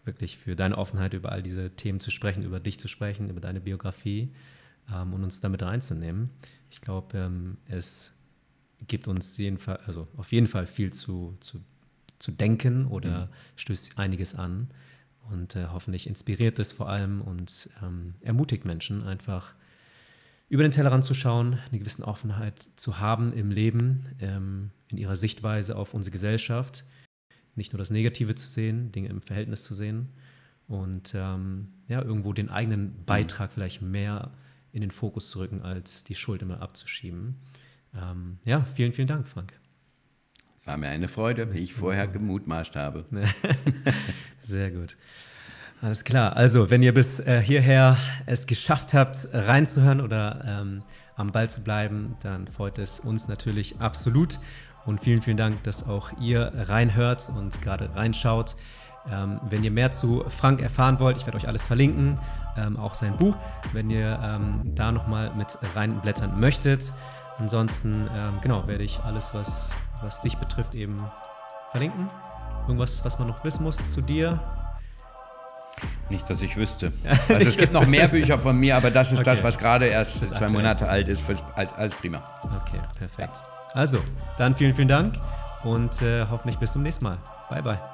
Wirklich 0.05 0.37
für 0.37 0.57
deine 0.57 0.77
Offenheit, 0.77 1.15
über 1.15 1.33
all 1.33 1.43
diese 1.43 1.71
Themen 1.71 2.01
zu 2.01 2.11
sprechen, 2.11 2.43
über 2.43 2.61
dich 2.61 2.79
zu 2.79 2.89
sprechen, 2.89 3.31
über 3.31 3.41
deine 3.41 3.61
Biografie 3.61 4.33
ähm, 4.93 5.15
und 5.15 5.25
uns 5.25 5.41
damit 5.41 5.63
reinzunehmen. 5.63 6.31
Ich 6.71 6.81
glaube, 6.81 7.17
ähm, 7.17 7.57
es 7.69 8.15
gibt 8.87 9.09
uns 9.09 9.39
jeden 9.39 9.59
Fall, 9.59 9.79
also 9.87 10.09
auf 10.17 10.33
jeden 10.33 10.49
Fall 10.49 10.67
viel 10.67 10.93
zu, 10.93 11.37
zu, 11.41 11.61
zu 12.19 12.33
denken 12.33 12.87
oder 12.87 13.27
mhm. 13.27 13.31
stößt 13.57 13.99
einiges 13.99 14.35
an 14.35 14.69
und 15.31 15.57
äh, 15.57 15.67
hoffentlich 15.73 16.07
inspiriert 16.07 16.59
es 16.59 16.73
vor 16.73 16.89
allem 16.89 17.21
und 17.21 17.71
ähm, 17.83 18.15
ermutigt 18.21 18.65
Menschen 18.65 19.03
einfach 19.03 19.55
über 20.49 20.63
den 20.63 20.73
Tellerrand 20.73 21.05
zu 21.05 21.15
schauen, 21.15 21.59
eine 21.69 21.79
gewisse 21.79 22.07
Offenheit 22.07 22.61
zu 22.77 22.99
haben 22.99 23.33
im 23.33 23.51
Leben, 23.51 24.07
ähm, 24.21 24.71
in 24.89 24.99
ihrer 24.99 25.17
Sichtweise 25.17 25.77
auf 25.77 25.95
unsere 25.95 26.13
Gesellschaft. 26.13 26.85
Nicht 27.57 27.73
nur 27.73 27.79
das 27.79 27.91
Negative 27.91 28.35
zu 28.35 28.49
sehen, 28.49 28.93
Dinge 28.93 29.09
im 29.09 29.23
Verhältnis 29.23 29.65
zu 29.65 29.75
sehen 29.75 30.11
und 30.67 31.13
ähm, 31.15 31.73
ja, 31.89 32.03
irgendwo 32.03 32.33
den 32.33 32.51
eigenen 32.51 33.05
Beitrag 33.05 33.53
vielleicht 33.53 33.83
mehr 33.83 34.33
in 34.73 34.81
den 34.81 34.91
Fokus 34.91 35.31
zu 35.31 35.39
rücken, 35.39 35.63
als 35.63 36.05
die 36.05 36.15
Schuld 36.15 36.43
immer 36.43 36.61
abzuschieben. 36.61 37.37
Ähm, 37.95 38.39
ja, 38.45 38.65
vielen, 38.65 38.93
vielen 38.93 39.09
Dank, 39.09 39.29
Frank. 39.29 39.53
War 40.65 40.77
mir 40.79 40.89
eine 40.89 41.09
Freude, 41.09 41.53
wie 41.53 41.59
ich 41.59 41.75
vorher 41.75 42.07
gemutmaßt 42.09 42.77
habe. 42.77 43.05
Sehr 44.41 44.71
gut. 44.71 44.97
Alles 45.83 46.05
klar. 46.05 46.37
Also, 46.37 46.71
wenn 46.71 46.83
ihr 46.83 46.95
bis 46.95 47.21
äh, 47.21 47.43
hierher 47.43 47.99
es 48.25 48.47
geschafft 48.47 48.95
habt, 48.95 49.29
reinzuhören 49.35 50.01
oder 50.01 50.43
ähm, 50.47 50.83
am 51.17 51.29
Ball 51.29 51.51
zu 51.51 51.63
bleiben, 51.63 52.17
dann 52.23 52.49
freut 52.49 52.79
es 52.79 53.01
uns 53.01 53.29
natürlich 53.29 53.81
absolut. 53.81 54.39
Und 54.87 55.03
vielen, 55.03 55.21
vielen 55.21 55.37
Dank, 55.37 55.63
dass 55.65 55.87
auch 55.87 56.11
ihr 56.21 56.53
reinhört 56.55 57.31
und 57.37 57.61
gerade 57.61 57.95
reinschaut. 57.95 58.57
Ähm, 59.11 59.41
wenn 59.49 59.63
ihr 59.63 59.71
mehr 59.71 59.91
zu 59.91 60.25
Frank 60.29 60.63
erfahren 60.63 60.99
wollt, 60.99 61.19
ich 61.19 61.27
werde 61.27 61.37
euch 61.37 61.47
alles 61.47 61.67
verlinken, 61.67 62.19
ähm, 62.57 62.79
auch 62.79 62.95
sein 62.95 63.19
Buch, 63.19 63.37
wenn 63.75 63.91
ihr 63.91 64.19
ähm, 64.23 64.75
da 64.75 64.93
nochmal 64.93 65.35
mit 65.35 65.59
reinblättern 65.75 66.41
möchtet. 66.41 66.91
Ansonsten, 67.39 68.09
ähm, 68.15 68.39
genau, 68.41 68.67
werde 68.67 68.85
ich 68.85 69.01
alles, 69.03 69.35
was, 69.35 69.77
was 70.03 70.23
dich 70.23 70.37
betrifft, 70.37 70.75
eben 70.75 71.05
verlinken. 71.71 72.09
Irgendwas, 72.67 73.05
was 73.05 73.19
man 73.19 73.29
noch 73.29 73.45
wissen 73.45 73.65
muss 73.65 73.93
zu 73.93 74.01
dir? 74.01 74.41
Nicht, 76.09 76.29
dass 76.31 76.41
ich 76.43 76.57
wüsste. 76.57 76.93
Also 77.29 77.49
es 77.49 77.57
gibt 77.57 77.73
noch 77.73 77.87
mehr 77.87 78.09
Bücher 78.09 78.39
von 78.39 78.59
mir, 78.59 78.77
aber 78.77 78.91
das 78.91 79.11
ist 79.11 79.19
okay. 79.19 79.31
das, 79.31 79.43
was 79.43 79.59
gerade 79.59 79.87
erst 79.87 80.23
das 80.23 80.31
zwei 80.31 80.49
Monate 80.49 80.89
alt 80.89 81.09
ist, 81.09 81.23
für, 81.23 81.37
als 81.57 81.95
prima. 81.97 82.23
Okay, 82.43 82.81
perfekt. 82.97 83.43
Also, 83.73 83.99
dann 84.39 84.55
vielen, 84.55 84.75
vielen 84.75 84.89
Dank 84.89 85.17
und 85.65 86.01
äh, 86.03 86.27
hoffentlich 86.31 86.59
bis 86.59 86.73
zum 86.73 86.83
nächsten 86.83 87.05
Mal. 87.05 87.19
Bye, 87.51 87.63
bye. 87.63 87.94